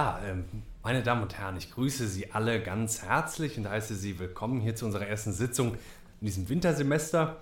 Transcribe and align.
Ja, 0.00 0.18
ähm, 0.24 0.46
meine 0.82 1.02
Damen 1.02 1.20
und 1.20 1.36
Herren, 1.36 1.58
ich 1.58 1.72
grüße 1.72 2.08
Sie 2.08 2.32
alle 2.32 2.62
ganz 2.62 3.02
herzlich 3.02 3.58
und 3.58 3.68
heiße 3.68 3.94
Sie 3.94 4.18
willkommen 4.18 4.58
hier 4.58 4.74
zu 4.74 4.86
unserer 4.86 5.06
ersten 5.06 5.34
Sitzung 5.34 5.74
in 6.22 6.26
diesem 6.26 6.48
Wintersemester. 6.48 7.36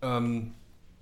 Ähm, 0.00 0.54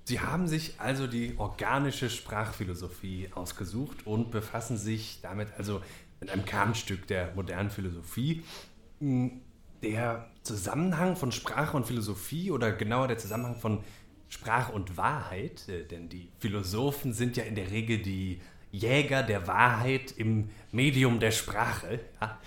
Sie 0.05 0.21
haben 0.21 0.49
sich 0.49 0.81
also 0.81 1.07
die 1.07 1.35
organische 1.37 2.09
Sprachphilosophie 2.09 3.29
ausgesucht 3.35 4.07
und 4.07 4.31
befassen 4.31 4.79
sich 4.79 5.21
damit 5.21 5.49
also 5.59 5.83
mit 6.21 6.31
einem 6.31 6.47
Kernstück 6.47 7.07
der 7.07 7.35
modernen 7.35 7.69
Philosophie. 7.69 8.43
Der 9.83 10.31
Zusammenhang 10.43 11.17
von 11.17 11.33
Sprache 11.33 11.77
und 11.77 11.87
Philosophie 11.87 12.51
oder 12.51 12.73
genauer 12.73 13.09
der 13.09 13.19
Zusammenhang 13.19 13.57
von 13.57 13.85
Sprache 14.31 14.73
und 14.73 14.97
Wahrheit, 14.97 15.69
äh, 15.69 15.85
denn 15.85 16.09
die 16.09 16.31
Philosophen 16.39 17.13
sind 17.13 17.37
ja 17.37 17.45
in 17.45 17.57
der 17.57 17.71
Regel 17.71 17.99
die 17.99 18.41
Jäger 18.71 19.23
der 19.23 19.47
Wahrheit 19.47 20.13
im 20.17 20.51
Medium 20.73 21.21
der 21.21 21.31
Sprache. 21.31 22.01
Ja. 22.21 22.39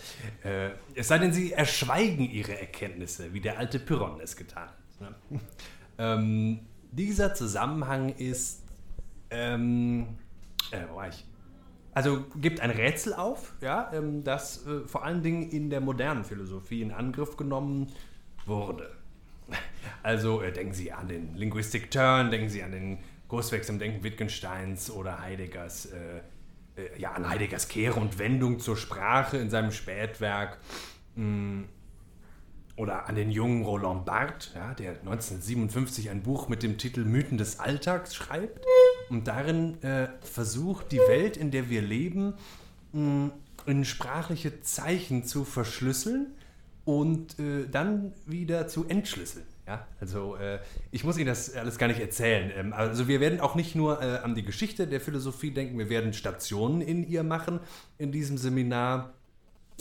Äh, 0.44 0.71
es 0.95 1.07
sei 1.07 1.17
denn, 1.17 1.34
sie 1.34 1.53
erschweigen 1.53 2.30
ihre 2.30 2.59
Erkenntnisse, 2.59 3.34
wie 3.34 3.41
der 3.41 3.57
alte 3.57 3.80
Pyrrhon 3.80 4.20
es 4.21 4.35
getan 4.35 4.70
hat. 4.70 4.75
Ne? 4.99 5.39
ähm, 5.97 6.59
dieser 6.91 7.34
Zusammenhang 7.34 8.09
ist, 8.09 8.63
ähm, 9.30 10.17
äh, 10.71 10.81
wo 10.91 10.97
war 10.97 11.09
ich? 11.09 11.25
Also 11.94 12.23
gibt 12.35 12.61
ein 12.61 12.69
Rätsel 12.69 13.13
auf, 13.13 13.53
ja, 13.61 13.91
ähm, 13.94 14.23
das 14.23 14.66
äh, 14.66 14.88
vor 14.88 15.03
allen 15.03 15.23
Dingen 15.23 15.49
in 15.49 15.69
der 15.69 15.81
modernen 15.81 16.23
Philosophie 16.23 16.81
in 16.81 16.91
Angriff 16.91 17.35
genommen 17.35 17.88
wurde. 18.45 18.95
Also 20.03 20.41
äh, 20.41 20.52
denken 20.52 20.73
Sie 20.73 20.91
an 20.91 21.08
den 21.08 21.35
Linguistic 21.35 21.91
Turn, 21.91 22.31
denken 22.31 22.49
Sie 22.49 22.63
an 22.63 22.72
den 22.72 22.99
Kurswechsel 23.31 23.76
im 23.76 23.80
Denken 23.80 24.03
Wittgensteins 24.03 24.91
oder 24.91 25.21
Heideggers, 25.21 25.85
äh, 25.85 26.17
äh, 26.76 26.99
ja, 26.99 27.13
an 27.13 27.30
Heideggers 27.30 27.69
Kehre 27.69 27.97
und 27.97 28.19
Wendung 28.19 28.59
zur 28.59 28.75
Sprache 28.75 29.38
in 29.38 29.50
seinem 29.50 29.72
Spätwerk. 29.72 30.58
Mh, 31.16 31.25
mm, 31.25 31.70
oder 32.75 33.08
an 33.08 33.16
den 33.16 33.31
jungen 33.31 33.64
Roland 33.64 34.05
Barthes, 34.05 34.52
ja, 34.53 34.73
der 34.73 34.92
1957 35.00 36.09
ein 36.09 36.23
Buch 36.23 36.50
mit 36.50 36.61
dem 36.61 36.78
Titel 36.78 37.05
Mythen 37.05 37.38
des 37.38 37.59
Alltags 37.59 38.16
schreibt 38.16 38.66
und 39.09 39.28
darin 39.28 39.81
äh, 39.81 40.09
versucht, 40.22 40.92
die 40.92 40.98
Welt, 40.98 41.38
in 41.38 41.52
der 41.52 41.70
wir 41.70 41.81
leben, 41.81 42.33
mh, 42.92 43.31
in 43.66 43.86
sprachliche 43.86 44.61
Zeichen 44.61 45.23
zu 45.23 45.45
verschlüsseln 45.45 46.33
und 46.83 47.39
äh, 47.39 47.66
dann 47.70 48.11
wieder 48.25 48.67
zu 48.67 48.86
entschlüsseln. 48.89 49.45
Ja, 49.72 49.88
also 50.02 50.36
äh, 50.36 50.59
ich 50.91 51.05
muss 51.05 51.17
Ihnen 51.17 51.27
das 51.27 51.55
alles 51.55 51.77
gar 51.77 51.88
nicht 51.88 52.02
erzählen. 52.02 52.52
Ähm, 52.58 52.73
also 52.73 53.08
wir 53.08 53.22
werden 53.22 53.39
auch 53.39 53.55
nicht 53.55 53.73
nur 53.73 54.02
äh, 54.02 54.17
an 54.17 54.36
die 54.36 54.44
Geschichte 54.44 54.86
der 54.86 55.00
Philosophie 55.00 55.52
denken, 55.52 55.80
wir 55.80 55.89
werden 55.89 56.11
Stationen 56.11 56.81
in 56.81 57.08
ihr 57.08 57.23
machen 57.23 57.61
in 57.97 58.11
diesem 58.11 58.38
Seminar. 58.38 59.14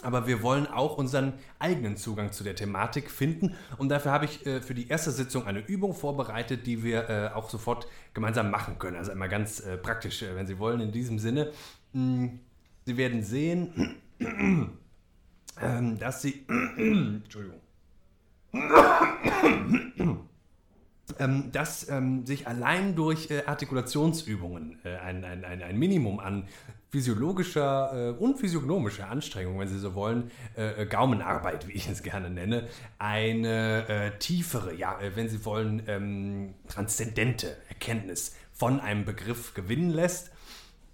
Aber 0.02 0.28
wir 0.28 0.42
wollen 0.42 0.68
auch 0.68 0.96
unseren 0.96 1.33
eigenen 1.58 1.96
Zugang 1.96 2.30
zu 2.30 2.44
der 2.44 2.55
Thematik 2.55 3.11
finden. 3.11 3.56
Und 3.78 3.88
dafür 3.88 4.12
habe 4.12 4.27
ich 4.27 4.46
äh, 4.46 4.61
für 4.61 4.74
die 4.74 4.86
erste 4.86 5.11
Sitzung 5.11 5.44
eine 5.44 5.58
Übung 5.58 5.92
vorbereitet, 5.92 6.68
die 6.68 6.84
wir 6.84 7.11
äh, 7.11 7.30
auch 7.34 7.50
sofort 7.50 7.88
gemeinsam 8.14 8.48
machen 8.48 8.78
können. 8.78 8.96
Also 8.96 9.11
einmal 9.11 9.28
ganz 9.28 9.58
äh, 9.58 9.77
praktisch, 9.77 10.22
äh, 10.22 10.36
wenn 10.36 10.46
Sie 10.46 10.61
wollen, 10.61 10.80
in 10.80 10.92
diesem 10.92 11.18
Sinne. 11.18 11.50
Mh, 11.94 12.00
hm, 12.00 12.41
Sie 12.86 12.96
werden 12.96 13.24
sehen, 13.24 13.96
ähm, 15.61 15.98
dass 15.98 16.22
Sie. 16.22 16.46
Entschuldigung. 16.48 17.59
Ähm, 21.18 21.52
dass 21.52 21.88
ähm, 21.90 22.24
sich 22.24 22.46
allein 22.46 22.94
durch 22.94 23.30
äh, 23.30 23.42
Artikulationsübungen 23.44 24.78
äh, 24.84 24.96
ein, 24.96 25.24
ein, 25.24 25.44
ein, 25.44 25.62
ein 25.62 25.78
Minimum 25.78 26.18
an 26.18 26.48
physiologischer 26.88 28.14
äh, 28.16 28.22
und 28.22 28.38
physiognomischer 28.38 29.08
Anstrengung, 29.08 29.58
wenn 29.58 29.68
Sie 29.68 29.78
so 29.78 29.94
wollen, 29.94 30.30
äh, 30.56 30.82
äh, 30.82 30.86
Gaumenarbeit, 30.86 31.68
wie 31.68 31.72
ich 31.72 31.89
es 31.89 32.02
gerne 32.02 32.30
nenne, 32.30 32.68
eine 32.98 33.89
äh, 33.89 34.18
tiefere, 34.18 34.74
ja, 34.74 34.98
wenn 35.14 35.28
Sie 35.28 35.44
wollen, 35.44 35.83
ähm, 35.86 36.55
transzendente 36.68 37.56
Erkenntnis 37.68 38.34
von 38.52 38.80
einem 38.80 39.05
Begriff 39.05 39.52
gewinnen 39.52 39.90
lässt. 39.90 40.30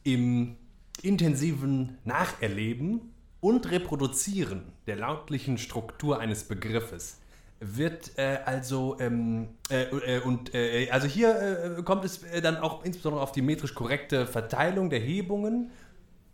Im 0.02 0.56
intensiven 1.02 1.98
Nacherleben 2.04 3.12
und 3.40 3.70
Reproduzieren 3.70 4.72
der 4.86 4.96
lautlichen 4.96 5.56
Struktur 5.56 6.18
eines 6.18 6.44
Begriffes 6.44 7.20
wird 7.60 8.18
äh, 8.18 8.38
also 8.44 8.98
ähm, 9.00 9.48
äh, 9.70 9.84
äh, 9.84 10.20
und 10.20 10.54
äh, 10.54 10.90
also 10.90 11.06
hier 11.06 11.78
äh, 11.78 11.82
kommt 11.82 12.04
es 12.04 12.22
äh, 12.24 12.42
dann 12.42 12.58
auch 12.58 12.84
insbesondere 12.84 13.22
auf 13.22 13.32
die 13.32 13.42
metrisch 13.42 13.74
korrekte 13.74 14.26
Verteilung 14.26 14.90
der 14.90 15.00
Hebungen, 15.00 15.70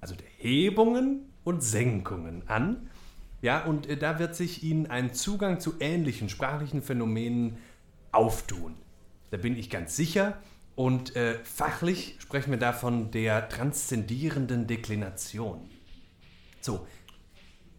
also 0.01 0.15
der 0.17 0.27
Hebungen 0.39 1.33
und 1.45 1.63
Senkungen 1.63 2.49
an. 2.49 2.89
Ja, 3.41 3.65
und 3.65 3.89
da 4.01 4.21
wird 4.21 4.37
sich 4.37 4.63
Ihnen 4.63 4.87
ein 4.87 5.15
Zugang 5.15 5.59
zu 5.59 5.75
ähnlichen 5.81 6.29
sprachlichen 6.29 6.81
Phänomenen 6.81 7.59
auftun. 8.13 8.77
Da 9.31 9.37
bin 9.37 9.57
ich 9.57 9.69
ganz 9.69 9.97
sicher. 9.97 10.39
Und 10.77 11.13
fachlich 11.43 12.19
sprechen 12.21 12.53
wir 12.53 12.59
davon 12.61 13.11
der 13.11 13.49
transzendierenden 13.49 14.69
Deklination. 14.69 15.69
So, 16.61 16.87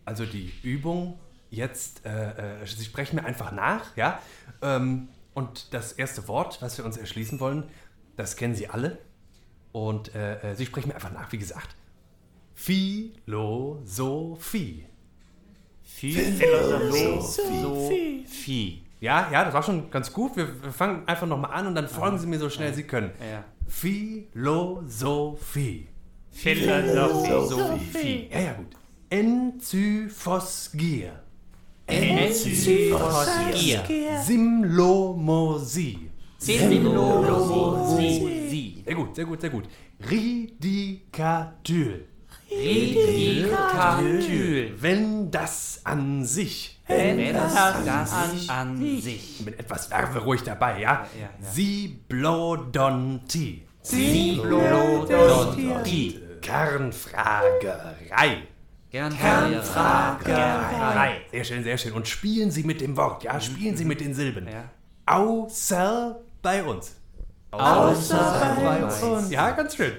also 0.03 0.25
die 0.25 0.51
Übung 0.63 1.17
jetzt, 1.53 2.05
äh, 2.05 2.61
äh, 2.61 2.65
Sie 2.65 2.83
sprechen 2.85 3.15
mir 3.17 3.25
einfach 3.25 3.51
nach, 3.51 3.95
ja. 3.95 4.19
Ähm, 4.61 5.09
und 5.33 5.73
das 5.73 5.93
erste 5.93 6.27
Wort, 6.27 6.61
was 6.61 6.77
wir 6.77 6.85
uns 6.85 6.97
erschließen 6.97 7.39
wollen, 7.39 7.63
das 8.17 8.35
kennen 8.35 8.55
Sie 8.55 8.67
alle. 8.69 8.99
Und 9.71 10.13
äh, 10.15 10.51
äh 10.51 10.55
Sie 10.55 10.65
sprechen 10.65 10.89
mir 10.89 10.95
einfach 10.95 11.11
nach, 11.11 11.31
wie 11.31 11.37
gesagt. 11.37 11.75
Philosophie. 12.55 13.17
Philosophie. 15.83 17.45
Ja, 18.99 19.29
ja, 19.31 19.43
das 19.43 19.53
war 19.53 19.63
schon 19.63 19.91
ganz 19.91 20.13
gut. 20.13 20.35
Wir, 20.37 20.63
wir 20.63 20.71
fangen 20.71 21.07
einfach 21.07 21.27
nochmal 21.27 21.51
an 21.51 21.67
und 21.67 21.75
dann 21.75 21.87
folgen 21.89 22.17
Sie 22.19 22.27
mir 22.27 22.39
so 22.39 22.49
schnell 22.49 22.73
Sie 22.73 22.83
können. 22.83 23.11
Ja. 23.19 23.43
Philosophie. 23.67 24.29
Philosophie. 26.31 28.29
Ja, 28.31 28.39
ja, 28.39 28.53
gut. 28.53 28.75
Enzyphosgier. 31.93 33.79
Enzykoskia. 33.79 34.21
Simlomosi. 34.23 36.09
Simlomosi. 36.37 38.03
Sehr 38.85 38.95
gut, 38.95 39.15
sehr 39.15 39.25
gut, 39.25 39.41
sehr 39.41 39.49
gut. 39.49 39.63
Ridikatyl. 40.09 42.05
Ridikatyl. 42.51 44.73
Wenn 44.79 45.31
das 45.31 45.81
an 45.83 46.23
sich. 46.25 46.79
Wenn 46.87 47.33
das 47.33 47.55
an, 47.55 47.87
an 48.47 49.01
sich. 49.01 49.41
Mit 49.45 49.59
etwas 49.59 49.89
Werbe 49.89 50.19
ruhig 50.19 50.43
dabei, 50.43 50.79
ja? 50.81 50.81
ja, 50.81 51.07
ja. 51.21 51.29
Siblodontie. 51.51 53.63
Siblodontie. 53.81 56.19
Kernfragerei. 56.41 58.43
Kernfragerei. 58.93 61.21
Sehr 61.31 61.43
schön, 61.43 61.63
sehr 61.63 61.79
schön. 61.79 61.93
Und 61.93 62.07
spielen 62.07 62.51
Sie 62.51 62.63
mit 62.63 62.79
dem 62.79 62.95
Wort, 62.95 63.23
ja? 63.23 63.39
Spielen 63.39 63.75
Sie 63.75 63.85
mit 63.85 63.99
den 63.99 64.13
Silben. 64.13 64.47
Ja. 64.47 64.65
Außer 65.07 66.19
bei 66.43 66.63
uns. 66.63 66.95
Außer 67.49 68.55
bei 68.55 68.85
uns. 68.85 69.31
Ja, 69.31 69.49
ganz 69.51 69.75
schön. 69.75 69.93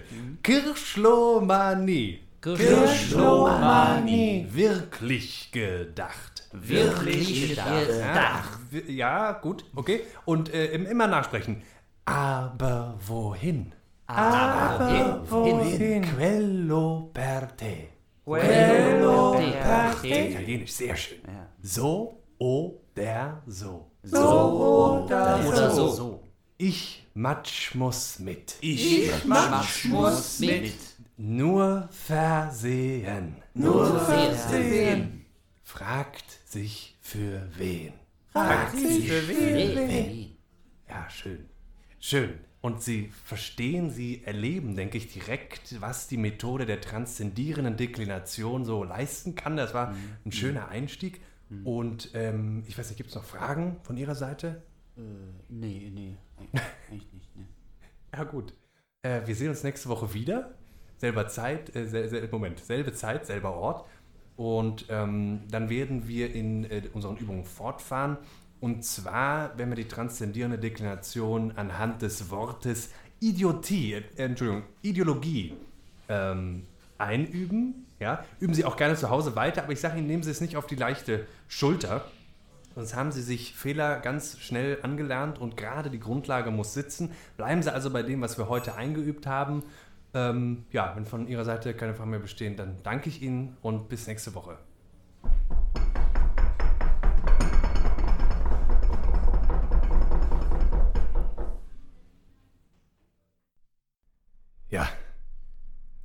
Kirschlomanie. 0.44 2.20
Kirschlomanie. 2.40 4.46
Wirklich 4.52 5.50
gedacht. 5.50 6.48
Wirklich 6.52 7.48
gedacht. 7.48 8.60
Ja, 8.86 9.32
gut, 9.32 9.64
okay. 9.74 10.02
Und 10.24 10.54
äh, 10.54 10.66
immer 10.66 11.08
nachsprechen. 11.08 11.62
Aber 12.04 12.96
wohin? 13.04 13.72
Aber 14.06 15.24
wohin? 15.28 16.02
Quello 16.02 17.10
per 17.12 17.56
te. 17.56 17.88
Quello 18.24 19.32
per 19.32 20.00
te. 20.00 20.28
Italienisch, 20.30 20.72
sehr 20.72 20.96
schön. 20.96 21.18
Ja. 21.26 21.46
So 21.62 22.22
oder 22.38 23.42
so. 23.46 23.90
So 24.02 25.04
oder 25.06 25.70
so. 25.70 25.88
so. 25.88 26.22
Ich 26.56 27.06
matsch 27.14 27.74
muss 27.74 28.18
mit. 28.18 28.56
Ich, 28.60 29.08
ich 29.08 29.24
matsch 29.24 29.86
muss 29.86 30.40
mit. 30.40 30.72
Nur 31.16 31.88
versehen. 31.90 33.36
Nur 33.54 34.00
versehen. 34.00 35.26
Fragt 35.62 36.24
sich 36.46 36.96
für 37.00 37.48
wen. 37.56 37.92
Fragt 38.32 38.78
sich 38.78 39.08
für 39.08 39.28
wen. 39.28 40.36
Ja, 40.88 41.08
schön. 41.10 41.48
Schön. 41.98 42.40
Und 42.64 42.80
sie 42.80 43.12
verstehen, 43.26 43.90
sie 43.90 44.24
erleben, 44.24 44.74
denke 44.74 44.96
ich, 44.96 45.12
direkt, 45.12 45.82
was 45.82 46.08
die 46.08 46.16
Methode 46.16 46.64
der 46.64 46.80
transzendierenden 46.80 47.76
Deklination 47.76 48.64
so 48.64 48.84
leisten 48.84 49.34
kann. 49.34 49.58
Das 49.58 49.74
war 49.74 49.90
mhm. 49.90 49.96
ein 50.24 50.32
schöner 50.32 50.68
Einstieg. 50.68 51.20
Mhm. 51.50 51.66
Und 51.66 52.10
ähm, 52.14 52.64
ich 52.66 52.78
weiß 52.78 52.88
nicht, 52.88 52.96
gibt 52.96 53.10
es 53.10 53.16
noch 53.16 53.24
Fragen 53.24 53.76
von 53.82 53.98
Ihrer 53.98 54.14
Seite? 54.14 54.62
Äh, 54.96 55.02
nee, 55.50 55.92
nee, 55.94 56.16
eigentlich 56.90 57.12
nicht. 57.12 57.36
Nee. 57.36 57.44
ja, 58.14 58.24
gut. 58.24 58.54
Äh, 59.02 59.20
wir 59.26 59.34
sehen 59.34 59.50
uns 59.50 59.62
nächste 59.62 59.90
Woche 59.90 60.14
wieder. 60.14 60.54
selber 60.96 61.28
Zeit, 61.28 61.76
äh, 61.76 61.86
sel, 61.86 62.08
sel, 62.08 62.26
Moment, 62.32 62.60
selbe 62.60 62.94
Zeit, 62.94 63.26
selber 63.26 63.52
Ort. 63.52 63.86
Und 64.36 64.86
ähm, 64.88 65.42
dann 65.50 65.68
werden 65.68 66.08
wir 66.08 66.34
in 66.34 66.64
äh, 66.64 66.88
unseren 66.94 67.18
Übungen 67.18 67.44
fortfahren. 67.44 68.16
Und 68.60 68.84
zwar, 68.84 69.56
wenn 69.58 69.68
wir 69.68 69.76
die 69.76 69.88
transzendierende 69.88 70.58
Deklination 70.58 71.52
anhand 71.56 72.02
des 72.02 72.30
Wortes 72.30 72.90
Idiotie, 73.20 73.94
äh, 73.94 74.02
Entschuldigung, 74.16 74.64
Ideologie 74.82 75.54
ähm, 76.08 76.66
einüben. 76.98 77.86
Ja? 78.00 78.24
Üben 78.40 78.54
Sie 78.54 78.64
auch 78.64 78.76
gerne 78.76 78.96
zu 78.96 79.10
Hause 79.10 79.36
weiter, 79.36 79.62
aber 79.62 79.72
ich 79.72 79.80
sage 79.80 79.98
Ihnen, 79.98 80.06
nehmen 80.06 80.22
Sie 80.22 80.30
es 80.30 80.40
nicht 80.40 80.56
auf 80.56 80.66
die 80.66 80.76
leichte 80.76 81.26
Schulter. 81.48 82.04
Sonst 82.74 82.96
haben 82.96 83.12
Sie 83.12 83.22
sich 83.22 83.54
Fehler 83.54 84.00
ganz 84.00 84.38
schnell 84.40 84.78
angelernt 84.82 85.38
und 85.38 85.56
gerade 85.56 85.90
die 85.90 86.00
Grundlage 86.00 86.50
muss 86.50 86.74
sitzen. 86.74 87.12
Bleiben 87.36 87.62
Sie 87.62 87.72
also 87.72 87.90
bei 87.90 88.02
dem, 88.02 88.20
was 88.20 88.36
wir 88.36 88.48
heute 88.48 88.74
eingeübt 88.74 89.26
haben. 89.26 89.62
Ähm, 90.12 90.64
ja, 90.72 90.92
wenn 90.96 91.06
von 91.06 91.28
Ihrer 91.28 91.44
Seite 91.44 91.74
keine 91.74 91.94
Fragen 91.94 92.10
mehr 92.10 92.18
bestehen, 92.18 92.56
dann 92.56 92.76
danke 92.82 93.08
ich 93.08 93.22
Ihnen 93.22 93.56
und 93.62 93.88
bis 93.88 94.06
nächste 94.06 94.34
Woche. 94.34 94.58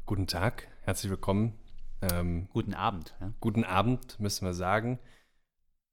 Guten 0.10 0.26
Tag, 0.26 0.68
herzlich 0.82 1.12
willkommen. 1.12 1.54
Ähm, 2.02 2.50
guten 2.52 2.74
Abend. 2.74 3.16
Ja? 3.22 3.32
Guten 3.40 3.64
Abend, 3.64 4.20
müssen 4.20 4.44
wir 4.44 4.56
sagen. 4.56 4.98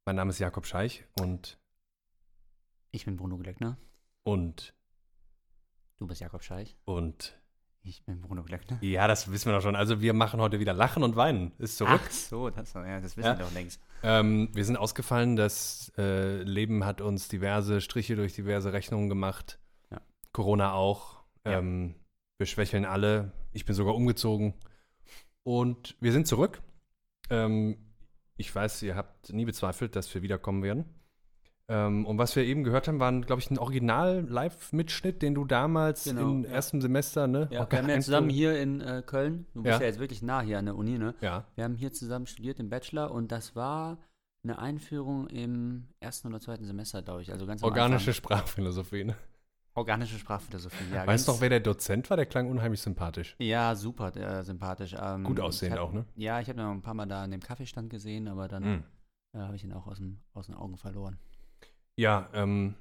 Mein 0.06 0.16
Name 0.16 0.30
ist 0.30 0.38
Jakob 0.38 0.64
Scheich 0.64 1.04
und 1.20 1.58
ich 2.92 3.04
bin 3.04 3.18
Bruno 3.18 3.36
Glöckner. 3.36 3.76
Und 4.22 4.72
du 5.98 6.06
bist 6.06 6.22
Jakob 6.22 6.42
Scheich. 6.42 6.78
Und 6.86 7.38
ich 7.82 8.06
bin 8.06 8.22
Bruno 8.22 8.42
Glöckner. 8.42 8.78
Ja, 8.80 9.06
das 9.06 9.30
wissen 9.30 9.50
wir 9.50 9.56
doch 9.56 9.62
schon. 9.62 9.76
Also 9.76 10.00
wir 10.00 10.14
machen 10.14 10.40
heute 10.40 10.60
wieder 10.60 10.72
Lachen 10.72 11.02
und 11.02 11.14
Weinen. 11.14 11.52
Ist 11.58 11.76
zurück. 11.76 12.00
Ach 12.02 12.10
so, 12.10 12.48
das, 12.48 12.72
ja, 12.72 12.98
das 12.98 13.18
wissen 13.18 13.28
ja. 13.28 13.38
wir 13.38 13.44
doch 13.44 13.52
längst. 13.52 13.82
Ähm, 14.02 14.48
wir 14.54 14.64
sind 14.64 14.78
ausgefallen. 14.78 15.36
Das 15.36 15.92
äh, 15.98 16.40
Leben 16.42 16.86
hat 16.86 17.02
uns 17.02 17.28
diverse 17.28 17.82
Striche 17.82 18.16
durch 18.16 18.32
diverse 18.32 18.72
Rechnungen 18.72 19.10
gemacht. 19.10 19.60
Ja. 19.90 20.00
Corona 20.32 20.72
auch. 20.72 21.22
Ähm, 21.44 21.96
wir 22.38 22.46
schwächeln 22.46 22.84
alle. 22.84 23.32
Ich 23.52 23.64
bin 23.64 23.74
sogar 23.74 23.94
umgezogen. 23.94 24.54
Und 25.42 25.96
wir 26.00 26.12
sind 26.12 26.26
zurück. 26.26 26.62
Ähm, 27.30 27.76
ich 28.36 28.54
weiß, 28.54 28.82
ihr 28.82 28.96
habt 28.96 29.32
nie 29.32 29.44
bezweifelt, 29.44 29.96
dass 29.96 30.12
wir 30.14 30.22
wiederkommen 30.22 30.62
werden. 30.62 30.84
Ähm, 31.68 32.06
und 32.06 32.18
was 32.18 32.36
wir 32.36 32.44
eben 32.44 32.62
gehört 32.62 32.86
haben, 32.86 33.00
war, 33.00 33.12
glaube 33.20 33.40
ich, 33.40 33.50
ein 33.50 33.58
Original-Live-Mitschnitt, 33.58 35.20
den 35.20 35.34
du 35.34 35.44
damals 35.44 36.04
genau, 36.04 36.30
im 36.30 36.44
ja. 36.44 36.50
ersten 36.50 36.80
Semester, 36.80 37.26
ne? 37.26 37.48
Ja, 37.50 37.68
wir 37.68 37.78
haben 37.78 37.88
ja 37.88 38.00
zusammen 38.00 38.30
hier 38.30 38.60
in 38.60 38.80
äh, 38.80 39.02
Köln, 39.04 39.46
du 39.52 39.62
bist 39.62 39.74
ja. 39.74 39.80
ja. 39.80 39.86
jetzt 39.86 39.98
wirklich 39.98 40.22
nah 40.22 40.42
hier 40.42 40.58
an 40.58 40.66
der 40.66 40.76
Uni, 40.76 40.96
ne? 40.96 41.14
Ja. 41.20 41.44
Wir 41.56 41.64
haben 41.64 41.74
hier 41.74 41.92
zusammen 41.92 42.26
studiert 42.26 42.60
im 42.60 42.70
Bachelor 42.70 43.10
und 43.10 43.32
das 43.32 43.56
war 43.56 43.98
eine 44.44 44.60
Einführung 44.60 45.26
im 45.26 45.88
ersten 45.98 46.28
oder 46.28 46.40
zweiten 46.40 46.66
Semester, 46.66 47.02
glaube 47.02 47.22
ich. 47.22 47.32
Also 47.32 47.46
ganz 47.46 47.64
Organische 47.64 48.12
Sprachphilosophie, 48.12 49.02
ne? 49.02 49.16
Organische 49.76 50.18
Sprachphilosophie, 50.18 50.84
ja. 50.90 51.06
Weißt 51.06 51.28
du 51.28 51.32
noch, 51.32 51.40
wer 51.42 51.50
der 51.50 51.60
Dozent 51.60 52.08
war? 52.08 52.16
Der 52.16 52.24
klang 52.24 52.50
unheimlich 52.50 52.80
sympathisch. 52.80 53.36
Ja, 53.38 53.74
super 53.74 54.16
äh, 54.16 54.42
sympathisch. 54.42 54.96
Ähm, 54.98 55.22
Gut 55.22 55.38
aussehend 55.38 55.76
hab, 55.76 55.82
auch, 55.82 55.92
ne? 55.92 56.06
Ja, 56.16 56.40
ich 56.40 56.48
habe 56.48 56.58
ihn 56.58 56.64
noch 56.64 56.72
ein 56.72 56.80
paar 56.80 56.94
Mal 56.94 57.04
da 57.04 57.22
an 57.22 57.30
dem 57.30 57.40
Kaffeestand 57.40 57.90
gesehen, 57.90 58.26
aber 58.26 58.48
dann 58.48 58.62
mm. 58.62 58.84
äh, 59.34 59.38
habe 59.38 59.54
ich 59.54 59.64
ihn 59.64 59.74
auch 59.74 59.86
aus, 59.86 59.98
dem, 59.98 60.18
aus 60.32 60.46
den 60.46 60.54
Augen 60.54 60.78
verloren. 60.78 61.18
Ja, 61.94 62.30
ähm, 62.32 62.74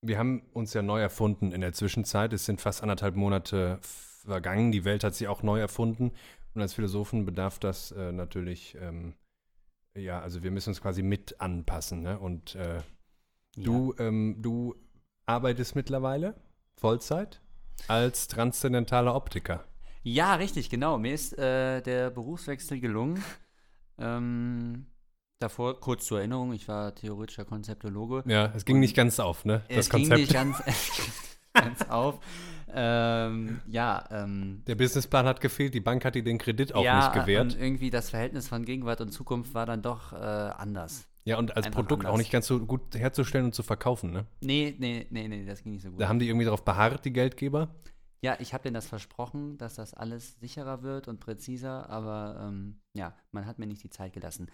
wir 0.00 0.18
haben 0.18 0.40
uns 0.54 0.72
ja 0.72 0.80
neu 0.80 1.02
erfunden 1.02 1.52
in 1.52 1.60
der 1.60 1.74
Zwischenzeit. 1.74 2.32
Es 2.32 2.46
sind 2.46 2.62
fast 2.62 2.82
anderthalb 2.82 3.14
Monate 3.14 3.78
vergangen. 3.82 4.72
Die 4.72 4.86
Welt 4.86 5.04
hat 5.04 5.14
sich 5.14 5.28
auch 5.28 5.42
neu 5.42 5.60
erfunden. 5.60 6.12
Und 6.54 6.62
als 6.62 6.72
Philosophen 6.72 7.26
bedarf 7.26 7.58
das 7.58 7.92
äh, 7.92 8.10
natürlich, 8.10 8.74
ähm, 8.80 9.12
ja, 9.94 10.20
also 10.20 10.42
wir 10.42 10.50
müssen 10.50 10.70
uns 10.70 10.80
quasi 10.80 11.02
mit 11.02 11.42
anpassen. 11.42 12.02
Ne? 12.02 12.18
Und 12.18 12.54
äh, 12.54 12.76
ja. 12.76 12.82
du, 13.56 13.94
ähm, 13.98 14.36
du 14.40 14.74
arbeitest 15.32 15.74
mittlerweile 15.74 16.34
Vollzeit 16.76 17.40
als 17.88 18.28
transzendentaler 18.28 19.14
Optiker. 19.14 19.64
Ja, 20.02 20.34
richtig, 20.34 20.68
genau. 20.68 20.98
Mir 20.98 21.14
ist 21.14 21.38
äh, 21.38 21.80
der 21.80 22.10
Berufswechsel 22.10 22.80
gelungen. 22.80 23.22
Ähm, 23.98 24.86
davor, 25.38 25.80
kurz 25.80 26.06
zur 26.06 26.18
Erinnerung, 26.18 26.52
ich 26.52 26.68
war 26.68 26.94
theoretischer 26.94 27.44
Konzeptologe. 27.44 28.24
Ja, 28.26 28.52
es 28.54 28.64
ging 28.64 28.80
nicht 28.80 28.96
ganz 28.96 29.20
auf, 29.20 29.44
ne? 29.44 29.62
Das 29.68 29.86
es 29.86 29.90
Konzept. 29.90 30.16
ging 30.16 30.20
nicht 30.20 30.32
ganz, 30.32 30.62
ganz 31.54 31.82
auf. 31.88 32.18
Ähm, 32.74 33.60
ja. 33.68 34.04
Ähm, 34.10 34.62
der 34.66 34.74
Businessplan 34.74 35.26
hat 35.26 35.40
gefehlt, 35.40 35.74
die 35.74 35.80
Bank 35.80 36.04
hat 36.04 36.14
dir 36.14 36.24
den 36.24 36.38
Kredit 36.38 36.74
auch 36.74 36.84
ja, 36.84 36.98
nicht 36.98 37.12
gewährt. 37.12 37.54
Und 37.54 37.60
irgendwie 37.60 37.90
das 37.90 38.10
Verhältnis 38.10 38.48
von 38.48 38.64
Gegenwart 38.64 39.00
und 39.00 39.12
Zukunft 39.12 39.54
war 39.54 39.66
dann 39.66 39.82
doch 39.82 40.12
äh, 40.12 40.16
anders. 40.16 41.06
Ja, 41.24 41.38
und 41.38 41.56
als 41.56 41.70
Produkt 41.70 42.00
anders. 42.00 42.14
auch 42.14 42.18
nicht 42.18 42.32
ganz 42.32 42.46
so 42.46 42.58
gut 42.58 42.94
herzustellen 42.94 43.46
und 43.46 43.54
zu 43.54 43.62
verkaufen, 43.62 44.10
ne? 44.10 44.26
Nee, 44.40 44.74
nee, 44.78 45.06
nee, 45.10 45.28
nee, 45.28 45.44
das 45.44 45.62
ging 45.62 45.72
nicht 45.72 45.82
so 45.82 45.90
gut. 45.90 46.00
Da 46.00 46.08
haben 46.08 46.18
die 46.18 46.26
irgendwie 46.26 46.44
darauf 46.44 46.64
beharrt, 46.64 47.04
die 47.04 47.12
Geldgeber? 47.12 47.74
Ja, 48.24 48.36
ich 48.38 48.54
habe 48.54 48.62
denen 48.62 48.74
das 48.74 48.86
versprochen, 48.86 49.58
dass 49.58 49.74
das 49.74 49.94
alles 49.94 50.38
sicherer 50.40 50.82
wird 50.82 51.08
und 51.08 51.20
präziser, 51.20 51.90
aber 51.90 52.48
ähm, 52.48 52.80
ja, 52.94 53.16
man 53.32 53.46
hat 53.46 53.58
mir 53.58 53.66
nicht 53.66 53.82
die 53.82 53.90
Zeit 53.90 54.12
gelassen. 54.12 54.48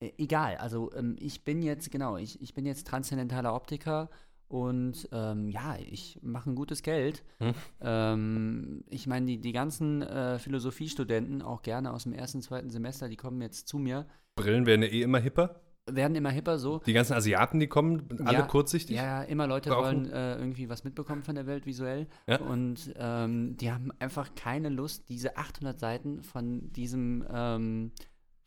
Äh, 0.00 0.12
egal, 0.18 0.56
also 0.56 0.92
ähm, 0.94 1.16
ich 1.20 1.44
bin 1.44 1.62
jetzt, 1.62 1.90
genau, 1.90 2.16
ich, 2.16 2.40
ich 2.42 2.54
bin 2.54 2.66
jetzt 2.66 2.86
transzendentaler 2.86 3.54
Optiker 3.54 4.10
und 4.48 5.08
ähm, 5.12 5.48
ja, 5.50 5.76
ich 5.78 6.18
mache 6.22 6.50
ein 6.50 6.54
gutes 6.54 6.82
Geld. 6.82 7.22
Hm. 7.38 7.54
Ähm, 7.80 8.84
ich 8.88 9.06
meine, 9.06 9.26
die, 9.26 9.40
die 9.40 9.52
ganzen 9.52 10.02
äh, 10.02 10.38
Philosophiestudenten, 10.38 11.42
auch 11.42 11.62
gerne 11.62 11.92
aus 11.92 12.04
dem 12.04 12.12
ersten, 12.12 12.40
zweiten 12.40 12.70
Semester, 12.70 13.08
die 13.08 13.16
kommen 13.16 13.42
jetzt 13.42 13.68
zu 13.68 13.78
mir. 13.78 14.06
Brillen 14.36 14.66
werden 14.66 14.82
ja 14.82 14.88
eh 14.88 15.02
immer 15.02 15.18
hipper 15.18 15.60
werden 15.94 16.14
immer 16.14 16.30
hipper 16.30 16.58
so. 16.58 16.78
Die 16.86 16.92
ganzen 16.92 17.14
Asiaten, 17.14 17.60
die 17.60 17.66
kommen, 17.66 18.08
alle 18.24 18.38
ja, 18.38 18.42
kurzsichtig. 18.42 18.96
Ja, 18.96 19.22
immer 19.22 19.46
Leute 19.46 19.70
brauchen. 19.70 19.84
wollen 19.84 20.12
äh, 20.12 20.36
irgendwie 20.36 20.68
was 20.68 20.84
mitbekommen 20.84 21.22
von 21.22 21.34
der 21.34 21.46
Welt 21.46 21.66
visuell. 21.66 22.06
Ja. 22.26 22.38
Und 22.40 22.94
ähm, 22.96 23.56
die 23.56 23.70
haben 23.72 23.90
einfach 23.98 24.34
keine 24.34 24.68
Lust, 24.68 25.08
diese 25.08 25.36
800 25.36 25.78
Seiten 25.78 26.22
von 26.22 26.72
diesem, 26.72 27.26
ähm, 27.32 27.92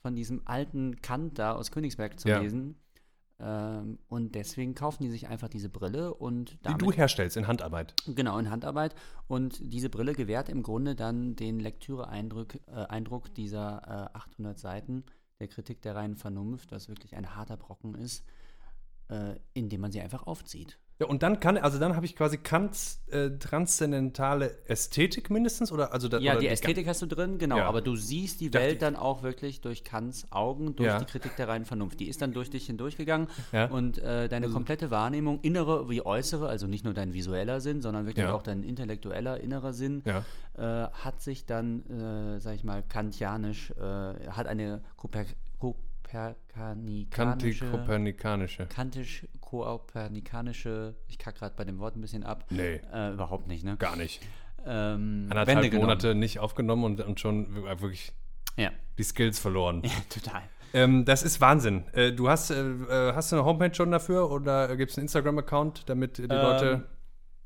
von 0.01 0.15
diesem 0.15 0.41
alten 0.45 1.01
Kant 1.01 1.39
da 1.39 1.53
aus 1.53 1.71
Königsberg 1.71 2.19
zu 2.19 2.29
ja. 2.29 2.39
lesen. 2.39 2.75
Ähm, 3.41 3.97
und 4.07 4.35
deswegen 4.35 4.75
kaufen 4.75 5.03
die 5.03 5.09
sich 5.09 5.27
einfach 5.27 5.49
diese 5.49 5.69
Brille 5.69 6.13
und 6.13 6.59
Die 6.67 6.77
du 6.77 6.91
herstellst 6.91 7.38
in 7.38 7.47
Handarbeit. 7.47 7.95
Genau, 8.05 8.38
in 8.38 8.51
Handarbeit. 8.51 8.93
Und 9.27 9.59
diese 9.61 9.89
Brille 9.89 10.13
gewährt 10.13 10.47
im 10.47 10.61
Grunde 10.61 10.95
dann 10.95 11.35
den 11.35 11.60
Lektüre-Eindruck 11.60 12.55
äh, 12.67 12.86
Eindruck 12.88 13.33
dieser 13.33 14.10
äh, 14.13 14.17
800 14.17 14.60
Seiten 14.60 15.05
der 15.41 15.48
Kritik 15.48 15.81
der 15.81 15.95
reinen 15.95 16.15
Vernunft, 16.15 16.71
was 16.71 16.88
wirklich 16.88 17.15
ein 17.15 17.36
harter 17.36 17.57
Brocken 17.57 17.95
ist, 17.95 18.24
äh, 19.10 19.39
indem 19.55 19.81
man 19.81 19.91
sie 19.91 20.00
einfach 20.00 20.27
aufzieht. 20.27 20.77
Ja, 21.01 21.08
und 21.08 21.24
dann 21.24 21.39
kann, 21.39 21.58
also 21.58 21.79
dann 21.79 21.96
habe 21.96 22.05
ich 22.05 22.15
quasi 22.15 22.38
Kants 22.38 23.01
äh, 23.10 23.31
transzendentale 23.31 24.55
Ästhetik 24.67 25.31
mindestens 25.31 25.72
oder 25.72 25.93
also 25.93 26.08
da, 26.08 26.20
Ja, 26.20 26.34
oder 26.34 26.41
die 26.41 26.48
Ästhetik 26.48 26.88
hast 26.88 27.01
du 27.01 27.08
drin, 27.08 27.39
genau, 27.39 27.58
ja. 27.58 27.67
aber 27.67 27.81
du 27.81 27.96
siehst 27.96 28.39
die 28.39 28.53
Welt 28.53 28.84
dann 28.84 28.96
auch 28.96 29.24
wirklich 29.24 29.62
durch 29.62 29.84
Kants 29.84 30.31
Augen, 30.31 30.75
durch 30.75 30.86
ja. 30.86 31.00
die 31.00 31.05
Kritik 31.05 31.36
der 31.38 31.48
reinen 31.48 31.65
Vernunft. 31.65 32.00
Die 32.00 32.08
ist 32.08 32.22
dann 32.22 32.34
durch 32.34 32.51
dich 32.51 32.67
hindurchgegangen 32.67 33.29
ja. 33.51 33.65
und 33.65 33.98
äh, 33.98 34.29
deine 34.29 34.46
also, 34.46 34.53
komplette 34.53 34.91
Wahrnehmung, 34.91 35.39
innere 35.41 35.89
wie 35.89 36.05
äußere, 36.05 36.48
also 36.48 36.67
nicht 36.67 36.86
nur 36.86 36.93
dein 36.93 37.15
visueller 37.15 37.62
Sinn, 37.62 37.81
sondern 37.81 38.05
wirklich 38.05 38.27
auch 38.27 38.43
dein 38.43 38.62
intellektueller 38.62 39.39
innerer 39.39 39.74
Sinn, 39.74 40.03
äh, 40.05 40.22
hat 40.62 41.20
sich 41.20 41.48
dann, 41.48 41.84
äh, 41.89 42.39
sag 42.39 42.53
ich 42.53 42.63
mal, 42.63 42.84
kantianisch, 42.84 43.72
äh, 43.72 44.29
hat 44.29 44.46
eine 44.46 44.84
Koper 44.98 45.25
kopernikanische. 46.12 47.10
Kantisch-kopernikanische. 47.10 48.68
Kantisch-kopernikanische. 48.68 50.96
Ich 51.08 51.18
kacke 51.18 51.39
gerade 51.39 51.56
bei 51.56 51.63
dem 51.63 51.80
Wort 51.80 51.96
ein 51.96 52.01
bisschen 52.01 52.24
ab. 52.24 52.46
Nee. 52.50 52.82
Äh, 52.94 53.13
überhaupt 53.13 53.48
nicht, 53.48 53.63
ne? 53.63 53.77
Gar 53.77 53.96
nicht. 53.96 54.22
Ähm, 54.65 55.27
Anderthalb 55.30 55.72
Monate 55.74 56.13
nicht 56.13 56.39
aufgenommen 56.39 56.84
und, 56.84 57.00
und 57.01 57.20
schon 57.20 57.56
wirklich 57.56 58.13
ja. 58.58 58.72
die 58.98 59.03
Skills 59.03 59.39
verloren. 59.39 59.82
Ja, 59.84 59.91
total. 60.10 60.41
Ähm, 60.74 61.06
das 61.06 61.24
ist 61.24 61.39
Wahnsinn. 61.41 61.86
Äh, 61.94 62.13
du 62.13 62.30
hast, 62.30 62.51
äh, 62.51 62.62
äh 62.62 63.13
hast 63.13 63.32
du 63.32 63.38
eine 63.38 63.46
Homepage 63.46 63.74
schon 63.74 63.91
dafür 63.91 64.30
oder 64.32 64.75
gibt 64.77 64.91
es 64.91 64.98
einen 64.98 65.06
Instagram-Account, 65.06 65.89
damit 65.89 66.18
die 66.18 66.24
ähm, 66.24 66.30
Leute. 66.30 66.88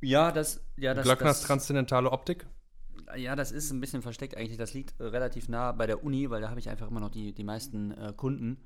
Ja, 0.02 0.32
das. 0.32 0.64
Ja, 0.78 0.94
das 0.94 1.06
Glöckners 1.06 1.40
das, 1.40 1.48
transzendentale 1.48 2.12
Optik? 2.12 2.46
Ja, 3.16 3.36
das 3.36 3.52
ist 3.52 3.72
ein 3.72 3.80
bisschen 3.80 4.02
versteckt 4.02 4.36
eigentlich. 4.38 4.58
Das 4.58 4.74
liegt 4.74 5.00
relativ 5.00 5.50
nah 5.50 5.72
bei 5.72 5.88
der 5.88 6.04
Uni, 6.04 6.30
weil 6.30 6.42
da 6.42 6.50
habe 6.50 6.60
ich 6.60 6.70
einfach 6.70 6.90
immer 6.90 7.00
noch 7.00 7.12
die, 7.12 7.34
die 7.34 7.44
meisten 7.44 7.92
äh, 7.92 8.14
Kunden. 8.16 8.58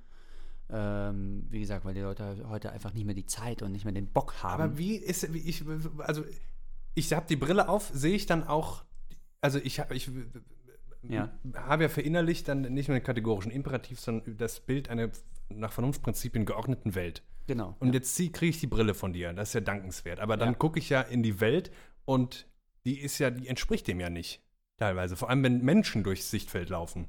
Ähm, 0.71 1.47
wie 1.49 1.59
gesagt, 1.59 1.83
weil 1.83 1.95
die 1.95 2.01
Leute 2.01 2.45
heute 2.47 2.71
einfach 2.71 2.93
nicht 2.93 3.05
mehr 3.05 3.15
die 3.15 3.25
Zeit 3.25 3.61
und 3.61 3.71
nicht 3.71 3.85
mehr 3.85 3.93
den 3.93 4.07
Bock 4.07 4.43
haben. 4.43 4.61
Aber 4.61 4.77
wie 4.77 4.95
ist, 4.95 5.33
wie 5.33 5.39
ich, 5.39 5.63
also 5.97 6.23
ich 6.93 7.11
habe 7.13 7.25
die 7.27 7.35
Brille 7.35 7.67
auf, 7.67 7.89
sehe 7.93 8.15
ich 8.15 8.27
dann 8.27 8.43
auch, 8.43 8.83
also 9.41 9.57
ich, 9.59 9.81
ich 9.91 10.11
ja. 11.01 11.31
habe 11.55 11.83
ja 11.83 11.89
verinnerlicht 11.89 12.47
dann 12.47 12.61
nicht 12.61 12.87
nur 12.87 12.97
den 12.97 13.03
kategorischen 13.03 13.51
Imperativ, 13.51 13.99
sondern 13.99 14.37
das 14.37 14.59
Bild 14.59 14.89
einer 14.89 15.09
nach 15.49 15.71
Vernunftprinzipien 15.71 16.45
geordneten 16.45 16.93
Welt. 16.93 17.23
Genau. 17.47 17.75
Und 17.79 17.87
ja. 17.87 17.93
jetzt 17.95 18.15
kriege 18.15 18.51
ich 18.51 18.59
die 18.59 18.67
Brille 18.67 18.93
von 18.93 19.11
dir, 19.11 19.33
das 19.33 19.49
ist 19.49 19.53
ja 19.53 19.61
dankenswert. 19.61 20.19
Aber 20.19 20.37
dann 20.37 20.49
ja. 20.49 20.55
gucke 20.55 20.77
ich 20.77 20.89
ja 20.89 21.01
in 21.01 21.23
die 21.23 21.39
Welt 21.39 21.71
und 22.05 22.47
die 22.89 22.99
ist 22.99 23.19
ja, 23.19 23.29
die 23.29 23.47
entspricht 23.47 23.87
dem 23.87 23.99
ja 23.99 24.09
nicht. 24.09 24.41
Teilweise. 24.77 25.15
Vor 25.15 25.29
allem, 25.29 25.43
wenn 25.43 25.61
Menschen 25.61 26.03
durchs 26.03 26.31
Sichtfeld 26.31 26.69
laufen. 26.69 27.07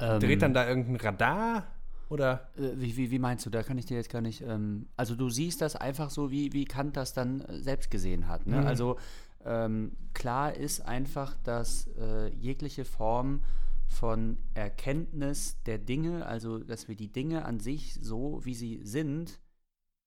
Ähm, 0.00 0.20
Dreht 0.20 0.42
dann 0.42 0.54
da 0.54 0.66
irgendein 0.66 0.96
Radar? 0.96 1.66
Oder? 2.08 2.50
Äh, 2.56 2.72
Wie, 2.76 2.96
wie, 2.96 3.10
wie 3.10 3.18
meinst 3.18 3.46
du? 3.46 3.50
Da 3.50 3.62
kann 3.62 3.78
ich 3.78 3.86
dir 3.86 3.96
jetzt 3.96 4.10
gar 4.10 4.22
nicht. 4.22 4.40
Ähm, 4.42 4.88
also 4.96 5.14
du 5.14 5.28
siehst 5.28 5.60
das 5.60 5.76
einfach 5.76 6.10
so, 6.10 6.30
wie, 6.30 6.52
wie 6.52 6.64
Kant 6.64 6.96
das 6.96 7.12
dann 7.12 7.40
äh, 7.42 7.60
selbst 7.60 7.90
gesehen 7.90 8.26
hat. 8.26 8.46
Ne? 8.46 8.60
Mhm. 8.60 8.66
Also 8.66 8.98
ähm, 9.44 9.92
klar 10.14 10.54
ist 10.54 10.80
einfach, 10.80 11.36
dass 11.44 11.88
äh, 11.98 12.28
jegliche 12.34 12.84
Form 12.84 13.42
von 13.86 14.38
Erkenntnis 14.54 15.62
der 15.64 15.78
Dinge, 15.78 16.26
also 16.26 16.58
dass 16.58 16.88
wir 16.88 16.96
die 16.96 17.12
Dinge 17.12 17.44
an 17.44 17.60
sich 17.60 17.94
so, 17.94 18.40
wie 18.44 18.54
sie 18.54 18.80
sind, 18.82 19.40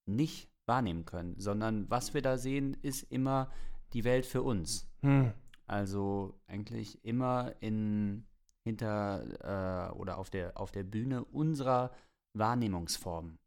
nicht 0.05 0.49
wahrnehmen 0.65 1.05
können, 1.05 1.35
sondern 1.37 1.89
was 1.89 2.13
wir 2.13 2.21
da 2.21 2.37
sehen, 2.37 2.75
ist 2.81 3.03
immer 3.03 3.49
die 3.93 4.03
Welt 4.03 4.25
für 4.25 4.41
uns. 4.41 4.89
Hm. 5.01 5.33
Also 5.67 6.39
eigentlich 6.47 7.03
immer 7.05 7.53
in 7.59 8.25
hinter 8.63 9.89
äh, 9.91 9.97
oder 9.97 10.17
auf 10.17 10.29
der, 10.29 10.57
auf 10.57 10.71
der 10.71 10.83
Bühne 10.83 11.23
unserer 11.25 11.91
Wahrnehmungsform. 12.33 13.37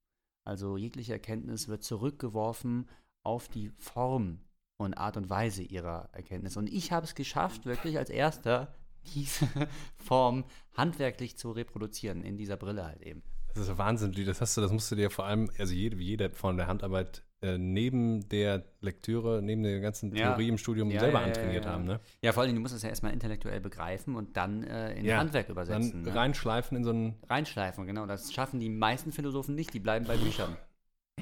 Also 0.45 0.77
jegliche 0.77 1.13
Erkenntnis 1.13 1.69
wird 1.69 1.85
zurückgeworfen 1.85 2.89
auf 3.23 3.49
die 3.49 3.71
Form 3.79 4.41
und 4.79 4.95
Art 4.95 5.17
und 5.17 5.31
Weise 5.31 5.63
ihrer 5.63 6.09
Erkenntnis. 6.13 6.57
Und 6.57 6.69
ich 6.69 6.91
habe 6.91 7.05
es 7.05 7.15
geschafft, 7.15 7.67
wirklich 7.67 7.99
als 7.99 8.11
erster 8.11 8.75
diese 9.15 9.47
Form 9.97 10.45
handwerklich 10.77 11.37
zu 11.37 11.53
reproduzieren, 11.53 12.23
in 12.23 12.37
dieser 12.37 12.57
Brille 12.57 12.85
halt 12.85 13.03
eben. 13.03 13.23
Das 13.55 13.69
ist 13.69 13.79
Wahnsinn, 13.79 14.13
das 14.13 14.41
hast 14.41 14.57
du, 14.57 14.61
das 14.61 14.73
musst 14.73 14.91
du 14.91 14.97
dir 14.97 15.11
vor 15.11 15.27
allem, 15.27 15.51
also 15.59 15.75
jede, 15.75 15.99
wie 15.99 16.07
jede 16.07 16.31
Form 16.31 16.57
der 16.57 16.67
Handarbeit 16.67 17.23
äh, 17.43 17.59
neben 17.59 18.29
der 18.29 18.65
Lektüre, 18.81 19.43
neben 19.43 19.63
der 19.63 19.81
ganzen 19.81 20.15
Ja. 20.15 20.29
Theorie 20.29 20.49
im 20.49 20.59
Studium 20.59 20.91
Ja, 20.91 21.01
selber 21.01 21.19
ja, 21.21 21.27
ja, 21.27 21.33
antrainiert 21.33 21.65
ja. 21.65 21.71
haben, 21.73 21.85
ne? 21.85 22.01
Ja, 22.23 22.33
vor 22.33 22.43
allem, 22.45 22.55
du 22.55 22.61
musst 22.61 22.75
es 22.75 22.83
ja 22.83 22.89
erstmal 22.89 23.13
intellektuell 23.13 23.61
begreifen 23.61 24.15
und 24.17 24.37
dann 24.37 24.63
äh, 24.65 24.95
in 24.95 25.05
Ja, 25.05 25.19
Handwerk 25.19 25.49
übersetzen. 25.49 26.05
Dann 26.05 26.15
ne? 26.15 26.19
reinschleifen 26.21 26.77
in 26.77 26.85
so 26.85 26.91
einen 26.91 27.15
reinschleifen, 27.29 27.87
genau. 27.87 28.07
Das 28.07 28.33
schaffen 28.33 28.61
die 28.61 28.69
meisten 28.71 29.13
Philosophen 29.13 29.55
nicht, 29.55 29.75
die 29.75 29.81
bleiben 29.81 30.07
bei 30.07 30.17
Büchern. 30.17 30.57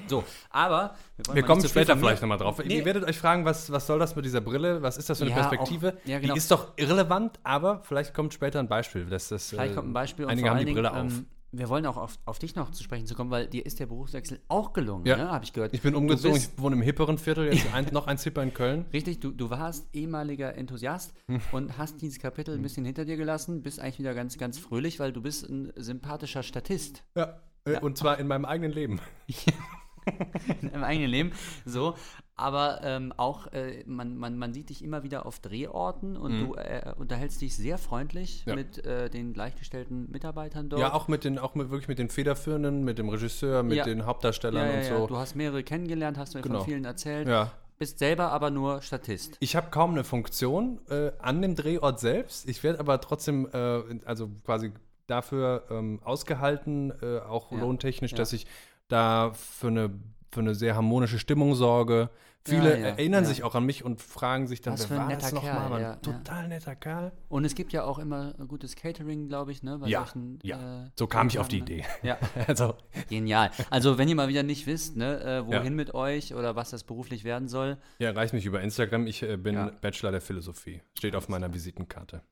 So, 0.07 0.23
aber 0.49 0.95
Wir 1.17 1.33
mal 1.41 1.43
kommen 1.43 1.67
später 1.67 1.97
vielleicht 1.97 2.21
nochmal 2.21 2.37
drauf. 2.37 2.59
Nee. 2.63 2.77
Ihr 2.77 2.85
werdet 2.85 3.03
euch 3.03 3.17
fragen, 3.19 3.43
was, 3.45 3.71
was 3.71 3.85
soll 3.87 3.99
das 3.99 4.15
mit 4.15 4.23
dieser 4.25 4.41
Brille? 4.41 4.81
Was 4.81 4.97
ist 4.97 5.09
das 5.09 5.17
für 5.19 5.25
eine 5.25 5.31
Ja, 5.35 5.37
Perspektive? 5.47 5.97
auch- 6.01 6.07
ja, 6.07 6.19
genau. 6.19 6.33
Die 6.33 6.37
ist 6.37 6.49
doch 6.49 6.73
irrelevant, 6.77 7.39
aber 7.43 7.81
vielleicht 7.83 8.13
kommt 8.13 8.33
später 8.33 8.59
ein 8.59 8.67
Beispiel. 8.69 9.05
Dass 9.05 9.29
das, 9.29 9.49
Vielleicht 9.49 9.73
äh, 9.73 9.75
kommt 9.75 9.89
ein 9.89 9.93
Beispiel 9.93 10.25
und 10.25 10.31
Einige 10.31 10.49
haben 10.49 10.59
die 10.65 10.71
Brille 10.73 10.89
Dingen, 10.89 11.05
auf. 11.07 11.11
ähm, 11.13 11.25
wir 11.53 11.67
wollen 11.69 11.85
auch 11.85 11.97
auf, 11.97 12.17
auf 12.25 12.39
dich 12.39 12.55
noch 12.55 12.71
zu 12.71 12.81
sprechen 12.83 13.05
zu 13.07 13.13
kommen, 13.15 13.29
weil 13.29 13.47
dir 13.47 13.65
ist 13.65 13.79
der 13.79 13.85
Berufswechsel 13.85 14.39
auch 14.47 14.71
gelungen, 14.73 15.05
Ja. 15.05 15.17
ne? 15.17 15.29
habe 15.31 15.43
ich 15.43 15.51
gehört. 15.53 15.73
Ich 15.73 15.81
bin 15.81 15.95
umgezogen, 15.95 16.33
bist- 16.35 16.53
ich 16.55 16.61
wohne 16.61 16.75
im 16.77 16.81
hipperen 16.81 17.17
Viertel, 17.17 17.51
jetzt 17.51 17.73
ein, 17.73 17.87
noch 17.91 18.07
eins 18.07 18.23
hipper 18.23 18.41
in 18.43 18.53
Köln. 18.53 18.85
Richtig, 18.93 19.19
du, 19.19 19.31
du 19.31 19.49
warst 19.49 19.87
ehemaliger 19.93 20.55
Enthusiast 20.55 21.13
und 21.51 21.77
hast 21.77 22.01
dieses 22.01 22.19
Kapitel 22.19 22.55
ein 22.55 22.61
bisschen 22.61 22.85
hinter 22.85 23.03
dir 23.05 23.17
gelassen, 23.17 23.63
bist 23.63 23.79
eigentlich 23.79 23.99
wieder 23.99 24.13
ganz, 24.13 24.37
ganz 24.37 24.57
fröhlich, 24.57 24.99
weil 24.99 25.11
du 25.11 25.21
bist 25.21 25.49
ein 25.49 25.73
sympathischer 25.75 26.43
Statist. 26.43 27.03
Ja, 27.15 27.39
äh, 27.65 27.79
und 27.79 27.97
zwar 27.97 28.17
in 28.19 28.27
meinem 28.27 28.45
eigenen 28.45 28.71
Leben. 28.71 28.99
in 30.61 30.69
deinem 30.71 30.83
eigenen 30.83 31.09
Leben. 31.09 31.31
So, 31.65 31.95
aber 32.35 32.79
ähm, 32.83 33.13
auch, 33.17 33.47
äh, 33.53 33.83
man, 33.85 34.17
man, 34.17 34.37
man 34.37 34.53
sieht 34.53 34.69
dich 34.69 34.83
immer 34.83 35.03
wieder 35.03 35.25
auf 35.25 35.39
Drehorten 35.39 36.17
und 36.17 36.39
du 36.39 36.55
äh, 36.55 36.93
unterhältst 36.97 37.41
dich 37.41 37.55
sehr 37.55 37.77
freundlich 37.77 38.43
Mhm. 38.45 38.49
Ja. 38.49 38.55
mit 38.55 38.85
äh, 38.85 39.09
den 39.09 39.33
gleichgestellten 39.33 40.09
Mitarbeitern 40.11 40.69
dort. 40.69 40.81
Ja, 40.81 40.93
auch 40.93 41.07
mit 41.07 41.23
den, 41.23 41.37
auch 41.37 41.53
mit, 41.55 41.69
wirklich 41.69 41.87
mit 41.87 41.99
den 41.99 42.09
Federführenden, 42.09 42.83
mit 42.83 42.97
dem 42.97 43.09
Regisseur, 43.09 43.63
mit 43.63 43.77
Ja. 43.77 43.83
den 43.83 44.05
Hauptdarstellern 44.05 44.67
ja, 44.67 44.77
und 44.77 44.83
so. 45.01 45.07
Du 45.07 45.17
hast 45.17 45.35
mehrere 45.35 45.63
kennengelernt, 45.63 46.17
hast 46.17 46.33
mir 46.33 46.41
Genau. 46.41 46.59
von 46.59 46.65
vielen 46.65 46.85
erzählt. 46.85 47.27
Ja. 47.27 47.51
Bist 47.77 47.99
selber 47.99 48.31
aber 48.31 48.51
nur 48.51 48.81
Statist. 48.83 49.37
Ich 49.39 49.55
habe 49.55 49.69
kaum 49.71 49.91
eine 49.91 50.03
Funktion 50.03 50.79
äh, 50.89 51.11
an 51.19 51.41
dem 51.41 51.55
Drehort 51.55 51.99
selbst. 51.99 52.47
Ich 52.47 52.61
werde 52.63 52.79
aber 52.79 53.01
trotzdem, 53.01 53.47
äh, 53.51 53.81
also 54.05 54.29
quasi 54.45 54.71
dafür 55.07 55.63
ähm, 55.71 55.99
ausgehalten, 56.03 56.93
äh, 57.01 57.19
auch 57.19 57.51
Ja, 57.51 57.59
lohntechnisch, 57.59 58.11
ja. 58.11 58.17
dass 58.17 58.33
ich 58.33 58.45
da 58.87 59.31
für 59.33 59.67
eine, 59.67 59.89
für 60.31 60.39
eine 60.39 60.55
sehr 60.55 60.75
harmonische 60.75 61.19
Stimmung 61.19 61.55
sorge. 61.55 62.09
Viele 62.43 62.71
ja, 62.79 62.87
erinnern 62.87 63.23
ja. 63.23 63.29
sich 63.29 63.43
auch 63.43 63.53
an 63.53 63.65
mich 63.65 63.83
und 63.85 64.01
fragen 64.01 64.47
sich 64.47 64.61
dann, 64.61 64.73
Was 64.73 64.89
wer 64.89 64.97
war 64.97 65.09
das 65.15 65.31
nochmal? 65.31 65.71
Ja, 65.73 65.79
ja. 65.79 65.95
Total 65.97 66.47
netter 66.47 66.75
Kerl. 66.75 67.11
Und 67.29 67.45
es 67.45 67.53
gibt 67.53 67.71
ja 67.71 67.83
auch 67.83 67.99
immer 67.99 68.33
gutes 68.47 68.75
Catering, 68.75 69.27
glaube 69.27 69.51
ich, 69.51 69.61
ne? 69.61 69.77
Bei 69.77 69.87
Ja, 69.87 69.99
solchen, 69.99 70.39
ja. 70.41 70.85
äh, 70.85 70.89
So 70.95 71.05
kam 71.05 71.27
ich 71.27 71.37
auf 71.37 71.47
die 71.49 71.59
Programmen, 71.59 71.81
Idee. 71.81 71.87
ne? 72.01 72.09
Ja, 72.09 72.17
Also, 72.47 72.73
genial. 73.09 73.51
Also, 73.69 73.99
wenn 73.99 74.07
ihr 74.09 74.15
mal 74.15 74.27
wieder 74.27 74.41
nicht 74.41 74.65
wisst, 74.65 74.97
ne, 74.97 75.19
äh, 75.21 75.45
wohin 75.45 75.65
Ja. 75.65 75.69
mit 75.69 75.93
euch 75.93 76.33
oder 76.33 76.55
was 76.55 76.71
das 76.71 76.83
beruflich 76.83 77.23
werden 77.23 77.47
soll, 77.47 77.77
ja, 77.99 78.09
erreicht 78.09 78.33
mich 78.33 78.45
über 78.47 78.59
Instagram. 78.61 79.05
Ich 79.05 79.21
äh, 79.21 79.37
bin 79.37 79.53
Ja. 79.53 79.69
Bachelor 79.79 80.09
der 80.11 80.21
Philosophie. 80.21 80.81
Steht 80.97 81.15
auf 81.15 81.29
meiner 81.29 81.53
Visitenkarte. 81.53 82.23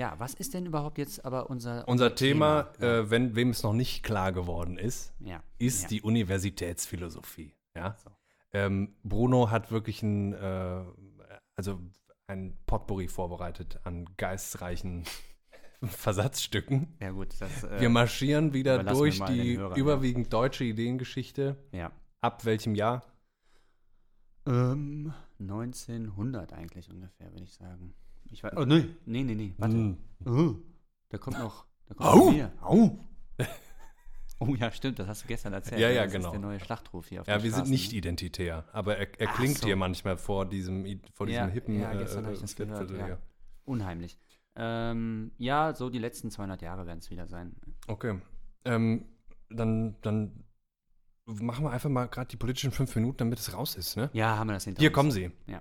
Ja, 0.00 0.14
was 0.18 0.32
ist 0.32 0.54
denn 0.54 0.64
überhaupt 0.64 0.96
jetzt 0.96 1.22
aber 1.26 1.50
unser, 1.50 1.86
Unser 1.86 2.14
Thema, 2.14 2.72
Ja. 2.80 3.00
Äh, 3.00 3.10
wenn, 3.10 3.36
wem 3.36 3.50
es 3.50 3.62
noch 3.62 3.74
nicht 3.74 4.02
klar 4.02 4.32
geworden 4.32 4.78
ist, 4.78 5.12
ja. 5.20 5.42
ist 5.58 5.82
ja. 5.82 5.88
die 5.88 6.02
Universitätsphilosophie. 6.02 7.54
Ja? 7.76 7.96
So. 8.02 8.10
Ähm, 8.54 8.96
Bruno 9.04 9.50
hat 9.50 9.70
wirklich 9.70 10.02
ein, 10.02 10.32
äh, 10.32 10.84
also 11.54 11.78
ein 12.28 12.56
Potpourri 12.64 13.08
vorbereitet 13.08 13.78
an 13.84 14.08
geistreichen 14.16 15.04
Versatzstücken. 15.82 16.96
Ja, 16.98 17.10
gut, 17.10 17.34
das. 17.38 17.64
Äh, 17.64 17.80
Wir 17.80 17.90
marschieren 17.90 18.54
wieder 18.54 18.82
wir 18.82 18.92
durch 18.94 19.22
die 19.24 19.58
Hörern, 19.58 19.72
ja. 19.72 19.78
überwiegend 19.78 20.32
deutsche 20.32 20.64
Ideengeschichte. 20.64 21.56
ja. 21.72 21.92
Ab 22.22 22.44
welchem 22.44 22.74
Jahr? 22.74 23.02
Ähm, 24.46 25.12
1900 25.38 26.52
eigentlich 26.52 26.90
ungefähr, 26.90 27.32
würde 27.32 27.44
ich 27.44 27.54
sagen. 27.54 27.94
Ich 28.30 28.42
weiß, 28.42 28.52
oh, 28.56 28.64
nee, 28.64 28.86
nee, 29.06 29.24
nee, 29.24 29.34
nee, 29.34 29.54
warte. 29.58 29.96
Oh, 30.24 30.54
da 31.08 31.18
kommt 31.18 31.38
noch, 31.38 31.66
da 31.86 31.94
kommt 31.94 32.08
Au! 32.08 32.16
noch 32.26 32.32
mehr. 32.32 32.52
Au! 32.60 32.98
Oh 34.42 34.54
ja, 34.54 34.72
stimmt, 34.72 34.98
das 34.98 35.06
hast 35.06 35.24
du 35.24 35.28
gestern 35.28 35.52
erzählt. 35.52 35.82
Ja, 35.82 35.88
ne? 35.88 35.96
ja, 35.96 36.04
das 36.04 36.12
genau. 36.14 36.28
ist 36.28 36.32
der 36.32 36.40
neue 36.40 36.58
Schlachtruf 36.60 37.08
hier 37.08 37.20
auf 37.20 37.26
Ja, 37.26 37.42
wir 37.42 37.52
sind 37.52 37.68
nicht 37.68 37.92
identitär, 37.92 38.64
aber 38.72 38.96
er, 38.96 39.20
er 39.20 39.26
klingt 39.26 39.58
so. 39.58 39.66
dir 39.66 39.76
manchmal 39.76 40.16
vor 40.16 40.46
diesem, 40.46 40.82
vor 41.12 41.26
diesem 41.26 41.42
Ja, 41.42 41.46
hippen 41.48 41.78
ja, 41.78 41.92
gestern 41.92 42.24
hab 42.24 42.32
ich 42.32 42.40
das 42.40 42.56
gehört, 42.56 42.78
Viertel 42.78 42.98
ja. 43.00 43.04
hier. 43.04 43.18
Unheimlich. 43.66 44.18
Ähm, 44.56 45.32
ja, 45.36 45.74
so 45.74 45.90
die 45.90 45.98
letzten 45.98 46.30
200 46.30 46.62
Jahre 46.62 46.86
werden 46.86 47.00
es 47.00 47.10
wieder 47.10 47.26
sein. 47.26 47.54
Okay. 47.86 48.18
Ähm, 48.64 49.04
dann, 49.50 49.96
dann 50.00 50.44
machen 51.26 51.64
wir 51.66 51.70
einfach 51.70 51.90
mal 51.90 52.06
gerade 52.06 52.28
die 52.28 52.38
politischen 52.38 52.70
fünf 52.70 52.96
Minuten, 52.96 53.18
damit 53.18 53.38
es 53.40 53.52
raus 53.52 53.74
ist, 53.76 53.98
ne? 53.98 54.08
Ja, 54.14 54.38
haben 54.38 54.46
wir 54.46 54.54
das 54.54 54.64
hinter 54.64 54.80
Hier 54.80 54.88
uns. 54.88 54.94
kommen 54.94 55.10
sie. 55.10 55.30
Ja. 55.46 55.60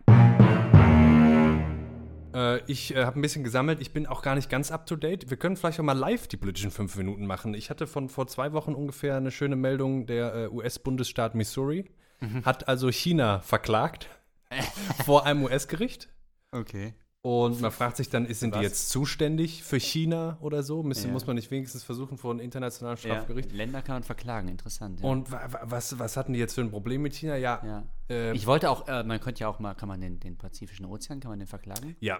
Äh, 2.34 2.62
ich 2.72 2.96
äh, 2.96 3.06
habe 3.06 3.20
ein 3.20 3.22
bisschen 3.22 3.44
gesammelt. 3.44 3.82
Ich 3.82 3.92
bin 3.94 4.06
auch 4.08 4.22
gar 4.22 4.36
nicht 4.36 4.50
ganz 4.50 4.72
up 4.72 4.86
to 4.86 4.96
date. 4.96 5.30
Wir 5.30 5.38
können 5.38 5.56
vielleicht 5.56 5.80
auch 5.80 5.84
mal 5.84 5.98
live 5.98 6.28
die 6.28 6.38
politischen 6.38 6.72
fünf 6.72 6.96
Minuten 6.96 7.26
machen. 7.26 7.54
Ich 7.54 7.70
hatte 7.70 7.88
von 7.88 8.10
vor 8.10 8.28
zwei 8.28 8.54
Wochen 8.54 8.74
ungefähr 8.74 9.18
eine 9.18 9.32
schöne 9.32 9.56
Meldung. 9.56 10.06
Der 10.06 10.34
äh, 10.36 10.48
US-Bundesstaat 10.48 11.36
Missouri 11.36 11.86
Mhm. 12.22 12.44
hat 12.44 12.68
also 12.68 12.92
China 12.92 13.40
verklagt 13.40 14.10
vor 15.06 15.26
einem 15.26 15.44
US-Gericht. 15.44 16.10
Okay. 16.52 16.94
Und 17.22 17.60
man 17.60 17.72
fragt 17.72 17.98
sich 17.98 18.10
dann, 18.10 18.26
ist- 18.26 18.40
sind 18.40 18.56
die 18.56 18.60
jetzt 18.62 18.90
zuständig 18.90 19.64
für 19.64 19.78
China 19.80 20.38
oder 20.40 20.64
so? 20.64 20.84
Müsste, 20.84 21.08
Ja. 21.08 21.14
Muss 21.14 21.28
man 21.28 21.36
nicht 21.36 21.52
wenigstens 21.52 21.84
versuchen 21.84 22.18
vor 22.18 22.32
einem 22.32 22.40
internationalen 22.40 22.96
Ja, 22.98 23.02
Strafgericht? 23.16 23.52
Länder 23.52 23.82
kann 23.82 23.96
man 23.96 24.04
verklagen, 24.04 24.48
interessant. 24.48 25.02
Ja. 25.02 25.06
Und 25.10 25.30
wa- 25.30 25.48
wa- 25.52 25.62
was, 25.64 26.00
was 26.00 26.16
hatten 26.16 26.32
die 26.32 26.40
jetzt 26.40 26.54
für 26.56 26.62
ein 26.62 26.72
Problem 26.72 27.02
mit 27.02 27.14
China? 27.16 27.36
Ja, 27.36 27.62
ja. 27.66 27.84
äh, 28.10 28.32
Ich 28.34 28.48
wollte 28.48 28.70
auch, 28.70 28.88
äh, 28.88 29.04
man 29.04 29.20
könnte 29.20 29.42
ja 29.42 29.50
auch 29.50 29.60
mal, 29.60 29.74
kann 29.74 29.90
man 29.90 30.00
den, 30.00 30.20
den 30.22 30.38
Pazifischen 30.38 30.86
Ozean, 30.86 31.20
kann 31.20 31.30
man 31.30 31.40
den 31.40 31.48
verklagen? 31.48 31.98
ja 32.00 32.20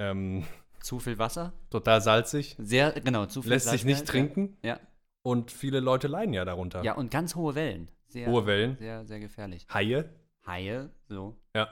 ähm, 0.00 0.44
Zu 0.80 0.98
viel 0.98 1.18
Wasser? 1.18 1.52
total 1.70 2.00
salzig, 2.00 2.56
Sehr, 2.58 2.92
genau, 2.92 3.26
zu 3.26 3.42
viel 3.42 3.50
lässt 3.50 3.68
sich 3.68 3.84
nicht 3.84 4.04
trinken 4.06 4.56
Ja. 4.64 4.80
und 5.22 5.52
viele 5.52 5.78
Leute 5.78 6.08
leiden 6.08 6.34
ja 6.34 6.44
darunter. 6.44 6.78
ja. 6.78 6.86
ja, 6.86 6.92
und 6.94 7.10
ganz 7.12 7.36
hohe 7.36 7.54
Wellen. 7.54 7.88
Sehr, 8.08 8.26
Hohe 8.28 8.44
Wellen, 8.46 8.76
Sehr, 8.78 9.04
sehr 9.06 9.20
gefährlich. 9.20 9.64
Haie, 9.72 10.08
Haie, 10.44 10.90
so. 11.08 11.36
ja. 11.54 11.68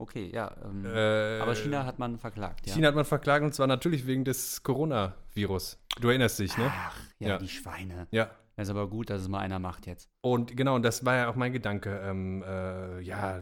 Okay, 0.00 0.30
ja. 0.32 0.50
Ähm, 0.64 0.86
Äh, 0.86 1.40
aber 1.40 1.54
China 1.54 1.84
hat 1.84 1.98
man 1.98 2.18
verklagt, 2.18 2.66
ja. 2.66 2.72
China 2.74 2.88
hat 2.88 2.94
man 2.94 3.04
verklagt 3.04 3.44
und 3.44 3.54
zwar 3.54 3.66
natürlich 3.66 4.06
wegen 4.06 4.24
des 4.24 4.62
Coronavirus. 4.62 5.78
Du 6.00 6.08
erinnerst 6.08 6.38
dich, 6.38 6.56
ne? 6.56 6.68
Ach, 6.70 6.98
ja, 7.18 7.28
Ja. 7.28 7.38
die 7.38 7.48
Schweine. 7.48 8.06
Ja. 8.10 8.30
Das 8.56 8.68
ist 8.68 8.70
aber 8.70 8.88
gut, 8.88 9.10
dass 9.10 9.20
es 9.20 9.28
mal 9.28 9.40
einer 9.40 9.58
macht 9.58 9.86
jetzt. 9.86 10.08
Und 10.22 10.56
genau, 10.56 10.74
und 10.76 10.82
das 10.84 11.04
war 11.04 11.16
ja 11.16 11.28
auch 11.28 11.34
mein 11.34 11.52
Gedanke. 11.52 12.00
Ähm, 12.02 12.42
äh, 12.42 13.00
ja, 13.02 13.40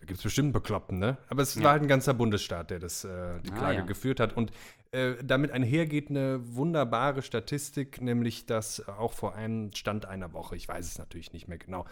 da 0.00 0.06
gibt 0.06 0.18
es 0.18 0.22
bestimmt 0.22 0.46
einen 0.46 0.52
Bekloppten, 0.52 0.98
ne? 1.00 1.18
Aber 1.28 1.42
es 1.42 1.56
Ja. 1.56 1.64
war 1.64 1.72
halt 1.72 1.82
ein 1.82 1.88
ganzer 1.88 2.14
Bundesstaat, 2.14 2.70
der 2.70 2.78
das, 2.78 3.02
äh, 3.02 3.40
die 3.40 3.50
Ah, 3.50 3.56
Klage 3.58 3.78
ja. 3.78 3.84
geführt 3.84 4.20
hat. 4.20 4.36
Und 4.36 4.52
äh, 4.92 5.14
damit 5.24 5.50
einhergeht 5.50 6.08
eine 6.08 6.40
wunderbare 6.54 7.22
Statistik, 7.22 8.00
nämlich 8.00 8.46
dass 8.46 8.86
auch 8.88 9.12
vor 9.12 9.34
einem 9.34 9.72
Stand 9.74 10.06
einer 10.06 10.32
Woche, 10.32 10.54
ich 10.56 10.68
weiß 10.68 10.86
es 10.86 10.98
natürlich 10.98 11.32
nicht 11.32 11.46
mehr 11.48 11.58
genau, 11.58 11.84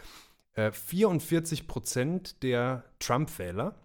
äh, 0.57 0.73
44 0.73 1.67
Prozent 1.67 2.43
der 2.43 2.85
Trump-Wähler 2.99 3.81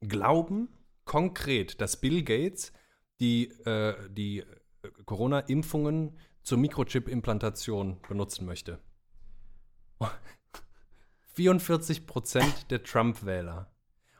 glauben 0.00 0.68
konkret, 1.04 1.80
dass 1.80 2.00
Bill 2.00 2.22
Gates 2.22 2.72
die, 3.20 3.48
äh, 3.64 3.94
die 4.10 4.40
äh, 4.40 4.44
Corona-Impfungen 5.04 6.18
zur 6.42 6.58
Mikrochip-Implantation 6.58 8.00
benutzen 8.08 8.46
möchte. 8.46 8.80
44 11.34 12.06
Prozent 12.06 12.70
der 12.70 12.82
Trump-Wähler. 12.82 13.72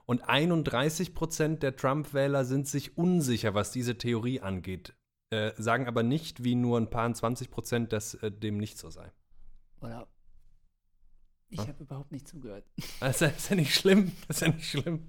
Und 0.06 0.28
31 0.28 1.14
Prozent 1.14 1.62
der 1.62 1.76
Trump-Wähler 1.76 2.44
sind 2.44 2.68
sich 2.68 2.96
unsicher, 2.96 3.54
was 3.54 3.70
diese 3.70 3.98
Theorie 3.98 4.40
angeht, 4.40 4.94
äh, 5.30 5.52
sagen 5.56 5.86
aber 5.86 6.02
nicht, 6.02 6.44
wie 6.44 6.54
nur 6.54 6.78
ein 6.78 6.90
paar 6.90 7.12
20 7.12 7.50
Prozent, 7.50 7.92
dass 7.92 8.14
äh, 8.14 8.30
dem 8.30 8.58
nicht 8.58 8.78
so 8.78 8.90
sei. 8.90 9.12
Oder 9.80 10.08
ich 11.52 11.58
Ja. 11.60 11.68
habe 11.68 11.82
überhaupt 11.84 12.10
nicht 12.12 12.26
zugehört. 12.26 12.64
Das 13.00 13.22
ist 13.22 13.50
ja 13.50 13.56
nicht 13.56 13.74
schlimm. 13.74 14.12
Das 14.28 14.36
ist 14.42 14.42
ja 14.42 14.48
nicht 14.52 14.68
schlimm. 14.70 15.06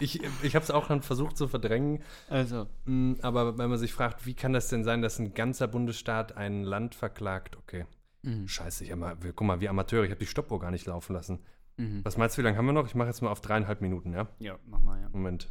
Ich, 0.00 0.20
ich 0.42 0.54
habe 0.54 0.62
es 0.64 0.70
auch 0.70 0.88
dann 0.88 1.00
versucht 1.02 1.36
zu 1.38 1.48
verdrängen. 1.48 2.02
Also, 2.28 2.66
Mm, 2.84 3.14
Aber 3.22 3.56
wenn 3.58 3.70
man 3.70 3.78
sich 3.78 3.92
fragt, 3.92 4.26
wie 4.26 4.34
kann 4.34 4.52
das 4.52 4.68
denn 4.68 4.84
sein, 4.84 5.00
dass 5.02 5.18
ein 5.18 5.32
ganzer 5.32 5.66
Bundesstaat 5.68 6.36
ein 6.36 6.62
Land 6.64 6.94
verklagt? 6.94 7.56
Okay, 7.56 7.86
mhm. 8.22 8.46
scheiße, 8.48 8.84
ich 8.84 8.90
wir- 8.90 9.32
guck 9.34 9.46
mal, 9.46 9.60
wie 9.60 9.68
Amateure, 9.68 10.04
ich 10.04 10.10
habe 10.10 10.20
die 10.20 10.26
Stoppuhr 10.26 10.58
gar 10.60 10.70
nicht 10.70 10.86
laufen 10.86 11.14
lassen. 11.14 11.38
Mhm. 11.78 12.04
Was 12.04 12.16
meinst 12.18 12.36
du, 12.36 12.40
wie 12.42 12.44
lange 12.44 12.56
haben 12.58 12.66
wir 12.66 12.72
noch? 12.74 12.86
Ich 12.86 12.94
mache 12.94 13.08
jetzt 13.08 13.22
mal 13.22 13.30
auf 13.30 13.40
dreieinhalb 13.40 13.80
Minuten, 13.80 14.12
ja? 14.12 14.28
Ja, 14.40 14.58
mach 14.66 14.80
mal, 14.80 15.00
ja. 15.00 15.08
Moment. 15.10 15.50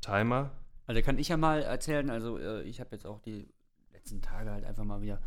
Timer. 0.00 0.50
Also 0.86 1.02
kann 1.02 1.18
ich 1.18 1.28
ja 1.28 1.36
mal 1.36 1.62
erzählen, 1.62 2.08
also 2.10 2.38
äh, 2.38 2.62
ich 2.62 2.80
habe 2.80 2.90
jetzt 2.92 3.04
auch 3.06 3.20
die 3.20 3.48
letzten 3.92 4.22
Tage 4.22 4.50
halt 4.50 4.64
einfach 4.64 4.84
mal 4.84 5.02
wieder 5.02 5.20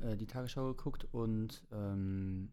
äh, 0.00 0.16
die 0.16 0.26
Tagesschau 0.26 0.68
geguckt 0.68 1.06
und 1.12 1.62
ähm, 1.72 2.52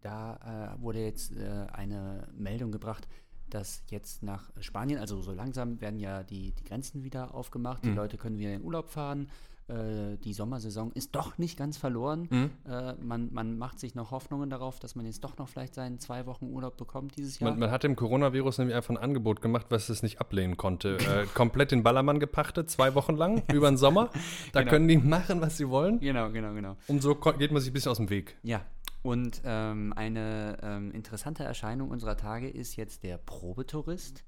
da 0.00 0.74
äh, 0.78 0.82
wurde 0.82 1.00
jetzt 1.04 1.36
äh, 1.36 1.66
eine 1.72 2.28
Meldung 2.36 2.72
gebracht, 2.72 3.08
dass 3.50 3.82
jetzt 3.88 4.22
nach 4.22 4.50
Spanien, 4.60 5.00
also 5.00 5.20
so 5.22 5.32
langsam 5.32 5.80
werden 5.80 5.98
ja 5.98 6.22
die, 6.22 6.52
die 6.52 6.64
Grenzen 6.64 7.02
wieder 7.02 7.34
aufgemacht, 7.34 7.84
die 7.84 7.88
Mhm. 7.90 7.96
Leute 7.96 8.18
können 8.18 8.38
wieder 8.38 8.52
in 8.52 8.58
den 8.60 8.66
Urlaub 8.66 8.90
fahren, 8.90 9.28
äh, 9.68 10.16
die 10.24 10.32
Sommersaison 10.34 10.92
ist 10.92 11.14
doch 11.14 11.36
nicht 11.38 11.58
ganz 11.58 11.76
verloren. 11.78 12.26
Mhm. 12.30 12.50
Äh, 12.70 12.94
man, 13.02 13.32
man 13.32 13.56
macht 13.58 13.78
sich 13.80 13.94
noch 13.94 14.10
Hoffnungen 14.10 14.48
darauf, 14.50 14.78
dass 14.80 14.94
man 14.94 15.04
jetzt 15.06 15.24
doch 15.24 15.36
noch 15.38 15.48
vielleicht 15.48 15.74
seinen 15.74 15.98
zwei 15.98 16.24
Wochen 16.26 16.46
Urlaub 16.46 16.76
bekommt 16.78 17.16
dieses 17.16 17.38
Jahr. 17.38 17.50
Man, 17.50 17.58
man 17.58 17.70
hat 17.70 17.84
dem 17.84 17.94
Coronavirus 17.96 18.58
nämlich 18.58 18.74
einfach 18.76 18.90
ein 18.90 18.96
Angebot 18.98 19.40
gemacht, 19.42 19.66
was 19.70 19.88
es 19.90 20.02
nicht 20.02 20.20
ablehnen 20.20 20.56
konnte. 20.58 20.96
äh, 20.98 21.26
komplett 21.34 21.70
den 21.70 21.82
Ballermann 21.82 22.18
gepachtet, 22.18 22.70
zwei 22.70 22.94
Wochen 22.94 23.14
lang, 23.16 23.42
über 23.52 23.70
den 23.70 23.76
Sommer. 23.78 24.10
Da 24.52 24.60
Genau. 24.60 24.70
können 24.70 24.88
die 24.88 24.96
machen, 24.98 25.40
was 25.42 25.56
sie 25.58 25.68
wollen. 25.68 26.00
genau, 26.00 26.30
genau, 26.30 26.52
genau. 26.54 26.76
Und 26.86 27.02
so 27.02 27.14
geht 27.14 27.50
man 27.52 27.60
sich 27.62 27.70
ein 27.70 27.74
bisschen 27.74 27.90
aus 27.90 27.98
dem 27.98 28.08
Weg. 28.10 28.36
Ja, 28.42 28.62
und 29.08 29.40
ähm, 29.42 29.94
eine 29.96 30.58
ähm, 30.60 30.92
interessante 30.92 31.42
Erscheinung 31.42 31.88
unserer 31.88 32.18
Tage 32.18 32.46
ist 32.46 32.76
jetzt 32.76 33.04
der 33.04 33.16
Probetourist. 33.16 34.22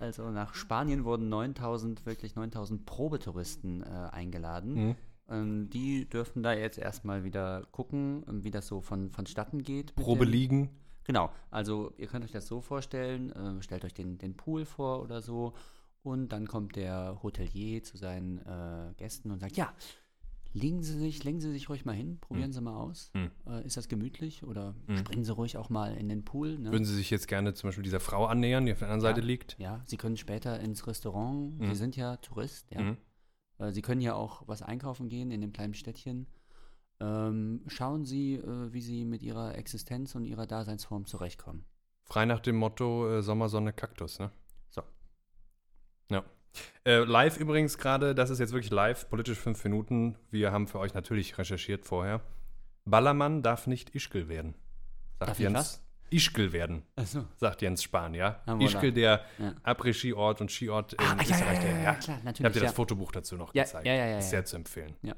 Also 0.00 0.30
nach 0.30 0.52
Spanien 0.52 1.06
wurden 1.06 1.30
9000, 1.30 2.04
wirklich 2.04 2.36
9000 2.36 2.84
Probetouristen 2.84 3.82
äh, 3.82 3.86
eingeladen. 3.86 4.74
Mhm. 4.74 4.96
Ähm, 5.30 5.70
die 5.70 6.06
dürfen 6.06 6.42
da 6.42 6.52
jetzt 6.52 6.76
erstmal 6.76 7.24
wieder 7.24 7.66
gucken, 7.72 8.22
ähm, 8.28 8.44
wie 8.44 8.50
das 8.50 8.66
so 8.66 8.82
von, 8.82 9.10
vonstatten 9.10 9.62
geht. 9.62 9.94
Probe 9.94 10.26
liegen. 10.26 10.68
Genau, 11.04 11.30
also 11.50 11.94
ihr 11.96 12.06
könnt 12.06 12.26
euch 12.26 12.32
das 12.32 12.46
so 12.46 12.60
vorstellen, 12.60 13.32
äh, 13.32 13.62
stellt 13.62 13.86
euch 13.86 13.94
den, 13.94 14.18
den 14.18 14.36
Pool 14.36 14.66
vor 14.66 15.02
oder 15.02 15.22
so 15.22 15.54
und 16.02 16.32
dann 16.32 16.46
kommt 16.46 16.76
der 16.76 17.18
Hotelier 17.22 17.82
zu 17.82 17.96
seinen 17.96 18.40
äh, 18.40 18.92
Gästen 18.98 19.30
und 19.30 19.40
sagt, 19.40 19.56
ja, 19.56 19.72
legen 20.52 20.82
Sie 20.82 20.98
sich, 20.98 21.22
legen 21.24 21.40
Sie 21.40 21.50
sich 21.52 21.68
ruhig 21.68 21.84
mal 21.84 21.94
hin, 21.94 22.18
probieren 22.20 22.52
Sie 22.52 22.60
mal 22.60 22.74
aus. 22.76 23.10
Hm. 23.14 23.30
Äh, 23.46 23.64
ist 23.66 23.76
das 23.76 23.88
gemütlich 23.88 24.44
oder 24.44 24.74
Hm. 24.86 24.96
springen 24.96 25.24
Sie 25.24 25.32
ruhig 25.32 25.56
auch 25.56 25.68
mal 25.70 25.96
in 25.96 26.08
den 26.08 26.24
Pool. 26.24 26.58
Ne? 26.58 26.72
Würden 26.72 26.84
Sie 26.84 26.94
sich 26.94 27.10
jetzt 27.10 27.28
gerne 27.28 27.54
zum 27.54 27.68
Beispiel 27.68 27.84
dieser 27.84 28.00
Frau 28.00 28.26
annähern, 28.26 28.66
die 28.66 28.72
auf 28.72 28.78
der 28.78 28.88
anderen 28.88 29.00
Seite 29.02 29.20
Ja. 29.20 29.26
liegt? 29.26 29.56
ja, 29.58 29.82
Sie 29.86 29.96
können 29.96 30.16
später 30.16 30.58
ins 30.60 30.86
Restaurant. 30.86 31.54
Sie 31.64 31.74
sind 31.74 31.96
ja 31.96 32.16
Tourist, 32.16 32.70
ja. 32.70 32.82
Mhm. 32.82 32.96
Äh, 33.58 33.72
Sie 33.72 33.82
können 33.82 34.00
ja 34.00 34.14
auch 34.14 34.42
was 34.46 34.62
einkaufen 34.62 35.08
gehen 35.08 35.30
in 35.30 35.40
dem 35.40 35.52
kleinen 35.52 35.74
Städtchen. 35.74 36.26
Ähm, 37.00 37.62
schauen 37.68 38.04
Sie, 38.04 38.34
äh, 38.34 38.72
wie 38.72 38.80
Sie 38.80 39.04
mit 39.04 39.22
Ihrer 39.22 39.54
Existenz 39.56 40.14
und 40.16 40.24
Ihrer 40.24 40.46
Daseinsform 40.46 41.06
zurechtkommen. 41.06 41.64
Frei 42.02 42.24
nach 42.24 42.40
dem 42.40 42.56
Motto 42.56 43.18
äh, 43.18 43.22
Sommer, 43.22 43.48
Sonne, 43.48 43.72
Kaktus, 43.72 44.18
ne? 44.18 44.30
So. 44.70 44.82
Ja. 46.10 46.24
Äh, 46.84 46.98
live 47.04 47.38
übrigens 47.38 47.76
gerade, 47.78 48.14
das 48.14 48.30
ist 48.30 48.38
jetzt 48.38 48.52
wirklich 48.52 48.70
live, 48.72 49.08
politisch 49.10 49.38
fünf 49.38 49.62
Minuten. 49.64 50.16
Wir 50.30 50.52
haben 50.52 50.66
für 50.66 50.78
euch 50.78 50.94
natürlich 50.94 51.36
recherchiert 51.38 51.84
vorher. 51.84 52.20
Ballermann 52.84 53.42
darf 53.42 53.66
nicht 53.66 53.94
Ischgl 53.94 54.28
werden. 54.28 54.54
Sagt 55.18 55.28
Darf 55.30 55.38
Jens. 55.38 55.54
was? 55.58 55.84
Ischgl 56.10 56.52
werden, 56.52 56.84
Achso. 56.96 57.24
sagt 57.36 57.60
Jens 57.60 57.82
Spahn, 57.82 58.14
ja? 58.14 58.40
Ah. 58.46 58.56
Ischgl, 58.58 58.92
der 58.92 59.24
Ja. 59.38 59.54
Après-Ski-Ort 59.62 60.40
und 60.40 60.50
Skiort 60.50 60.94
in 60.94 61.00
Ah, 61.00 61.16
ja, 61.16 61.20
Österreich. 61.20 61.58
ja, 61.62 61.68
ja, 61.70 61.82
ja, 61.82 61.94
klar, 61.94 61.98
Ich 62.00 62.08
habe 62.08 62.24
natürlich. 62.24 62.52
dir 62.54 62.60
das 62.60 62.72
Fotobuch 62.72 63.12
dazu 63.12 63.36
noch 63.36 63.52
gezeigt. 63.52 63.86
ja, 63.86 63.92
ja, 63.94 64.06
ja, 64.06 64.18
Ist 64.18 64.30
sehr 64.30 64.44
zu 64.46 64.56
empfehlen. 64.56 64.94
Ja. 65.02 65.14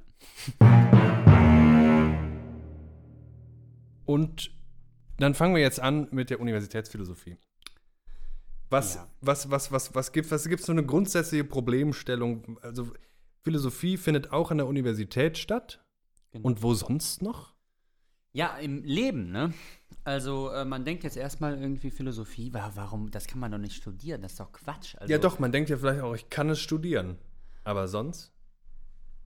Und 4.05 4.51
dann 5.19 5.35
fangen 5.35 5.55
wir 5.55 5.63
jetzt 5.63 5.81
an 5.81 6.09
mit 6.11 6.31
der 6.31 6.41
Universitätsphilosophie. 6.41 7.37
Was, 8.71 8.95
Ja. 8.95 9.09
was, 9.21 9.51
was, 9.51 9.73
was, 9.73 9.95
was 9.95 10.13
gibt 10.13 10.31
was 10.31 10.49
gibt's 10.49 10.67
so 10.67 10.73
eine 10.73 10.85
grundsätzliche 10.85 11.45
Problemstellung? 11.45 12.59
Also 12.63 12.93
Philosophie 13.43 13.97
findet 13.97 14.33
auch 14.33 14.51
an 14.51 14.59
der 14.59 14.67
Universität 14.67 15.39
statt. 15.39 15.85
Genau. 16.33 16.47
Und 16.47 16.63
wo 16.63 16.75
sonst 16.75 17.23
noch? 17.23 17.55
Ja, 18.33 18.57
im 18.59 18.85
Leben, 18.85 19.33
ne? 19.33 19.53
Also, 20.05 20.51
äh, 20.51 20.65
man 20.65 20.85
denkt 20.85 21.03
jetzt 21.03 21.17
erstmal 21.17 21.61
irgendwie 21.61 21.91
Philosophie, 21.91 22.55
wa 22.55 22.71
warum, 22.77 23.11
das 23.11 23.27
kann 23.27 23.41
man 23.41 23.51
doch 23.51 23.59
nicht 23.59 23.75
studieren, 23.75 24.23
das 24.23 24.33
ist 24.33 24.41
doch 24.41 24.53
Quatsch. 24.53 24.95
Also, 24.97 25.13
ja, 25.13 25.19
doch, 25.19 25.41
man 25.41 25.51
denkt 25.51 25.69
ja 25.69 25.77
vielleicht 25.77 26.01
auch, 26.01 26.15
ich 26.15 26.31
kann 26.31 26.49
es 26.49 26.61
studieren. 26.61 27.19
Aber 27.65 27.89
sonst? 27.89 28.33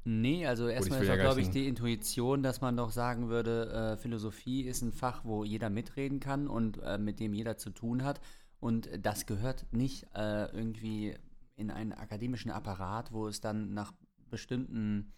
Nee, 0.04 0.46
also 0.46 0.68
erstmal 0.68 1.02
ist 1.02 1.08
ja 1.08 1.16
glaube 1.16 1.40
ich, 1.40 1.50
die 1.50 1.66
Intuition, 1.66 2.42
dass 2.42 2.60
man 2.60 2.76
doch 2.76 2.90
sagen 2.90 3.28
würde, 3.28 3.94
äh, 3.94 3.96
Philosophie 3.96 4.62
ist 4.62 4.82
ein 4.82 4.92
Fach, 4.92 5.24
wo 5.24 5.44
jeder 5.44 5.70
mitreden 5.70 6.20
kann 6.20 6.46
und 6.48 6.78
äh, 6.82 6.98
mit 6.98 7.20
dem 7.20 7.32
jeder 7.32 7.56
zu 7.56 7.70
tun 7.70 8.04
hat. 8.04 8.20
Und 8.64 8.88
das 9.04 9.26
gehört 9.26 9.70
nicht 9.74 10.04
äh, 10.14 10.46
irgendwie 10.46 11.14
in 11.54 11.70
einen 11.70 11.92
akademischen 11.92 12.50
Apparat, 12.50 13.12
wo 13.12 13.28
es 13.28 13.42
dann 13.42 13.74
nach 13.74 13.92
bestimmten, 14.30 15.12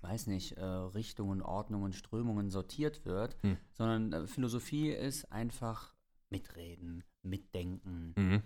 weiß 0.00 0.26
nicht, 0.26 0.56
äh, 0.58 0.64
Richtungen, 0.64 1.40
Ordnungen, 1.40 1.92
Strömungen 1.92 2.50
sortiert 2.50 3.04
wird, 3.04 3.36
Hm. 3.42 3.56
sondern 3.70 4.12
äh, 4.12 4.26
Philosophie 4.26 4.90
ist 4.90 5.30
einfach 5.30 5.94
mitreden, 6.28 7.04
mitdenken, 7.22 8.12
Mhm. 8.16 8.42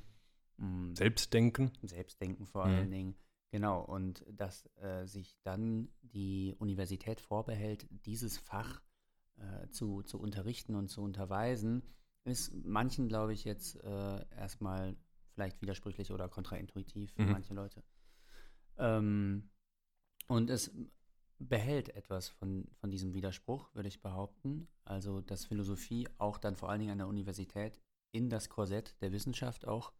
mh, 0.59 0.95
Selbstdenken. 0.97 1.71
Selbstdenken 1.81 2.45
vor 2.45 2.67
Mhm. 2.67 2.71
allen 2.75 2.91
Dingen. 2.91 3.15
Genau, 3.51 3.81
und 3.81 4.27
dass 4.31 4.67
äh, 4.77 5.07
sich 5.07 5.39
dann 5.43 5.89
die 6.03 6.55
Universität 6.59 7.23
vorbehält, 7.23 7.89
dieses 8.05 8.37
Fach 8.37 8.83
äh, 9.39 9.71
zu, 9.71 10.03
zu 10.03 10.21
unterrichten 10.21 10.75
und 10.75 10.89
zu 10.89 11.01
unterweisen, 11.01 11.83
ist 12.25 12.53
manchen, 12.65 13.09
glaube 13.09 13.33
ich, 13.33 13.45
jetzt 13.45 13.77
äh, 13.83 14.25
erstmal 14.37 14.97
vielleicht 15.35 15.61
widersprüchlich 15.63 16.11
oder 16.13 16.29
kontraintuitiv 16.29 17.13
für 17.13 17.23
Mhm. 17.23 17.31
manche 17.33 17.55
Leute. 17.55 17.83
Ähm, 18.79 19.51
und 20.29 20.51
es 20.51 20.71
behält 21.39 21.89
etwas 21.91 22.29
von, 22.29 22.69
von 22.81 22.91
diesem 22.91 23.15
Widerspruch, 23.15 23.75
würde 23.75 23.89
ich 23.89 24.03
behaupten. 24.03 24.69
Also, 24.85 25.21
dass 25.23 25.47
Philosophie 25.47 26.07
auch 26.19 26.37
dann 26.39 26.57
vor 26.57 26.69
allen 26.69 26.81
Dingen 26.81 26.93
an 26.93 26.99
der 26.99 27.07
Universität 27.09 27.81
in 28.13 28.29
das 28.29 28.49
Korsett 28.49 29.01
der 29.01 29.13
Wissenschaft 29.13 29.67
auch 29.67 29.93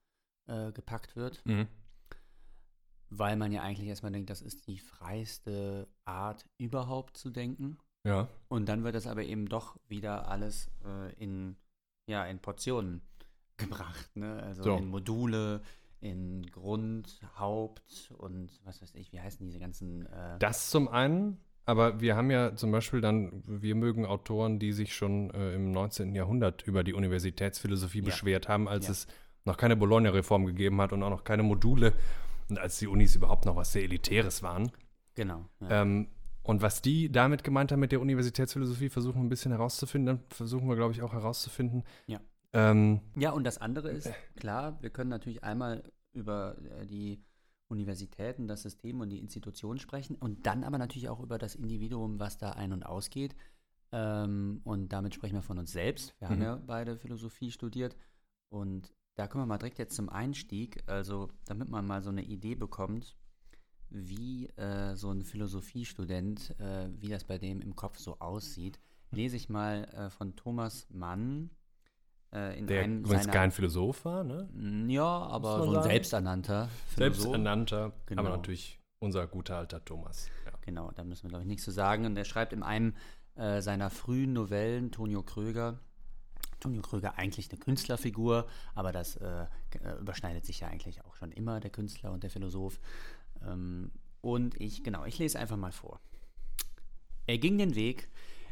äh, 0.47 0.73
gepackt 0.73 1.17
wird, 1.17 1.45
Mhm. 1.47 1.69
weil 3.09 3.37
man 3.37 3.53
ja 3.53 3.63
eigentlich 3.63 3.89
erstmal 3.89 4.13
denkt, 4.13 4.31
das 4.31 4.43
ist 4.43 4.67
die 4.67 4.79
freiste 4.79 5.89
Art 6.05 6.45
überhaupt 6.59 7.17
zu 7.17 7.31
denken. 7.31 7.79
Ja. 8.05 8.29
Und 8.49 8.69
dann 8.69 8.85
wird 8.85 8.95
das 8.95 9.07
aber 9.07 9.25
eben 9.25 9.49
doch 9.49 9.79
wieder 9.89 10.29
alles 10.29 10.71
äh, 10.85 11.13
in, 11.15 11.57
ja, 12.11 12.25
in 12.27 12.39
Portionen 12.41 13.01
gebracht, 13.57 14.11
ne? 14.17 14.43
Also 14.43 14.63
So. 14.65 14.77
in 14.77 14.89
Module, 14.89 15.63
in 16.01 16.47
Grund, 16.51 17.21
Haupt 17.39 18.13
und 18.19 18.51
was 18.65 18.81
weiß 18.83 18.95
ich, 18.95 19.13
wie 19.13 19.21
heißen 19.21 19.45
diese 19.47 19.59
ganzen 19.59 20.07
äh, 20.07 20.39
Das 20.39 20.71
zum 20.71 20.89
einen, 20.89 21.39
aber 21.67 22.01
wir 22.01 22.17
haben 22.17 22.31
ja 22.31 22.55
zum 22.57 22.73
Beispiel 22.73 23.01
dann, 23.01 23.43
wir 23.47 23.75
mögen 23.75 24.07
Autoren, 24.07 24.59
die 24.59 24.73
sich 24.73 24.95
schon 24.95 25.31
äh, 25.31 25.55
im 25.55 25.73
19. 25.73 26.15
Jahrhundert 26.15 26.67
über 26.67 26.83
die 26.85 26.95
Universitätsphilosophie 26.95 27.99
Ja. 27.99 28.05
beschwert 28.07 28.49
haben, 28.49 28.67
als 28.69 28.87
Ja. 28.87 28.93
es 28.93 29.07
noch 29.45 29.57
keine 29.57 29.77
Bologna-Reform 29.77 30.47
gegeben 30.47 30.81
hat 30.81 30.93
und 30.93 31.03
auch 31.03 31.11
noch 31.11 31.25
keine 31.25 31.43
Module 31.43 31.93
und 32.49 32.59
als 32.59 32.79
die 32.79 32.87
Unis 32.87 33.15
überhaupt 33.15 33.45
noch 33.45 33.57
was 33.57 33.73
sehr 33.73 33.83
Elitäres 33.85 34.43
waren. 34.43 34.73
Genau. 35.15 35.45
Ja. 35.61 35.83
Ähm, 35.83 36.09
und 36.43 36.63
was 36.63 36.83
die 36.83 37.11
damit 37.13 37.45
gemeint 37.45 37.71
haben 37.73 37.81
mit 37.81 37.93
der 37.93 38.01
Universitätsphilosophie, 38.01 38.89
versuchen 38.89 39.17
wir 39.17 39.25
ein 39.25 39.29
bisschen 39.29 39.53
herauszufinden. 39.53 40.17
Dann 40.19 40.27
versuchen 40.31 40.69
wir, 40.69 40.77
glaube 40.77 40.93
ich, 40.93 41.03
auch 41.03 41.13
herauszufinden. 41.13 41.85
Ja. 42.07 42.21
Ähm, 42.53 43.01
Ja, 43.17 43.31
und 43.31 43.45
das 43.45 43.59
andere 43.59 43.91
ist, 43.91 44.11
klar, 44.37 44.83
wir 44.83 44.91
können 44.91 45.11
natürlich 45.11 45.45
einmal 45.45 45.83
über 46.13 46.57
äh, 46.79 46.87
die 46.87 47.23
Universitäten, 47.69 48.49
das 48.49 48.63
System 48.63 49.01
und 49.01 49.11
die 49.11 49.21
Institutionen 49.21 49.79
sprechen 49.79 50.17
und 50.17 50.45
dann 50.47 50.65
aber 50.65 50.79
natürlich 50.79 51.09
auch 51.09 51.21
über 51.21 51.39
das 51.39 51.55
Individuum, 51.55 52.19
was 52.19 52.37
da 52.39 52.51
ein- 52.53 52.73
und 52.73 52.85
ausgeht. 52.85 53.37
Ähm, 53.93 54.61
und 54.65 54.93
damit 54.93 55.15
sprechen 55.15 55.35
wir 55.37 55.43
von 55.43 55.59
uns 55.59 55.73
selbst. 55.73 56.15
Wir 56.21 56.29
haben 56.29 56.37
Mhm. 56.39 56.43
ja 56.43 56.57
beide 56.67 56.97
Philosophie 56.97 57.51
studiert 57.53 57.97
und 58.49 58.93
da 59.17 59.27
kommen 59.29 59.43
wir 59.43 59.47
mal 59.47 59.59
direkt 59.59 59.79
jetzt 59.79 59.95
zum 59.95 60.09
Einstieg, 60.09 60.83
also 60.87 61.29
damit 61.45 61.69
man 61.69 61.87
mal 61.87 62.03
so 62.03 62.11
eine 62.11 62.23
Idee 62.23 62.55
bekommt, 62.55 63.17
wie 63.91 64.47
äh, 64.57 64.95
so 64.97 65.11
ein 65.11 65.23
Philosophiestudent, 65.25 66.55
äh, 66.61 66.89
wie 66.99 67.09
das 67.09 67.25
bei 67.25 67.39
dem 67.39 67.61
im 67.61 67.75
Kopf 67.77 67.99
so 67.99 68.19
aussieht, 68.21 68.79
lese 69.11 69.37
ich 69.37 69.49
mal 69.49 69.85
äh, 69.95 70.11
von 70.11 70.37
Thomas 70.37 70.87
Mann 70.91 71.51
Äh, 72.33 72.59
in 72.61 72.69
Der 72.69 72.85
einem 72.85 73.01
übrigens 73.01 73.25
seiner, 73.25 73.33
kein 73.33 73.51
Philosoph 73.51 74.05
war, 74.05 74.23
ne? 74.23 74.49
Ja, 74.87 75.03
aber 75.05 75.57
so 75.59 75.65
ein 75.65 75.75
sagen. 75.75 75.89
selbsternannter 75.89 76.69
Philosoph. 76.87 77.23
Selbsternannter, 77.23 77.93
Genau. 78.07 78.21
aber 78.23 78.31
natürlich 78.37 78.79
unser 79.01 79.27
guter 79.27 79.57
alter 79.57 79.85
Thomas. 79.85 80.29
Ja. 80.47 80.53
Genau, 80.61 80.93
da 80.93 81.03
müssen 81.03 81.25
wir, 81.25 81.31
glaube 81.31 81.43
ich, 81.43 81.49
nichts 81.49 81.65
zu 81.65 81.73
sagen. 81.73 82.07
Und 82.07 82.17
er 82.17 82.25
schreibt 82.25 82.53
in 82.53 82.63
einem 82.63 82.95
äh, 83.35 83.61
seiner 83.61 83.91
frühen 83.91 84.33
Novellen, 84.33 84.93
Tonio 84.93 85.25
Kröger, 85.25 85.81
Tonio 86.61 86.83
Kröger 86.83 87.19
eigentlich 87.19 87.51
eine 87.51 87.59
Künstlerfigur, 87.59 88.47
aber 88.77 88.93
das 88.93 89.17
äh, 89.17 89.47
äh, 89.83 89.99
überschneidet 89.99 90.45
sich 90.45 90.61
ja 90.61 90.69
eigentlich 90.69 91.05
auch 91.05 91.17
schon 91.17 91.33
immer, 91.33 91.59
der 91.59 91.71
Künstler 91.71 92.13
und 92.13 92.23
der 92.23 92.31
Philosoph. 92.31 92.79
Ähm, 93.47 93.91
und 94.21 94.61
ich, 94.61 94.83
genau, 94.83 95.05
ich 95.05 95.19
lese 95.19 95.39
einfach 95.39 95.57
mal 95.57 95.73
vor. 95.73 96.01
Er 97.27 97.39
ging 97.39 97.59
den 97.59 97.75
Weg, 97.75 98.11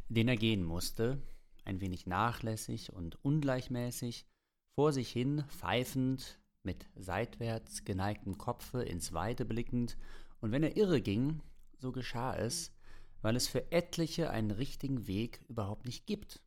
den 0.08 0.28
er 0.28 0.36
gehen 0.36 0.64
musste, 0.64 1.20
ein 1.64 1.80
wenig 1.80 2.06
nachlässig 2.06 2.92
und 2.92 3.22
ungleichmäßig, 3.24 4.26
vor 4.74 4.92
sich 4.92 5.10
hin 5.10 5.44
pfeifend, 5.48 6.38
mit 6.62 6.86
seitwärts 6.96 7.84
geneigtem 7.84 8.38
Kopfe 8.38 8.82
ins 8.82 9.12
Weite 9.12 9.44
blickend, 9.44 9.96
und 10.40 10.52
wenn 10.52 10.62
er 10.62 10.76
irre 10.76 11.00
ging, 11.00 11.40
so 11.78 11.92
geschah 11.92 12.36
es, 12.36 12.72
weil 13.22 13.36
es 13.36 13.48
für 13.48 13.72
etliche 13.72 14.30
einen 14.30 14.50
richtigen 14.50 15.06
Weg 15.06 15.40
überhaupt 15.48 15.86
nicht 15.86 16.06
gibt. 16.06 16.40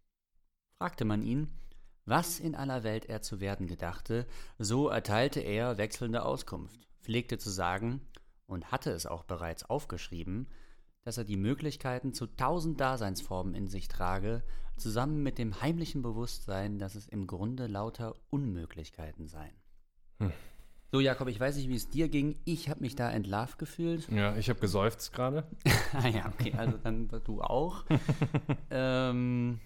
Fragte 0.78 1.06
man 1.06 1.22
ihn, 1.22 1.50
was 2.06 2.40
in 2.40 2.56
aller 2.56 2.84
Welt 2.84 3.06
er 3.06 3.22
zu 3.22 3.40
werden 3.40 3.68
gedachte, 3.68 4.26
so 4.58 4.88
erteilte 4.88 5.42
er 5.42 5.78
wechselnde 5.78 6.24
Auskunft, 6.24 6.88
pflegte 7.02 7.38
zu 7.38 7.50
sagen, 7.50 8.02
und 8.52 8.72
hatte 8.72 8.92
es 8.92 9.06
auch 9.06 9.24
bereits 9.24 9.64
aufgeschrieben, 9.64 10.48
dass 11.04 11.18
er 11.18 11.24
die 11.24 11.38
Möglichkeiten 11.38 12.14
zu 12.14 12.28
tausend 12.28 12.80
Daseinsformen 12.80 13.56
in 13.56 13.68
sich 13.68 13.88
trage, 13.88 14.44
zusammen 14.78 15.24
mit 15.24 15.38
dem 15.38 15.62
heimlichen 15.62 16.02
Bewusstsein, 16.02 16.78
dass 16.78 16.96
es 16.96 17.08
im 17.08 17.28
Grunde 17.28 17.68
lauter 17.68 18.14
Unmöglichkeiten 18.30 19.28
seien. 19.28 19.56
Hm. 20.20 20.32
So, 20.92 21.00
Jakob, 21.00 21.30
ich 21.30 21.40
weiß 21.40 21.56
nicht, 21.56 21.70
wie 21.70 21.76
es 21.76 21.90
dir 21.90 22.10
ging. 22.10 22.38
Ich 22.44 22.68
habe 22.68 22.82
mich 22.82 22.96
da 22.96 23.10
entlarvt 23.10 23.58
gefühlt. 23.58 24.10
ja, 24.10 24.36
ich 24.36 24.50
habe 24.50 24.60
geseufzt 24.60 25.14
gerade. 25.14 25.48
ah 25.94 26.08
ja, 26.08 26.28
okay, 26.28 26.54
also 26.58 26.78
dann 26.78 27.08
du 27.24 27.42
auch. 27.42 27.86
ähm, 28.70 29.62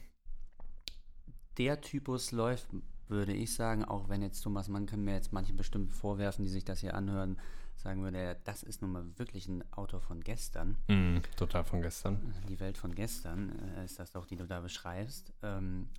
der 1.57 1.81
Typus 1.81 2.31
läuft, 2.31 2.67
würde 3.07 3.33
ich 3.33 3.55
sagen, 3.55 3.83
auch 3.83 4.07
wenn 4.07 4.21
jetzt 4.21 4.41
Thomas 4.41 4.67
Mann 4.67 4.85
kann 4.85 5.03
mir 5.03 5.15
jetzt 5.15 5.33
manche 5.33 5.53
bestimmt 5.53 5.91
vorwerfen, 5.91 6.43
die 6.43 6.51
sich 6.51 6.63
das 6.63 6.81
hier 6.81 6.93
anhören, 6.93 7.39
sagen 7.75 8.03
würde, 8.03 8.37
das 8.43 8.63
ist 8.63 8.81
nun 8.81 8.91
mal 8.91 9.05
wirklich 9.17 9.47
ein 9.47 9.63
Autor 9.73 10.01
von 10.01 10.21
gestern. 10.21 10.77
Mhm, 10.87 11.21
total 11.37 11.63
von 11.63 11.81
gestern. 11.81 12.33
Die 12.49 12.59
Welt 12.59 12.77
von 12.77 12.95
gestern 12.95 13.51
äh, 13.77 13.85
ist 13.85 13.99
das 13.99 14.11
doch, 14.11 14.25
die 14.25 14.35
du 14.35 14.45
da 14.47 14.61
beschreibst. 14.61 15.33
Ähm, 15.43 15.89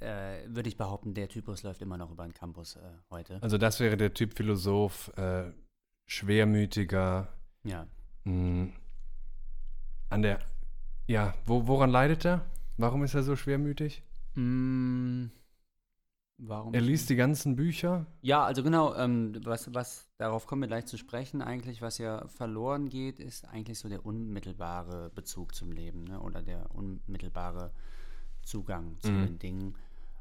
äh, 0.00 0.40
würde 0.48 0.68
ich 0.68 0.76
behaupten, 0.76 1.14
der 1.14 1.28
Typus 1.28 1.62
läuft 1.62 1.80
immer 1.80 1.96
noch 1.96 2.10
über 2.10 2.24
den 2.24 2.34
Campus 2.34 2.76
äh, 2.76 2.80
heute. 3.10 3.42
Also 3.42 3.56
das 3.56 3.80
wäre 3.80 3.96
der 3.96 4.12
Typ 4.12 4.34
Philosoph, 4.36 5.10
äh, 5.16 5.52
schwermütiger, 6.06 7.28
Ja. 7.64 7.86
mh, 8.24 8.68
an 10.10 10.22
der, 10.22 10.38
ja, 11.06 11.34
wo, 11.46 11.66
woran 11.66 11.90
leidet 11.90 12.24
er? 12.26 12.44
Warum 12.76 13.04
ist 13.04 13.14
er 13.14 13.22
so 13.22 13.36
schwermütig? 13.36 14.02
Mm, 14.34 15.26
warum? 16.38 16.74
Er 16.74 16.80
liest 16.80 17.08
die 17.10 17.16
ganzen 17.16 17.56
Bücher. 17.56 18.06
Ja, 18.22 18.44
also 18.44 18.62
genau, 18.62 18.94
ähm, 18.94 19.38
was, 19.44 19.72
was, 19.74 20.08
darauf 20.18 20.46
kommen 20.46 20.62
wir 20.62 20.68
gleich 20.68 20.86
zu 20.86 20.96
sprechen, 20.96 21.42
eigentlich, 21.42 21.80
was 21.82 21.98
ja 21.98 22.26
verloren 22.28 22.88
geht, 22.88 23.18
ist 23.18 23.46
eigentlich 23.46 23.78
so 23.78 23.88
der 23.88 24.04
unmittelbare 24.04 25.10
Bezug 25.14 25.54
zum 25.54 25.72
Leben, 25.72 26.04
ne? 26.04 26.20
Oder 26.20 26.42
der 26.42 26.70
unmittelbare 26.74 27.72
Zugang 28.42 28.98
zu 29.00 29.10
Mhm. 29.12 29.26
den 29.26 29.38
Dingen. 29.38 29.66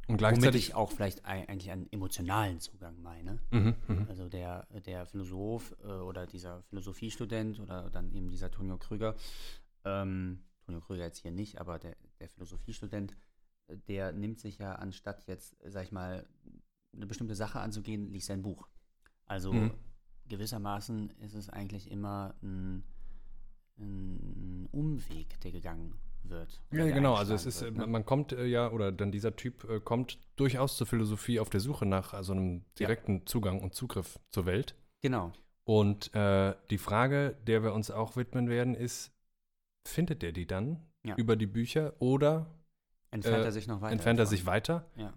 Und 0.07 0.21
Womit 0.21 0.37
gleichzeitig. 0.37 0.67
ich 0.69 0.75
auch 0.75 0.91
vielleicht 0.91 1.25
ei- 1.25 1.47
eigentlich 1.49 1.71
einen 1.71 1.91
emotionalen 1.91 2.59
Zugang 2.59 3.01
meine. 3.01 3.39
Mhm, 3.49 3.73
mhm. 3.87 4.05
Also 4.07 4.29
der, 4.29 4.67
der 4.85 5.05
Philosoph 5.07 5.75
äh, 5.83 5.87
oder 5.87 6.27
dieser 6.27 6.61
Philosophiestudent 6.63 7.59
oder 7.59 7.89
dann 7.89 8.11
eben 8.11 8.29
dieser 8.29 8.51
Tonio 8.51 8.77
Krüger, 8.77 9.15
ähm, 9.83 10.43
Tonio 10.65 10.81
Krüger 10.81 11.03
jetzt 11.05 11.19
hier 11.19 11.31
nicht, 11.31 11.59
aber 11.59 11.79
der, 11.79 11.95
der 12.19 12.29
Philosophiestudent, 12.29 13.15
der 13.87 14.11
nimmt 14.11 14.39
sich 14.39 14.57
ja 14.57 14.73
anstatt 14.75 15.25
jetzt, 15.27 15.55
sag 15.65 15.83
ich 15.85 15.91
mal, 15.91 16.25
eine 16.95 17.05
bestimmte 17.07 17.35
Sache 17.35 17.59
anzugehen, 17.59 18.11
liest 18.11 18.29
er 18.29 18.37
ein 18.37 18.41
Buch. 18.43 18.67
Also 19.25 19.53
Mhm. 19.53 19.71
gewissermaßen 20.27 21.09
ist 21.19 21.33
es 21.33 21.49
eigentlich 21.49 21.89
immer 21.91 22.35
ein, 22.41 22.83
ein 23.77 24.67
Umweg, 24.71 25.39
der 25.41 25.51
gegangen 25.51 25.95
wird. 26.23 26.61
Ja, 26.71 26.85
genau. 26.89 27.15
Also 27.15 27.33
es 27.33 27.45
ist, 27.45 27.61
wird, 27.61 27.75
ne? 27.75 27.85
man- 27.87 28.05
kommt 28.05 28.31
äh, 28.31 28.45
ja, 28.45 28.71
oder 28.71 28.91
dann 28.91 29.11
dieser 29.11 29.35
Typ 29.35 29.63
äh, 29.69 29.79
kommt 29.79 30.19
durchaus 30.37 30.77
zur 30.77 30.87
Philosophie 30.87 31.39
auf 31.39 31.49
der 31.49 31.59
Suche 31.59 31.85
nach 31.85 32.13
äh, 32.13 32.23
so 32.23 32.33
einem 32.33 32.63
direkten 32.79 33.25
Zugang 33.27 33.61
und 33.61 33.75
Zugriff 33.75 34.19
zur 34.31 34.45
Welt. 34.45 34.75
Genau. 35.01 35.33
Und 35.65 36.13
äh, 36.15 36.55
die 36.69 36.77
Frage, 36.77 37.35
der 37.45 37.63
wir 37.63 37.73
uns 37.73 37.91
auch 37.91 38.15
widmen 38.15 38.49
werden, 38.49 38.75
ist, 38.75 39.11
findet 39.87 40.23
er 40.23 40.31
die 40.31 40.47
dann 40.47 40.81
Ja. 41.03 41.15
über 41.15 41.35
die 41.35 41.47
Bücher 41.47 41.93
oder 41.99 42.47
Entfernt 43.15 43.43
Äh, 43.43 43.45
er 43.45 43.51
sich 43.51 43.67
noch 43.67 43.81
weiter? 43.81 43.91
entfernt 43.93 44.19
er 44.19 44.25
sich 44.25 44.45
weiter? 44.45 44.85
Ja. 44.97 45.13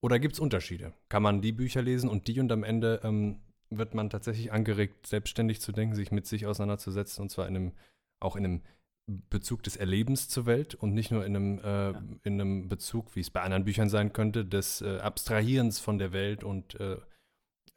Oder 0.00 0.18
gibt 0.18 0.34
es 0.34 0.40
Unterschiede? 0.40 0.92
Kann 1.08 1.22
man 1.22 1.42
die 1.42 1.52
Bücher 1.52 1.82
lesen 1.82 2.08
und 2.08 2.26
die 2.26 2.40
und 2.40 2.50
am 2.52 2.64
Ende 2.64 3.00
ähm, 3.04 3.40
wird 3.68 3.94
man 3.94 4.08
tatsächlich 4.10 4.50
angeregt, 4.52 5.06
selbstständig 5.06 5.60
zu 5.60 5.72
denken, 5.72 5.94
sich 5.94 6.10
mit 6.10 6.26
sich 6.26 6.46
auseinanderzusetzen 6.46 7.22
und 7.22 7.30
zwar 7.30 7.46
in 7.46 7.56
einem, 7.56 7.72
auch 8.18 8.34
in 8.36 8.44
einem 8.44 8.62
Bezug 9.06 9.62
des 9.64 9.76
Erlebens 9.76 10.28
zur 10.28 10.46
Welt 10.46 10.74
und 10.74 10.94
nicht 10.94 11.10
nur 11.10 11.24
in 11.26 11.36
einem, 11.36 11.58
äh, 11.58 11.90
Ja. 11.92 12.02
in 12.22 12.40
einem 12.40 12.68
Bezug, 12.68 13.14
wie 13.16 13.20
es 13.20 13.30
bei 13.30 13.42
anderen 13.42 13.64
Büchern 13.64 13.88
sein 13.88 14.12
könnte, 14.12 14.44
des 14.44 14.80
äh, 14.82 14.98
Abstrahierens 15.00 15.80
von 15.80 15.98
der 15.98 16.12
Welt 16.12 16.44
und 16.44 16.78
äh, 16.80 16.96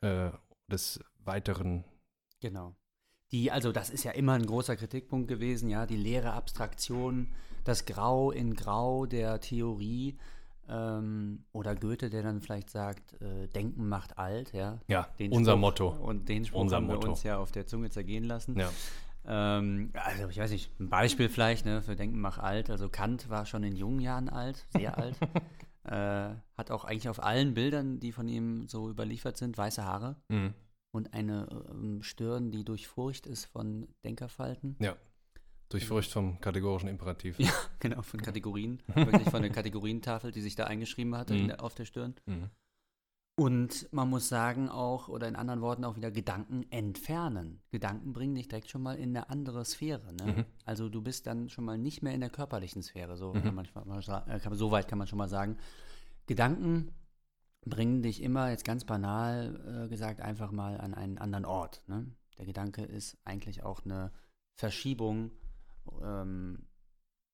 äh, 0.02 0.32
des 0.72 1.00
weiteren. 1.26 1.84
Genau. 2.40 2.76
Die, 3.32 3.52
also 3.52 3.72
das 3.72 3.90
ist 3.90 4.04
ja 4.04 4.12
immer 4.12 4.34
ein 4.34 4.46
großer 4.46 4.76
Kritikpunkt 4.76 5.28
gewesen, 5.28 5.70
ja, 5.70 5.86
die 5.88 5.98
leere 5.98 6.34
Abstraktion, 6.34 7.34
das 7.64 7.86
Grau 7.86 8.32
in 8.32 8.56
Grau 8.56 9.06
der 9.06 9.40
Theorie 9.40 10.18
ähm, 10.70 11.44
oder 11.52 11.76
Goethe, 11.76 12.10
der 12.10 12.24
dann 12.24 12.42
vielleicht 12.42 12.70
sagt, 12.70 13.22
äh, 13.22 13.48
Denken 13.50 13.88
macht 13.90 14.18
alt, 14.18 14.54
ja. 14.54 14.80
Ja, 14.88 15.08
Den 15.20 15.32
unser 15.34 15.54
Spruch- 15.54 15.60
Motto. 15.60 15.88
Und 15.90 16.30
den 16.30 16.46
Spruch 16.46 16.62
Unser 16.62 16.78
haben 16.78 16.88
wir 16.88 16.96
Motto. 16.96 17.10
uns 17.10 17.24
ja 17.24 17.38
auf 17.38 17.52
der 17.52 17.66
Zunge 17.68 17.90
zergehen 17.90 18.24
lassen. 18.24 18.58
Ja. 18.58 18.70
Ähm, 19.26 19.92
also 19.94 20.28
ich 20.30 20.38
weiß 20.38 20.52
nicht, 20.52 20.72
ein 20.80 20.90
Beispiel 20.90 21.30
vielleicht, 21.30 21.66
ne, 21.66 21.82
für 21.82 21.96
Denken 21.96 22.20
macht 22.20 22.40
alt. 22.40 22.70
Also 22.70 22.90
Kant 22.90 23.30
war 23.30 23.46
schon 23.46 23.64
in 23.64 23.76
jungen 23.76 24.00
Jahren 24.00 24.30
alt, 24.30 24.66
sehr 24.70 24.98
alt. 24.98 25.18
Äh, 25.86 26.36
hat 26.58 26.72
auch 26.72 26.86
eigentlich 26.86 27.10
auf 27.10 27.22
allen 27.22 27.54
Bildern, 27.54 28.00
die 28.00 28.14
von 28.14 28.28
ihm 28.30 28.68
so 28.68 28.90
überliefert 28.90 29.36
sind, 29.38 29.58
weiße 29.58 29.84
Haare 29.84 30.16
Mhm. 30.30 30.54
und 30.94 31.14
eine 31.14 31.48
ähm, 31.72 32.04
Stirn, 32.04 32.52
die 32.52 32.64
durchfurcht 32.64 33.28
ist 33.28 33.46
von 33.46 33.88
Denkerfalten. 34.06 34.78
Durch 35.74 35.88
Furcht 35.88 36.12
vom 36.12 36.40
kategorischen 36.40 36.88
Imperativ. 36.88 37.40
Ja, 37.40 37.50
genau, 37.80 38.04
von 38.04 38.22
Kategorien. 38.22 38.80
Wirklich 38.94 39.28
von 39.30 39.42
der 39.42 39.50
Kategorientafel, 39.52 40.32
die 40.32 40.42
sich 40.42 40.56
da 40.56 40.66
eingeschrieben 40.66 41.16
hatte 41.18 41.34
Mhm. 41.34 41.52
auf 41.52 41.74
der 41.74 41.86
Stirn. 41.86 42.14
Mhm. 42.28 42.50
Und 43.36 43.92
man 43.92 44.08
muss 44.08 44.30
sagen 44.30 44.70
auch, 44.70 45.08
oder 45.10 45.28
in 45.28 45.36
anderen 45.36 45.62
Worten 45.62 45.84
auch 45.84 45.96
wieder 45.96 46.12
Gedanken 46.12 46.68
entfernen. 46.70 47.60
Gedanken 47.72 48.14
bringen 48.14 48.36
dich 48.36 48.48
direkt 48.50 48.70
schon 48.70 48.84
mal 48.84 48.94
in 48.98 49.10
eine 49.18 49.32
andere 49.32 49.66
Sphäre. 49.66 50.14
Ne? 50.14 50.26
Mhm. 50.34 50.46
Also 50.66 50.90
du 50.90 51.02
bist 51.02 51.26
dann 51.26 51.50
schon 51.50 51.66
mal 51.66 51.80
nicht 51.80 52.04
mehr 52.04 52.14
in 52.14 52.22
der 52.22 52.30
körperlichen 52.30 52.84
Sphäre. 52.84 53.18
So, 53.18 53.34
Mhm. 53.34 53.42
kann 53.42 53.56
man, 53.56 53.66
äh, 54.28 54.40
so 54.56 54.70
weit 54.70 54.88
kann 54.88 55.00
man 55.00 55.08
schon 55.08 55.18
mal 55.18 55.28
sagen. 55.30 55.58
Gedanken 56.28 56.92
bringen 57.66 58.04
dich 58.04 58.22
immer, 58.22 58.52
jetzt 58.52 58.66
ganz 58.66 58.86
banal 58.86 59.86
äh, 59.86 59.90
gesagt, 59.90 60.22
einfach 60.22 60.52
mal 60.52 60.80
an 60.80 60.94
einen 60.94 61.18
anderen 61.18 61.46
Ort. 61.46 61.84
Ne? 61.88 62.06
Der 62.38 62.46
Gedanke 62.46 62.84
ist 62.84 63.18
eigentlich 63.26 63.64
auch 63.64 63.84
eine 63.84 64.12
Verschiebung 64.60 65.32
ähm, 66.04 66.68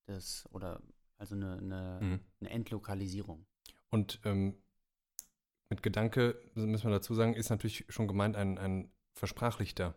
des, 0.07 0.47
oder 0.51 0.81
also 1.17 1.35
eine, 1.35 1.57
eine, 1.57 1.99
Mhm. 2.01 2.19
eine 2.41 2.49
Entlokalisierung. 2.49 3.45
Und 3.89 4.19
ähm, 4.23 4.55
mit 5.69 5.83
Gedanke, 5.83 6.39
müssen 6.55 6.85
wir 6.89 6.91
dazu 6.95 7.13
sagen, 7.13 7.33
ist 7.33 7.49
natürlich 7.49 7.85
schon 7.89 8.07
gemeint 8.07 8.35
ein, 8.35 8.57
ein 8.57 8.91
versprachlichter 9.15 9.95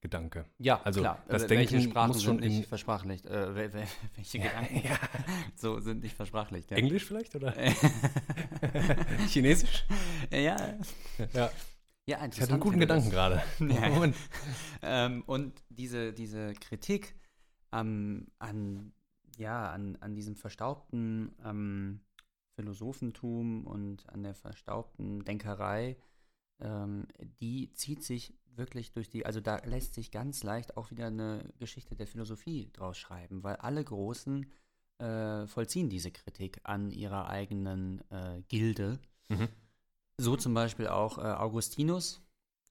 Gedanke. 0.00 0.44
Ja, 0.58 0.80
Also, 0.82 1.00
klar. 1.00 1.22
das 1.28 1.48
welche 1.48 1.76
Denken 1.76 1.90
Sprachen 1.90 2.08
muss 2.08 2.22
schon 2.24 2.36
nicht 2.38 2.66
versprachlicht? 2.68 3.24
Äh, 3.26 3.54
wel- 3.54 3.72
wel- 3.72 3.86
welche 4.16 4.38
Gedanken 4.40 4.82
ja. 4.84 4.98
so 5.56 5.78
sind 5.80 6.02
nicht 6.02 6.16
versprachlicht? 6.16 6.70
Ja. 6.72 6.76
Englisch 6.76 7.04
vielleicht 7.04 7.34
oder 7.36 7.54
Chinesisch? 9.28 9.84
ja, 10.30 10.38
Ja, 11.32 11.50
ja, 12.06 12.26
ich 12.26 12.40
hatte 12.40 12.52
einen 12.52 12.60
guten. 12.60 12.80
Gedanken 12.80 13.10
gerade. 13.10 13.42
Ja. 13.60 14.12
Ähm, 14.82 15.22
und 15.26 15.62
diese, 15.68 16.12
diese 16.12 16.52
Kritik 16.54 17.14
am, 17.72 18.26
an, 18.38 18.92
ja, 19.36 19.70
an, 19.70 19.96
an 20.00 20.14
diesem 20.14 20.36
verstaubten 20.36 21.34
ähm, 21.44 22.00
Philosophentum 22.54 23.66
und 23.66 24.08
an 24.08 24.22
der 24.22 24.34
verstaubten 24.34 25.24
Denkerei, 25.24 25.96
ähm, 26.60 27.06
die 27.40 27.72
zieht 27.72 28.02
sich 28.02 28.34
wirklich 28.54 28.92
durch 28.92 29.08
die, 29.08 29.24
also 29.24 29.40
da 29.40 29.56
lässt 29.64 29.94
sich 29.94 30.10
ganz 30.10 30.42
leicht 30.42 30.76
auch 30.76 30.90
wieder 30.90 31.06
eine 31.06 31.52
Geschichte 31.58 31.96
der 31.96 32.06
Philosophie 32.06 32.70
draus 32.72 32.98
schreiben, 32.98 33.42
weil 33.42 33.56
alle 33.56 33.82
Großen 33.82 34.46
äh, 34.98 35.46
vollziehen 35.46 35.88
diese 35.88 36.10
Kritik 36.10 36.60
an 36.64 36.90
ihrer 36.90 37.28
eigenen 37.28 38.02
äh, 38.10 38.42
Gilde. 38.48 39.00
Mhm. 39.28 39.48
So 40.18 40.36
zum 40.36 40.52
Beispiel 40.52 40.88
auch 40.88 41.18
äh, 41.18 41.22
Augustinus. 41.22 42.20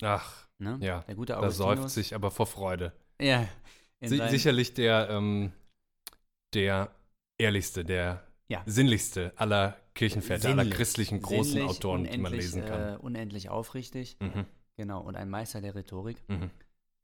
Ach, 0.04 0.48
Ne? 0.62 0.78
Ja, 0.80 1.00
der 1.02 1.16
gute 1.16 1.34
da 1.34 1.40
Augustinus. 1.40 1.80
säuft 1.80 1.90
sich 1.90 2.14
aber 2.14 2.30
vor 2.30 2.46
Freude. 2.46 2.94
Ja. 3.20 3.48
Si 4.04 4.18
sicherlich 4.30 4.74
der, 4.74 5.10
ähm, 5.10 5.52
der 6.54 6.92
ehrlichste, 7.38 7.86
der 7.86 8.26
Ja. 8.50 8.64
sinnlichste 8.66 9.34
aller 9.36 9.78
Kirchenväter, 9.94 10.50
aller 10.50 10.64
Sinnlich. 10.64 10.78
christlichen 10.78 11.22
großen 11.22 11.54
Sinnlich, 11.54 11.70
Autoren, 11.70 12.06
die 12.06 12.18
man 12.18 12.34
lesen 12.34 12.66
kann. 12.66 12.96
Äh, 12.96 12.98
unendlich 12.98 13.50
aufrichtig. 13.50 14.18
Mhm. 14.20 14.46
Genau. 14.78 15.02
Und 15.02 15.16
ein 15.16 15.30
Meister 15.30 15.62
der 15.62 15.76
Rhetorik. 15.76 16.18
Mhm. 16.28 16.50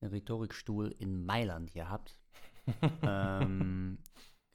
Den 0.02 0.10
Rhetorikstuhl 0.10 0.96
in 1.00 1.26
Mailand 1.26 1.74
gehabt. 1.74 2.20
ähm, 3.04 3.98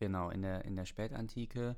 genau, 0.00 0.30
in 0.30 0.42
der, 0.42 0.64
in 0.64 0.76
der 0.76 0.84
Spätantike. 0.84 1.76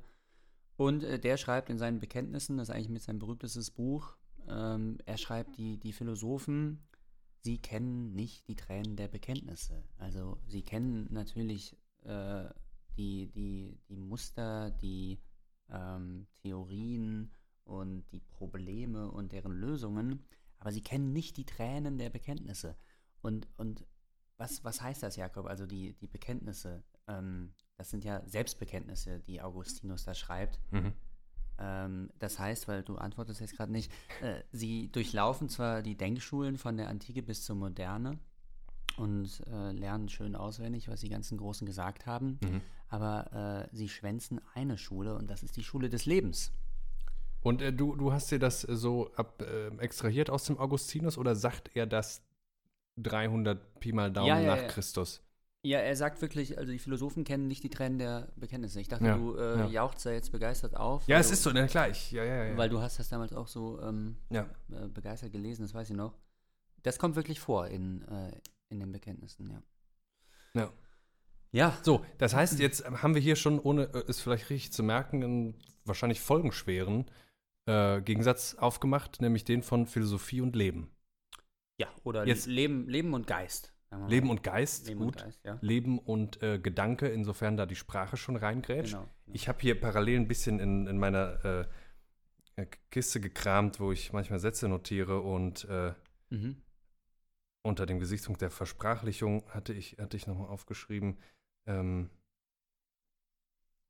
Und 0.77 1.03
äh, 1.03 1.19
der 1.19 1.37
schreibt 1.37 1.69
in 1.69 1.77
seinen 1.77 1.99
Bekenntnissen, 1.99 2.57
das 2.57 2.69
ist 2.69 2.75
eigentlich 2.75 2.89
mit 2.89 3.01
seinem 3.01 3.19
berühmtestes 3.19 3.71
Buch, 3.71 4.17
ähm, 4.47 4.97
er 5.05 5.17
schreibt, 5.17 5.57
die, 5.57 5.77
die 5.77 5.93
Philosophen, 5.93 6.83
sie 7.45 7.59
kennen 7.59 8.15
nicht 8.15 8.47
die 8.47 8.55
Tränen 8.55 8.95
der 8.95 9.07
Bekenntnisse. 9.07 9.83
Also 9.99 10.39
sie 10.47 10.63
kennen 10.63 11.07
natürlich 11.11 11.77
äh, 12.03 12.45
die, 12.97 13.27
die, 13.27 13.77
die 13.87 13.97
Muster, 13.97 14.71
die 14.71 15.19
ähm, 15.69 16.25
Theorien 16.41 17.31
und 17.63 18.03
die 18.11 18.19
Probleme 18.19 19.11
und 19.11 19.31
deren 19.31 19.51
Lösungen, 19.51 20.25
aber 20.57 20.71
sie 20.71 20.81
kennen 20.81 21.13
nicht 21.13 21.37
die 21.37 21.45
Tränen 21.45 21.99
der 21.99 22.09
Bekenntnisse. 22.09 22.75
Und, 23.21 23.47
und 23.57 23.85
was, 24.37 24.63
was 24.63 24.81
heißt 24.81 25.03
das, 25.03 25.15
Jakob? 25.15 25.45
Also 25.45 25.67
die, 25.67 25.93
die 25.93 26.07
Bekenntnisse, 26.07 26.83
ähm, 27.07 27.53
das 27.77 27.91
sind 27.91 28.03
ja 28.03 28.27
Selbstbekenntnisse, 28.27 29.19
die 29.19 29.39
Augustinus 29.39 30.03
da 30.03 30.15
schreibt. 30.15 30.59
Mhm. 30.71 30.93
Ähm, 31.59 32.09
das 32.19 32.37
heißt, 32.39 32.67
weil 32.67 32.83
du 32.83 32.95
antwortest 32.97 33.39
jetzt 33.41 33.55
gerade 33.55 33.71
nicht, 33.71 33.91
äh, 34.21 34.41
sie 34.51 34.89
durchlaufen 34.91 35.49
zwar 35.49 35.81
die 35.81 35.95
Denkschulen 35.95 36.57
von 36.57 36.77
der 36.77 36.89
Antike 36.89 37.21
bis 37.23 37.43
zur 37.43 37.55
Moderne 37.55 38.17
und 38.97 39.41
äh, 39.51 39.71
lernen 39.71 40.09
schön 40.09 40.35
auswendig, 40.35 40.87
was 40.87 41.01
die 41.01 41.09
ganzen 41.09 41.37
Großen 41.37 41.65
gesagt 41.65 42.05
haben, 42.05 42.39
Mhm. 42.43 42.61
aber 42.89 43.67
äh, 43.71 43.75
sie 43.75 43.89
schwänzen 43.89 44.39
eine 44.53 44.77
Schule 44.77 45.15
und 45.15 45.29
das 45.29 45.43
ist 45.43 45.57
die 45.57 45.63
Schule 45.63 45.89
des 45.89 46.05
Lebens. 46.05 46.51
Und 47.41 47.61
äh, 47.61 47.71
du, 47.73 47.95
du 47.95 48.11
hast 48.11 48.31
dir 48.31 48.39
das 48.39 48.67
äh, 48.67 48.75
so 48.75 49.11
ab, 49.15 49.41
äh, 49.41 49.67
extrahiert 49.77 50.29
aus 50.29 50.45
dem 50.45 50.57
Augustinus 50.57 51.17
oder 51.17 51.35
sagt 51.35 51.75
er 51.75 51.85
das 51.85 52.21
300 52.97 53.79
Pi 53.79 53.91
mal 53.91 54.11
Daumen 54.11 54.27
Ja, 54.27 54.39
ja, 54.39 54.55
nach 54.55 54.61
ja. 54.61 54.67
Christus? 54.67 55.21
Ja, 55.65 55.79
er 55.79 55.95
sagt 55.95 56.21
wirklich, 56.21 56.57
also 56.57 56.71
die 56.71 56.79
Philosophen 56.79 57.23
kennen 57.23 57.47
nicht 57.47 57.63
die 57.63 57.69
Tränen 57.69 57.97
der 57.97 58.31
Bekenntnisse. 58.35 58.79
Ich 58.79 58.87
dachte, 58.87 59.05
Ja, 59.05 59.17
du 59.17 59.35
äh, 59.35 59.57
ja. 59.59 59.67
jauchzt 59.67 60.05
da 60.05 60.11
jetzt 60.11 60.31
begeistert 60.31 60.75
auf. 60.77 61.07
Ja, 61.07 61.17
es 61.17 61.27
du, 61.27 61.33
ist 61.33 61.43
so, 61.43 61.51
na 61.51 61.65
klar, 61.67 61.89
ich, 61.89 62.11
ja, 62.11 62.23
ja, 62.23 62.43
ja. 62.45 62.57
Weil 62.57 62.69
du 62.69 62.79
hast 62.81 62.99
das 62.99 63.09
damals 63.09 63.33
auch 63.33 63.47
so 63.47 63.81
ähm, 63.81 64.15
ja. 64.29 64.47
äh, 64.71 64.87
begeistert 64.87 65.31
gelesen, 65.31 65.63
das 65.63 65.73
weiß 65.73 65.89
ich 65.89 65.95
noch. 65.95 66.13
Das 66.83 66.99
kommt 66.99 67.15
wirklich 67.15 67.39
vor 67.39 67.67
in, 67.67 68.03
äh, 68.03 68.31
in 68.69 68.79
den 68.79 68.91
Bekenntnissen, 68.91 69.49
ja. 69.49 70.61
ja. 70.61 70.71
Ja, 71.51 71.77
So, 71.83 72.05
das 72.17 72.33
heißt, 72.35 72.59
jetzt 72.59 72.85
haben 73.01 73.15
wir 73.15 73.21
hier 73.21 73.35
schon, 73.37 73.59
ohne 73.59 73.83
äh, 73.93 74.03
es 74.07 74.19
vielleicht 74.19 74.49
richtig 74.49 74.73
zu 74.73 74.83
merken, 74.83 75.23
einen 75.23 75.55
wahrscheinlich 75.85 76.19
folgenschweren 76.19 77.05
äh, 77.65 78.01
Gegensatz 78.01 78.55
aufgemacht, 78.55 79.21
nämlich 79.21 79.45
den 79.45 79.63
von 79.63 79.87
Philosophie 79.87 80.41
und 80.41 80.55
Leben. 80.55 80.91
ja 81.79 81.87
oder 82.03 82.27
Jetzt- 82.27 82.45
Leben, 82.47 82.87
Leben 82.89 83.13
und 83.13 83.25
Geist. 83.25 83.71
Leben 84.07 84.29
und 84.29 84.43
Geist, 84.43 84.87
Leben 84.87 84.99
gut. 84.99 85.15
und 85.17 85.23
Geist, 85.23 85.43
ja. 85.45 85.57
Leben 85.61 85.99
und 85.99 86.41
äh, 86.43 86.59
Gedanke, 86.59 87.07
insofern 87.07 87.55
da 87.57 87.65
die 87.65 87.75
Sprache 87.75 88.17
schon 88.17 88.35
reingrätscht. 88.35 88.93
Genau. 88.93 89.07
Ich 89.27 89.47
habe 89.47 89.59
hier 89.61 89.79
parallel 89.79 90.19
ein 90.19 90.27
bisschen 90.27 90.59
in, 90.59 90.85
in 90.87 90.97
meiner 90.97 91.45
äh, 91.45 92.61
äh, 92.61 92.65
Kiste 92.91 93.19
gekramt, 93.21 93.79
wo 93.79 93.91
ich 93.91 94.11
manchmal 94.13 94.39
Sätze 94.39 94.67
notiere 94.67 95.21
und 95.21 95.65
äh, 95.65 95.93
Mhm. 96.29 96.61
unter 97.63 97.85
dem 97.85 97.99
Gesichtspunkt 97.99 98.41
der 98.41 98.49
Versprachlichung 98.49 99.43
hatte 99.51 99.73
ich, 99.73 99.97
hatte 99.99 100.17
ich 100.17 100.25
nochmal 100.27 100.47
aufgeschrieben, 100.49 101.17
ähm, 101.67 102.09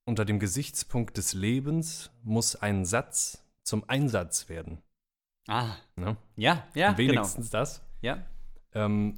unter 0.05 0.25
dem 0.25 0.39
Gesichtspunkt 0.39 1.17
des 1.17 1.34
Lebens 1.34 2.12
muss 2.23 2.55
ein 2.55 2.86
Satz 2.86 3.43
zum 3.63 3.89
Einsatz 3.89 4.49
werden. 4.49 4.81
Ah, 5.47 5.75
Ne? 5.95 6.17
ja, 6.36 6.67
ja, 6.75 6.91
genau. 6.93 7.13
Wenigstens 7.13 7.49
das. 7.49 7.81
Ja. 8.01 8.23
Ähm, 8.73 9.17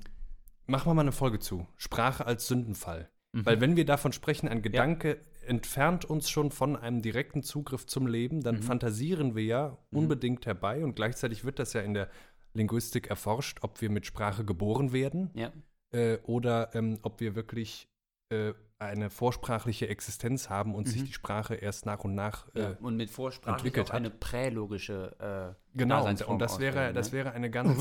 machen 0.67 0.89
wir 0.89 0.93
mal 0.93 1.01
eine 1.01 1.11
Folge 1.11 1.39
zu. 1.39 1.65
Sprache 1.77 2.25
als 2.25 2.47
Sündenfall. 2.47 3.09
Mhm. 3.33 3.45
Weil 3.45 3.61
wenn 3.61 3.75
wir 3.75 3.85
davon 3.85 4.11
sprechen, 4.13 4.47
ein 4.47 4.61
Gedanke 4.61 5.19
entfernt 5.45 6.03
uns 6.05 6.29
schon 6.29 6.51
von 6.51 6.75
einem 6.75 7.01
direkten 7.01 7.41
Zugriff 7.41 7.85
zum 7.85 8.05
Leben, 8.07 8.41
dann 8.41 8.57
Mhm. 8.57 8.63
fantasieren 8.63 9.35
wir 9.35 9.43
ja 9.45 9.77
Mhm. 9.91 9.97
unbedingt 9.99 10.45
herbei 10.45 10.83
und 10.83 10.95
gleichzeitig 10.95 11.45
wird 11.45 11.59
das 11.59 11.73
ja 11.73 11.81
in 11.81 11.93
der 11.93 12.09
Linguistik 12.53 13.07
erforscht, 13.07 13.59
ob 13.61 13.81
wir 13.81 13.89
mit 13.89 14.05
Sprache 14.05 14.43
geboren 14.43 14.91
werden 14.91 15.29
ja. 15.35 15.51
äh, 15.91 16.17
oder 16.23 16.73
ähm, 16.75 16.99
ob 17.03 17.19
wir 17.19 17.35
wirklich 17.35 17.87
äh, 18.29 18.53
eine 18.79 19.09
vorsprachliche 19.09 19.87
Existenz 19.87 20.49
haben 20.49 20.75
und 20.75 20.87
sich 20.87 21.01
Mhm. 21.01 21.05
die 21.05 21.13
Sprache 21.13 21.55
erst 21.55 21.85
nach 21.85 22.03
und 22.03 22.13
nach 22.13 22.47
ja. 22.53 22.71
äh, 22.71 22.75
Und 22.81 22.97
mit 22.97 23.09
Vorsprache 23.09 23.55
entwickelt 23.55 23.89
auch 23.89 23.93
eine 23.95 24.09
prälogische 24.09 25.15
äh, 25.19 25.77
genau 25.77 25.95
und, 25.99 26.01
Daseinsform 26.03 26.33
und 26.33 26.39
das 26.39 26.59
wäre 26.59 26.71
ausbilden, 26.79 26.95
das 26.95 27.07
ne? 27.07 27.13
wäre 27.13 27.31
eine 27.31 27.49
ganz 27.51 27.77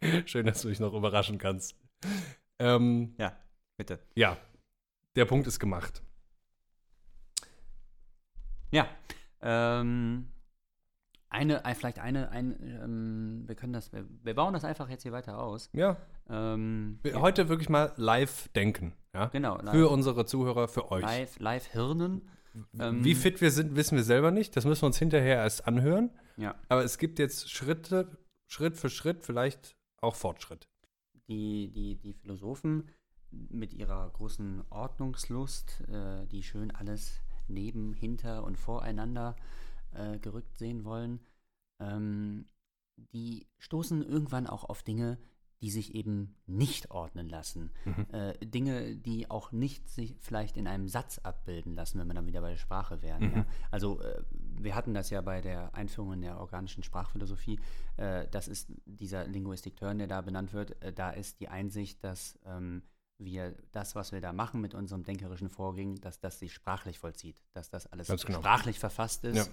schön, 0.26 0.46
dass 0.46 0.62
du 0.62 0.68
dich 0.68 0.80
noch 0.80 0.92
überraschen 0.94 1.38
kannst. 1.38 1.74
Ähm, 2.58 3.14
Ja, 3.18 3.36
bitte. 3.76 3.98
ja, 4.14 4.36
der 5.14 5.24
Punkt 5.24 5.46
ist 5.46 5.58
gemacht. 5.60 6.02
Ja. 8.70 8.88
Ähm, 9.40 10.28
eine, 11.28 11.64
ein, 11.64 11.74
vielleicht 11.74 11.98
eine, 11.98 12.30
ein, 12.30 12.56
ähm, 12.62 13.44
wir 13.46 13.54
können 13.54 13.72
das, 13.72 13.92
wir, 13.92 14.06
wir 14.22 14.34
bauen 14.34 14.54
das 14.54 14.64
einfach 14.64 14.88
jetzt 14.88 15.02
hier 15.02 15.12
weiter 15.12 15.38
aus. 15.38 15.70
Ja, 15.72 15.96
Ähm, 16.28 16.98
wir- 17.02 17.20
heute 17.20 17.48
wirklich 17.48 17.68
mal 17.68 17.92
live 17.96 18.48
denken. 18.48 18.94
Ja? 19.14 19.26
genau, 19.26 19.58
live, 19.58 19.70
Für 19.74 19.88
unsere 19.90 20.26
Zuhörer, 20.26 20.66
für 20.68 20.90
euch. 20.90 21.02
live, 21.02 21.38
live 21.38 21.66
Hirnen. 21.66 22.28
ähm, 22.80 23.04
Wie 23.04 23.14
fit 23.14 23.40
wir 23.40 23.50
sind, 23.50 23.76
wissen 23.76 23.96
wir 23.96 24.04
selber 24.04 24.30
nicht. 24.30 24.56
Das 24.56 24.64
müssen 24.64 24.82
wir 24.82 24.86
uns 24.86 24.98
hinterher 24.98 25.36
erst 25.36 25.66
anhören. 25.68 26.10
Ja. 26.36 26.54
Aber 26.68 26.82
es 26.84 26.98
gibt 26.98 27.18
jetzt 27.18 27.50
Schritte, 27.50 28.18
Schritt 28.48 28.76
für 28.76 28.88
Schritt, 28.90 29.22
vielleicht 29.22 29.75
auch 30.00 30.14
Fortschritt. 30.14 30.68
die, 31.28 31.70
die, 31.70 31.96
die 31.96 32.12
Philosophen 32.12 32.88
mit 33.30 33.74
ihrer 33.74 34.08
großen 34.10 34.64
Ordnungslust, 34.70 35.82
äh, 35.88 36.26
die 36.26 36.42
schön 36.42 36.70
alles 36.70 37.20
neben, 37.48 37.92
hinter 37.94 38.44
und 38.44 38.56
voreinander 38.56 39.36
äh, 39.92 40.18
gerückt 40.18 40.56
sehen 40.56 40.84
wollen, 40.84 41.20
ähm, 41.80 42.46
die 42.96 43.46
stoßen 43.58 44.02
irgendwann 44.02 44.46
auch 44.46 44.64
auf 44.64 44.82
Dinge, 44.82 45.18
die 45.62 45.70
sich 45.70 45.94
eben 45.94 46.36
nicht 46.46 46.90
ordnen 46.90 47.28
lassen. 47.28 47.70
Mhm. 47.84 48.06
Äh, 48.12 48.46
Dinge, 48.46 48.96
die 48.96 49.30
auch 49.30 49.52
nicht 49.52 49.88
sich 49.88 50.16
vielleicht 50.20 50.56
in 50.56 50.66
einem 50.66 50.88
Satz 50.88 51.18
abbilden 51.18 51.74
lassen, 51.74 51.98
wenn 51.98 52.06
wir 52.06 52.14
dann 52.14 52.26
wieder 52.26 52.42
bei 52.42 52.50
der 52.50 52.58
Sprache 52.58 53.00
wären. 53.00 53.30
Mhm. 53.30 53.36
Ja? 53.36 53.46
Also 53.70 54.00
äh, 54.00 54.22
wir 54.30 54.74
hatten 54.74 54.92
das 54.92 55.10
ja 55.10 55.20
bei 55.22 55.40
der 55.40 55.74
Einführung 55.74 56.14
in 56.14 56.20
der 56.20 56.38
organischen 56.40 56.82
Sprachphilosophie. 56.82 57.58
Äh, 57.96 58.28
das 58.30 58.48
ist 58.48 58.70
dieser 58.84 59.26
Linguistik-Turn, 59.26 59.98
der 59.98 60.08
da 60.08 60.20
benannt 60.20 60.52
wird. 60.52 60.82
Äh, 60.82 60.92
da 60.92 61.10
ist 61.10 61.40
die 61.40 61.48
Einsicht, 61.48 62.04
dass 62.04 62.38
ähm, 62.44 62.82
wir 63.18 63.54
das, 63.72 63.94
was 63.94 64.12
wir 64.12 64.20
da 64.20 64.32
machen 64.32 64.60
mit 64.60 64.74
unserem 64.74 65.02
denkerischen 65.02 65.48
Vorgehen, 65.48 66.00
dass 66.00 66.20
das 66.20 66.38
sich 66.38 66.52
sprachlich 66.52 66.98
vollzieht, 66.98 67.36
dass 67.54 67.70
das 67.70 67.86
alles 67.86 68.08
genau. 68.08 68.40
sprachlich 68.40 68.78
verfasst 68.78 69.24
ist. 69.24 69.50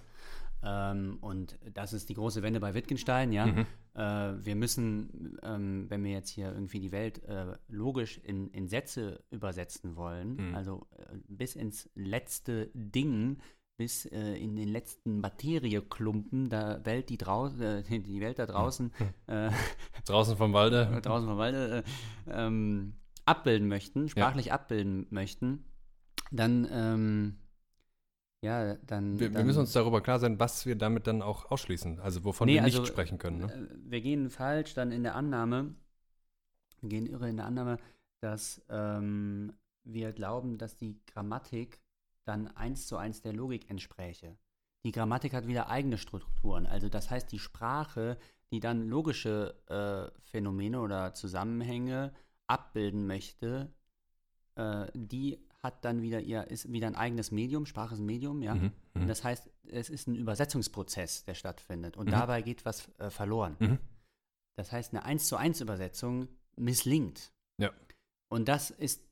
Ähm, 0.65 1.17
und 1.21 1.57
das 1.73 1.93
ist 1.93 2.09
die 2.09 2.13
große 2.13 2.41
Wende 2.41 2.59
bei 2.59 2.73
Wittgenstein, 2.73 3.31
ja. 3.33 3.45
Mhm. 3.47 3.65
Äh, 3.95 4.45
wir 4.45 4.55
müssen, 4.55 5.37
ähm, 5.43 5.85
wenn 5.89 6.03
wir 6.03 6.11
jetzt 6.11 6.29
hier 6.29 6.51
irgendwie 6.53 6.79
die 6.79 6.91
Welt 6.91 7.23
äh, 7.25 7.57
logisch 7.67 8.17
in, 8.19 8.49
in 8.51 8.67
Sätze 8.67 9.23
übersetzen 9.29 9.95
wollen, 9.95 10.35
Mhm. 10.37 10.55
also 10.55 10.87
äh, 10.97 11.17
bis 11.27 11.55
ins 11.55 11.89
letzte 11.95 12.69
Ding, 12.73 13.39
bis 13.77 14.05
äh, 14.05 14.35
in 14.35 14.55
den 14.55 14.69
letzten 14.69 15.19
Materieklumpen 15.19 16.49
der 16.49 16.85
Welt, 16.85 17.09
die, 17.09 17.17
drau 17.17 17.47
äh, 17.47 17.83
die 17.83 18.21
Welt 18.21 18.39
da 18.39 18.45
draußen, 18.45 18.93
äh, 19.27 19.49
Draußen 20.05 20.37
vom 20.37 20.53
Walde. 20.53 20.99
draußen 21.03 21.27
vom 21.27 21.37
Walde, 21.37 21.83
äh, 22.27 22.31
ähm, 22.31 22.93
abbilden 23.25 23.67
möchten, 23.67 24.09
sprachlich 24.09 24.51
abbilden 24.51 25.07
möchten, 25.09 25.63
dann, 26.31 26.67
ähm, 26.71 27.37
ja, 28.41 28.75
dann. 28.75 29.19
Wir, 29.19 29.29
wir 29.29 29.37
dann, 29.37 29.45
müssen 29.45 29.59
uns 29.59 29.71
darüber 29.71 30.01
klar 30.01 30.19
sein, 30.19 30.39
was 30.39 30.65
wir 30.65 30.75
damit 30.75 31.07
dann 31.07 31.21
auch 31.21 31.49
ausschließen. 31.51 31.99
Also 31.99 32.23
wovon 32.25 32.47
Nee, 32.47 32.55
wir 32.55 32.63
also, 32.63 32.81
nicht 32.81 32.89
sprechen 32.89 33.17
können. 33.17 33.39
Ne? 33.39 33.53
Äh, 33.53 33.91
Wir 33.91 34.01
gehen 34.01 34.29
falsch 34.29 34.73
dann 34.73 34.91
in 34.91 35.03
der 35.03 35.15
Annahme, 35.15 35.75
wir 36.81 36.89
gehen 36.89 37.05
irre 37.05 37.29
in 37.29 37.37
der 37.37 37.45
Annahme, 37.45 37.77
dass 38.19 38.61
ähm, 38.69 39.53
wir 39.83 40.11
glauben, 40.11 40.57
dass 40.57 40.75
die 40.75 40.99
Grammatik 41.07 41.79
dann 42.25 42.47
eins 42.47 42.87
zu 42.87 42.97
eins 42.97 43.21
der 43.21 43.33
Logik 43.33 43.69
entspräche. 43.69 44.37
Die 44.85 44.91
Grammatik 44.91 45.33
hat 45.33 45.47
wieder 45.47 45.69
eigene 45.69 45.97
Strukturen. 45.97 46.65
Also 46.65 46.89
das 46.89 47.09
heißt, 47.09 47.31
die 47.31 47.39
Sprache, 47.39 48.17
die 48.51 48.59
dann 48.59 48.87
logische 48.87 49.55
äh, 49.67 50.19
Phänomene 50.21 50.81
oder 50.81 51.13
Zusammenhänge 51.13 52.13
abbilden 52.47 53.07
möchte, 53.07 53.73
äh, 54.55 54.87
die 54.93 55.39
hat 55.61 55.85
dann 55.85 56.01
wieder 56.01 56.19
ihr, 56.19 56.47
ist 56.47 56.71
wieder 56.71 56.87
ein 56.87 56.95
eigenes 56.95 57.31
Medium, 57.31 57.65
Sprache 57.65 57.93
ist 57.93 57.99
ein 58.01 58.05
Medium, 58.05 58.41
ja. 58.41 58.55
Mhm, 58.55 58.71
Und 58.95 59.07
das 59.07 59.23
heißt, 59.23 59.49
es 59.67 59.89
ist 59.89 60.07
ein 60.07 60.15
Übersetzungsprozess, 60.15 61.23
der 61.23 61.35
stattfindet. 61.35 61.95
Und 61.95 62.07
Mhm. 62.07 62.11
dabei 62.11 62.41
geht 62.41 62.65
was 62.65 62.89
äh, 62.99 63.09
verloren. 63.09 63.55
Mhm. 63.59 63.79
Das 64.55 64.71
heißt, 64.71 64.93
eine 64.93 65.05
1 65.05 65.25
zu 65.27 65.37
1 65.37 65.61
Übersetzung 65.61 66.27
misslingt. 66.57 67.31
Ja. 67.57 67.71
Und 68.29 68.47
das 68.49 68.71
ist 68.71 69.03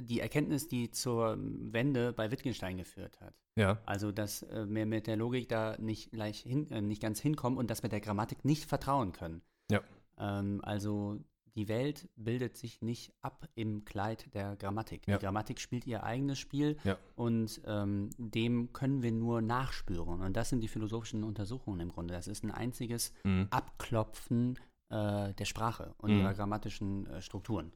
die 0.00 0.20
Erkenntnis, 0.20 0.68
die 0.68 0.90
zur 0.90 1.36
Wende 1.38 2.12
bei 2.12 2.30
Wittgenstein 2.30 2.76
geführt 2.76 3.20
hat. 3.20 3.34
Ja. 3.56 3.80
Also, 3.86 4.12
dass 4.12 4.42
äh, 4.42 4.66
wir 4.68 4.84
mit 4.86 5.06
der 5.06 5.16
Logik 5.16 5.48
da 5.48 5.76
nicht, 5.78 6.10
gleich 6.12 6.40
hin, 6.40 6.70
äh, 6.70 6.82
nicht 6.82 7.00
ganz 7.00 7.18
hinkommen 7.20 7.58
und 7.58 7.70
dass 7.70 7.82
wir 7.82 7.88
der 7.90 8.00
Grammatik 8.00 8.44
nicht 8.44 8.64
vertrauen 8.66 9.12
können. 9.12 9.40
Ja. 9.70 9.80
Ähm, 10.18 10.60
also, 10.64 11.18
die 11.56 11.68
Welt 11.68 12.08
bildet 12.16 12.56
sich 12.56 12.82
nicht 12.82 13.12
ab 13.22 13.48
im 13.54 13.84
Kleid 13.84 14.32
der 14.34 14.56
Grammatik. 14.56 15.06
Ja. 15.06 15.18
Die 15.18 15.24
Grammatik 15.24 15.60
spielt 15.60 15.86
ihr 15.86 16.02
eigenes 16.02 16.38
Spiel 16.38 16.76
Ja. 16.84 16.98
und 17.14 17.60
ähm, 17.66 18.10
dem 18.18 18.72
können 18.72 19.02
wir 19.02 19.12
nur 19.12 19.40
nachspüren. 19.40 20.20
Und 20.20 20.36
das 20.36 20.48
sind 20.48 20.60
die 20.60 20.68
philosophischen 20.68 21.22
Untersuchungen 21.22 21.80
im 21.80 21.90
Grunde. 21.90 22.14
Das 22.14 22.26
ist 22.26 22.42
ein 22.44 22.50
einziges 22.50 23.12
Mhm. 23.24 23.46
Abklopfen 23.50 24.58
äh, 24.90 25.32
der 25.34 25.44
Sprache 25.44 25.94
und 25.98 26.10
Mhm. 26.12 26.20
ihrer 26.20 26.34
grammatischen 26.34 27.06
äh, 27.06 27.22
Strukturen. 27.22 27.72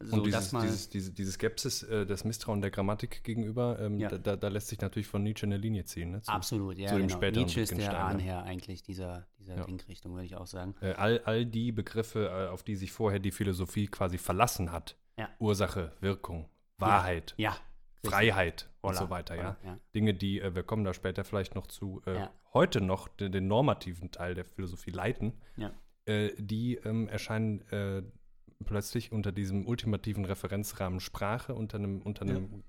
So, 0.00 0.16
Und 0.16 0.26
dieses, 0.26 0.50
man, 0.52 0.62
dieses, 0.62 0.88
diese, 0.88 1.12
diese 1.12 1.30
Skepsis, 1.30 1.84
äh, 1.84 2.04
das 2.06 2.24
Misstrauen 2.24 2.60
der 2.60 2.70
Grammatik 2.72 3.22
gegenüber, 3.22 3.78
ähm, 3.78 3.98
Ja. 3.98 4.08
da, 4.08 4.34
da, 4.36 4.48
lässt 4.48 4.68
sich 4.68 4.80
natürlich 4.80 5.06
von 5.06 5.22
Nietzsche 5.22 5.46
eine 5.46 5.56
Linie 5.58 5.84
ziehen. 5.84 6.10
Ne? 6.10 6.22
Zu- 6.22 6.32
absolut, 6.32 6.76
ja, 6.76 6.88
zu 6.88 6.96
dem 6.96 7.06
genau. 7.06 7.18
späteren 7.18 7.44
Nietzsche 7.44 7.60
ist 7.60 7.76
der. 7.76 8.04
Ahnherr 8.04 8.42
eigentlich 8.42 8.82
dieser, 8.82 9.26
dieser 9.38 9.58
Ja. 9.58 9.64
Denkrichtung, 9.64 10.12
würde 10.14 10.26
ich 10.26 10.34
auch 10.36 10.48
sagen. 10.48 10.74
Äh, 10.80 10.94
all, 10.94 11.20
all 11.24 11.46
die 11.46 11.70
Begriffe, 11.70 12.26
äh, 12.26 12.48
auf 12.48 12.64
die 12.64 12.74
sich 12.74 12.90
vorher 12.90 13.20
die 13.20 13.30
Philosophie 13.30 13.86
quasi 13.86 14.18
verlassen 14.18 14.72
hat, 14.72 14.96
Ja. 15.16 15.28
Ursache, 15.38 15.92
Wirkung, 16.00 16.48
Wahrheit, 16.78 17.34
Ja. 17.36 17.56
Freiheit 18.04 18.68
und 18.80 18.96
so 18.96 19.08
weiter, 19.10 19.36
ja. 19.36 19.56
Dinge, 19.94 20.14
die, 20.14 20.40
äh, 20.40 20.52
wir 20.56 20.64
kommen 20.64 20.82
da 20.82 20.92
später 20.94 21.22
vielleicht 21.22 21.54
noch 21.54 21.68
zu, 21.68 22.02
äh, 22.06 22.26
heute 22.52 22.80
noch 22.80 23.06
den, 23.06 23.30
den 23.30 23.46
normativen 23.46 24.10
Teil 24.10 24.34
der 24.34 24.44
Philosophie 24.44 24.90
leiten, 24.90 25.34
äh, 26.06 26.30
die 26.38 26.74
ähm, 26.84 27.06
erscheinen 27.08 27.62
plötzlich 28.64 29.12
unter 29.12 29.32
diesem 29.32 29.66
ultimativen 29.66 30.24
Referenzrahmen 30.24 31.00
Sprache, 31.00 31.54
unter 31.54 31.78
einem, 31.78 32.00
unter 32.02 32.24
Ja. 32.26 32.36
einem, 32.36 32.64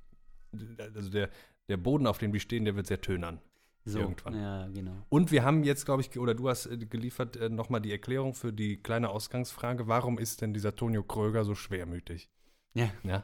also 0.95 1.09
der, 1.09 1.29
der 1.69 1.77
Boden, 1.77 2.07
auf 2.07 2.17
dem 2.17 2.31
die 2.31 2.39
stehen, 2.39 2.65
der 2.65 2.75
wird 2.75 2.87
sehr 2.87 3.01
tönern. 3.01 3.39
So, 3.85 3.99
Irgendwann. 3.99 4.35
ja, 4.35 4.67
genau. 4.69 4.95
Und 5.09 5.31
wir 5.31 5.43
haben 5.43 5.63
jetzt, 5.65 5.83
glaube 5.85 6.01
ich, 6.01 6.17
oder 6.17 6.33
du 6.33 6.47
hast 6.47 6.67
äh, 6.67 6.77
geliefert 6.77 7.35
äh, 7.35 7.49
nochmal 7.49 7.81
die 7.81 7.91
Erklärung 7.91 8.33
für 8.33 8.53
die 8.53 8.77
kleine 8.77 9.09
Ausgangsfrage, 9.09 9.87
warum 9.87 10.17
ist 10.17 10.41
denn 10.41 10.53
dieser 10.53 10.73
Tonio 10.75 11.03
Kröger 11.03 11.43
so 11.43 11.53
schwermütig? 11.53 12.29
Ja. 12.73 12.89
Ja. 13.03 13.23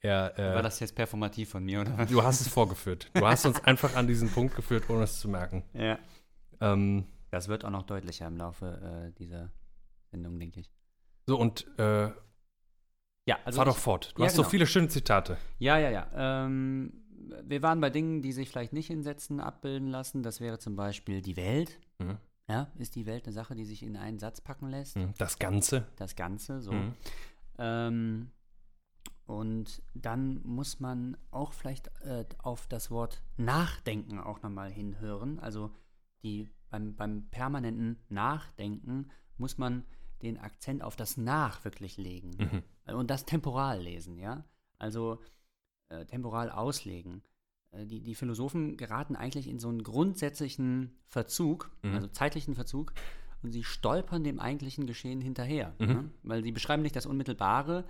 Er, 0.00 0.36
äh, 0.36 0.54
War 0.56 0.62
das 0.62 0.80
jetzt 0.80 0.96
performativ 0.96 1.50
von 1.50 1.64
mir, 1.64 1.82
oder 1.82 1.96
was? 1.96 2.10
Du 2.10 2.20
hast 2.20 2.40
es 2.40 2.48
vorgeführt. 2.48 3.08
Du 3.14 3.24
hast 3.24 3.46
uns 3.46 3.62
einfach 3.62 3.94
an 3.94 4.08
diesen 4.08 4.28
Punkt 4.28 4.56
geführt, 4.56 4.90
ohne 4.90 5.04
es 5.04 5.20
zu 5.20 5.28
merken. 5.28 5.62
Ja. 5.74 5.96
Ähm, 6.60 7.04
Das 7.30 7.46
wird 7.46 7.64
auch 7.64 7.70
noch 7.70 7.84
deutlicher 7.84 8.26
im 8.26 8.36
Laufe 8.36 9.12
äh, 9.12 9.12
dieser 9.16 9.52
Sendung, 10.10 10.40
denke 10.40 10.58
ich. 10.58 10.70
So, 11.26 11.38
und 11.38 11.66
äh, 11.78 12.10
Ja, 13.26 13.38
also 13.44 13.56
fahr 13.56 13.66
ich- 13.68 13.74
doch 13.74 13.78
fort. 13.80 14.12
Du 14.16 14.22
Ja, 14.22 14.26
hast 14.26 14.34
so 14.36 14.42
genau. 14.42 14.50
viele 14.50 14.66
schöne 14.66 14.88
Zitate. 14.88 15.38
Ja, 15.58 15.78
ja, 15.78 15.90
ja. 15.90 16.10
Ähm, 16.44 16.92
wir 17.44 17.62
waren 17.62 17.80
bei 17.80 17.90
Dingen, 17.90 18.20
die 18.22 18.32
sich 18.32 18.48
vielleicht 18.50 18.72
nicht 18.72 18.90
in 18.90 19.02
Sätzen 19.02 19.38
abbilden 19.40 19.88
lassen. 19.88 20.22
Das 20.22 20.40
wäre 20.40 20.58
zum 20.58 20.74
Beispiel 20.76 21.22
die 21.22 21.36
Welt. 21.36 21.78
Mhm. 21.98 22.18
Ja, 22.48 22.70
ist 22.78 22.96
die 22.96 23.06
Welt 23.06 23.24
eine 23.24 23.32
Sache, 23.32 23.54
die 23.54 23.64
sich 23.64 23.82
in 23.84 23.96
einen 23.96 24.18
Satz 24.18 24.40
packen 24.40 24.68
lässt? 24.68 24.96
Mhm. 24.96 25.14
Das 25.18 25.38
Ganze. 25.38 25.86
Das 25.96 26.16
Ganze, 26.16 26.60
so. 26.60 26.72
Mhm. 26.72 26.94
Ähm, 27.58 28.30
und 29.26 29.82
dann 29.94 30.40
muss 30.44 30.80
man 30.80 31.16
auch 31.30 31.52
vielleicht 31.52 31.86
äh, 32.04 32.24
auf 32.38 32.66
das 32.66 32.90
Wort 32.90 33.22
Nachdenken 33.36 34.18
auch 34.18 34.42
nochmal 34.42 34.70
hinhören. 34.70 35.38
Also 35.38 35.70
die, 36.22 36.48
beim, 36.70 36.96
beim 36.96 37.28
permanenten 37.30 37.98
Nachdenken 38.08 39.10
muss 39.38 39.58
man 39.58 39.84
den 40.22 40.38
Akzent 40.38 40.82
auf 40.82 40.96
das 40.96 41.16
Nach 41.16 41.64
wirklich 41.64 41.96
legen. 41.96 42.62
Mhm. 42.86 42.94
Und 42.94 43.10
das 43.10 43.24
temporal 43.24 43.80
lesen, 43.80 44.18
ja. 44.18 44.44
Also 44.78 45.20
äh, 45.88 46.04
temporal 46.06 46.50
auslegen. 46.50 47.22
Äh, 47.70 47.86
die, 47.86 48.00
die 48.00 48.14
Philosophen 48.14 48.76
geraten 48.76 49.16
eigentlich 49.16 49.48
in 49.48 49.58
so 49.58 49.68
einen 49.68 49.82
grundsätzlichen 49.82 50.96
Verzug, 51.06 51.70
Mhm. 51.82 51.94
also 51.94 52.06
zeitlichen 52.08 52.54
Verzug, 52.54 52.92
und 53.42 53.50
sie 53.52 53.64
stolpern 53.64 54.22
dem 54.22 54.38
eigentlichen 54.38 54.86
Geschehen 54.86 55.20
hinterher. 55.20 55.74
Mhm. 55.78 55.86
Ne? 55.86 56.10
Weil 56.22 56.44
sie 56.44 56.52
beschreiben 56.52 56.82
nicht 56.82 56.94
das 56.96 57.06
Unmittelbare, 57.06 57.84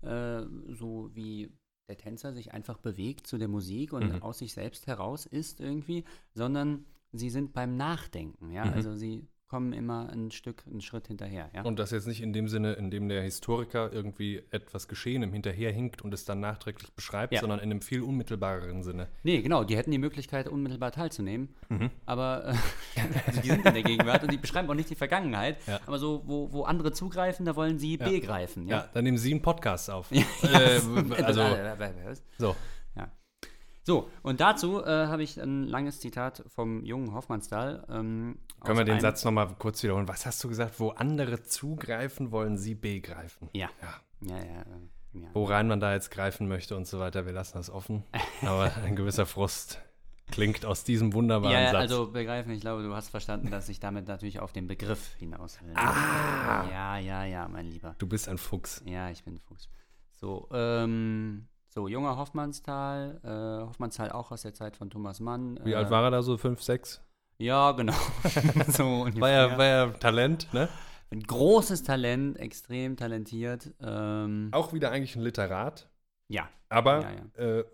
äh, 0.00 0.42
so 0.72 1.10
wie 1.14 1.52
der 1.88 1.98
Tänzer 1.98 2.32
sich 2.32 2.54
einfach 2.54 2.78
bewegt 2.78 3.26
zu 3.26 3.36
der 3.36 3.48
Musik 3.48 3.92
und 3.92 4.10
Mhm. 4.10 4.22
aus 4.22 4.38
sich 4.38 4.54
selbst 4.54 4.86
heraus 4.86 5.26
ist 5.26 5.60
irgendwie, 5.60 6.04
sondern 6.32 6.86
sie 7.12 7.28
sind 7.28 7.52
beim 7.52 7.76
Nachdenken, 7.76 8.50
ja. 8.50 8.64
Mhm. 8.64 8.72
Also 8.72 8.94
sie 8.96 9.28
kommen 9.48 9.72
immer 9.72 10.08
ein 10.10 10.30
Stück, 10.30 10.64
einen 10.68 10.80
Schritt 10.80 11.06
hinterher, 11.06 11.50
ja. 11.54 11.62
Und 11.62 11.78
das 11.78 11.90
jetzt 11.90 12.06
nicht 12.06 12.22
in 12.22 12.32
dem 12.32 12.48
Sinne, 12.48 12.72
in 12.72 12.90
dem 12.90 13.08
der 13.08 13.22
Historiker 13.22 13.92
irgendwie 13.92 14.42
etwas 14.50 14.88
Geschehene 14.88 15.30
hinterherhinkt 15.30 16.02
und 16.02 16.12
es 16.14 16.24
dann 16.24 16.40
nachträglich 16.40 16.92
beschreibt, 16.94 17.32
Ja. 17.32 17.40
sondern 17.40 17.58
in 17.60 17.70
einem 17.70 17.80
viel 17.82 18.02
unmittelbareren 18.02 18.82
Sinne. 18.82 19.08
Nee, 19.22 19.42
genau, 19.42 19.62
die 19.62 19.76
hätten 19.76 19.90
die 19.90 19.98
Möglichkeit, 19.98 20.48
unmittelbar 20.48 20.92
teilzunehmen. 20.92 21.50
Mhm. 21.68 21.90
Aber 22.06 22.46
äh, 22.46 23.00
also 23.26 23.40
die 23.42 23.48
sind 23.50 23.66
in 23.66 23.74
der 23.74 23.82
Gegenwart 23.82 24.22
und 24.22 24.32
die 24.32 24.38
beschreiben 24.38 24.68
auch 24.70 24.74
nicht 24.74 24.90
die 24.90 24.94
Vergangenheit. 24.96 25.58
Ja. 25.66 25.80
Aber 25.86 25.98
so, 25.98 26.22
wo, 26.26 26.50
wo 26.52 26.62
andere 26.64 26.92
zugreifen, 26.92 27.44
da 27.46 27.54
wollen 27.54 27.78
sie 27.78 27.96
begreifen. 27.96 28.66
Ja, 28.66 28.88
dann 28.94 29.04
nehmen 29.04 29.18
Sie 29.18 29.30
einen 29.30 29.42
Podcast 29.42 29.90
auf. 29.90 30.10
Ja, 30.42 30.60
Äh, 30.60 31.22
also, 31.22 31.42
so. 32.38 32.56
So, 33.84 34.10
und 34.22 34.40
dazu 34.40 34.82
äh, 34.82 35.06
habe 35.06 35.22
ich 35.22 35.40
ein 35.40 35.64
langes 35.64 36.00
Zitat 36.00 36.42
vom 36.48 36.82
jungen 36.84 37.12
Hoffmannsthal. 37.14 37.84
Ähm, 37.90 38.38
Können 38.64 38.78
wir 38.78 38.84
den 38.84 39.00
Satz 39.00 39.24
nochmal 39.24 39.54
kurz 39.58 39.82
wiederholen? 39.82 40.08
Was 40.08 40.24
hast 40.26 40.42
du 40.42 40.48
gesagt? 40.48 40.80
Wo 40.80 40.88
andere 40.90 41.42
zugreifen, 41.42 42.32
wollen 42.32 42.56
sie 42.56 42.74
begreifen. 42.74 43.50
Ja. 43.52 43.68
Ja. 43.82 43.94
Ja, 44.20 44.36
ja, 44.38 44.60
äh, 44.62 45.20
ja. 45.20 45.28
Worein 45.34 45.68
man 45.68 45.80
da 45.80 45.92
jetzt 45.92 46.10
greifen 46.10 46.48
möchte 46.48 46.76
und 46.76 46.86
so 46.86 46.98
weiter, 46.98 47.26
wir 47.26 47.32
lassen 47.32 47.58
das 47.58 47.68
offen. 47.70 48.04
Aber 48.42 48.72
ein 48.84 48.96
gewisser 48.96 49.26
Frust 49.26 49.80
klingt 50.30 50.64
aus 50.64 50.84
diesem 50.84 51.12
wunderbaren 51.12 51.54
Ja, 51.54 51.66
Satz. 51.70 51.82
also 51.82 52.10
begreifen, 52.10 52.50
ich 52.52 52.62
glaube, 52.62 52.82
du 52.82 52.94
hast 52.94 53.10
verstanden, 53.10 53.50
dass 53.50 53.68
ich 53.68 53.80
damit 53.80 54.08
natürlich 54.08 54.40
auf 54.40 54.52
den 54.52 54.66
Begriff 54.66 55.14
hinaus 55.18 55.60
will. 55.62 55.72
Ah. 55.74 56.64
Ja, 56.70 56.98
ja, 56.98 57.24
ja, 57.24 57.46
mein 57.48 57.66
Lieber. 57.66 57.94
du 57.98 58.06
bist 58.06 58.28
ein 58.30 58.38
Fuchs. 58.38 58.82
Ja, 58.86 59.10
ich 59.10 59.22
bin 59.24 59.38
Fuchs. 59.38 59.68
So, 60.12 60.48
ähm, 60.52 61.48
so, 61.74 61.88
junger 61.88 62.16
Hoffmannsthal, 62.16 63.20
äh, 63.24 63.66
Hoffmannsthal 63.66 64.12
auch 64.12 64.30
aus 64.30 64.42
der 64.42 64.54
Zeit 64.54 64.76
von 64.76 64.90
Thomas 64.90 65.18
Mann. 65.18 65.58
Wie 65.64 65.72
äh, 65.72 65.76
alt 65.76 65.90
war 65.90 66.04
er 66.04 66.10
da? 66.12 66.22
So 66.22 66.36
fünf, 66.36 66.62
sechs? 66.62 67.02
Ja, 67.38 67.72
genau. 67.72 67.92
so. 68.68 69.08
War 69.18 69.30
ja, 69.30 69.58
war 69.58 69.64
ja 69.64 69.86
Talent, 69.88 70.52
ne? 70.54 70.68
Ein 71.10 71.22
großes 71.22 71.82
Talent, 71.82 72.38
extrem 72.38 72.96
talentiert. 72.96 73.72
Ähm, 73.80 74.50
Auch 74.52 74.72
wieder 74.72 74.92
eigentlich 74.92 75.16
ein 75.16 75.22
Literat, 75.22 75.88
ja. 76.28 76.48
aber 76.68 77.02
Ja, 77.02 77.42
Äh, 77.44 77.64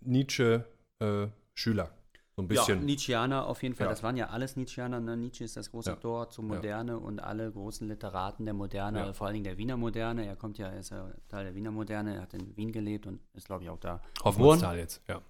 Nietzsche 0.00 0.64
äh, 1.00 1.26
Schüler. 1.54 1.90
So 2.34 2.42
ein 2.42 2.48
bisschen. 2.48 2.78
Ja, 2.78 2.84
Nietzscheaner 2.84 3.46
auf 3.46 3.62
jeden 3.62 3.74
Fall. 3.74 3.86
Ja. 3.86 3.90
Das 3.90 4.02
waren 4.02 4.16
ja 4.16 4.28
alles 4.30 4.56
Nietzscheaner. 4.56 5.00
Ne? 5.00 5.16
Nietzsche 5.18 5.44
ist 5.44 5.56
das 5.56 5.70
große 5.70 5.90
Ja. 5.90 5.96
Tor 5.96 6.30
zur 6.30 6.44
Ja. 6.44 6.54
Moderne 6.54 6.98
und 6.98 7.20
alle 7.20 7.50
großen 7.52 7.86
Literaten 7.86 8.46
der 8.46 8.54
Moderne, 8.54 8.98
Ja. 9.00 9.12
vor 9.12 9.26
allen 9.26 9.34
Dingen 9.34 9.44
der 9.44 9.58
Wiener 9.58 9.76
Moderne. 9.76 10.24
Er 10.24 10.36
kommt 10.36 10.56
ja, 10.56 10.68
er 10.68 10.80
ist 10.80 10.90
ja 10.90 11.12
Teil 11.28 11.44
der 11.44 11.54
Wiener 11.54 11.70
Moderne. 11.70 12.14
Er 12.16 12.22
hat 12.22 12.32
in 12.32 12.56
Wien 12.56 12.72
gelebt 12.72 13.06
und 13.06 13.20
ist, 13.34 13.46
glaube 13.46 13.64
ich, 13.64 13.70
auch 13.70 13.78
da. 13.78 14.00
Hoffmannsthal 14.24 14.78
jetzt, 14.78 15.02
ja. 15.08 15.20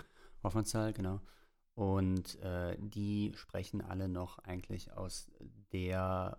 Hoffmannsthal, 0.45 0.93
genau. 0.93 1.21
Und 1.75 2.39
äh, 2.41 2.77
die 2.79 3.33
sprechen 3.35 3.81
alle 3.81 4.09
noch 4.09 4.39
eigentlich 4.41 4.93
aus 4.93 5.29
der, 5.73 6.39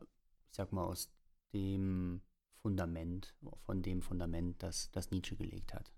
ich 0.50 0.56
sag 0.56 0.72
mal, 0.72 0.84
aus 0.86 1.10
dem 1.54 2.22
Fundament, 2.62 3.34
von 3.66 3.82
dem 3.82 4.02
Fundament, 4.02 4.64
das, 4.64 4.92
das 4.92 5.12
Nietzsche 5.12 5.36
gelegt 5.36 5.74
hat. 5.74 5.92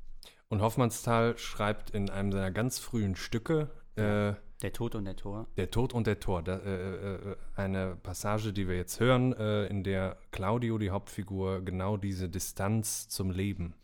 Und 0.48 0.62
Hoffmannsthal 0.62 1.38
schreibt 1.38 1.92
in 1.92 2.10
einem 2.10 2.32
seiner 2.32 2.50
ganz 2.52 2.80
frühen 2.80 3.16
Stücke 3.16 3.70
äh, 3.98 4.36
Der 4.62 4.74
Tod 4.74 4.96
und 4.96 5.06
der 5.06 5.16
Tor. 5.16 5.48
Der 5.58 5.70
Tod 5.72 5.94
und 5.94 6.08
der 6.08 6.20
Tor. 6.20 6.44
Da, 6.44 6.58
äh, 6.58 7.16
äh, 7.16 7.38
eine 7.56 7.96
Passage, 7.98 8.54
die 8.54 8.68
wir 8.68 8.76
jetzt 8.76 9.00
hören, 9.00 9.34
äh, 9.34 9.66
in 9.68 9.84
der 9.84 10.18
Claudio, 10.32 10.78
die 10.78 10.90
Hauptfigur, 10.92 11.62
genau 11.62 11.98
diese 11.98 12.30
Distanz 12.30 13.08
zum 13.10 13.32
Leben 13.32 13.76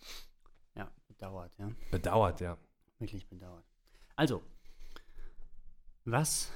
Ja, 0.75 0.89
bedauert, 1.07 1.51
ja. 1.57 1.71
bedauert, 1.91 2.41
ja. 2.41 2.57
Wirklich 2.99 3.27
bedauert. 3.27 3.65
Also, 4.15 4.43
was 6.05 6.51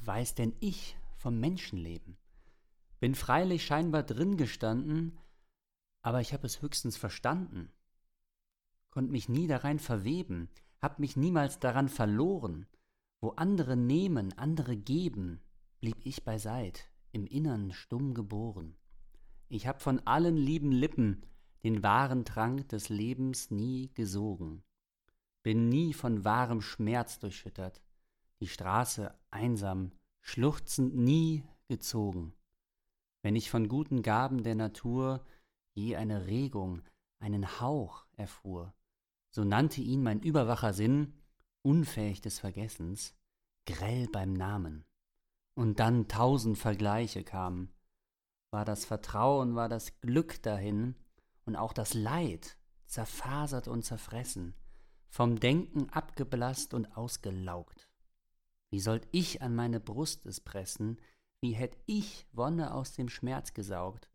weiß 0.00 0.34
denn 0.34 0.54
ich 0.60 0.96
vom 1.16 1.38
Menschenleben? 1.40 2.16
Bin 3.00 3.14
freilich 3.14 3.64
scheinbar 3.64 4.02
drin 4.02 4.36
gestanden, 4.36 5.18
aber 6.02 6.20
ich 6.20 6.32
habe 6.32 6.46
es 6.46 6.62
höchstens 6.62 6.96
verstanden. 6.96 7.70
Konnt 8.90 9.10
mich 9.10 9.28
nie 9.28 9.46
darein 9.46 9.78
verweben, 9.78 10.48
hab 10.84 11.00
mich 11.00 11.16
niemals 11.16 11.58
daran 11.58 11.88
verloren. 11.88 12.66
Wo 13.20 13.30
andere 13.30 13.74
nehmen, 13.74 14.32
andere 14.38 14.76
geben, 14.76 15.40
blieb 15.80 15.96
ich 16.04 16.24
beiseit, 16.24 16.90
im 17.10 17.26
Innern 17.26 17.72
stumm 17.72 18.12
geboren. 18.12 18.76
Ich 19.48 19.66
hab 19.66 19.80
von 19.80 20.00
allen 20.00 20.36
lieben 20.36 20.72
Lippen 20.72 21.24
den 21.62 21.82
wahren 21.82 22.26
Trank 22.26 22.68
des 22.68 22.90
Lebens 22.90 23.50
nie 23.50 23.92
gesogen. 23.94 24.62
bin 25.42 25.68
nie 25.68 25.94
von 25.94 26.24
wahrem 26.24 26.60
Schmerz 26.60 27.18
durchschüttert, 27.18 27.82
die 28.40 28.46
Straße 28.46 29.14
einsam, 29.30 29.92
schluchzend 30.20 30.94
nie 30.94 31.44
gezogen. 31.68 32.34
Wenn 33.22 33.36
ich 33.36 33.50
von 33.50 33.68
guten 33.68 34.02
Gaben 34.02 34.42
der 34.42 34.54
Natur 34.54 35.24
je 35.72 35.96
eine 35.96 36.26
Regung, 36.26 36.82
einen 37.20 37.60
Hauch 37.60 38.06
erfuhr, 38.16 38.74
so 39.34 39.42
nannte 39.42 39.80
ihn 39.80 40.00
mein 40.00 40.20
überwacher 40.20 40.72
Sinn, 40.72 41.12
unfähig 41.62 42.20
des 42.20 42.38
Vergessens, 42.38 43.16
grell 43.66 44.06
beim 44.06 44.32
Namen. 44.32 44.84
Und 45.54 45.80
dann 45.80 46.06
tausend 46.06 46.56
Vergleiche 46.56 47.24
kamen. 47.24 47.72
War 48.52 48.64
das 48.64 48.84
Vertrauen, 48.84 49.56
war 49.56 49.68
das 49.68 50.00
Glück 50.00 50.40
dahin 50.42 50.94
und 51.46 51.56
auch 51.56 51.72
das 51.72 51.94
Leid, 51.94 52.56
zerfasert 52.86 53.66
und 53.66 53.84
zerfressen, 53.84 54.54
vom 55.08 55.40
Denken 55.40 55.90
abgeblasst 55.90 56.72
und 56.72 56.96
ausgelaugt. 56.96 57.88
Wie 58.70 58.78
sollt 58.78 59.08
ich 59.10 59.42
an 59.42 59.56
meine 59.56 59.80
Brust 59.80 60.26
es 60.26 60.40
pressen, 60.40 61.00
wie 61.40 61.54
hätt 61.54 61.76
ich 61.86 62.28
Wonne 62.30 62.72
aus 62.72 62.92
dem 62.92 63.08
Schmerz 63.08 63.52
gesaugt? 63.52 64.08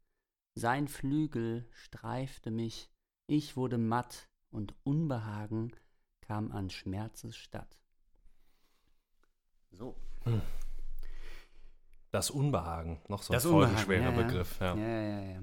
Sein 0.56 0.88
Flügel 0.88 1.68
streifte 1.72 2.52
mich, 2.52 2.90
ich 3.28 3.58
wurde 3.58 3.78
matt 3.78 4.30
und 4.52 4.76
Unbehagen 4.84 5.72
kam 6.22 6.52
an 6.52 6.70
Schmerzes 6.70 7.36
statt. 7.36 7.78
So. 9.72 9.96
Hm. 10.24 10.42
Das 12.12 12.32
Unbehagen, 12.32 13.00
noch 13.08 13.22
so 13.22 13.34
ein 13.34 13.40
folgenschwerer 13.40 14.12
ja, 14.16 14.24
Begriff. 14.24 14.60
Ja, 14.60 14.76
ja, 14.76 15.02
ja. 15.02 15.22
ja. 15.22 15.42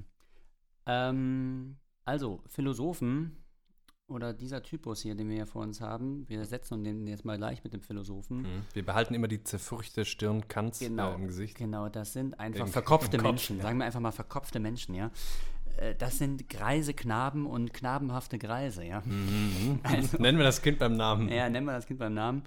Ähm, 0.87 1.77
also, 2.05 2.43
Philosophen 2.47 3.37
oder 4.09 4.33
dieser 4.33 4.63
Typus 4.63 5.03
hier, 5.03 5.15
den 5.15 5.29
wir 5.29 5.37
hier 5.37 5.47
vor 5.47 5.63
uns 5.63 5.81
haben, 5.81 6.29
wir 6.29 6.45
setzen 6.45 6.85
den 6.85 7.07
jetzt 7.07 7.25
mal 7.25 7.37
gleich 7.37 7.65
mit 7.65 7.73
dem 7.73 7.81
Philosophen. 7.81 8.43
Mhm. 8.43 8.63
Wir 8.73 8.85
behalten 8.85 9.15
immer 9.15 9.29
die 9.29 9.43
zerfurchte 9.43 10.05
Stirn 10.05 10.47
Kants 10.47 10.79
genau, 10.79 11.13
äh, 11.13 11.15
im 11.17 11.27
Gesicht. 11.27 11.57
Genau, 11.57 11.89
das 11.89 12.13
sind 12.13 12.39
einfach 12.39 12.67
Im, 12.67 12.73
verkopfte 12.73 13.17
im 13.17 13.23
Kopf, 13.23 13.33
Menschen, 13.33 13.57
ja. 13.59 13.63
sagen 13.65 13.79
wir 13.79 13.85
einfach 13.85 14.01
mal 14.01 14.13
verkopfte 14.13 14.61
Menschen, 14.61 14.95
ja. 14.95 15.11
Äh, 15.77 15.95
das 15.95 16.18
sind 16.18 16.49
greise 16.49 16.95
Knaben 16.95 17.47
und 17.47 17.72
knabenhafte 17.72 18.39
Greise, 18.39 18.85
ja. 18.85 19.03
Mhm. 19.05 19.81
Also, 19.83 20.16
nennen 20.20 20.39
wir 20.39 20.45
das 20.45 20.62
Kind 20.62 20.79
beim 20.79 20.97
Namen. 20.97 21.29
Ja, 21.29 21.49
nennen 21.49 21.66
wir 21.66 21.72
das 21.72 21.87
Kind 21.87 21.99
beim 21.99 22.14
Namen. 22.14 22.43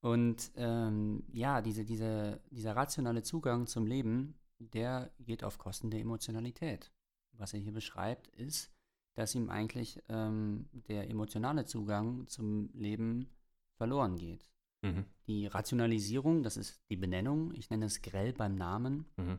Und 0.00 0.50
ähm, 0.56 1.24
ja, 1.32 1.62
diese, 1.62 1.84
diese, 1.84 2.40
dieser 2.50 2.76
rationale 2.76 3.22
Zugang 3.22 3.66
zum 3.66 3.86
Leben, 3.86 4.34
der 4.58 5.10
geht 5.18 5.44
auf 5.44 5.58
Kosten 5.58 5.90
der 5.90 6.00
Emotionalität. 6.00 6.92
Was 7.32 7.54
er 7.54 7.60
hier 7.60 7.72
beschreibt, 7.72 8.28
ist, 8.28 8.70
dass 9.14 9.34
ihm 9.34 9.48
eigentlich 9.48 10.02
ähm, 10.08 10.68
der 10.72 11.08
emotionale 11.08 11.64
Zugang 11.64 12.26
zum 12.26 12.68
Leben 12.74 13.30
verloren 13.76 14.16
geht. 14.16 14.48
Mhm. 14.82 15.04
Die 15.26 15.46
Rationalisierung, 15.46 16.42
das 16.42 16.56
ist 16.56 16.80
die 16.90 16.96
Benennung, 16.96 17.52
ich 17.54 17.70
nenne 17.70 17.86
es 17.86 18.02
grell 18.02 18.32
beim 18.32 18.56
Namen, 18.56 19.06
mhm. 19.16 19.38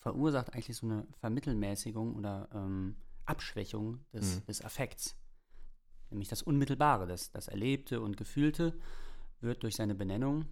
Verursacht 0.00 0.52
eigentlich 0.52 0.76
so 0.76 0.86
eine 0.86 1.06
Vermittelmäßigung 1.20 2.14
oder 2.14 2.48
ähm, 2.52 2.96
Abschwächung 3.24 4.00
des, 4.12 4.36
mhm. 4.36 4.46
des 4.46 4.64
Affekts. 4.64 5.16
Nämlich 6.10 6.28
das 6.28 6.42
Unmittelbare, 6.42 7.06
das, 7.06 7.30
das 7.30 7.48
Erlebte 7.48 8.00
und 8.00 8.16
Gefühlte 8.16 8.78
wird 9.40 9.62
durch 9.62 9.76
seine 9.76 9.94
Benennung 9.94 10.46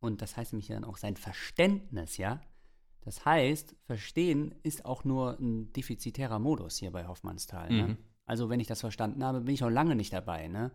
und 0.00 0.22
das 0.22 0.36
heißt 0.36 0.52
nämlich 0.52 0.68
dann 0.68 0.84
auch 0.84 0.96
sein 0.96 1.16
Verständnis, 1.16 2.16
ja, 2.16 2.40
das 3.02 3.24
heißt, 3.24 3.76
Verstehen 3.86 4.54
ist 4.62 4.84
auch 4.84 5.04
nur 5.04 5.38
ein 5.38 5.72
defizitärer 5.72 6.38
Modus 6.38 6.76
hier 6.76 6.90
bei 6.90 7.06
Hoffmannsthal. 7.06 7.70
Ne? 7.70 7.88
Mhm. 7.88 7.96
Also, 8.26 8.50
wenn 8.50 8.60
ich 8.60 8.66
das 8.66 8.80
verstanden 8.80 9.24
habe, 9.24 9.40
bin 9.40 9.54
ich 9.54 9.62
noch 9.62 9.70
lange 9.70 9.96
nicht 9.96 10.12
dabei. 10.12 10.48
Ne? 10.48 10.70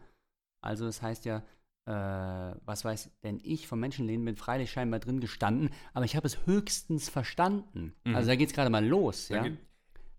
Also, 0.61 0.85
das 0.85 1.01
heißt 1.01 1.25
ja, 1.25 1.43
äh, 1.85 1.91
was 1.91 2.83
weiß 2.83 3.11
denn 3.23 3.39
ich 3.43 3.67
vom 3.67 3.79
Menschenleben, 3.79 4.25
bin 4.25 4.35
freilich 4.35 4.71
scheinbar 4.71 4.99
drin 4.99 5.19
gestanden, 5.19 5.69
aber 5.93 6.05
ich 6.05 6.15
habe 6.15 6.25
es 6.25 6.45
höchstens 6.45 7.09
verstanden. 7.09 7.93
Mhm. 8.03 8.15
Also, 8.15 8.27
da 8.27 8.35
geht 8.35 8.49
es 8.49 8.55
gerade 8.55 8.69
mal 8.69 8.85
los. 8.85 9.29
Ja? 9.29 9.43
Geht, 9.43 9.57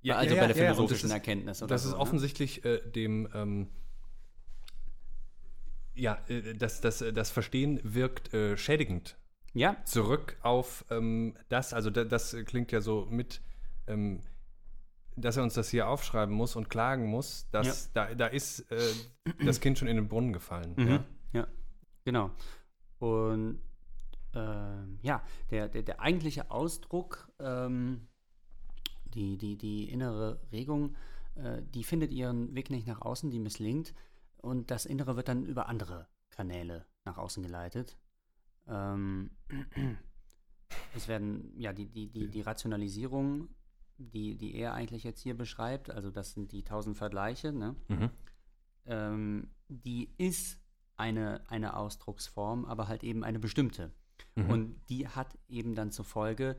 ja, 0.02 0.16
also 0.16 0.34
ja, 0.34 0.40
bei 0.40 0.46
der 0.46 0.56
philosophischen 0.56 1.08
ja, 1.08 1.16
Erkenntnis. 1.16 1.62
Oder 1.62 1.68
das 1.68 1.82
so, 1.82 1.88
ist 1.88 1.94
ne? 1.94 2.00
offensichtlich 2.00 2.64
äh, 2.64 2.80
dem. 2.88 3.28
Ähm, 3.34 3.68
ja, 5.94 6.18
äh, 6.28 6.54
das, 6.54 6.80
das, 6.80 7.04
das 7.12 7.30
Verstehen 7.30 7.80
wirkt 7.82 8.32
äh, 8.32 8.56
schädigend 8.56 9.16
ja. 9.56 9.76
zurück 9.84 10.36
auf 10.42 10.84
ähm, 10.90 11.34
das, 11.48 11.72
also 11.72 11.90
das, 11.90 12.08
das, 12.08 12.36
klingt 12.44 12.70
ja 12.70 12.80
so 12.80 13.08
mit, 13.10 13.40
ähm, 13.86 14.20
dass 15.16 15.38
er 15.38 15.42
uns 15.42 15.54
das 15.54 15.70
hier 15.70 15.88
aufschreiben 15.88 16.34
muss 16.34 16.54
und 16.54 16.68
klagen 16.68 17.06
muss, 17.06 17.48
dass 17.50 17.92
da, 17.92 18.14
da 18.14 18.26
ist 18.26 18.70
äh, 18.70 18.78
das 19.44 19.60
Kind 19.60 19.78
schon 19.78 19.88
in 19.88 19.96
den 19.96 20.08
Brunnen 20.08 20.32
gefallen. 20.32 20.74
Mhm. 20.76 20.88
Ja? 20.88 21.04
Ja, 21.32 21.46
genau. 22.04 22.30
Und 22.98 23.60
ähm, 24.34 24.98
ja, 25.02 25.22
der, 25.50 25.68
der, 25.68 25.82
der 25.82 26.00
eigentliche 26.00 26.50
Ausdruck, 26.50 27.30
ähm, 27.38 28.08
die, 29.14 29.38
die, 29.38 29.56
die 29.56 29.88
innere 29.88 30.40
Regung, 30.52 30.94
äh, 31.36 31.62
die 31.62 31.84
findet 31.84 32.12
ihren 32.12 32.54
Weg 32.54 32.70
nicht 32.70 32.86
nach 32.86 33.00
außen, 33.00 33.30
die 33.30 33.38
misslingt. 33.38 33.94
Und 34.36 34.70
das 34.70 34.86
Innere 34.86 35.16
wird 35.16 35.28
dann 35.28 35.44
über 35.46 35.68
andere 35.68 36.06
Kanäle 36.30 36.86
nach 37.04 37.16
außen 37.16 37.42
geleitet. 37.42 37.96
Ähm, 38.68 39.30
es 40.94 41.08
werden, 41.08 41.52
ja, 41.56 41.72
die, 41.72 41.86
die, 41.86 42.10
die, 42.10 42.28
die 42.28 42.40
Rationalisierung, 42.42 43.48
die, 43.98 44.36
die 44.36 44.54
er 44.54 44.74
eigentlich 44.74 45.04
jetzt 45.04 45.22
hier 45.22 45.36
beschreibt, 45.36 45.90
also 45.90 46.10
das 46.10 46.32
sind 46.32 46.52
die 46.52 46.62
tausend 46.62 46.96
Vergleiche, 46.96 47.52
ne? 47.52 47.74
Mhm. 47.88 48.10
Ähm, 48.84 49.50
die 49.68 50.10
ist 50.18 50.60
eine, 50.96 51.42
eine 51.48 51.76
Ausdrucksform, 51.76 52.64
aber 52.64 52.88
halt 52.88 53.04
eben 53.04 53.24
eine 53.24 53.38
bestimmte. 53.38 53.92
Mhm. 54.34 54.50
Und 54.50 54.80
die 54.88 55.08
hat 55.08 55.38
eben 55.48 55.74
dann 55.74 55.90
zur 55.90 56.04
Folge, 56.04 56.56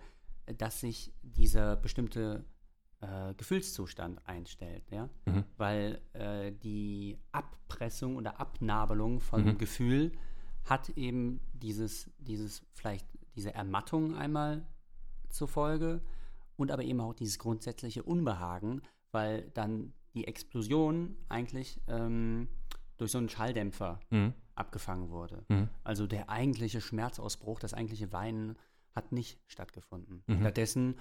dass 0.57 0.79
sich 0.79 1.13
dieser 1.21 1.75
bestimmte 1.75 2.45
äh, 3.01 3.33
Gefühlszustand 3.35 4.27
einstellt, 4.27 4.89
ja, 4.91 5.09
mhm. 5.25 5.43
weil 5.57 6.01
äh, 6.13 6.51
die 6.51 7.19
Abpressung 7.31 8.15
oder 8.15 8.39
Abnabelung 8.39 9.19
von 9.19 9.45
mhm. 9.45 9.57
Gefühl 9.57 10.11
hat 10.65 10.89
eben 10.89 11.39
dieses, 11.53 12.09
dieses 12.17 12.65
vielleicht 12.73 13.07
diese 13.35 13.53
Ermattung 13.53 14.15
einmal 14.15 14.65
zur 15.29 15.47
Folge 15.47 16.01
und 16.55 16.71
aber 16.71 16.83
eben 16.83 16.99
auch 16.99 17.13
dieses 17.13 17.39
grundsätzliche 17.39 18.03
Unbehagen, 18.03 18.81
weil 19.11 19.49
dann 19.51 19.93
die 20.13 20.25
Explosion 20.25 21.15
eigentlich 21.29 21.79
ähm, 21.87 22.49
durch 22.97 23.11
so 23.11 23.17
einen 23.17 23.29
Schalldämpfer 23.29 23.99
mhm. 24.09 24.33
abgefangen 24.55 25.09
wurde. 25.09 25.45
Mhm. 25.49 25.69
Also 25.83 26.07
der 26.07 26.29
eigentliche 26.29 26.81
Schmerzausbruch, 26.81 27.59
das 27.59 27.73
eigentliche 27.73 28.11
Weinen 28.11 28.57
hat 28.95 29.11
nicht 29.11 29.39
stattgefunden. 29.47 30.23
Mhm. 30.27 30.39
Stattdessen 30.39 30.95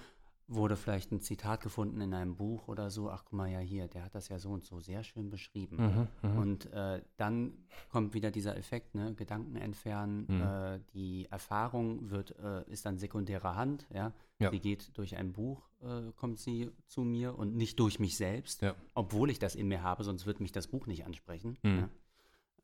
wurde 0.47 0.77
vielleicht 0.77 1.11
ein 1.11 1.19
Zitat 1.19 1.61
gefunden 1.61 1.99
in 1.99 2.13
einem 2.13 2.35
Buch 2.35 2.67
oder 2.69 2.89
so, 2.89 3.09
ach 3.09 3.25
guck 3.25 3.33
mal 3.33 3.49
ja 3.49 3.59
hier, 3.59 3.87
der 3.87 4.05
hat 4.05 4.15
das 4.15 4.29
ja 4.29 4.39
so 4.39 4.51
und 4.51 4.63
so 4.63 4.79
sehr 4.79 5.03
schön 5.03 5.29
beschrieben. 5.29 6.07
Mhm, 6.21 6.29
mhm. 6.29 6.37
und 6.37 6.73
äh, 6.73 7.01
dann 7.17 7.53
kommt 7.89 8.13
wieder 8.13 8.31
dieser 8.31 8.55
Effekt, 8.55 8.95
ne? 8.95 9.13
Gedanken 9.13 9.57
entfernen, 9.57 10.25
mhm. 10.27 10.41
äh, 10.41 10.79
die 10.93 11.27
Erfahrung 11.29 12.09
wird, 12.09 12.37
äh, 12.39 12.63
ist 12.71 12.85
dann 12.85 12.97
sekundärer 12.97 13.55
Hand, 13.55 13.87
ja? 13.93 14.13
Ja. 14.39 14.51
Sie 14.51 14.59
geht 14.59 14.95
durch 14.97 15.17
ein 15.17 15.33
Buch, 15.33 15.67
äh, 15.81 16.11
kommt 16.15 16.39
sie 16.39 16.71
zu 16.87 17.01
mir 17.01 17.37
und 17.37 17.55
nicht 17.55 17.79
durch 17.79 17.99
mich 17.99 18.17
selbst, 18.17 18.61
ja. 18.61 18.75
obwohl 18.93 19.31
ich 19.31 19.39
das 19.39 19.55
in 19.55 19.67
mir 19.67 19.81
habe, 19.81 20.03
sonst 20.03 20.25
wird 20.25 20.39
mich 20.39 20.51
das 20.51 20.67
Buch 20.67 20.85
nicht 20.85 21.05
ansprechen. 21.05 21.57
Mhm. 21.63 21.89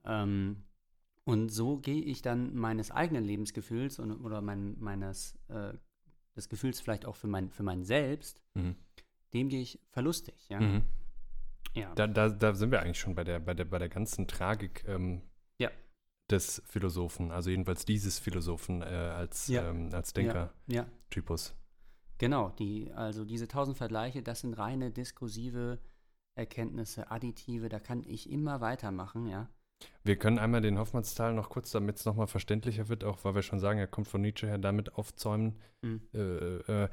Ja? 0.06 0.24
Ähm, 0.24 0.64
und 1.26 1.50
so 1.50 1.78
gehe 1.78 2.02
ich 2.02 2.22
dann 2.22 2.54
meines 2.56 2.92
eigenen 2.92 3.24
Lebensgefühls 3.24 3.98
und, 3.98 4.12
oder 4.12 4.42
mein, 4.42 4.78
meines 4.80 5.40
äh, 5.48 5.74
des 6.36 6.50
Gefühls 6.50 6.80
vielleicht 6.82 7.06
auch 7.06 7.16
für 7.16 7.28
mein, 7.28 7.50
für 7.50 7.64
mein 7.64 7.84
Selbst, 7.84 8.42
mhm. 8.54 8.76
dem 9.34 9.50
gehe 9.50 9.62
ich 9.62 9.80
verlustig, 9.90 10.50
ja. 10.50 10.60
Mhm. 10.60 10.82
ja. 11.74 11.94
Da, 11.96 12.08
da, 12.08 12.30
da 12.30 12.54
sind 12.54 12.72
wir 12.72 12.82
eigentlich 12.82 13.00
schon 13.00 13.16
bei 13.16 13.24
der, 13.24 13.40
bei 13.40 13.54
der, 13.54 13.66
bei 13.66 13.80
der 13.80 13.90
ganzen 13.90 14.28
Tragik 14.28 14.84
ähm, 14.88 15.22
ja. 15.58 15.72
des 16.30 16.62
Philosophen, 16.66 17.32
also 17.32 17.50
jedenfalls 17.50 17.86
dieses 17.86 18.20
Philosophen 18.20 18.82
äh, 18.82 18.86
als, 18.86 19.48
ja. 19.48 19.70
ähm, 19.70 19.90
als 19.94 20.14
Denker-Typus. 20.14 21.56
Genau, 22.24 22.50
die, 22.60 22.92
also 22.94 23.26
diese 23.26 23.48
tausend 23.48 23.78
Vergleiche, 23.78 24.22
das 24.22 24.42
sind 24.42 24.54
reine 24.54 24.92
diskursive 24.92 25.80
Erkenntnisse, 26.36 27.12
additive, 27.12 27.70
da 27.70 27.80
kann 27.80 28.04
ich 28.06 28.30
immer 28.30 28.62
weitermachen, 28.62 29.28
ja. 29.28 29.50
Wir 30.04 30.16
können 30.18 30.40
einmal 30.40 30.62
den 30.62 30.80
Hoffmannsthal 30.80 31.34
noch 31.34 31.50
kurz, 31.50 31.72
damit 31.72 31.98
es 31.98 32.06
nochmal 32.06 32.28
verständlicher 32.28 32.88
wird, 32.88 33.04
auch 33.04 33.24
weil 33.24 33.36
wir 33.36 33.42
schon 33.42 33.60
sagen, 33.60 33.80
er 33.80 33.88
kommt 33.88 34.08
von 34.08 34.22
Nietzsche 34.22 34.48
her, 34.48 34.58
damit 34.58 34.96
aufzäumen. 34.96 35.60
Mhm. 35.82 36.02
Äh, 36.14 36.84
äh, 36.84 36.90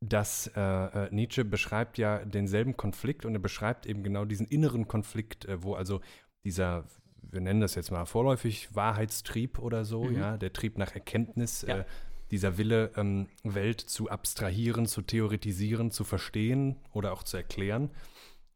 dass 0.00 0.46
äh, 0.54 0.60
äh, 0.60 1.08
Nietzsche 1.12 1.44
beschreibt 1.44 1.98
ja 1.98 2.24
denselben 2.24 2.76
Konflikt 2.76 3.24
und 3.24 3.34
er 3.34 3.40
beschreibt 3.40 3.84
eben 3.84 4.02
genau 4.02 4.24
diesen 4.24 4.46
inneren 4.46 4.86
Konflikt, 4.86 5.44
äh, 5.46 5.62
wo 5.62 5.74
also 5.74 6.00
dieser, 6.44 6.84
wir 7.20 7.40
nennen 7.40 7.60
das 7.60 7.74
jetzt 7.74 7.90
mal 7.90 8.04
vorläufig, 8.04 8.74
Wahrheitstrieb 8.74 9.58
oder 9.58 9.84
so, 9.84 10.04
mhm. 10.04 10.16
ja, 10.16 10.36
der 10.36 10.52
Trieb 10.52 10.78
nach 10.78 10.94
Erkenntnis, 10.94 11.62
ja. 11.62 11.78
Äh, 11.78 11.84
dieser 12.30 12.58
Wille, 12.58 12.90
ähm, 12.96 13.28
Welt 13.42 13.80
zu 13.80 14.10
abstrahieren, 14.10 14.86
zu 14.86 15.02
theoretisieren, 15.02 15.90
zu 15.90 16.04
verstehen 16.04 16.76
oder 16.92 17.12
auch 17.12 17.22
zu 17.22 17.36
erklären 17.36 17.90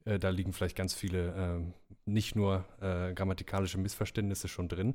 Äh, 0.05 0.19
da 0.19 0.31
liegen 0.31 0.53
vielleicht 0.53 0.77
ganz 0.77 0.95
viele 0.95 1.29
äh, 1.29 1.91
nicht 2.05 2.35
nur 2.35 2.65
äh, 2.81 3.15
grammatikalische 3.15 3.79
Missverständnisse 3.79 4.49
schon 4.49 4.69
drin. 4.69 4.95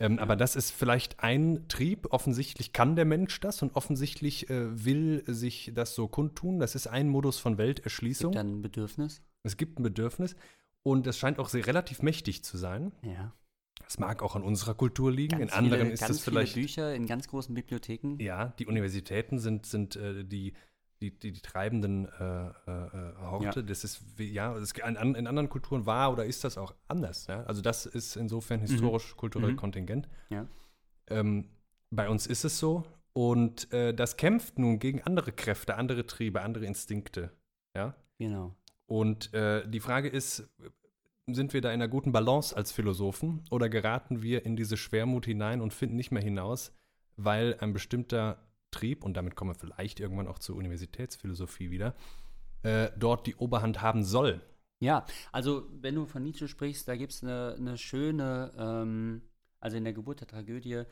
Ähm, 0.00 0.18
aber 0.18 0.36
das 0.36 0.56
ist 0.56 0.70
vielleicht 0.70 1.20
ein 1.20 1.66
Trieb. 1.68 2.12
Offensichtlich 2.12 2.72
kann 2.72 2.96
der 2.96 3.04
Mensch 3.04 3.40
das 3.40 3.62
und 3.62 3.74
offensichtlich 3.74 4.48
äh, 4.50 4.84
will 4.84 5.22
sich 5.26 5.72
das 5.74 5.94
so 5.94 6.08
kundtun. 6.08 6.58
Das 6.58 6.74
ist 6.74 6.86
ein 6.86 7.08
Modus 7.08 7.38
von 7.38 7.58
Welterschließung. 7.58 8.32
Gibt 8.32 8.38
dann 8.38 8.58
ein 8.58 8.62
Bedürfnis. 8.62 9.22
Es 9.42 9.56
gibt 9.56 9.78
ein 9.78 9.82
Bedürfnis 9.82 10.36
und 10.82 11.06
es 11.06 11.18
scheint 11.18 11.38
auch 11.38 11.48
sehr 11.48 11.66
relativ 11.66 12.02
mächtig 12.02 12.42
zu 12.44 12.56
sein. 12.58 12.92
Ja. 13.02 13.32
Das 13.84 13.98
mag 13.98 14.22
auch 14.22 14.36
an 14.36 14.42
unserer 14.42 14.74
Kultur 14.74 15.10
liegen. 15.10 15.38
Ganz 15.38 15.52
in 15.52 15.58
anderen 15.58 15.82
viele, 15.82 15.94
ist 15.94 16.00
ganz 16.00 16.16
es 16.16 16.24
vielleicht. 16.24 16.52
Viele 16.52 16.66
Bücher 16.66 16.94
in 16.94 17.06
ganz 17.06 17.28
großen 17.28 17.54
Bibliotheken. 17.54 18.16
Ja, 18.18 18.46
die 18.58 18.66
Universitäten 18.66 19.38
sind, 19.38 19.66
sind 19.66 19.96
äh, 19.96 20.24
die, 20.24 20.52
die, 21.00 21.18
die, 21.18 21.32
die 21.32 21.40
treibenden 21.40 22.06
äh, 22.06 22.48
äh, 22.48 23.14
Horte. 23.20 23.60
Ja. 23.60 23.66
Das 23.66 23.84
ist, 23.84 24.18
wie, 24.18 24.30
ja, 24.30 24.58
das, 24.58 24.72
in, 24.72 25.14
in 25.14 25.26
anderen 25.26 25.48
Kulturen 25.48 25.86
war 25.86 26.12
oder 26.12 26.24
ist 26.24 26.44
das 26.44 26.58
auch 26.58 26.74
anders. 26.88 27.26
Ja? 27.28 27.44
Also 27.44 27.62
das 27.62 27.86
ist 27.86 28.16
insofern 28.16 28.60
historisch, 28.60 29.16
kulturell 29.16 29.52
Mhm. 29.52 29.56
kontingent. 29.56 30.08
Ja. 30.28 30.46
Ähm, 31.08 31.48
bei 31.90 32.08
uns 32.08 32.26
ist 32.26 32.44
es 32.44 32.58
so. 32.58 32.84
Und 33.12 33.72
äh, 33.72 33.94
das 33.94 34.16
kämpft 34.16 34.58
nun 34.58 34.78
gegen 34.78 35.02
andere 35.02 35.32
Kräfte, 35.32 35.76
andere 35.76 36.06
Triebe, 36.06 36.42
andere 36.42 36.66
Instinkte. 36.66 37.32
Ja. 37.74 37.94
Genau. 38.18 38.54
Und 38.86 39.34
äh, 39.34 39.68
die 39.68 39.80
Frage 39.80 40.08
ist, 40.08 40.48
sind 41.34 41.52
wir 41.52 41.60
da 41.60 41.68
in 41.70 41.74
einer 41.74 41.88
guten 41.88 42.12
Balance 42.12 42.56
als 42.56 42.72
Philosophen 42.72 43.44
oder 43.50 43.68
geraten 43.68 44.22
wir 44.22 44.44
in 44.44 44.56
diese 44.56 44.76
Schwermut 44.76 45.26
hinein 45.26 45.60
und 45.60 45.74
finden 45.74 45.96
nicht 45.96 46.10
mehr 46.10 46.22
hinaus, 46.22 46.72
weil 47.16 47.56
ein 47.60 47.72
bestimmter 47.72 48.44
Trieb, 48.70 49.04
und 49.04 49.16
damit 49.16 49.34
kommen 49.34 49.50
wir 49.50 49.54
vielleicht 49.54 50.00
irgendwann 50.00 50.28
auch 50.28 50.38
zur 50.38 50.56
Universitätsphilosophie 50.56 51.70
wieder, 51.70 51.94
äh, 52.62 52.90
dort 52.98 53.26
die 53.26 53.36
Oberhand 53.36 53.82
haben 53.82 54.04
soll. 54.04 54.40
Ja, 54.80 55.06
also 55.32 55.66
wenn 55.72 55.94
du 55.94 56.06
von 56.06 56.22
Nietzsche 56.22 56.48
sprichst, 56.48 56.86
da 56.86 56.96
gibt 56.96 57.12
es 57.12 57.22
eine, 57.22 57.56
eine 57.58 57.78
schöne, 57.78 58.52
ähm, 58.56 59.22
also 59.60 59.76
in 59.76 59.84
der 59.84 59.92
Geburt 59.92 60.20
der 60.20 60.28
Tragödie 60.28 60.84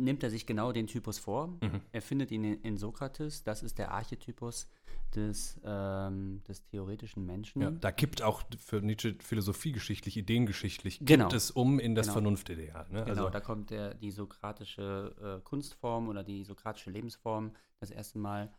nimmt 0.00 0.22
er 0.22 0.30
sich 0.30 0.46
genau 0.46 0.72
den 0.72 0.86
Typus 0.86 1.18
vor. 1.18 1.48
Mhm. 1.48 1.80
Er 1.92 2.02
findet 2.02 2.30
ihn 2.30 2.44
in, 2.44 2.60
in 2.62 2.76
Sokrates, 2.76 3.42
das 3.44 3.62
ist 3.62 3.78
der 3.78 3.92
Archetypus 3.92 4.68
des, 5.14 5.60
ähm, 5.64 6.42
des 6.46 6.64
theoretischen 6.66 7.26
Menschen. 7.26 7.62
Ja, 7.62 7.70
da 7.70 7.92
kippt 7.92 8.22
auch 8.22 8.42
für 8.58 8.80
Nietzsche 8.80 9.16
philosophiegeschichtlich, 9.20 10.16
ideengeschichtlich, 10.16 10.98
kippt 10.98 11.08
Genau. 11.08 11.28
es 11.32 11.50
um 11.50 11.78
in 11.78 11.94
das 11.94 12.06
Genau. 12.06 12.14
Vernunftideal. 12.14 12.86
Ne? 12.90 13.04
Genau, 13.04 13.08
also, 13.08 13.30
da 13.30 13.40
kommt 13.40 13.70
der, 13.70 13.94
die 13.94 14.10
sokratische 14.10 15.14
äh, 15.40 15.44
Kunstform 15.44 16.08
oder 16.08 16.22
die 16.22 16.44
sokratische 16.44 16.90
Lebensform 16.90 17.52
das 17.80 17.90
erste 17.90 18.18
Mal. 18.18 18.52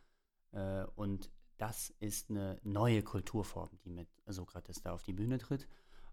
Äh, 0.51 0.83
und 0.95 1.29
das 1.57 1.93
ist 1.99 2.29
eine 2.29 2.59
neue 2.63 3.03
Kulturform, 3.03 3.69
die 3.85 3.89
mit 3.89 4.07
Sokrates 4.25 4.81
da 4.81 4.93
auf 4.93 5.03
die 5.03 5.13
Bühne 5.13 5.37
tritt. 5.37 5.67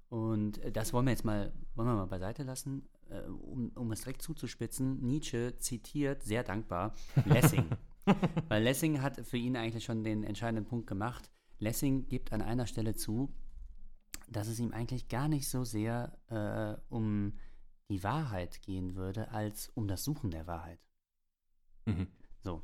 Und 0.09 0.59
äh, 0.59 0.71
das 0.73 0.93
wollen 0.93 1.07
wir 1.07 1.13
jetzt 1.13 1.25
mal, 1.25 1.53
wollen 1.75 1.89
wir 1.89 1.95
mal 1.95 2.07
beiseite 2.07 2.43
lassen, 2.43 2.89
äh, 3.11 3.21
um, 3.29 3.71
um 3.75 3.93
es 3.93 4.01
direkt 4.01 4.23
zuzuspitzen. 4.23 5.01
Nietzsche 5.01 5.57
zitiert 5.59 6.23
sehr 6.23 6.45
dankbar 6.45 6.95
Lessing. 7.25 7.65
Weil 8.49 8.63
Lessing 8.63 9.03
hat 9.03 9.27
für 9.27 9.37
ihn 9.37 9.57
eigentlich 9.57 9.85
schon 9.85 10.05
den 10.05 10.25
entscheidenden 10.25 10.67
Punkt 10.67 10.87
gemacht. 10.87 11.31
Lessing 11.59 12.09
gibt 12.09 12.33
an 12.33 12.41
einer 12.41 12.67
Stelle 12.67 12.95
zu, 12.95 13.35
dass 14.29 14.49
es 14.49 14.59
ihm 14.61 14.73
eigentlich 14.73 15.09
gar 15.09 15.29
nicht 15.29 15.49
so 15.49 15.65
sehr 15.65 16.19
äh, 16.29 16.81
um 16.93 17.35
die 17.91 18.03
Wahrheit 18.03 18.63
gehen 18.63 18.95
würde, 18.95 19.31
als 19.31 19.71
um 19.71 19.89
das 19.89 20.05
Suchen 20.05 20.31
der 20.31 20.47
Wahrheit. 20.47 20.79
mhm. 21.87 22.07
So. 22.43 22.63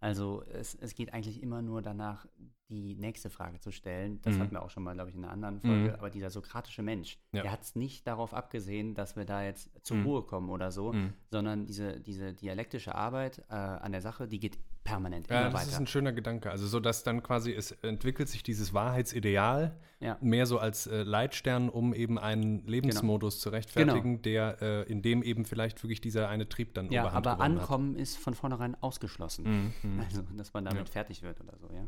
Also 0.00 0.42
es, 0.44 0.74
es 0.76 0.94
geht 0.94 1.12
eigentlich 1.12 1.42
immer 1.42 1.60
nur 1.60 1.82
danach, 1.82 2.26
die 2.70 2.94
nächste 2.94 3.28
Frage 3.30 3.58
zu 3.60 3.70
stellen. 3.72 4.20
Das 4.22 4.34
Mhm. 4.36 4.40
hatten 4.40 4.52
wir 4.52 4.62
auch 4.62 4.70
schon 4.70 4.82
mal, 4.84 4.94
glaube 4.94 5.10
ich, 5.10 5.16
in 5.16 5.24
einer 5.24 5.32
anderen 5.32 5.60
Folge. 5.60 5.88
Mhm. 5.90 5.94
Aber 5.94 6.08
dieser 6.10 6.30
sokratische 6.30 6.82
Mensch, 6.82 7.18
Ja. 7.32 7.42
der 7.42 7.52
hat 7.52 7.62
es 7.62 7.74
nicht 7.76 8.06
darauf 8.06 8.32
abgesehen, 8.32 8.94
dass 8.94 9.16
wir 9.16 9.24
da 9.24 9.42
jetzt 9.44 9.70
zur 9.84 9.98
Mhm. 9.98 10.06
Ruhe 10.06 10.22
kommen 10.22 10.48
oder 10.50 10.70
so, 10.70 10.92
Mhm. 10.92 11.12
sondern 11.30 11.66
diese, 11.66 12.00
diese 12.00 12.32
dialektische 12.32 12.94
Arbeit 12.94 13.44
äh, 13.50 13.54
an 13.54 13.92
der 13.92 14.00
Sache, 14.00 14.26
die 14.28 14.38
geht 14.40 14.56
permanent 14.82 15.28
Ja, 15.28 15.42
immer 15.42 15.50
das 15.50 15.64
ist 15.64 15.72
weiter. 15.72 15.80
ein 15.82 15.86
schöner 15.86 16.12
Gedanke. 16.12 16.50
Also 16.50 16.66
so, 16.66 16.80
dass 16.80 17.02
dann 17.04 17.22
quasi 17.22 17.52
es 17.52 17.70
entwickelt 17.82 18.28
sich 18.30 18.42
dieses 18.42 18.72
Wahrheitsideal 18.72 19.76
Ja. 20.00 20.16
mehr 20.22 20.46
so 20.46 20.58
als 20.58 20.86
äh, 20.86 21.02
Leitstern, 21.02 21.68
um 21.68 21.92
eben 21.92 22.18
einen 22.18 22.66
Lebensmodus 22.66 23.40
zu 23.40 23.50
rechtfertigen, 23.50 24.22
der 24.22 24.62
äh, 24.62 24.82
in 24.90 25.02
dem 25.02 25.22
eben 25.22 25.44
vielleicht 25.44 25.82
wirklich 25.84 26.00
dieser 26.00 26.28
eine 26.30 26.48
Trieb 26.48 26.72
dann 26.74 26.90
Ja, 26.90 27.02
Oberhand 27.02 27.26
aber 27.26 27.42
Ankommen 27.44 27.94
ist 27.96 28.16
von 28.16 28.32
vornherein 28.34 28.74
ausgeschlossen. 28.82 29.44
hat. 29.44 29.84
Mhm, 29.84 29.94
mhm. 29.96 30.00
Also, 30.00 30.22
dass 30.36 30.54
man 30.54 30.64
damit 30.64 30.88
fertig 30.88 31.22
wird 31.22 31.40
oder 31.42 31.56
so, 31.58 31.68
ja. 31.74 31.86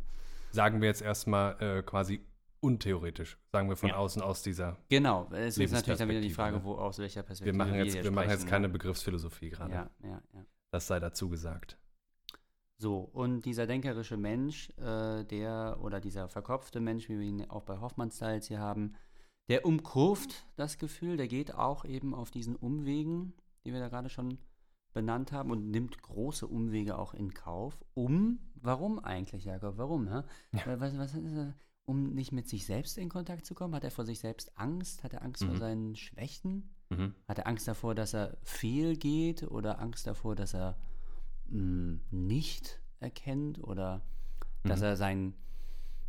Sagen 0.53 0.81
wir 0.81 0.89
jetzt 0.89 1.03
erstmal 1.03 1.61
äh, 1.61 1.83
quasi 1.83 2.21
untheoretisch, 2.61 3.39
sagen 3.51 3.69
wir 3.69 3.77
von 3.77 3.89
Ja. 3.89 3.97
außen 3.97 4.23
aus 4.23 4.43
dieser. 4.43 4.77
Genau, 4.89 5.29
es 5.33 5.59
ist 5.59 5.73
natürlich 5.73 5.99
dann 5.99 6.09
wieder 6.09 6.21
die 6.21 6.31
Frage, 6.31 6.59
ne? 6.59 6.65
wo 6.65 6.75
aus 6.75 6.99
welcher 6.99 7.21
Wir 7.21 7.27
Perspektive 7.27 7.57
machen 7.57 7.75
jetzt, 7.75 7.95
hier 7.95 8.05
wir 8.05 8.11
machen 8.13 8.31
jetzt 8.31 8.47
keine 8.47 8.69
ne? 8.69 8.73
Begriffsphilosophie 8.73 9.51
gerade. 9.51 9.73
Ja, 9.73 9.91
ja, 10.05 10.23
ja. 10.33 10.45
Das 10.71 10.87
sei 10.87 11.01
dazu 11.01 11.29
gesagt. 11.29 11.77
So, 12.79 12.99
und 12.99 13.43
dieser 13.45 13.67
denkerische 13.67 14.17
Mensch, 14.17 14.71
äh, 14.79 15.25
der 15.25 15.79
oder 15.81 16.01
dieser 16.01 16.29
verkopfte 16.29 16.81
Mensch, 16.81 17.09
wie 17.09 17.19
wir 17.19 17.27
ihn 17.27 17.49
auch 17.51 17.63
bei 17.63 17.79
Hoffmann-Style 17.79 18.35
jetzt 18.35 18.49
hier 18.49 18.61
haben, 18.61 18.95
der 19.49 19.65
umkurvt 19.67 20.47
das 20.57 20.79
Gefühl, 20.79 21.17
der 21.17 21.29
geht 21.29 21.55
auch 21.55 21.85
eben 21.85 22.15
auf 22.15 22.31
diesen 22.31 22.57
Umwegen, 22.57 23.35
die 23.65 23.73
wir 23.73 23.81
da 23.81 23.89
gerade 23.89 24.09
schon 24.09 24.39
benannt 24.93 25.33
haben 25.33 25.51
und 25.51 25.71
nimmt 25.71 26.01
große 26.03 26.47
Umwege 26.47 26.99
auch 26.99 27.15
in 27.15 27.33
Kauf, 27.35 27.79
um, 27.95 28.39
warum 28.55 28.99
eigentlich, 28.99 29.45
Jakob, 29.45 29.77
warum, 29.79 30.09
hä? 30.09 30.23
Weil, 30.67 30.81
Was, 30.81 30.97
was 30.99 31.15
ist, 31.15 31.37
das? 31.37 31.55
um 31.85 32.15
nicht 32.15 32.33
mit 32.33 32.49
sich 32.49 32.65
selbst 32.67 32.97
in 32.99 33.09
Kontakt 33.09 33.45
zu 33.47 33.55
kommen? 33.55 33.75
Hat 33.75 33.85
er 33.85 33.91
vor 33.91 34.05
sich 34.05 34.21
selbst 34.21 34.57
Angst? 34.59 35.03
Hat 35.05 35.13
er 35.13 35.23
Angst 35.23 35.45
vor 35.45 35.55
Mhm. 35.55 35.59
seinen 35.59 35.97
Schwächen? 35.97 36.71
Mhm. 36.91 37.15
Hat 37.27 37.39
er 37.39 37.47
Angst 37.47 37.67
davor, 37.67 37.95
dass 37.95 38.15
er 38.15 38.37
fehlgeht 38.43 39.43
oder 39.45 39.81
Angst 39.81 40.07
davor, 40.07 40.35
dass 40.37 40.55
er 40.55 40.77
mh, 41.47 41.99
nicht 42.11 42.81
erkennt 43.01 43.63
oder 43.63 44.03
dass 44.63 44.79
Mhm. 44.81 44.85
er 44.87 44.97
sein, 44.97 45.35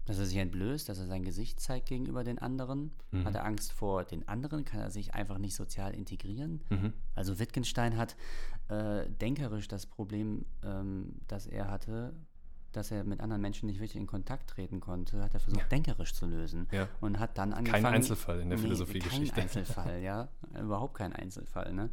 dass 0.05 0.19
er 0.19 0.25
sich 0.25 0.37
entblößt, 0.37 0.87
dass 0.89 0.99
er 0.99 1.05
sein 1.05 1.23
Gesicht 1.23 1.59
zeigt 1.59 1.87
gegenüber 1.87 2.23
den 2.23 2.39
anderen? 2.39 2.91
Mhm. 3.11 3.25
Hat 3.25 3.35
er 3.35 3.45
Angst 3.45 3.71
vor 3.71 4.03
den 4.03 4.27
anderen? 4.27 4.65
Kann 4.65 4.81
er 4.81 4.91
sich 4.91 5.13
einfach 5.13 5.37
nicht 5.37 5.55
sozial 5.55 5.93
integrieren? 5.93 6.61
Mhm. 6.69 6.93
Also 7.15 7.39
Wittgenstein 7.39 7.97
hat 7.97 8.15
äh, 8.69 9.09
denkerisch 9.09 9.67
das 9.67 9.85
Problem, 9.85 10.45
ähm, 10.63 11.15
das 11.27 11.47
er 11.47 11.69
hatte, 11.69 12.13
dass 12.73 12.91
er 12.91 13.03
mit 13.03 13.21
anderen 13.21 13.41
Menschen 13.41 13.67
nicht 13.67 13.77
wirklich 13.77 13.95
in 13.95 14.07
Kontakt 14.07 14.49
treten 14.49 14.79
konnte, 14.79 15.21
hat 15.21 15.33
er 15.33 15.39
versucht, 15.39 15.71
denkerisch 15.71 16.13
zu 16.13 16.25
lösen. 16.25 16.67
Ja. 16.71 16.89
Und 17.01 17.19
hat 17.19 17.37
dann 17.37 17.53
angefangen. 17.53 17.83
Kein 17.83 17.93
Einzelfall 17.93 18.39
in 18.39 18.49
der 18.49 18.57
Nee, 18.57 18.63
Philosophiegeschichte. 18.63 19.35
Kein 19.35 19.43
Einzelfall, 19.43 19.99
ja. 20.01 20.27
Überhaupt 20.59 20.95
kein 20.95 21.13
Einzelfall, 21.13 21.71
ne? 21.73 21.89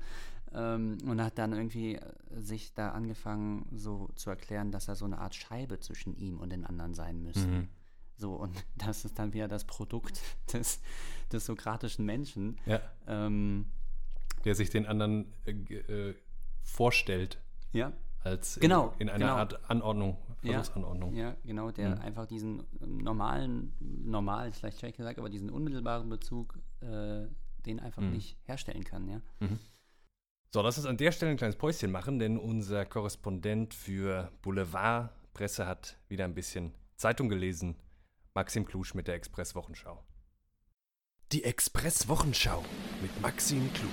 Ähm, 0.52 0.98
und 1.06 1.22
hat 1.22 1.38
dann 1.38 1.52
irgendwie 1.52 1.96
äh, 1.96 2.00
sich 2.36 2.74
da 2.74 2.90
angefangen, 2.90 3.66
so 3.72 4.08
zu 4.16 4.30
erklären, 4.30 4.72
dass 4.72 4.88
er 4.88 4.96
so 4.96 5.04
eine 5.04 5.18
Art 5.18 5.34
Scheibe 5.34 5.78
zwischen 5.78 6.16
ihm 6.16 6.38
und 6.38 6.50
den 6.50 6.64
anderen 6.64 6.94
sein 6.94 7.22
müsste. 7.22 7.46
Mhm. 7.46 7.68
So, 8.20 8.34
und 8.34 8.54
das 8.76 9.04
ist 9.04 9.18
dann 9.18 9.32
wieder 9.32 9.48
das 9.48 9.64
Produkt 9.64 10.20
des, 10.52 10.80
des 11.32 11.46
sokratischen 11.46 12.04
Menschen. 12.04 12.58
Ja, 12.66 12.80
Ähm, 13.06 13.66
der 14.44 14.54
sich 14.54 14.70
den 14.70 14.86
anderen 14.86 15.32
äh, 15.46 15.50
äh, 15.52 16.14
vorstellt 16.62 17.38
ja, 17.72 17.92
als 18.22 18.56
in- 18.56 18.62
Genau, 18.62 18.94
in, 18.98 19.08
einer 19.08 19.18
genau. 19.26 19.36
Art 19.36 19.70
Anordnung, 19.70 20.16
Ja. 20.42 20.52
Versuchsanordnung. 20.54 21.14
ja, 21.14 21.36
genau, 21.44 21.70
der 21.70 21.96
Mhm. 21.96 22.00
einfach 22.02 22.26
diesen 22.26 22.62
normalen, 22.80 23.72
normal 23.80 24.52
vielleicht 24.52 24.78
schlecht 24.78 24.96
gesagt, 24.96 25.18
aber 25.18 25.28
diesen 25.30 25.50
unmittelbaren 25.50 26.08
Bezug, 26.08 26.58
äh, 26.80 27.26
den 27.66 27.80
einfach 27.80 28.00
Mhm. 28.02 28.12
nicht 28.12 28.38
herstellen 28.44 28.84
kann, 28.84 29.08
ja. 29.08 29.20
So, 30.52 30.62
lass 30.62 30.78
uns 30.78 30.86
an 30.86 30.96
der 30.96 31.12
Stelle 31.12 31.30
ein 31.32 31.36
kleines 31.36 31.56
Päuschen 31.56 31.90
machen, 31.92 32.18
denn 32.18 32.38
unser 32.38 32.84
Korrespondent 32.86 33.72
für 33.74 34.32
Boulevardpresse 34.42 35.66
hat 35.66 35.98
wieder 36.08 36.24
ein 36.24 36.34
bisschen 36.34 36.72
Zeitung 36.96 37.28
gelesen. 37.28 37.76
Maxim 38.32 38.64
Klusch 38.64 38.94
mit 38.94 39.08
der 39.08 39.16
Express-Wochenschau. 39.16 40.04
Die 41.32 41.42
Express-Wochenschau 41.42 42.64
mit 43.02 43.20
Maxim 43.20 43.72
Klusch. 43.72 43.90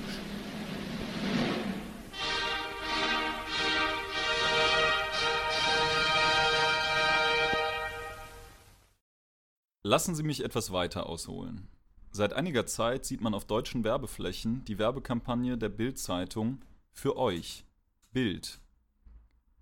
Lassen 9.82 10.14
Sie 10.14 10.22
mich 10.22 10.44
etwas 10.44 10.72
weiter 10.72 11.08
ausholen. 11.08 11.68
Seit 12.12 12.34
einiger 12.34 12.68
Zeit 12.68 13.06
sieht 13.06 13.22
man 13.22 13.34
auf 13.34 13.46
deutschen 13.46 13.84
Werbeflächen 13.84 14.64
die 14.66 14.78
Werbekampagne 14.78 15.58
der 15.58 15.70
Bild-Zeitung 15.70 16.64
Für 16.92 17.18
euch. 17.18 17.66
Bild. 18.12 18.60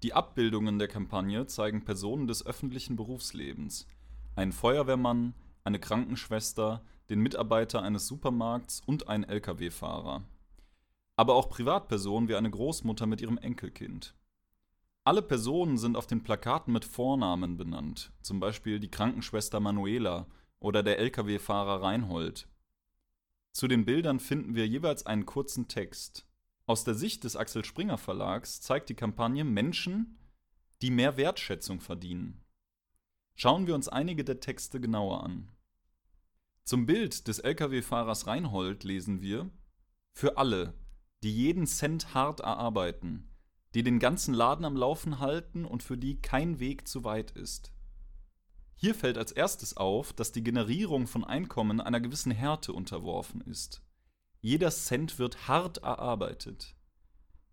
Die 0.03 0.13
Abbildungen 0.13 0.79
der 0.79 0.89
Kampagne 0.89 1.47
zeigen 1.47 1.85
Personen 1.85 2.27
des 2.27 2.45
öffentlichen 2.45 2.97
Berufslebens. 2.97 3.87
Einen 4.35 4.51
Feuerwehrmann, 4.51 5.33
eine 5.63 5.79
Krankenschwester, 5.79 6.83
den 7.09 7.19
Mitarbeiter 7.19 7.81
eines 7.81 8.07
Supermarkts 8.07 8.81
und 8.85 9.07
einen 9.07 9.23
Lkw-Fahrer. 9.23 10.23
Aber 11.15 11.35
auch 11.35 11.49
Privatpersonen 11.49 12.27
wie 12.27 12.35
eine 12.35 12.49
Großmutter 12.51 13.05
mit 13.05 13.21
ihrem 13.21 13.37
Enkelkind. 13.37 14.13
Alle 15.05 15.21
Personen 15.21 15.77
sind 15.77 15.95
auf 15.95 16.07
den 16.07 16.23
Plakaten 16.23 16.73
mit 16.73 16.83
Vornamen 16.83 17.57
benannt, 17.57 18.11
zum 18.21 18.39
Beispiel 18.39 18.79
die 18.79 18.91
Krankenschwester 18.91 19.59
Manuela 19.59 20.27
oder 20.59 20.83
der 20.83 20.99
Lkw-Fahrer 20.99 21.81
Reinhold. 21.81 22.49
Zu 23.53 23.69
den 23.69 23.85
Bildern 23.85 24.19
finden 24.19 24.55
wir 24.55 24.67
jeweils 24.67 25.05
einen 25.05 25.25
kurzen 25.25 25.69
Text. 25.69 26.27
Aus 26.65 26.83
der 26.83 26.95
Sicht 26.95 27.23
des 27.23 27.37
Axel 27.37 27.63
Springer 27.63 27.97
Verlags 27.97 28.59
zeigt 28.59 28.89
die 28.89 28.95
Kampagne 28.95 29.45
Menschen, 29.45 30.17
die 30.81 30.91
mehr 30.91 31.15
Wertschätzung 31.15 31.79
verdienen. 31.79 32.41
Schauen 33.37 33.67
wir 33.67 33.75
uns 33.75 33.89
einige 33.89 34.23
der 34.23 34.39
Texte 34.39 34.79
genauer 34.79 35.23
an. 35.23 35.49
Zum 36.63 36.85
Bild 36.85 37.27
des 37.27 37.39
Lkw-Fahrers 37.39 38.27
Reinhold 38.27 38.85
lesen 38.85 39.21
wir 39.21 39.49
Für 40.13 40.37
alle, 40.37 40.73
die 41.21 41.35
jeden 41.35 41.67
Cent 41.67 42.13
hart 42.13 42.39
erarbeiten, 42.39 43.29
die 43.73 43.83
den 43.83 43.99
ganzen 43.99 44.33
Laden 44.33 44.63
am 44.63 44.77
Laufen 44.77 45.19
halten 45.19 45.65
und 45.65 45.83
für 45.83 45.97
die 45.97 46.21
kein 46.21 46.59
Weg 46.59 46.87
zu 46.87 47.03
weit 47.03 47.31
ist. 47.31 47.73
Hier 48.77 48.95
fällt 48.95 49.17
als 49.17 49.33
erstes 49.33 49.75
auf, 49.75 50.13
dass 50.13 50.31
die 50.31 50.43
Generierung 50.43 51.05
von 51.05 51.25
Einkommen 51.25 51.81
einer 51.81 51.99
gewissen 51.99 52.31
Härte 52.31 52.71
unterworfen 52.71 53.41
ist. 53.41 53.81
Jeder 54.39 54.71
Cent 54.71 55.19
wird 55.19 55.49
hart 55.49 55.79
erarbeitet. 55.79 56.75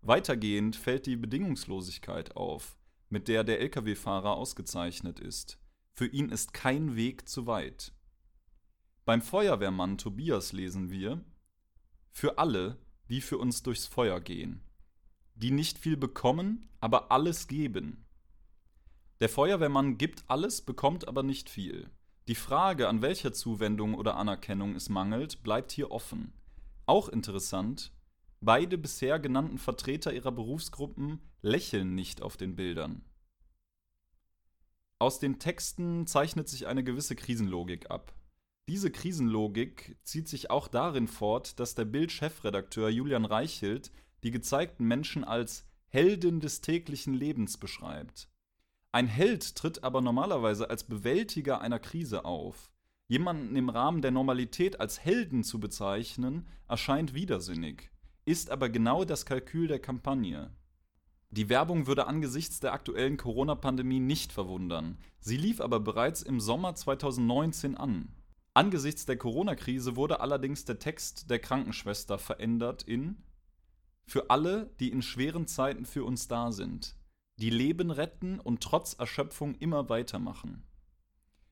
Weitergehend 0.01 0.77
fällt 0.77 1.07
die 1.07 1.17
Bedingungslosigkeit 1.17 2.37
auf, 2.37 2.77
mit 3.09 3.27
der 3.27 3.43
der 3.43 3.59
Lkw-Fahrer 3.59 4.35
ausgezeichnet 4.35 5.19
ist. 5.19 5.59
Für 5.95 6.07
ihn 6.07 6.29
ist 6.29 6.53
kein 6.53 6.95
Weg 6.95 7.29
zu 7.29 7.45
weit. 7.45 7.93
Beim 9.05 9.21
Feuerwehrmann 9.21 9.99
Tobias 9.99 10.51
lesen 10.51 10.89
wir 10.89 11.23
Für 12.11 12.39
alle, 12.39 12.79
die 13.09 13.21
für 13.21 13.37
uns 13.37 13.61
durchs 13.61 13.85
Feuer 13.85 14.19
gehen, 14.19 14.63
die 15.35 15.51
nicht 15.51 15.77
viel 15.77 15.95
bekommen, 15.95 16.67
aber 16.79 17.11
alles 17.11 17.47
geben. 17.47 18.05
Der 19.19 19.29
Feuerwehrmann 19.29 19.99
gibt 19.99 20.23
alles, 20.27 20.63
bekommt 20.63 21.07
aber 21.07 21.21
nicht 21.21 21.47
viel. 21.47 21.91
Die 22.27 22.35
Frage, 22.35 22.87
an 22.89 23.03
welcher 23.03 23.31
Zuwendung 23.31 23.93
oder 23.93 24.17
Anerkennung 24.17 24.75
es 24.75 24.89
mangelt, 24.89 25.43
bleibt 25.43 25.71
hier 25.71 25.91
offen. 25.91 26.33
Auch 26.87 27.07
interessant, 27.07 27.93
beide 28.41 28.79
bisher 28.79 29.19
genannten 29.19 29.59
Vertreter 29.59 30.11
ihrer 30.11 30.31
Berufsgruppen 30.31 31.19
lächeln 31.41 31.93
nicht 31.93 32.23
auf 32.23 32.35
den 32.35 32.55
Bildern. 32.55 33.05
Aus 35.03 35.19
den 35.19 35.37
Texten 35.37 36.07
zeichnet 36.07 36.47
sich 36.47 36.65
eine 36.65 36.81
gewisse 36.81 37.17
Krisenlogik 37.17 37.91
ab. 37.91 38.13
Diese 38.69 38.89
Krisenlogik 38.89 39.97
zieht 40.03 40.29
sich 40.29 40.49
auch 40.49 40.69
darin 40.69 41.09
fort, 41.09 41.59
dass 41.59 41.75
der 41.75 41.83
Bild-Chefredakteur 41.83 42.87
Julian 42.87 43.25
Reichelt 43.25 43.91
die 44.23 44.31
gezeigten 44.31 44.85
Menschen 44.85 45.25
als 45.25 45.67
Helden 45.87 46.39
des 46.39 46.61
täglichen 46.61 47.13
Lebens 47.13 47.57
beschreibt. 47.57 48.29
Ein 48.93 49.07
Held 49.07 49.57
tritt 49.57 49.83
aber 49.83 49.99
normalerweise 49.99 50.69
als 50.69 50.85
Bewältiger 50.85 51.59
einer 51.59 51.79
Krise 51.79 52.23
auf. 52.23 52.71
Jemanden 53.09 53.57
im 53.57 53.67
Rahmen 53.67 54.01
der 54.01 54.11
Normalität 54.11 54.79
als 54.79 55.01
Helden 55.01 55.43
zu 55.43 55.59
bezeichnen, 55.59 56.47
erscheint 56.69 57.13
widersinnig, 57.13 57.91
ist 58.23 58.49
aber 58.49 58.69
genau 58.69 59.03
das 59.03 59.25
Kalkül 59.25 59.67
der 59.67 59.79
Kampagne. 59.79 60.55
Die 61.35 61.49
Werbung 61.49 61.87
würde 61.87 62.05
angesichts 62.05 62.59
der 62.59 62.73
aktuellen 62.73 63.17
Corona-Pandemie 63.17 63.99
nicht 63.99 64.31
verwundern. 64.31 64.99
Sie 65.19 65.35
lief 65.35 65.61
aber 65.61 65.79
bereits 65.79 66.21
im 66.21 66.39
Sommer 66.39 66.75
2019 66.75 67.75
an. 67.75 68.09
Angesichts 68.53 69.07
der 69.07 69.17
Corona-Krise 69.17 69.95
wurde 69.95 70.19
allerdings 70.19 70.63
der 70.65 70.77
Text 70.77 71.31
der 71.31 71.39
Krankenschwester 71.39 72.19
verändert 72.19 72.83
in 72.83 73.23
Für 74.05 74.29
alle, 74.29 74.75
die 74.79 74.91
in 74.91 75.01
schweren 75.01 75.47
Zeiten 75.47 75.87
für 75.87 76.03
uns 76.03 76.27
da 76.27 76.51
sind, 76.51 76.95
die 77.37 77.49
Leben 77.49 77.89
retten 77.89 78.39
und 78.39 78.61
trotz 78.61 78.93
Erschöpfung 78.93 79.55
immer 79.55 79.89
weitermachen. 79.89 80.61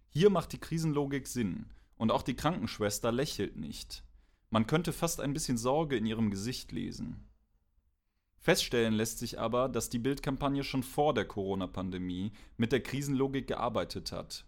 Hier 0.10 0.30
macht 0.30 0.52
die 0.52 0.60
Krisenlogik 0.60 1.26
Sinn 1.26 1.66
und 1.98 2.12
auch 2.12 2.22
die 2.22 2.36
Krankenschwester 2.36 3.12
lächelt 3.12 3.58
nicht. 3.58 4.04
Man 4.52 4.68
könnte 4.68 4.94
fast 4.94 5.22
ein 5.22 5.34
bisschen 5.34 5.58
Sorge 5.58 5.98
in 5.98 6.06
ihrem 6.06 6.30
Gesicht 6.30 6.72
lesen. 6.72 7.31
Feststellen 8.42 8.94
lässt 8.94 9.20
sich 9.20 9.40
aber, 9.40 9.70
dass 9.70 9.90
die 9.90 10.00
Bildkampagne 10.00 10.64
schon 10.64 10.84
vor 10.84 11.14
der 11.14 11.26
Corona-Pandemie 11.26 12.34
mit 12.58 12.74
der 12.74 12.82
Krisenlogik 12.82 13.48
gearbeitet 13.48 14.12
hat 14.12 14.46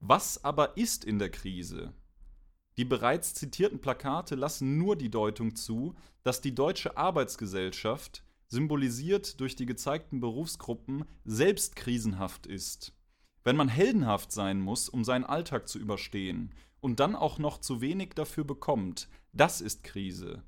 was 0.00 0.44
aber 0.44 0.76
ist 0.76 1.04
in 1.04 1.18
der 1.18 1.30
Krise? 1.30 1.92
Die 2.76 2.84
bereits 2.84 3.32
zitierten 3.32 3.80
Plakate 3.80 4.34
lassen 4.34 4.76
nur 4.76 4.96
die 4.96 5.10
Deutung 5.10 5.56
zu, 5.56 5.94
dass 6.22 6.42
die 6.42 6.54
deutsche 6.54 6.96
Arbeitsgesellschaft, 6.96 8.22
symbolisiert 8.46 9.40
durch 9.40 9.56
die 9.56 9.66
gezeigten 9.66 10.20
Berufsgruppen, 10.20 11.04
selbst 11.24 11.74
krisenhaft 11.76 12.46
ist. 12.46 12.92
Wenn 13.42 13.56
man 13.56 13.68
heldenhaft 13.68 14.30
sein 14.30 14.60
muss, 14.60 14.88
um 14.88 15.04
seinen 15.04 15.24
Alltag 15.24 15.68
zu 15.68 15.78
überstehen, 15.78 16.54
und 16.80 17.00
dann 17.00 17.16
auch 17.16 17.38
noch 17.38 17.58
zu 17.58 17.80
wenig 17.80 18.10
dafür 18.14 18.44
bekommt, 18.44 19.08
das 19.32 19.60
ist 19.60 19.82
Krise. 19.82 20.42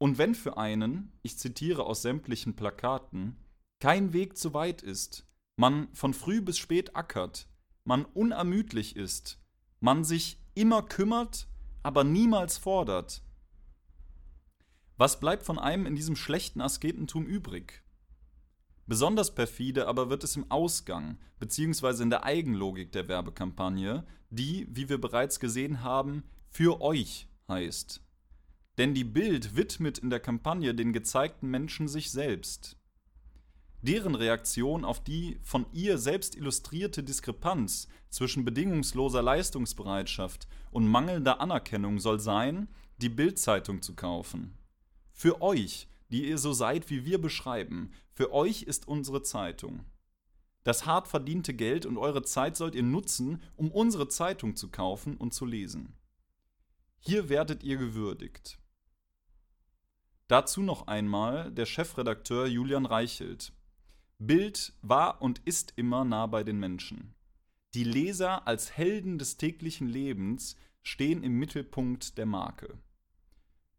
Und 0.00 0.16
wenn 0.16 0.34
für 0.34 0.56
einen, 0.56 1.12
ich 1.20 1.36
zitiere 1.36 1.84
aus 1.84 2.00
sämtlichen 2.00 2.56
Plakaten, 2.56 3.36
kein 3.80 4.14
Weg 4.14 4.38
zu 4.38 4.54
weit 4.54 4.80
ist, 4.80 5.26
man 5.56 5.92
von 5.92 6.14
früh 6.14 6.40
bis 6.40 6.56
spät 6.56 6.96
ackert, 6.96 7.46
man 7.84 8.06
unermüdlich 8.06 8.96
ist, 8.96 9.38
man 9.78 10.02
sich 10.02 10.40
immer 10.54 10.82
kümmert, 10.82 11.48
aber 11.82 12.02
niemals 12.02 12.56
fordert. 12.56 13.22
Was 14.96 15.20
bleibt 15.20 15.42
von 15.42 15.58
einem 15.58 15.84
in 15.84 15.96
diesem 15.96 16.16
schlechten 16.16 16.62
Asketentum 16.62 17.26
übrig? 17.26 17.82
Besonders 18.86 19.34
perfide 19.34 19.86
aber 19.86 20.08
wird 20.08 20.24
es 20.24 20.34
im 20.34 20.50
Ausgang 20.50 21.18
bzw. 21.40 22.02
in 22.02 22.10
der 22.10 22.24
Eigenlogik 22.24 22.90
der 22.92 23.06
Werbekampagne, 23.06 24.06
die, 24.30 24.66
wie 24.70 24.88
wir 24.88 24.98
bereits 24.98 25.40
gesehen 25.40 25.82
haben, 25.82 26.24
für 26.48 26.80
euch 26.80 27.28
heißt. 27.48 28.02
Denn 28.78 28.94
die 28.94 29.04
Bild 29.04 29.56
widmet 29.56 29.98
in 29.98 30.10
der 30.10 30.20
Kampagne 30.20 30.74
den 30.74 30.92
gezeigten 30.92 31.48
Menschen 31.48 31.88
sich 31.88 32.10
selbst. 32.10 32.76
Deren 33.82 34.14
Reaktion 34.14 34.84
auf 34.84 35.02
die 35.02 35.38
von 35.42 35.66
ihr 35.72 35.96
selbst 35.96 36.36
illustrierte 36.36 37.02
Diskrepanz 37.02 37.88
zwischen 38.10 38.44
bedingungsloser 38.44 39.22
Leistungsbereitschaft 39.22 40.46
und 40.70 40.86
mangelnder 40.86 41.40
Anerkennung 41.40 41.98
soll 41.98 42.20
sein, 42.20 42.68
die 42.98 43.08
Bildzeitung 43.08 43.80
zu 43.80 43.94
kaufen. 43.94 44.58
Für 45.12 45.40
euch, 45.40 45.88
die 46.10 46.28
ihr 46.28 46.38
so 46.38 46.52
seid, 46.52 46.90
wie 46.90 47.04
wir 47.04 47.20
beschreiben, 47.20 47.92
für 48.12 48.32
euch 48.32 48.62
ist 48.62 48.86
unsere 48.86 49.22
Zeitung. 49.22 49.84
Das 50.62 50.84
hart 50.84 51.08
verdiente 51.08 51.54
Geld 51.54 51.86
und 51.86 51.96
eure 51.96 52.22
Zeit 52.22 52.56
sollt 52.56 52.74
ihr 52.74 52.82
nutzen, 52.82 53.42
um 53.56 53.70
unsere 53.70 54.08
Zeitung 54.08 54.56
zu 54.56 54.70
kaufen 54.70 55.16
und 55.16 55.32
zu 55.32 55.46
lesen. 55.46 55.96
Hier 56.98 57.30
werdet 57.30 57.62
ihr 57.62 57.78
gewürdigt. 57.78 58.59
Dazu 60.30 60.62
noch 60.62 60.86
einmal 60.86 61.50
der 61.50 61.66
Chefredakteur 61.66 62.46
Julian 62.46 62.86
Reichelt. 62.86 63.52
Bild 64.20 64.72
war 64.80 65.20
und 65.22 65.40
ist 65.40 65.72
immer 65.74 66.04
nah 66.04 66.28
bei 66.28 66.44
den 66.44 66.60
Menschen. 66.60 67.16
Die 67.74 67.82
Leser 67.82 68.46
als 68.46 68.76
Helden 68.76 69.18
des 69.18 69.38
täglichen 69.38 69.88
Lebens 69.88 70.54
stehen 70.84 71.24
im 71.24 71.32
Mittelpunkt 71.40 72.16
der 72.16 72.26
Marke. 72.26 72.78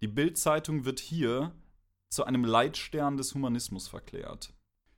Die 0.01 0.09
Bild-Zeitung 0.09 0.83
wird 0.83 0.99
hier 0.99 1.55
zu 2.09 2.25
einem 2.25 2.43
Leitstern 2.43 3.15
des 3.15 3.33
Humanismus 3.33 3.87
verklärt. 3.87 4.53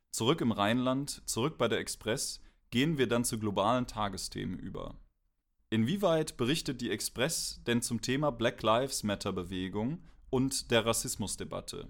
Zurück 0.09 0.41
im 0.41 0.51
Rheinland, 0.51 1.21
zurück 1.29 1.59
bei 1.59 1.67
der 1.67 1.77
Express, 1.77 2.41
gehen 2.71 2.97
wir 2.97 3.05
dann 3.05 3.25
zu 3.25 3.37
globalen 3.37 3.85
Tagesthemen 3.85 4.57
über. 4.57 4.95
Inwieweit 5.69 6.35
berichtet 6.35 6.81
die 6.81 6.89
Express 6.89 7.61
denn 7.67 7.83
zum 7.83 8.01
Thema 8.01 8.31
Black 8.31 8.63
Lives 8.63 9.03
Matter 9.03 9.31
Bewegung 9.31 9.99
und 10.33 10.71
der 10.71 10.83
Rassismusdebatte? 10.83 11.87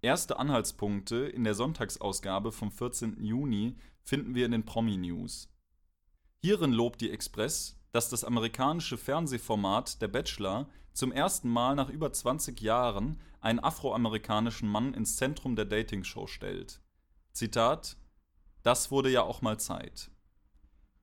Erste 0.00 0.38
Anhaltspunkte 0.38 1.16
in 1.16 1.42
der 1.42 1.54
Sonntagsausgabe 1.54 2.52
vom 2.52 2.70
14. 2.70 3.24
Juni 3.24 3.74
finden 4.04 4.36
wir 4.36 4.46
in 4.46 4.52
den 4.52 4.64
Promi-News. 4.64 5.52
Hierin 6.40 6.72
lobt 6.72 7.00
die 7.00 7.10
Express, 7.10 7.76
dass 7.90 8.10
das 8.10 8.22
amerikanische 8.22 8.96
Fernsehformat 8.96 10.00
Der 10.00 10.06
Bachelor 10.06 10.68
zum 10.92 11.10
ersten 11.10 11.48
Mal 11.48 11.74
nach 11.74 11.88
über 11.88 12.12
20 12.12 12.60
Jahren 12.60 13.20
einen 13.40 13.58
afroamerikanischen 13.58 14.68
Mann 14.68 14.94
ins 14.94 15.16
Zentrum 15.16 15.56
der 15.56 15.64
Dating-Show 15.64 16.28
stellt. 16.28 16.80
Zitat: 17.32 17.96
Das 18.62 18.92
wurde 18.92 19.10
ja 19.10 19.22
auch 19.22 19.42
mal 19.42 19.58
Zeit. 19.58 20.12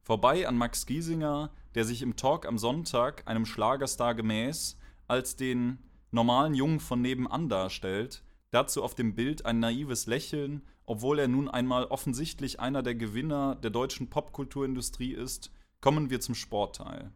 Vorbei 0.04 0.48
an 0.48 0.58
Max 0.58 0.86
Giesinger, 0.86 1.52
der 1.74 1.84
sich 1.84 2.02
im 2.02 2.16
Talk 2.16 2.46
am 2.46 2.58
Sonntag 2.58 3.28
einem 3.28 3.46
Schlagerstar 3.46 4.16
gemäß 4.16 4.78
als 5.06 5.36
den 5.36 5.80
normalen 6.16 6.56
Jungen 6.56 6.80
von 6.80 7.02
nebenan 7.02 7.50
darstellt, 7.50 8.24
Dazu 8.56 8.84
auf 8.84 8.96
dem 8.96 9.16
Bild 9.16 9.46
ein 9.46 9.60
naives 9.60 10.06
Lächeln, 10.06 10.66
obwohl 10.86 11.20
er 11.20 11.28
nun 11.28 11.50
einmal 11.50 11.84
offensichtlich 11.88 12.62
einer 12.62 12.84
der 12.84 12.96
Gewinner 12.96 13.56
der 13.56 13.70
deutschen 13.70 14.10
Popkulturindustrie 14.10 15.12
ist, 15.12 15.52
kommen 15.82 16.10
wir 16.10 16.22
zum 16.22 16.36
Sportteil. 16.36 17.12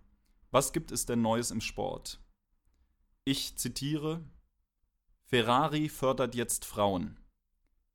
Was 0.52 0.74
gibt 0.74 0.92
es 0.92 1.06
denn 1.06 1.22
Neues 1.22 1.52
im 1.52 1.62
Sport? 1.62 2.20
Ich 3.24 3.56
zitiere: 3.58 4.22
Ferrari 5.24 5.88
fördert 5.88 6.36
jetzt 6.36 6.66
Frauen. 6.66 7.18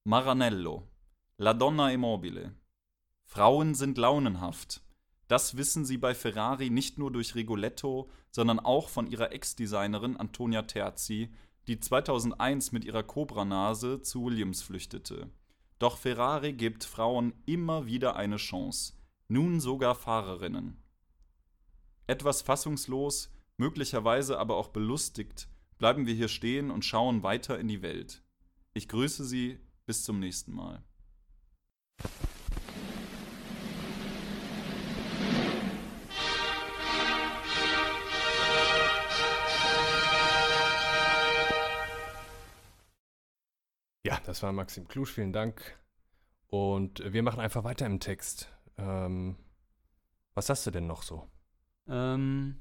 Maranello. 0.04 0.88
La 1.36 1.52
Donna 1.52 1.90
Immobile. 1.90 2.54
Frauen 3.24 3.74
sind 3.74 3.98
launenhaft. 3.98 4.83
Das 5.34 5.56
wissen 5.56 5.84
sie 5.84 5.98
bei 5.98 6.14
Ferrari 6.14 6.70
nicht 6.70 6.96
nur 6.96 7.10
durch 7.10 7.34
Rigoletto, 7.34 8.08
sondern 8.30 8.60
auch 8.60 8.88
von 8.88 9.08
ihrer 9.08 9.32
Ex-Designerin 9.32 10.16
Antonia 10.16 10.62
Terzi, 10.62 11.28
die 11.66 11.80
2001 11.80 12.70
mit 12.70 12.84
ihrer 12.84 13.02
Cobra-Nase 13.02 14.00
zu 14.00 14.24
Williams 14.24 14.62
flüchtete. 14.62 15.28
Doch 15.80 15.98
Ferrari 15.98 16.52
gibt 16.52 16.84
Frauen 16.84 17.34
immer 17.46 17.86
wieder 17.86 18.14
eine 18.14 18.36
Chance, 18.36 18.92
nun 19.26 19.58
sogar 19.58 19.96
Fahrerinnen. 19.96 20.80
Etwas 22.06 22.42
fassungslos, 22.42 23.32
möglicherweise 23.56 24.38
aber 24.38 24.56
auch 24.56 24.68
belustigt, 24.68 25.48
bleiben 25.78 26.06
wir 26.06 26.14
hier 26.14 26.28
stehen 26.28 26.70
und 26.70 26.84
schauen 26.84 27.24
weiter 27.24 27.58
in 27.58 27.66
die 27.66 27.82
Welt. 27.82 28.22
Ich 28.72 28.86
grüße 28.86 29.24
Sie, 29.24 29.58
bis 29.84 30.04
zum 30.04 30.20
nächsten 30.20 30.52
Mal. 30.54 30.84
Das 44.34 44.42
war 44.42 44.52
Maxim 44.52 44.88
Klusch, 44.88 45.12
vielen 45.12 45.32
Dank. 45.32 45.78
Und 46.48 47.00
wir 47.12 47.22
machen 47.22 47.38
einfach 47.38 47.62
weiter 47.62 47.86
im 47.86 48.00
Text. 48.00 48.52
Ähm, 48.76 49.36
was 50.34 50.50
hast 50.50 50.66
du 50.66 50.72
denn 50.72 50.88
noch 50.88 51.04
so? 51.04 51.28
Ähm, 51.86 52.56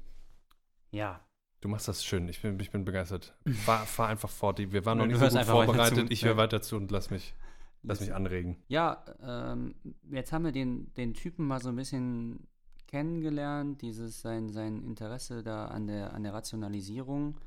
ja. 0.92 1.20
Du 1.60 1.68
machst 1.68 1.88
das 1.88 2.04
schön, 2.04 2.28
ich 2.28 2.42
bin, 2.42 2.60
ich 2.60 2.70
bin 2.70 2.84
begeistert. 2.84 3.36
Fahr, 3.64 3.80
fahr 3.86 4.06
einfach 4.06 4.30
fort. 4.30 4.60
Wir 4.60 4.86
waren 4.86 4.98
noch 4.98 5.06
nicht 5.06 5.18
so 5.18 5.26
gut 5.26 5.46
vorbereitet. 5.46 6.12
Ich 6.12 6.24
höre 6.24 6.36
weiter 6.36 6.62
zu 6.62 6.76
und 6.76 6.92
lass 6.92 7.10
mich, 7.10 7.34
lass 7.82 7.98
mich 7.98 8.14
anregen. 8.14 8.62
Ja, 8.68 9.04
ähm, 9.20 9.74
jetzt 10.12 10.32
haben 10.32 10.44
wir 10.44 10.52
den, 10.52 10.94
den 10.94 11.12
Typen 11.12 11.44
mal 11.44 11.60
so 11.60 11.70
ein 11.70 11.76
bisschen 11.76 12.46
kennengelernt, 12.86 13.82
dieses 13.82 14.20
sein, 14.20 14.52
sein 14.52 14.80
Interesse 14.84 15.42
da 15.42 15.64
an 15.64 15.88
der, 15.88 16.14
an 16.14 16.22
der 16.22 16.34
Rationalisierung, 16.34 17.40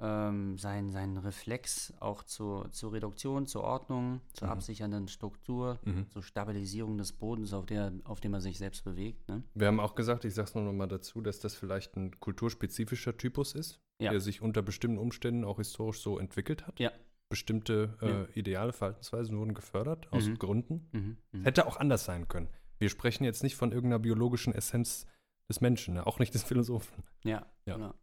ähm, 0.00 0.56
sein, 0.58 0.90
sein 0.90 1.16
Reflex 1.18 1.92
auch 2.00 2.22
zur, 2.24 2.70
zur 2.72 2.92
Reduktion, 2.92 3.46
zur 3.46 3.62
Ordnung, 3.64 4.20
zur 4.32 4.48
Mhm. 4.48 4.52
absichernden 4.52 5.08
Struktur, 5.08 5.78
Mhm. 5.84 6.08
zur 6.10 6.22
Stabilisierung 6.22 6.96
des 6.98 7.12
Bodens, 7.12 7.52
auf, 7.52 7.66
der, 7.66 7.92
auf 8.04 8.20
dem 8.20 8.32
er 8.34 8.40
sich 8.40 8.58
selbst 8.58 8.82
bewegt. 8.84 9.28
Ne? 9.28 9.42
Wir 9.54 9.66
haben 9.66 9.80
auch 9.80 9.94
gesagt, 9.94 10.24
ich 10.24 10.34
sag's 10.34 10.54
nur 10.54 10.64
noch 10.64 10.72
mal 10.72 10.86
dazu, 10.88 11.20
dass 11.20 11.40
das 11.40 11.54
vielleicht 11.54 11.96
ein 11.96 12.18
kulturspezifischer 12.20 13.16
Typus 13.16 13.54
ist, 13.54 13.80
Ja. 14.00 14.10
der 14.10 14.20
sich 14.20 14.40
unter 14.42 14.62
bestimmten 14.62 14.98
Umständen 14.98 15.44
auch 15.44 15.58
historisch 15.58 16.00
so 16.00 16.18
entwickelt 16.18 16.66
hat. 16.66 16.80
Ja. 16.80 16.90
Bestimmte 17.28 17.96
äh, 18.00 18.08
Ja. 18.08 18.26
ideale 18.34 18.72
Verhaltensweisen 18.72 19.38
wurden 19.38 19.54
gefördert, 19.54 20.12
aus 20.12 20.26
Mhm. 20.26 20.38
Gründen. 20.38 20.88
Mhm. 20.92 21.16
Mhm. 21.32 21.42
Hätte 21.44 21.66
auch 21.66 21.76
anders 21.76 22.04
sein 22.04 22.26
können. 22.26 22.48
Wir 22.78 22.88
sprechen 22.88 23.24
jetzt 23.24 23.42
nicht 23.42 23.54
von 23.56 23.70
irgendeiner 23.72 23.98
biologischen 24.00 24.54
Essenz 24.54 25.06
des 25.48 25.60
Menschen, 25.60 25.94
ne? 25.94 26.06
auch 26.06 26.18
nicht 26.18 26.32
des 26.34 26.42
Philosophen. 26.42 27.04
Ja, 27.22 27.46
Ja. 27.66 27.74
genau. 27.74 27.94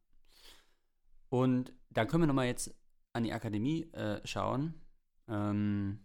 Und 1.30 1.73
dann 1.89 2.07
können 2.07 2.23
wir 2.23 2.28
nochmal 2.28 2.47
jetzt 2.47 2.73
an 3.13 3.23
die 3.23 3.34
Akademie 3.34 3.91
äh, 3.93 4.25
schauen. 4.25 4.73
Ähm, 5.28 5.99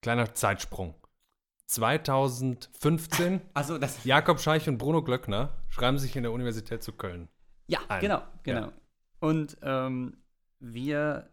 Kleiner 0.00 0.34
Zeitsprung. 0.34 0.94
2015, 1.66 3.40
also 3.54 3.78
das 3.78 4.04
Jakob 4.04 4.40
Scheich 4.40 4.68
und 4.68 4.78
Bruno 4.78 5.02
Glöckner 5.02 5.56
schreiben 5.68 5.98
sich 5.98 6.16
in 6.16 6.22
der 6.22 6.32
Universität 6.32 6.82
zu 6.82 6.92
Köln. 6.92 7.28
Ja, 7.66 7.80
ein. 7.88 8.00
genau, 8.00 8.22
genau. 8.42 8.72
Und 9.20 9.56
ähm, 9.62 10.18
wir 10.58 11.30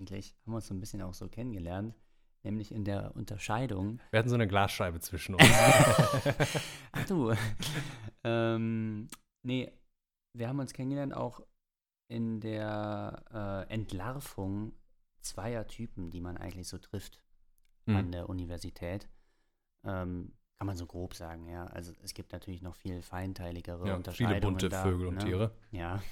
eigentlich 0.00 0.36
haben 0.46 0.54
uns 0.54 0.66
so 0.66 0.74
ein 0.74 0.80
bisschen 0.80 1.02
auch 1.02 1.14
so 1.14 1.28
kennengelernt, 1.28 1.94
nämlich 2.44 2.72
in 2.72 2.84
der 2.84 3.14
Unterscheidung. 3.16 4.00
Wir 4.10 4.20
hatten 4.20 4.28
so 4.28 4.36
eine 4.36 4.46
Glasscheibe 4.46 5.00
zwischen 5.00 5.34
uns. 5.34 5.44
Ach 6.92 7.04
du. 7.06 7.34
ähm, 8.24 9.08
nee, 9.42 9.72
wir 10.34 10.48
haben 10.48 10.60
uns 10.60 10.72
kennengelernt 10.72 11.14
auch 11.14 11.40
in 12.08 12.40
der 12.40 13.66
äh, 13.68 13.72
Entlarvung 13.72 14.72
zweier 15.20 15.66
Typen, 15.66 16.10
die 16.10 16.20
man 16.20 16.36
eigentlich 16.36 16.68
so 16.68 16.78
trifft 16.78 17.22
an 17.86 18.06
Mhm. 18.06 18.12
der 18.12 18.28
Universität. 18.28 19.08
Ähm, 19.84 20.32
kann 20.58 20.66
man 20.66 20.76
so 20.76 20.86
grob 20.86 21.14
sagen, 21.14 21.46
ja. 21.48 21.66
Also 21.68 21.92
es 22.02 22.14
gibt 22.14 22.32
natürlich 22.32 22.62
noch 22.62 22.74
viel 22.74 23.00
feinteiligere 23.02 23.86
Ja, 23.86 23.94
Unterscheidungen. 23.94 24.34
viele 24.34 24.40
bunte 24.40 24.68
da, 24.68 24.82
Vögel 24.82 25.06
und 25.06 25.14
ne? 25.16 25.24
Tiere. 25.24 25.54
Ja. 25.70 26.02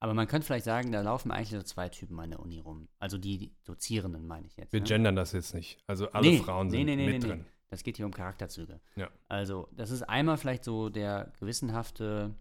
Aber 0.00 0.14
man 0.14 0.26
könnte 0.28 0.46
vielleicht 0.46 0.64
sagen, 0.64 0.92
da 0.92 1.00
laufen 1.02 1.30
eigentlich 1.32 1.50
so 1.50 1.62
zwei 1.62 1.88
Typen 1.88 2.18
an 2.20 2.30
der 2.30 2.40
Uni 2.40 2.60
rum. 2.60 2.88
Also 2.98 3.18
die, 3.18 3.54
Dozierenden, 3.64 4.26
meine 4.26 4.46
ich 4.46 4.56
jetzt. 4.56 4.72
Wir 4.72 4.80
ne? 4.80 4.86
gendern 4.86 5.16
das 5.16 5.32
jetzt 5.32 5.54
nicht. 5.54 5.82
Also 5.86 6.08
alle 6.12 6.28
Nee, 6.28 6.38
Frauen 6.38 6.70
sind 6.70 6.84
nee, 6.86 6.96
nee, 6.96 7.06
mit 7.06 7.22
nee, 7.22 7.28
drin. 7.28 7.38
nee. 7.40 7.50
Das 7.68 7.82
geht 7.82 7.96
hier 7.98 8.06
um 8.06 8.12
Charakterzüge. 8.14 8.80
Ja. 8.96 9.10
Also, 9.28 9.68
das 9.72 9.90
ist 9.90 10.02
einmal 10.02 10.38
vielleicht 10.38 10.64
so 10.64 10.88
der 10.88 11.32
gewissenhafte 11.38 12.34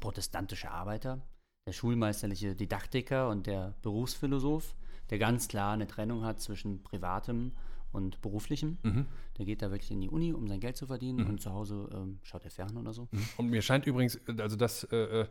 protestantische 0.00 0.70
Arbeiter, 0.70 1.20
der 1.66 1.72
schulmeisterliche 1.72 2.54
Didaktiker 2.54 3.28
und 3.28 3.46
der 3.46 3.74
Berufsphilosoph, 3.82 4.74
der 5.10 5.18
ganz 5.18 5.48
klar 5.48 5.72
eine 5.72 5.86
Trennung 5.86 6.24
hat 6.24 6.40
zwischen 6.40 6.82
privatem 6.82 7.52
und 7.92 8.20
beruflichem. 8.22 8.78
Mhm. 8.82 9.06
Der 9.38 9.44
geht 9.44 9.62
da 9.62 9.70
wirklich 9.70 9.90
in 9.90 10.00
die 10.00 10.08
Uni, 10.08 10.32
um 10.32 10.48
sein 10.48 10.60
Geld 10.60 10.76
zu 10.76 10.86
verdienen 10.86 11.20
Mhm. 11.24 11.30
und 11.30 11.40
zu 11.40 11.52
Hause 11.52 11.88
ähm, 11.92 12.18
schaut 12.22 12.44
er 12.44 12.50
fern 12.50 12.76
oder 12.76 12.92
so. 12.92 13.08
Und 13.36 13.48
mir 13.50 13.62
scheint 13.62 13.86
übrigens, 13.86 14.18
also 14.38 14.56
dass 14.56 14.84
äh, 14.84 14.96
äh, 14.96 15.26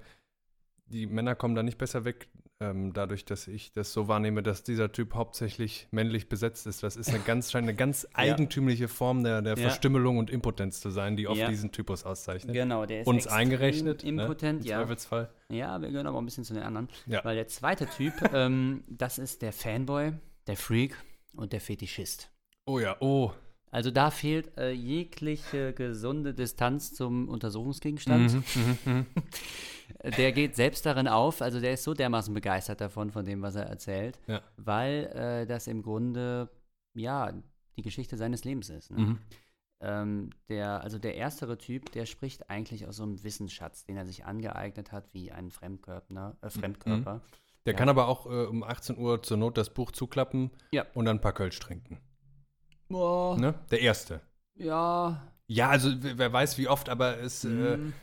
die 0.92 1.08
Männer 1.08 1.36
kommen 1.36 1.56
da 1.56 1.64
nicht 1.64 1.78
besser 1.78 2.06
weg, 2.06 2.28
ähm, 2.60 2.94
dadurch, 2.94 3.26
dass 3.26 3.48
ich 3.48 3.72
das 3.72 3.92
so 3.92 4.08
wahrnehme, 4.08 4.44
dass 4.44 4.64
dieser 4.64 4.92
Typ 4.92 5.16
hauptsächlich 5.16 5.88
männlich 5.92 6.30
besetzt 6.30 6.68
ist. 6.68 6.84
Das 6.84 6.96
ist 6.96 7.10
eine 7.10 7.20
ganz, 7.20 7.52
scheint 7.52 7.64
eine 7.64 7.76
ganz 7.76 8.08
eigentümliche 8.14 8.88
Form 8.88 9.24
der, 9.24 9.42
der 9.42 9.56
Ja. 9.58 9.62
Verstümmelung 9.64 10.18
und 10.20 10.30
Impotenz 10.30 10.80
zu 10.80 10.92
sein, 10.92 11.16
die 11.16 11.28
oft 11.28 11.40
Ja. 11.40 11.50
diesen 11.50 11.72
Typus 11.72 12.04
auszeichnet. 12.04 12.54
Genau, 12.54 12.86
der 12.86 13.02
ist 13.02 13.08
Uns 13.08 13.26
eingerechnet, 13.28 14.04
Impotent, 14.04 14.60
ne? 14.60 14.66
Im 14.66 14.72
ja. 14.72 14.78
Zweifelsfall. 14.80 15.30
Ja, 15.50 15.82
wir 15.82 15.90
gehören 15.90 16.08
aber 16.08 16.22
ein 16.22 16.26
bisschen 16.26 16.44
zu 16.44 16.54
den 16.54 16.64
anderen. 16.64 16.88
Ja. 17.08 17.24
Weil 17.26 17.36
der 17.36 17.48
zweite 17.48 17.88
Typ, 17.88 18.14
ähm, 18.34 18.84
das 18.88 19.18
ist 19.18 19.42
der 19.42 19.54
Fanboy, 19.54 20.14
der 20.46 20.58
Freak 20.58 20.96
und 21.36 21.54
der 21.54 21.62
Fetischist. 21.62 22.30
Oh 22.68 22.78
ja, 22.80 22.96
oh. 23.00 23.32
Also 23.72 23.90
da 23.90 24.12
fehlt 24.12 24.58
äh, 24.58 24.72
jegliche 24.72 25.74
gesunde 25.74 26.34
Distanz 26.34 26.94
zum 26.94 27.30
Untersuchungsgegenstand. 27.30 28.34
Mhm, 28.34 28.44
mhm, 28.86 28.94
mhm. 28.94 29.06
Der 30.18 30.32
geht 30.32 30.56
selbst 30.56 30.86
darin 30.86 31.08
auf, 31.08 31.42
also 31.42 31.60
der 31.60 31.74
ist 31.74 31.84
so 31.84 31.94
dermaßen 31.94 32.34
begeistert 32.34 32.80
davon, 32.82 33.12
von 33.12 33.26
dem, 33.26 33.42
was 33.42 33.56
er 33.56 33.64
erzählt, 33.66 34.20
Ja. 34.28 34.42
weil 34.58 35.06
äh, 35.14 35.46
das 35.46 35.68
im 35.68 35.84
Grunde, 35.84 36.50
ja, 36.94 37.34
die 37.78 37.82
Geschichte 37.82 38.18
seines 38.18 38.44
Lebens 38.46 38.70
ist. 38.70 38.90
Ne? 38.92 38.98
Mhm. 39.00 39.20
Ähm, 39.82 40.30
der, 40.50 40.82
also 40.82 40.98
der 40.98 41.16
erstere 41.16 41.58
Typ, 41.58 41.92
der 41.92 42.06
spricht 42.06 42.50
eigentlich 42.50 42.88
aus 42.88 42.98
so 42.98 43.04
einem 43.04 43.22
Wissensschatz, 43.24 43.84
den 43.84 43.98
er 43.98 44.06
sich 44.06 44.26
angeeignet 44.26 44.92
hat, 44.92 45.14
wie 45.14 45.32
ein 45.32 45.52
Fremdkörper. 45.52 46.38
Äh, 46.42 46.50
Fremdkörper. 46.50 47.22
Der 47.66 47.74
Ja. 47.74 47.78
kann 47.78 47.90
aber 47.90 48.08
auch 48.08 48.26
äh, 48.28 48.46
um 48.46 48.64
18 48.64 48.98
Uhr 48.98 49.22
zur 49.22 49.38
Not 49.38 49.58
das 49.58 49.72
Buch 49.74 49.92
zuklappen 49.92 50.52
Ja. 50.72 50.86
und 50.94 51.06
dann 51.06 51.18
ein 51.18 51.22
paar 51.22 51.34
Kölsch 51.34 51.60
trinken. 51.60 52.00
Boah, 52.92 53.38
Ne? 53.38 53.54
Der 53.72 53.82
erste. 53.82 54.22
ja. 54.56 55.22
Ja, 55.48 55.68
also 55.70 55.90
wer 56.00 56.32
weiß 56.32 56.58
wie 56.58 56.70
oft, 56.70 56.88
aber 56.88 57.20
es. 57.20 57.44
Äh, 57.44 57.50
Mm. 57.78 57.94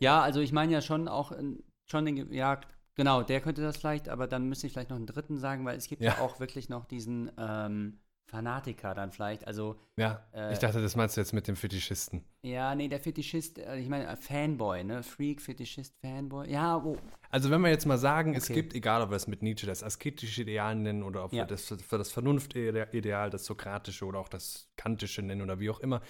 Ja, 0.00 0.22
also 0.22 0.40
ich 0.40 0.52
meine 0.52 0.72
ja 0.72 0.80
schon 0.80 1.06
auch, 1.08 1.32
in- 1.32 1.62
schon 1.90 2.04
den, 2.06 2.32
ja, 2.32 2.60
genau, 2.94 3.22
der 3.22 3.40
könnte 3.40 3.62
das 3.62 3.76
vielleicht, 3.76 4.08
aber 4.08 4.26
dann 4.26 4.48
müsste 4.48 4.66
ich 4.66 4.72
vielleicht 4.72 4.90
noch 4.90 4.96
einen 4.96 5.06
dritten 5.06 5.36
sagen, 5.38 5.64
weil 5.66 5.76
es 5.76 5.88
gibt 5.88 6.02
ja, 6.02 6.12
Ja. 6.14 6.18
auch 6.20 6.40
wirklich 6.40 6.68
noch 6.68 6.84
diesen 6.86 7.30
ähm, 7.38 7.98
Fanatiker 8.28 8.94
dann 8.94 9.10
vielleicht. 9.10 9.46
Also, 9.46 9.76
ja, 9.96 10.22
Äh, 10.34 10.52
ich 10.52 10.58
dachte, 10.58 10.80
das 10.82 10.94
meinst 10.96 11.16
du 11.16 11.20
jetzt 11.20 11.32
mit 11.32 11.48
dem 11.48 11.56
Fetischisten. 11.56 12.22
ja, 12.42 12.74
nee, 12.74 12.86
der 12.88 13.00
Fetischist, 13.00 13.58
äh, 13.58 13.76
ich 13.78 13.88
meine, 13.88 14.06
äh, 14.06 14.16
Fanboy, 14.16 14.84
ne? 14.84 15.02
Freak, 15.02 15.40
Fetischist, 15.40 15.94
Fanboy. 16.00 16.50
Ja, 16.50 16.76
oh, 16.76 16.96
Also 17.30 17.50
wenn 17.50 17.60
wir 17.62 17.70
jetzt 17.70 17.86
mal 17.86 17.98
sagen, 17.98 18.34
es 18.34 18.44
Okay. 18.44 18.54
gibt, 18.54 18.74
egal 18.74 19.02
ob 19.02 19.10
wir 19.10 19.16
es 19.16 19.26
mit 19.26 19.42
Nietzsche 19.42 19.66
das 19.66 19.82
asketische 19.82 20.42
Ideal 20.42 20.74
nennen 20.76 21.02
oder 21.02 21.24
ob 21.24 21.32
Ja. 21.32 21.42
wir 21.42 21.46
das 21.46 21.64
für 21.66 21.98
das 21.98 22.12
Vernunftideal, 22.12 23.30
das 23.30 23.44
sokratische 23.46 24.04
oder 24.04 24.18
auch 24.18 24.28
das 24.28 24.68
kantische 24.76 25.22
nennen 25.22 25.42
oder 25.42 25.58
wie 25.58 25.70
auch 25.70 25.80
immer, 25.80 26.00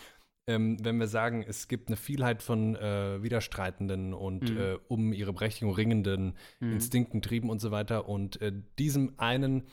ähm, 0.49 0.77
wenn 0.83 0.97
wir 0.99 1.09
sagen, 1.09 1.45
es 1.47 1.69
gibt 1.69 1.89
eine 1.89 1.97
Vielheit 1.97 2.43
von 2.43 2.75
äh, 2.75 3.23
widerstreitenden 3.23 4.15
und 4.15 4.51
Mhm. 4.51 4.57
äh, 4.61 4.79
um 4.89 5.13
ihre 5.13 5.33
Berechtigung 5.35 5.75
ringenden 5.75 6.37
Mhm. 6.61 6.73
Instinkten, 6.73 7.21
Trieben 7.23 7.51
und 7.51 7.61
so 7.61 7.71
weiter 7.71 8.09
und 8.09 8.41
äh, 8.41 8.53
diesem 8.79 9.13
einen 9.19 9.69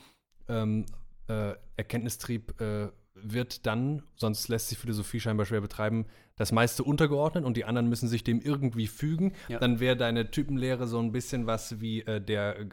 ähm, 0.48 0.86
äh, 1.28 1.56
Erkenntnistrieb 1.78 2.60
äh, 2.62 2.90
wird 3.16 3.66
dann, 3.66 4.04
sonst 4.16 4.48
lässt 4.50 4.70
sich 4.70 4.78
Philosophie 4.78 5.20
scheinbar 5.20 5.46
schwer 5.46 5.62
betreiben, 5.62 6.06
das 6.36 6.52
meiste 6.52 6.84
untergeordnet 6.84 7.46
und 7.46 7.56
die 7.56 7.66
anderen 7.66 7.88
müssen 7.88 8.10
sich 8.10 8.24
dem 8.24 8.42
irgendwie 8.42 8.88
fügen. 8.88 9.34
Ja. 9.48 9.60
Dann 9.60 9.80
wäre 9.80 9.96
deine 9.96 10.32
Typenlehre 10.32 10.88
so 10.88 11.00
ein 11.00 11.12
bisschen 11.12 11.48
was 11.48 11.80
wie 11.80 12.02
äh, 12.02 12.20
der, 12.20 12.68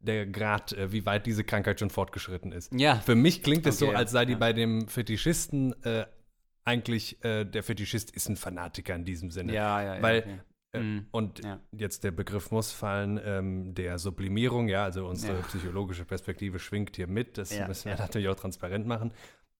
der 0.00 0.26
Grad, 0.26 0.72
äh, 0.72 0.92
wie 0.92 1.04
weit 1.04 1.26
diese 1.26 1.44
Krankheit 1.44 1.78
schon 1.78 1.90
fortgeschritten 1.90 2.52
ist. 2.52 2.72
ja, 2.72 2.96
Für 2.96 3.14
mich 3.14 3.42
klingt 3.42 3.66
es 3.66 3.78
so, 3.78 3.88
Okay, 3.88 3.96
als 3.96 4.12
sei 4.12 4.24
die 4.24 4.32
ja. 4.32 4.38
bei 4.38 4.52
dem 4.52 4.88
Fetischisten 4.88 5.74
äh, 5.84 6.06
eigentlich, 6.64 7.22
äh, 7.24 7.44
der 7.44 7.62
Fetischist 7.62 8.10
ist 8.10 8.28
ein 8.28 8.36
Fanatiker 8.36 8.94
in 8.94 9.04
diesem 9.04 9.30
Sinne. 9.30 9.52
ja, 9.52 9.82
ja, 9.82 9.96
ja. 9.96 10.02
Weil 10.02 10.20
okay. 10.20 10.40
Äh, 10.76 10.82
Mhm. 10.82 11.06
Und 11.10 11.44
Ja. 11.44 11.60
jetzt 11.72 12.04
der 12.04 12.10
Begriff 12.10 12.50
muss 12.50 12.72
fallen, 12.72 13.20
ähm, 13.24 13.74
der 13.74 13.98
Sublimierung, 13.98 14.68
ja, 14.68 14.84
also 14.84 15.06
unsere 15.06 15.38
Ja. 15.38 15.42
psychologische 15.42 16.04
Perspektive 16.04 16.58
schwingt 16.58 16.96
hier 16.96 17.06
mit, 17.06 17.38
das 17.38 17.54
Ja, 17.56 17.66
müssen 17.66 17.86
wir 17.86 17.96
ja. 17.96 18.00
natürlich 18.02 18.28
auch 18.28 18.36
transparent 18.36 18.86
machen. 18.86 19.12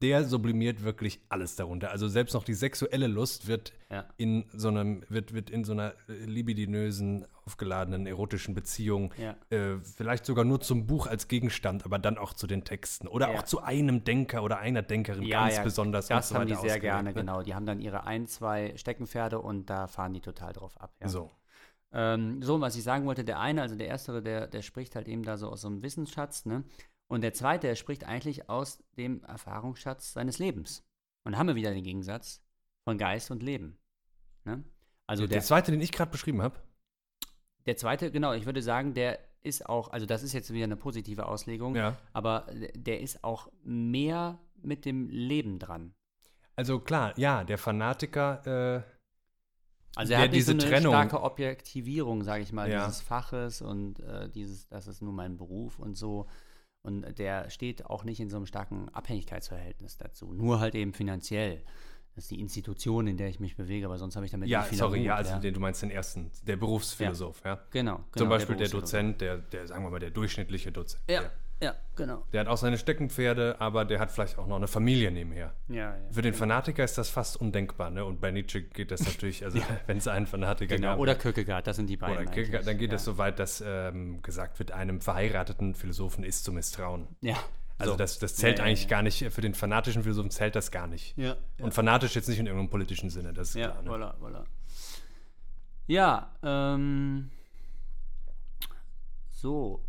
Der 0.03 0.25
sublimiert 0.25 0.83
wirklich 0.85 1.21
alles 1.31 1.57
darunter. 1.57 1.91
Also 1.91 2.07
selbst 2.07 2.35
noch 2.35 2.45
die 2.45 2.53
sexuelle 2.55 3.07
Lust 3.07 3.47
wird 3.47 3.73
Ja. 3.91 4.05
in 4.19 4.45
so 4.53 4.69
einem, 4.69 5.03
wird, 5.09 5.33
wird 5.33 5.49
in 5.49 5.65
so 5.65 5.73
einer 5.73 5.95
äh, 6.09 6.13
libidinösen, 6.25 7.27
aufgeladenen, 7.47 8.07
erotischen 8.07 8.55
Beziehung, 8.55 9.15
Ja. 9.17 9.37
äh, 9.51 9.79
vielleicht 9.81 10.27
sogar 10.27 10.45
nur 10.45 10.61
zum 10.61 10.87
Buch 10.87 11.07
als 11.07 11.29
Gegenstand, 11.29 11.85
aber 11.87 11.99
dann 11.99 12.19
auch 12.19 12.35
zu 12.35 12.47
den 12.47 12.65
Texten. 12.65 13.09
Oder 13.09 13.33
Ja. 13.33 13.39
auch 13.39 13.45
zu 13.45 13.63
einem 13.63 14.05
Denker 14.05 14.43
oder 14.43 14.59
einer 14.59 14.83
Denkerin 14.83 15.29
ganz 15.29 15.63
besonders. 15.63 16.09
Das 16.09 16.31
und 16.31 16.35
so 16.35 16.41
haben 16.41 16.49
die 16.49 16.69
sehr 16.69 16.79
gerne, 16.81 17.11
ne? 17.11 17.15
genau. 17.15 17.43
Die 17.43 17.55
haben 17.55 17.65
dann 17.67 17.81
ihre 17.81 18.05
ein, 18.05 18.27
zwei 18.27 18.75
Steckenpferde 18.77 19.41
und 19.41 19.71
da 19.71 19.87
fahren 19.87 20.13
die 20.13 20.21
total 20.21 20.53
drauf 20.53 20.79
ab. 20.81 20.93
So. 21.05 21.31
Ähm, 21.93 22.43
so, 22.43 22.61
was 22.61 22.77
ich 22.77 22.83
sagen 22.83 23.07
wollte, 23.07 23.25
der 23.25 23.41
eine, 23.41 23.63
also 23.63 23.77
der 23.77 23.87
Erstere, 23.87 24.21
der, 24.21 24.47
der 24.49 24.61
spricht 24.61 24.95
halt 24.97 25.09
eben 25.09 25.23
da 25.23 25.39
so 25.39 25.49
aus 25.49 25.63
so 25.63 25.69
einem 25.69 25.83
Wissensschatz, 25.83 26.45
ne? 26.45 26.65
Und 27.09 27.21
der 27.23 27.33
Zweite, 27.33 27.69
der 27.69 27.77
spricht 27.77 28.05
eigentlich 28.05 28.49
aus 28.51 28.83
dem 28.97 29.23
Erfahrungsschatz 29.25 30.13
seines 30.13 30.39
Lebens. 30.39 30.85
Und 31.25 31.33
da 31.33 31.39
haben 31.39 31.47
wir 31.49 31.55
wieder 31.55 31.73
den 31.73 31.85
Gegensatz 31.85 32.43
von 32.85 32.99
Geist 32.99 33.31
und 33.31 33.43
Leben. 33.43 33.79
Ne? 34.45 34.65
Also 35.07 35.23
der, 35.25 35.37
der, 35.39 35.43
zweite, 35.43 35.71
den 35.71 35.81
ich 35.81 35.93
gerade 35.93 36.11
beschrieben 36.11 36.43
habe. 36.43 36.57
der 37.67 37.77
Zweite, 37.77 38.11
genau, 38.11 38.33
ich 38.33 38.47
würde 38.47 38.63
sagen, 38.63 38.95
der 38.95 39.19
ist 39.43 39.69
auch, 39.69 39.91
also 39.91 40.07
das 40.07 40.23
ist 40.25 40.33
jetzt 40.33 40.53
wieder 40.53 40.65
eine 40.65 40.77
positive 40.77 41.27
Auslegung, 41.27 41.77
Ja. 41.77 41.97
aber 42.13 42.47
der 42.75 43.01
ist 43.01 43.23
auch 43.23 43.49
mehr 43.63 44.41
mit 44.61 44.85
dem 44.85 45.09
Leben 45.09 45.61
dran. 45.61 45.95
Also 46.57 46.81
klar, 46.81 47.17
ja, 47.19 47.45
der 47.45 47.59
Fanatiker, 47.59 48.43
äh, 48.47 48.83
Also 49.95 50.15
er 50.15 50.21
hat 50.21 50.33
diese 50.35 50.47
so 50.47 50.53
eine 50.53 50.63
Trennung- 50.63 50.93
starke 50.93 51.23
Objektivierung, 51.23 52.25
sage 52.25 52.43
ich 52.43 52.53
mal, 52.53 52.69
Ja. 52.71 52.85
dieses 52.87 53.01
Faches 53.01 53.63
und 53.63 54.01
äh, 54.01 54.29
dieses, 54.29 54.67
das 54.67 54.89
ist 54.89 55.03
nun 55.03 55.15
mein 55.15 55.37
Beruf 55.37 55.79
und 55.79 55.95
so. 55.97 56.27
Und 56.87 57.19
der 57.19 57.51
steht 57.51 57.87
auch 57.87 58.05
nicht 58.05 58.21
in 58.21 58.31
so 58.31 58.37
einem 58.37 58.47
starken 58.47 58.89
Abhängigkeitsverhältnis 58.91 59.99
dazu. 59.99 60.33
Nur 60.33 60.61
halt 60.61 60.75
eben 60.75 60.93
finanziell. 60.93 61.63
Das 62.15 62.25
ist 62.25 62.31
die 62.31 62.41
Institution, 62.41 63.07
in 63.09 63.19
der 63.19 63.29
ich 63.29 63.41
mich 63.41 63.57
bewege, 63.57 63.85
aber 63.85 63.99
sonst 63.99 64.17
habe 64.17 64.25
ich 64.25 64.33
damit 64.33 64.49
ja, 64.49 64.61
nicht 64.61 64.71
viel 64.71 64.79
sorry, 64.79 64.99
Hut, 65.01 65.07
ja, 65.07 65.17
also 65.17 65.33
ja. 65.33 65.39
Den, 65.39 65.53
du 65.53 65.61
meinst 65.61 65.83
den 65.83 65.91
ersten, 65.91 66.31
der 66.47 66.57
Berufsphilosoph, 66.57 67.43
ja. 67.45 67.61
Genau, 67.71 67.97
genau. 67.97 68.05
Zum 68.17 68.29
Beispiel 68.31 68.57
der, 68.57 68.69
Berufsphilosoph. 68.69 68.91
Dozent, 68.91 69.21
der, 69.21 69.37
der, 69.37 69.67
sagen 69.67 69.85
wir 69.85 69.91
mal, 69.91 69.99
der 69.99 70.11
durchschnittliche 70.11 70.73
Dozent. 70.73 71.03
Ja, 71.11 71.21
Der, 71.21 71.31
ja, 71.63 71.75
genau. 71.97 72.23
der 72.33 72.41
hat 72.41 72.49
auch 72.49 72.57
seine 72.59 72.77
Steckenpferde, 72.79 73.57
aber 73.61 73.85
der 73.85 73.99
hat 73.99 74.11
vielleicht 74.11 74.37
auch 74.39 74.47
noch 74.47 74.57
eine 74.57 74.69
Familie 74.69 75.11
nebenher. 75.11 75.55
Ja, 75.69 75.97
ja. 75.97 76.13
Für 76.13 76.23
den 76.23 76.35
Fanatiker 76.35 76.85
ist 76.85 76.99
das 76.99 77.09
fast 77.09 77.41
undenkbar, 77.41 77.91
ne? 77.91 78.05
Und 78.05 78.21
bei 78.21 78.31
Nietzsche 78.31 78.63
geht 78.63 78.91
das 78.91 79.05
natürlich, 79.07 79.45
also 79.45 79.59
wenn 79.87 79.97
es 79.99 80.07
einen 80.09 80.27
Fanatiker 80.27 80.77
Genau. 80.77 80.89
gab. 80.89 80.99
Oder 80.99 81.15
Kierkegaard, 81.15 81.67
das 81.67 81.77
sind 81.77 81.89
die 81.89 81.97
beiden. 81.97 82.17
oder 82.19 82.27
Kierkegaard, 82.31 82.67
dann 82.67 82.77
geht 82.79 82.91
ja. 82.91 82.97
es 82.97 83.05
so 83.05 83.17
weit, 83.19 83.39
dass 83.39 83.63
ähm, 83.67 84.21
gesagt 84.23 84.59
wird, 84.59 84.73
einem 84.73 85.01
verheirateten 85.01 85.75
Philosophen 85.75 86.25
ist 86.25 86.45
zu 86.45 86.53
misstrauen. 86.53 87.07
Ja. 87.23 87.37
Also 87.79 87.93
So. 87.93 87.99
das, 87.99 88.19
das 88.19 88.37
zählt 88.37 88.59
Ja, 88.59 88.65
ja, 88.65 88.69
eigentlich 88.69 88.85
ja. 88.85 88.89
gar 88.91 89.03
nicht, 89.03 89.31
für 89.33 89.41
den 89.43 89.53
fanatischen 89.55 90.03
Philosophen 90.03 90.31
zählt 90.31 90.57
das 90.57 90.71
gar 90.71 90.87
nicht. 90.87 91.17
Ja. 91.19 91.37
Und 91.59 91.75
fanatisch 91.75 92.15
jetzt 92.15 92.27
nicht 92.29 92.39
in 92.39 92.47
irgendeinem 92.47 92.71
politischen 92.71 93.11
Sinne, 93.11 93.33
das 93.35 93.51
ist 93.51 93.55
Ja, 93.57 93.69
klar. 93.69 93.83
Ne? 93.83 93.91
voilà, 93.91 94.15
voilà. 94.19 94.45
Ja, 95.87 96.33
ähm, 96.43 97.31
so. 99.31 99.83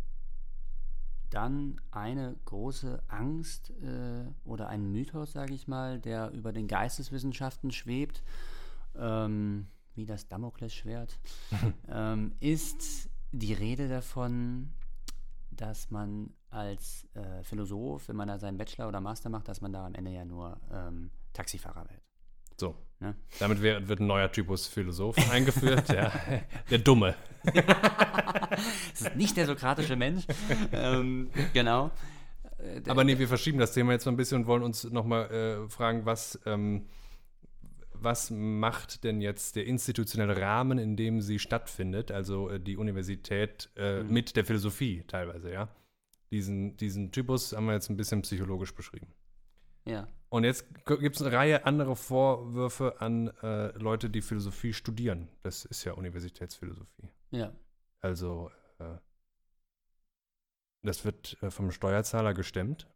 Dann 1.30 1.80
eine 1.90 2.36
große 2.46 3.02
Angst 3.08 3.70
äh, 3.82 4.24
oder 4.44 4.68
ein 4.68 4.90
Mythos, 4.90 5.32
sage 5.32 5.54
ich 5.54 5.68
mal, 5.68 5.98
der 5.98 6.30
über 6.30 6.52
den 6.52 6.68
Geisteswissenschaften 6.68 7.70
schwebt, 7.70 8.22
ähm, 8.96 9.66
wie 9.94 10.06
das 10.06 10.28
Damoklesschwert, 10.28 11.18
ähm, 11.88 12.32
ist 12.40 13.10
die 13.32 13.52
Rede 13.52 13.88
davon, 13.88 14.70
dass 15.50 15.90
man 15.90 16.32
als 16.50 17.06
äh, 17.14 17.42
Philosoph, 17.42 18.08
wenn 18.08 18.16
man 18.16 18.28
da 18.28 18.38
seinen 18.38 18.56
Bachelor 18.56 18.88
oder 18.88 19.00
Master 19.00 19.28
macht, 19.28 19.48
dass 19.48 19.60
man 19.60 19.72
da 19.72 19.84
am 19.86 19.94
Ende 19.94 20.12
ja 20.12 20.24
nur 20.24 20.58
ähm, 20.72 21.10
Taxifahrer 21.32 21.88
wird. 21.90 22.02
So. 22.56 22.74
Ne? 23.00 23.14
Damit 23.38 23.62
wär, 23.62 23.86
wird 23.86 24.00
ein 24.00 24.06
neuer 24.06 24.30
Typus 24.32 24.66
Philosoph 24.66 25.16
eingeführt, 25.30 25.88
ja. 25.88 26.10
Der 26.70 26.78
Dumme. 26.78 27.14
Das 28.90 29.00
ist 29.02 29.16
nicht 29.16 29.36
der 29.36 29.46
sokratische 29.46 29.96
Mensch. 29.96 30.24
ähm, 30.72 31.30
genau. 31.52 31.90
Äh, 32.58 32.82
Aber 32.88 33.04
nee, 33.04 33.18
wir 33.18 33.28
verschieben 33.28 33.58
das 33.58 33.72
Thema 33.72 33.92
jetzt 33.92 34.04
noch 34.06 34.12
ein 34.12 34.16
bisschen 34.16 34.38
und 34.42 34.46
wollen 34.46 34.62
uns 34.62 34.84
nochmal 34.84 35.30
äh, 35.30 35.68
fragen, 35.68 36.04
was, 36.06 36.38
ähm, 36.46 36.86
was 37.92 38.30
macht 38.30 39.04
denn 39.04 39.20
jetzt 39.20 39.56
der 39.56 39.66
institutionelle 39.66 40.40
Rahmen, 40.40 40.78
in 40.78 40.96
dem 40.96 41.20
sie 41.20 41.38
stattfindet, 41.38 42.10
also 42.10 42.48
äh, 42.50 42.58
die 42.60 42.76
Universität 42.76 43.70
äh, 43.76 44.02
Mhm. 44.02 44.12
mit 44.12 44.36
der 44.36 44.44
Philosophie 44.44 45.04
teilweise, 45.06 45.52
ja? 45.52 45.68
Diesen, 46.30 46.76
diesen 46.76 47.10
Typus 47.12 47.52
haben 47.54 47.66
wir 47.66 47.74
jetzt 47.74 47.88
ein 47.90 47.96
bisschen 47.96 48.22
psychologisch 48.22 48.74
beschrieben. 48.74 49.08
ja. 49.86 50.06
Und 50.30 50.44
jetzt 50.44 50.66
gibt 50.84 51.16
es 51.16 51.22
eine 51.22 51.34
Reihe 51.34 51.64
anderer 51.64 51.96
Vorwürfe 51.96 53.00
an 53.00 53.28
äh, 53.42 53.68
Leute, 53.78 54.10
die 54.10 54.20
Philosophie 54.20 54.74
studieren. 54.74 55.28
Das 55.42 55.64
ist 55.64 55.84
ja 55.84 55.94
Universitätsphilosophie. 55.94 57.08
Ja. 57.30 57.52
Also, 58.00 58.50
äh, 58.78 58.96
das 60.82 61.04
wird 61.04 61.36
äh, 61.42 61.50
vom 61.50 61.70
Steuerzahler 61.70 62.34
gestemmt. 62.34 62.88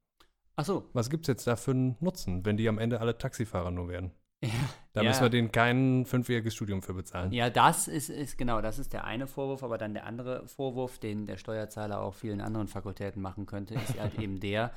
Ach 0.56 0.64
so. 0.64 0.88
Was 0.92 1.10
gibt 1.10 1.24
es 1.24 1.28
jetzt 1.28 1.46
da 1.46 1.56
für 1.56 1.72
einen 1.72 1.96
Nutzen, 2.00 2.44
wenn 2.44 2.56
die 2.56 2.68
am 2.68 2.78
Ende 2.78 3.00
alle 3.00 3.16
Taxifahrer 3.18 3.70
nur 3.70 3.88
werden? 3.88 4.12
Ja, 4.44 4.50
Da 4.94 5.02
Ja. 5.02 5.08
müssen 5.08 5.22
wir 5.22 5.30
denen 5.30 5.52
kein 5.52 6.04
fünfjähriges 6.04 6.54
Studium 6.54 6.82
für 6.82 6.94
bezahlen. 6.94 7.30
ja, 7.32 7.48
das 7.48 7.86
ist, 7.88 8.10
ist 8.10 8.36
genau, 8.36 8.60
das 8.60 8.78
ist 8.80 8.92
der 8.92 9.04
eine 9.04 9.26
Vorwurf, 9.28 9.62
aber 9.62 9.78
dann 9.78 9.94
der 9.94 10.04
andere 10.04 10.46
Vorwurf, 10.48 10.98
den 10.98 11.26
der 11.26 11.36
Steuerzahler 11.36 12.00
auch 12.00 12.14
vielen 12.14 12.40
anderen 12.40 12.66
Fakultäten 12.68 13.22
machen 13.22 13.46
könnte, 13.46 13.74
ist 13.74 13.98
halt 14.00 14.14
eben 14.18 14.40
der, 14.40 14.72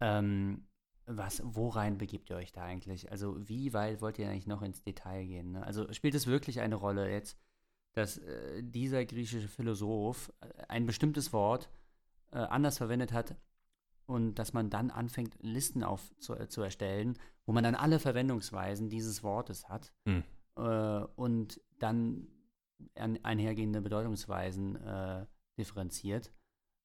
ähm, 0.00 0.68
was, 1.06 1.42
worein 1.44 1.98
begibt 1.98 2.30
ihr 2.30 2.36
euch 2.36 2.52
da 2.52 2.62
eigentlich? 2.62 3.10
Also 3.10 3.36
wie 3.48 3.72
weit 3.72 4.00
wollt 4.00 4.18
ihr 4.20 4.28
eigentlich 4.30 4.46
noch 4.46 4.62
ins 4.62 4.82
Detail 4.84 5.24
gehen? 5.26 5.52
Ne? 5.52 5.66
Also 5.66 5.92
spielt 5.92 6.14
es 6.14 6.26
wirklich 6.28 6.60
eine 6.60 6.76
Rolle 6.76 7.10
jetzt, 7.10 7.36
dass 7.98 8.18
äh, 8.18 8.62
dieser 8.62 9.04
griechische 9.04 9.48
Philosoph 9.48 10.32
äh, 10.40 10.64
ein 10.68 10.86
bestimmtes 10.86 11.32
Wort 11.32 11.68
äh, 12.30 12.38
anders 12.38 12.78
verwendet 12.78 13.12
hat 13.12 13.36
und 14.06 14.36
dass 14.36 14.52
man 14.52 14.70
dann 14.70 14.90
anfängt, 14.90 15.34
Listen 15.40 15.82
auf 15.82 16.14
zu, 16.18 16.34
äh, 16.34 16.48
zu 16.48 16.62
erstellen, 16.62 17.18
wo 17.44 17.52
man 17.52 17.64
dann 17.64 17.74
alle 17.74 17.98
Verwendungsweisen 17.98 18.88
dieses 18.88 19.22
Wortes 19.22 19.68
hat 19.68 19.92
Hm. 20.06 20.22
äh, 20.56 21.04
und 21.16 21.60
dann 21.78 22.28
ein, 22.94 23.22
einhergehende 23.24 23.80
Bedeutungsweisen 23.80 24.76
äh, 24.76 25.26
differenziert. 25.58 26.32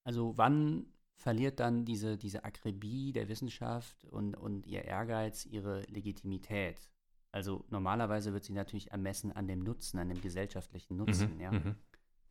Also 0.04 0.38
wann 0.38 0.88
verliert 1.16 1.60
dann 1.60 1.86
diese, 1.86 2.18
diese 2.18 2.44
Akribie 2.44 3.14
der 3.14 3.30
Wissenschaft 3.30 4.04
und, 4.06 4.36
und 4.36 4.66
ihr 4.66 4.84
Ehrgeiz 4.84 5.46
ihre 5.46 5.82
Legitimität? 5.84 6.90
Also 7.34 7.66
normalerweise 7.70 8.32
wird 8.32 8.44
sie 8.46 8.54
natürlich 8.54 8.92
ermessen 8.92 9.32
an 9.34 9.48
dem 9.48 9.60
Nutzen, 9.60 9.98
an 10.00 10.08
dem 10.10 10.22
gesellschaftlichen 10.22 10.96
Nutzen. 10.98 11.34
Mhm, 11.36 11.42
Ja? 11.42 11.52
mhm, 11.52 11.76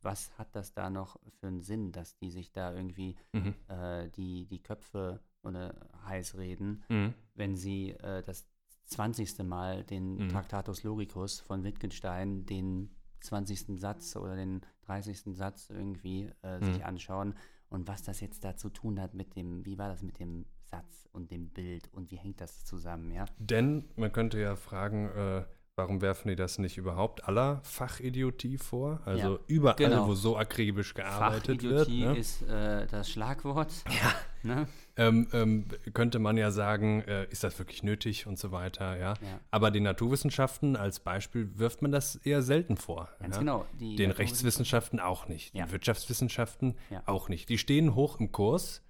Was 0.01 0.35
hat 0.37 0.55
das 0.55 0.73
da 0.73 0.89
noch 0.89 1.19
für 1.39 1.47
einen 1.47 1.61
Sinn, 1.61 1.91
dass 1.91 2.15
die 2.17 2.31
sich 2.31 2.51
da 2.51 2.73
irgendwie 2.73 3.15
mhm, 3.33 3.53
äh, 3.67 4.09
die, 4.09 4.45
die 4.47 4.63
Köpfe 4.63 5.19
oder 5.43 5.75
heiß 6.05 6.37
reden, 6.37 6.83
mhm. 6.89 7.13
wenn 7.35 7.55
sie 7.55 7.91
äh, 7.91 8.23
das 8.23 8.47
20. 8.85 9.39
Mal 9.43 9.83
den 9.83 10.15
Mhm. 10.25 10.29
Tractatus 10.29 10.83
Logicus 10.83 11.39
von 11.41 11.63
Wittgenstein, 11.63 12.45
den 12.45 12.89
20. 13.21 13.79
Satz 13.79 14.15
oder 14.15 14.35
den 14.35 14.61
30. 14.81 15.35
Satz 15.35 15.69
irgendwie 15.69 16.29
äh, 16.43 16.59
Mhm. 16.59 16.63
sich 16.73 16.85
anschauen 16.85 17.35
und 17.69 17.87
was 17.87 18.03
das 18.03 18.19
jetzt 18.19 18.43
da 18.43 18.55
zu 18.55 18.69
tun 18.69 18.99
hat 19.01 19.13
mit 19.13 19.35
dem, 19.35 19.65
wie 19.65 19.77
war 19.77 19.87
das 19.89 20.01
mit 20.01 20.19
dem 20.19 20.45
Satz 20.69 21.07
und 21.11 21.31
dem 21.31 21.49
Bild 21.49 21.89
und 21.93 22.11
wie 22.11 22.17
hängt 22.17 22.41
das 22.41 22.65
zusammen, 22.65 23.11
ja? 23.11 23.25
Denn 23.37 23.85
man 23.95 24.11
könnte 24.11 24.39
ja 24.39 24.55
fragen, 24.55 25.09
äh, 25.09 25.43
warum 25.75 26.01
werfen 26.01 26.27
die 26.29 26.35
das 26.35 26.59
nicht 26.59 26.77
überhaupt 26.77 27.27
aller 27.27 27.59
Fachidiotie 27.63 28.57
vor? 28.57 29.01
Also 29.05 29.33
Ja, 29.35 29.39
überall, 29.47 29.75
genau. 29.75 30.07
wo 30.07 30.13
so 30.13 30.37
akribisch 30.37 30.93
gearbeitet 30.93 31.63
wird. 31.63 31.87
Fachidiotie 31.87 32.05
Ne? 32.05 32.17
ist 32.17 32.41
äh, 32.43 32.85
das 32.87 33.09
Schlagwort. 33.09 33.71
Ja. 33.89 34.13
Ne? 34.55 34.67
Ähm, 34.97 35.27
ähm, 35.31 35.65
könnte 35.93 36.19
man 36.19 36.35
ja 36.35 36.51
sagen, 36.51 37.01
äh, 37.03 37.25
ist 37.31 37.43
das 37.45 37.57
wirklich 37.57 37.81
nötig 37.81 38.27
und 38.27 38.37
so 38.37 38.51
weiter, 38.51 38.97
ja. 38.97 39.13
Ja. 39.13 39.39
Aber 39.51 39.71
den 39.71 39.83
Naturwissenschaften 39.83 40.75
als 40.75 40.99
Beispiel 40.99 41.57
wirft 41.57 41.81
man 41.81 41.91
das 41.93 42.17
eher 42.17 42.41
selten 42.41 42.75
vor. 42.75 43.07
Ganz 43.19 43.35
ja? 43.35 43.39
genau. 43.39 43.65
Die 43.79 43.95
Den 43.95 44.11
Rechtswissenschaften 44.11 44.99
auch 44.99 45.27
nicht. 45.29 45.53
Den 45.55 45.71
Wirtschaftswissenschaften 45.71 46.75
auch 47.05 47.29
nicht. 47.29 47.47
Die 47.49 47.57
stehen 47.57 47.95
hoch 47.95 48.19
im 48.19 48.31
Kurs. 48.33 48.83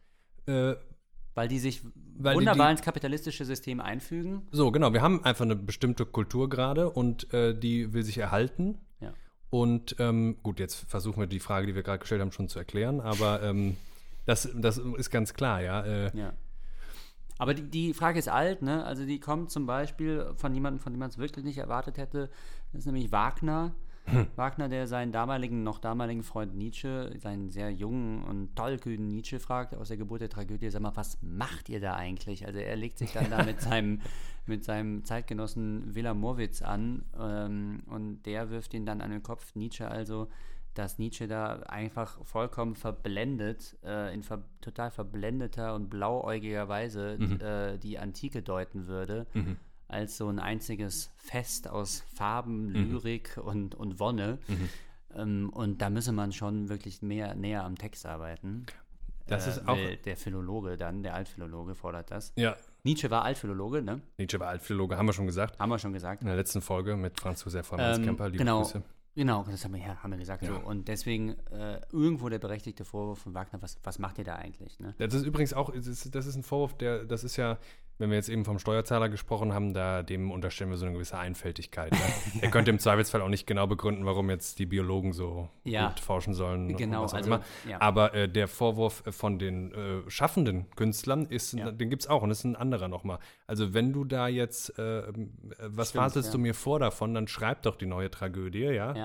Äh, 0.48 0.74
Weil 1.36 1.48
die 1.48 1.60
sich 1.60 1.82
Weil 2.18 2.34
die- 2.34 2.38
wunderbar 2.38 2.68
die- 2.68 2.72
ins 2.74 2.82
kapitalistische 2.82 3.44
System 3.46 3.80
einfügen. 3.80 4.44
so, 4.52 4.72
genau. 4.72 4.94
Wir 4.94 5.02
haben 5.02 5.24
einfach 5.26 5.46
eine 5.46 5.56
bestimmte 5.56 6.06
Kultur 6.06 6.48
gerade 6.50 6.90
und 6.92 7.34
äh, 7.34 7.58
die 7.58 7.94
will 7.94 8.04
sich 8.04 8.18
erhalten. 8.20 8.78
Ja. 9.00 9.14
Und 9.50 9.96
ähm, 10.00 10.38
gut, 10.44 10.60
jetzt 10.60 10.76
versuchen 10.90 11.20
wir 11.20 11.28
die 11.28 11.40
Frage, 11.40 11.66
die 11.68 11.76
wir 11.76 11.84
gerade 11.84 12.00
gestellt 12.00 12.22
haben, 12.22 12.32
schon 12.32 12.50
zu 12.50 12.60
erklären. 12.60 13.02
Aber 13.02 13.42
ähm, 13.42 13.78
das, 14.26 14.48
das 14.56 14.78
ist 14.78 15.10
ganz 15.10 15.34
klar, 15.34 15.62
ja. 15.62 15.82
Äh, 15.84 16.12
Ja. 16.18 16.34
Aber 17.40 17.56
die, 17.56 17.64
die 17.64 17.94
Frage 17.96 18.20
ist 18.20 18.30
alt, 18.30 18.62
ne? 18.62 18.86
Also 18.86 19.06
die 19.08 19.20
kommt 19.20 19.50
zum 19.50 19.66
Beispiel 19.66 20.28
von 20.36 20.54
jemandem, 20.54 20.80
von 20.80 20.94
dem 20.94 21.00
man 21.00 21.10
es 21.10 21.18
wirklich 21.18 21.44
nicht 21.44 21.58
erwartet 21.58 21.98
hätte. 21.98 22.30
Das 22.72 22.82
ist 22.82 22.86
nämlich 22.86 23.12
Wagner. 23.12 23.74
Wagner, 24.36 24.70
der 24.70 24.88
seinen 24.88 25.12
damaligen, 25.12 25.64
noch 25.64 25.80
damaligen 25.80 26.24
Freund 26.24 26.56
Nietzsche, 26.56 27.12
seinen 27.20 27.50
sehr 27.52 27.72
jungen 27.72 28.24
und 28.24 28.56
tollkühnen 28.56 29.08
Nietzsche 29.08 29.40
fragt 29.40 29.74
aus 29.76 29.88
der 29.88 29.98
Geburt 29.98 30.22
der 30.22 30.30
Tragödie, 30.30 30.70
sag 30.70 30.82
mal, 30.82 30.96
was 30.96 31.18
macht 31.22 31.70
ihr 31.70 31.80
da 31.80 31.96
eigentlich? 31.96 32.46
Also 32.46 32.60
er 32.60 32.76
legt 32.76 32.98
sich 32.98 33.12
dann 33.14 33.30
da 33.30 33.44
mit 33.44 33.62
seinem, 33.62 34.02
mit 34.46 34.64
seinem 34.66 35.04
Zeitgenossen 35.06 35.96
Willa 35.96 36.14
Morwitz 36.14 36.62
an 36.62 37.06
ähm, 37.20 37.84
und 37.88 38.24
der 38.26 38.50
wirft 38.50 38.74
ihn 38.74 38.86
dann 38.86 39.02
an 39.02 39.12
den 39.12 39.24
Kopf, 39.24 39.56
Nietzsche 39.56 39.88
also, 39.90 40.28
dass 40.74 40.98
Nietzsche 40.98 41.28
da 41.28 41.60
einfach 41.68 42.18
vollkommen 42.26 42.76
verblendet, 42.76 43.78
äh, 43.86 44.12
in 44.14 44.24
ver 44.24 44.44
total 44.60 44.90
verblendeter 44.92 45.76
und 45.76 45.90
blauäugiger 45.90 46.68
Weise 46.68 47.18
Mhm. 47.20 47.40
äh, 47.40 47.78
die 47.78 48.00
Antike 48.00 48.42
deuten 48.42 48.88
würde, 48.88 49.28
Mhm. 49.34 49.58
Als 49.94 50.18
so 50.18 50.28
ein 50.28 50.40
einziges 50.40 51.12
Fest 51.18 51.70
aus 51.70 52.04
Farben, 52.16 52.68
Mhm. 52.74 52.92
Lyrik 52.92 53.38
und, 53.42 53.76
und 53.76 54.00
Wonne. 54.00 54.40
Mhm. 54.48 54.70
Ähm, 55.16 55.50
und 55.54 55.82
da 55.82 55.90
müsse 55.90 56.12
man 56.12 56.32
schon 56.34 56.68
wirklich 56.70 57.02
mehr 57.02 57.36
näher 57.36 57.64
am 57.64 57.78
Text 57.78 58.06
arbeiten. 58.06 58.66
Das 59.28 59.46
Äh, 59.48 59.50
ist 59.52 59.68
auch. 59.68 59.78
Der 60.06 60.18
Philologe 60.18 60.76
dann, 60.76 61.02
der 61.04 61.14
Altphilologe 61.14 61.76
fordert 61.76 62.12
das. 62.12 62.34
Ja, 62.36 62.58
Nietzsche 62.84 63.10
war 63.10 63.24
Altphilologe, 63.24 63.82
ne? 63.82 64.02
Nietzsche 64.18 64.38
war 64.40 64.50
Altphilologe, 64.50 64.98
haben 64.98 65.06
wir 65.06 65.14
schon 65.14 65.28
gesagt. 65.28 65.60
Haben 65.60 65.70
wir 65.70 65.80
schon 65.80 65.94
gesagt. 65.94 66.22
In 66.22 66.28
der 66.28 66.36
letzten 66.36 66.62
Folge 66.62 66.98
mit 66.98 67.20
Franz 67.20 67.46
Josef 67.46 67.66
von 67.68 67.80
Ähm, 67.80 68.04
Kemper. 68.04 68.26
Liebe 68.28 68.40
genau. 68.40 68.64
Grüße. 68.64 68.82
Genau, 69.16 69.44
das 69.50 69.64
haben 69.64 69.74
wir, 69.74 69.82
ja, 69.82 69.96
haben 70.02 70.12
wir 70.12 70.18
gesagt. 70.18 70.42
Ja. 70.44 70.50
So. 70.50 70.68
Und 70.68 70.88
deswegen 70.88 71.36
äh, 71.52 71.80
irgendwo 71.92 72.30
der 72.30 72.40
berechtigte 72.40 72.84
Vorwurf 72.84 73.20
von 73.20 73.34
Wagner, 73.36 73.62
was, 73.62 73.78
was 73.84 74.00
macht 74.00 74.18
ihr 74.18 74.24
da 74.24 74.36
eigentlich? 74.36 74.80
Ne? 74.80 74.96
Das 74.98 75.14
ist 75.14 75.24
übrigens 75.26 75.54
auch, 75.54 75.72
das 75.72 75.86
ist, 75.88 76.16
das 76.16 76.26
ist 76.26 76.36
ein 76.36 76.44
Vorwurf, 76.44 76.76
der, 76.78 77.06
das 77.06 77.24
ist 77.24 77.38
ja, 77.38 77.60
wenn 78.00 78.10
wir 78.10 78.16
jetzt 78.18 78.28
eben 78.30 78.44
vom 78.44 78.58
Steuerzahler 78.58 79.08
gesprochen 79.08 79.54
haben, 79.54 79.76
da 79.76 80.02
dem 80.02 80.32
unterstellen 80.32 80.72
wir 80.72 80.78
so 80.78 80.86
eine 80.86 80.96
gewisse 80.96 81.16
Einfältigkeit. 81.20 81.92
Ne? 81.92 82.00
Er 82.42 82.50
könnte 82.50 82.72
im 82.72 82.80
Zweifelsfall 82.80 83.22
auch 83.22 83.30
nicht 83.30 83.46
genau 83.46 83.68
begründen, 83.68 84.04
warum 84.06 84.32
jetzt 84.32 84.58
die 84.58 84.66
Biologen 84.66 85.14
so 85.14 85.48
Ja. 85.64 85.90
gut 85.90 86.00
forschen 86.00 86.34
sollen. 86.34 86.76
Genau, 86.76 87.04
was 87.04 87.14
auch 87.14 87.18
also, 87.18 87.28
immer. 87.36 87.44
ja. 87.70 87.80
Aber 87.80 88.16
äh, 88.16 88.28
der 88.28 88.48
Vorwurf 88.48 89.06
äh, 89.06 89.12
von 89.12 89.38
den 89.38 89.72
äh, 89.74 90.10
schaffenden 90.10 90.72
Künstlern 90.72 91.26
ist, 91.28 91.54
Ja. 91.54 91.72
den 91.72 91.92
gibt 91.92 92.02
es 92.02 92.08
auch 92.10 92.24
und 92.24 92.30
das 92.30 92.40
ist 92.40 92.46
ein 92.46 92.56
anderer 92.56 92.88
nochmal. 92.88 93.20
Also 93.46 93.76
wenn 93.76 93.94
du 93.94 94.06
da 94.06 94.28
jetzt, 94.28 94.78
äh, 94.80 95.04
was 95.60 95.90
Stimmt, 95.90 96.04
faselst 96.04 96.30
ja. 96.30 96.32
du 96.32 96.40
mir 96.40 96.56
vor 96.56 96.80
davon, 96.80 97.14
dann 97.14 97.28
schreib 97.28 97.62
doch 97.62 97.76
die 97.76 97.86
neue 97.86 98.10
Tragödie, 98.10 98.64
ja? 98.64 99.03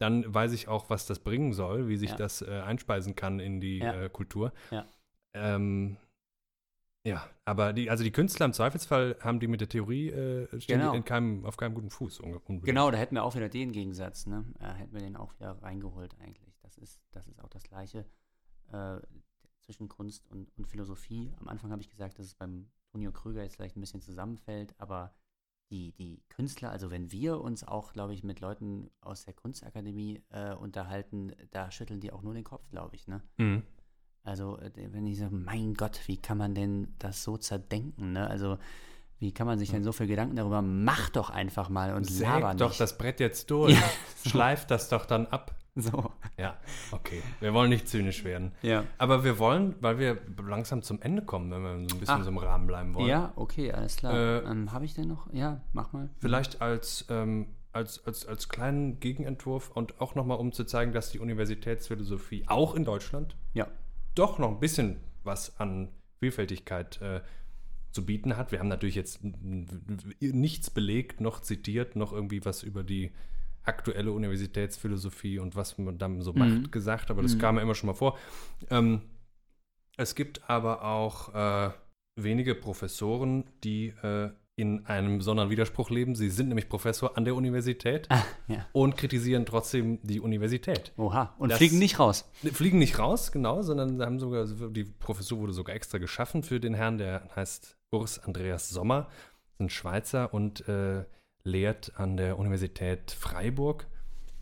Ja. 0.00 0.08
Dann 0.08 0.34
weiß 0.34 0.52
ich 0.52 0.68
auch, 0.68 0.90
was 0.90 1.06
das 1.06 1.18
bringen 1.20 1.52
soll, 1.52 1.88
wie 1.88 1.96
sich 1.96 2.10
Ja. 2.10 2.16
das 2.16 2.42
äh, 2.42 2.60
einspeisen 2.64 3.14
kann 3.14 3.40
in 3.40 3.60
die 3.60 3.78
Ja. 3.78 3.94
äh, 4.04 4.08
Kultur. 4.10 4.52
Ja. 4.70 4.86
Ähm, 5.34 5.96
ja, 7.06 7.24
aber 7.44 7.72
die, 7.72 7.88
also 7.88 8.02
die 8.02 8.10
Künstler 8.10 8.46
im 8.46 8.52
Zweifelsfall 8.52 9.16
haben 9.20 9.38
die 9.38 9.46
mit 9.46 9.60
der 9.60 9.68
Theorie 9.68 10.10
äh, 10.10 10.60
stehen 10.60 10.80
Genau. 10.80 10.92
in 10.94 11.04
keinem, 11.04 11.44
auf 11.46 11.56
keinem 11.56 11.74
guten 11.74 11.90
Fuß. 11.90 12.20
unbedingt. 12.20 12.64
Genau, 12.64 12.90
da 12.90 12.98
hätten 12.98 13.14
wir 13.14 13.22
auch 13.22 13.36
wieder 13.36 13.48
den 13.48 13.70
Gegensatz, 13.72 14.26
ne? 14.26 14.44
Äh, 14.58 14.72
hätten 14.74 14.92
wir 14.92 15.00
den 15.00 15.16
auch 15.16 15.32
wieder 15.34 15.62
reingeholt 15.62 16.16
eigentlich. 16.20 16.58
Das 16.62 16.76
ist, 16.78 17.00
das 17.12 17.28
ist 17.28 17.40
auch 17.42 17.48
das 17.48 17.62
Gleiche 17.62 18.04
äh, 18.72 18.98
zwischen 19.60 19.88
Kunst 19.88 20.26
und, 20.30 20.50
und 20.58 20.66
Philosophie. 20.66 21.32
Am 21.38 21.46
Anfang 21.48 21.70
habe 21.70 21.80
ich 21.80 21.88
gesagt, 21.90 22.18
dass 22.18 22.26
es 22.26 22.34
beim 22.34 22.68
Tonio 22.90 23.12
Krüger 23.12 23.42
jetzt 23.42 23.54
vielleicht 23.56 23.76
ein 23.76 23.80
bisschen 23.80 24.00
zusammenfällt, 24.00 24.74
aber 24.78 25.14
die, 25.70 25.92
die 25.92 26.22
Künstler, 26.28 26.70
also 26.70 26.90
wenn 26.90 27.10
wir 27.12 27.40
uns 27.40 27.64
auch, 27.64 27.92
glaube 27.92 28.14
ich, 28.14 28.22
mit 28.22 28.40
Leuten 28.40 28.90
aus 29.00 29.24
der 29.24 29.34
Kunstakademie 29.34 30.22
äh, 30.30 30.54
unterhalten, 30.54 31.32
da 31.50 31.70
schütteln 31.70 32.00
die 32.00 32.12
auch 32.12 32.22
nur 32.22 32.34
den 32.34 32.44
Kopf, 32.44 32.68
glaube 32.70 32.94
ich, 32.96 33.08
ne? 33.08 33.22
Mhm. 33.38 33.62
Also, 34.22 34.58
äh, 34.58 34.70
wenn 34.92 35.06
ich 35.06 35.18
so, 35.18 35.28
mein 35.30 35.74
Gott, 35.74 36.00
wie 36.06 36.16
kann 36.16 36.38
man 36.38 36.54
denn 36.54 36.94
das 36.98 37.22
so 37.22 37.36
zerdenken, 37.36 38.12
ne? 38.12 38.28
Also, 38.28 38.58
wie 39.18 39.32
kann 39.32 39.46
man 39.46 39.58
sich 39.58 39.70
denn 39.70 39.82
so 39.82 39.92
viel 39.92 40.06
Gedanken 40.06 40.36
darüber? 40.36 40.62
Mach 40.62 41.08
doch 41.10 41.30
einfach 41.30 41.68
mal 41.68 41.94
und 41.94 42.08
laber 42.20 42.50
Säg 42.50 42.58
doch 42.58 42.68
nicht. 42.68 42.80
das 42.80 42.98
Brett 42.98 43.20
jetzt 43.20 43.50
durch. 43.50 43.72
Ja. 43.74 44.30
Schleif 44.30 44.66
das 44.66 44.88
doch 44.88 45.06
dann 45.06 45.26
ab. 45.26 45.56
So. 45.82 46.10
Ja, 46.38 46.56
okay. 46.90 47.22
Wir 47.40 47.52
wollen 47.52 47.68
nicht 47.68 47.86
zynisch 47.86 48.24
werden. 48.24 48.52
Ja. 48.62 48.84
Aber 48.96 49.24
wir 49.24 49.38
wollen, 49.38 49.74
weil 49.80 49.98
wir 49.98 50.18
langsam 50.42 50.80
zum 50.82 51.02
Ende 51.02 51.20
kommen, 51.22 51.50
wenn 51.50 51.62
wir 51.62 51.88
so 51.90 51.96
ein 51.96 52.00
bisschen 52.00 52.16
in 52.16 52.22
so 52.24 52.30
einem 52.30 52.38
Rahmen 52.38 52.66
bleiben 52.66 52.94
wollen. 52.94 53.08
Ja, 53.08 53.32
okay, 53.36 53.72
alles 53.72 53.96
klar. 53.96 54.14
Äh, 54.14 54.38
ähm, 54.50 54.72
Habe 54.72 54.86
ich 54.86 54.94
denn 54.94 55.08
noch? 55.08 55.30
Ja, 55.34 55.60
mach 55.74 55.92
mal. 55.92 56.08
Vielleicht 56.18 56.62
als, 56.62 57.04
ähm, 57.10 57.48
als, 57.72 58.04
als, 58.06 58.24
als 58.26 58.48
kleinen 58.48 59.00
Gegenentwurf 59.00 59.70
und 59.70 60.00
auch 60.00 60.14
nochmal, 60.14 60.38
um 60.38 60.50
zu 60.52 60.64
zeigen, 60.64 60.92
dass 60.92 61.10
die 61.10 61.18
Universitätsphilosophie 61.18 62.44
auch 62.46 62.74
in 62.74 62.84
Deutschland 62.84 63.36
Ja. 63.52 63.68
doch 64.14 64.38
noch 64.38 64.48
ein 64.48 64.60
bisschen 64.60 64.96
was 65.24 65.60
an 65.60 65.88
Vielfältigkeit 66.20 67.02
äh, 67.02 67.20
zu 67.92 68.06
bieten 68.06 68.38
hat. 68.38 68.50
Wir 68.50 68.60
haben 68.60 68.68
natürlich 68.68 68.94
jetzt 68.94 69.20
nichts 70.20 70.70
belegt, 70.70 71.20
noch 71.20 71.40
zitiert, 71.40 71.96
noch 71.96 72.12
irgendwie 72.14 72.42
was 72.46 72.62
über 72.62 72.82
die 72.82 73.12
aktuelle 73.66 74.12
Universitätsphilosophie 74.12 75.38
und 75.38 75.56
was 75.56 75.76
man 75.78 75.98
dann 75.98 76.22
so 76.22 76.32
Mhm. 76.32 76.38
macht 76.38 76.72
gesagt, 76.72 77.10
aber 77.10 77.22
das 77.22 77.34
Mhm. 77.34 77.38
kam 77.40 77.56
ja 77.56 77.62
immer 77.62 77.74
schon 77.74 77.88
mal 77.88 77.94
vor. 77.94 78.18
Ähm, 78.70 79.02
es 79.96 80.14
gibt 80.14 80.48
aber 80.48 80.84
auch 80.84 81.34
äh, 81.34 81.70
wenige 82.16 82.54
Professoren, 82.54 83.44
die 83.64 83.88
äh, 84.02 84.30
in 84.58 84.86
einem 84.86 85.18
besonderen 85.18 85.50
Widerspruch 85.50 85.90
leben. 85.90 86.14
Sie 86.14 86.30
sind 86.30 86.48
nämlich 86.48 86.70
Professor 86.70 87.16
an 87.18 87.26
der 87.26 87.34
Universität 87.34 88.06
Ah, 88.10 88.22
ja. 88.48 88.66
und 88.72 88.96
kritisieren 88.96 89.44
trotzdem 89.44 89.98
die 90.02 90.18
Universität. 90.18 90.92
Oha. 90.96 91.34
Und 91.38 91.50
Das- 91.50 91.58
fliegen 91.58 91.78
nicht 91.78 91.98
raus. 91.98 92.26
Ne, 92.42 92.52
Fliegen 92.52 92.78
nicht 92.78 92.98
raus, 92.98 93.32
genau, 93.32 93.60
sondern 93.60 94.00
haben 94.00 94.18
sogar, 94.18 94.46
die 94.46 94.84
Professur 94.84 95.40
wurde 95.40 95.52
sogar 95.52 95.76
extra 95.76 95.98
geschaffen 95.98 96.42
für 96.42 96.58
den 96.58 96.72
Herrn, 96.72 96.96
der 96.96 97.28
heißt 97.36 97.76
Urs 97.92 98.18
Andreas 98.18 98.70
Sommer, 98.70 99.08
ein 99.58 99.68
Schweizer 99.68 100.32
und 100.32 100.66
äh, 100.68 101.04
lehrt 101.46 101.92
an 101.96 102.16
der 102.16 102.38
Universität 102.38 103.10
Freiburg. 103.12 103.86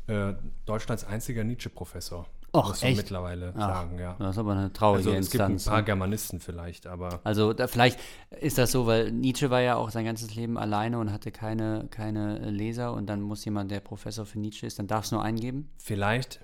Äh, 0.06 0.34
Deutschlands 0.66 1.04
einziger 1.04 1.44
Nietzsche-Professor. 1.44 2.26
Och, 2.52 2.68
muss 2.68 2.82
man 2.82 2.90
echt? 2.90 2.98
mittlerweile 2.98 3.52
Ach, 3.56 3.60
sagen, 3.60 3.98
ja. 3.98 4.14
Das 4.18 4.30
ist 4.32 4.38
aber 4.38 4.52
eine 4.52 4.72
traurige 4.72 5.08
Also 5.08 5.18
es 5.18 5.30
gibt 5.30 5.42
ein 5.42 5.52
Instanz. 5.52 5.72
paar 5.72 5.80
ne? 5.80 5.84
Germanisten 5.86 6.40
vielleicht, 6.40 6.86
aber 6.86 7.20
Also 7.24 7.52
da, 7.52 7.66
vielleicht 7.66 7.98
ist 8.40 8.58
das 8.58 8.70
so, 8.70 8.86
weil 8.86 9.10
Nietzsche 9.10 9.50
war 9.50 9.60
ja 9.60 9.74
auch 9.76 9.90
sein 9.90 10.04
ganzes 10.04 10.34
Leben 10.36 10.56
alleine 10.56 10.98
und 11.00 11.10
hatte 11.12 11.32
keine, 11.32 11.88
keine 11.90 12.38
Leser 12.50 12.92
und 12.92 13.06
dann 13.06 13.22
muss 13.22 13.44
jemand, 13.44 13.70
der 13.72 13.80
Professor 13.80 14.24
für 14.24 14.38
Nietzsche 14.38 14.66
ist, 14.66 14.78
dann 14.78 14.86
darf 14.86 15.04
es 15.04 15.12
nur 15.12 15.22
eingeben. 15.22 15.70
vielleicht. 15.78 16.40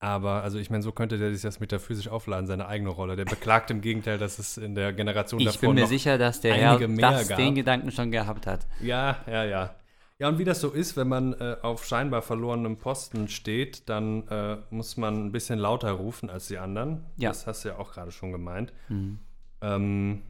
Aber, 0.00 0.44
also 0.44 0.58
ich 0.58 0.70
meine, 0.70 0.84
so 0.84 0.92
könnte 0.92 1.18
der 1.18 1.32
sich 1.32 1.42
das 1.42 1.58
metaphysisch 1.58 2.06
aufladen, 2.06 2.46
seine 2.46 2.68
eigene 2.68 2.90
Rolle. 2.90 3.16
Der 3.16 3.24
beklagt 3.24 3.72
im 3.72 3.80
Gegenteil, 3.80 4.16
dass 4.16 4.38
es 4.38 4.56
in 4.56 4.76
der 4.76 4.92
Generation 4.92 5.40
Ich 5.40 5.46
davor 5.46 5.60
bin 5.60 5.74
mir 5.74 5.88
sicher, 5.88 6.18
dass 6.18 6.40
der 6.40 6.54
Herr 6.54 6.78
das, 6.78 7.28
gab. 7.28 7.36
den 7.38 7.56
Gedanken 7.56 7.90
schon 7.90 8.12
gehabt 8.12 8.46
hat. 8.46 8.64
Ja, 8.80 9.16
ja, 9.26 9.44
ja. 9.44 9.74
Ja, 10.20 10.28
und 10.28 10.38
wie 10.38 10.44
das 10.44 10.60
so 10.60 10.70
ist, 10.70 10.96
wenn 10.96 11.06
man 11.08 11.32
äh, 11.34 11.56
auf 11.62 11.84
scheinbar 11.86 12.22
verlorenem 12.22 12.76
Posten 12.76 13.28
steht, 13.28 13.88
dann 13.88 14.26
äh, 14.28 14.56
muss 14.70 14.96
man 14.96 15.26
ein 15.26 15.32
bisschen 15.32 15.58
lauter 15.60 15.92
rufen 15.92 16.28
als 16.28 16.48
die 16.48 16.58
anderen. 16.58 17.04
Ja. 17.16 17.28
Das 17.30 17.46
hast 17.46 17.64
du 17.64 17.68
ja 17.68 17.78
auch 17.78 17.92
gerade 17.92 18.10
schon 18.10 18.32
gemeint. 18.32 18.72
Mhm. 18.88 19.20
Ähm, 19.60 20.22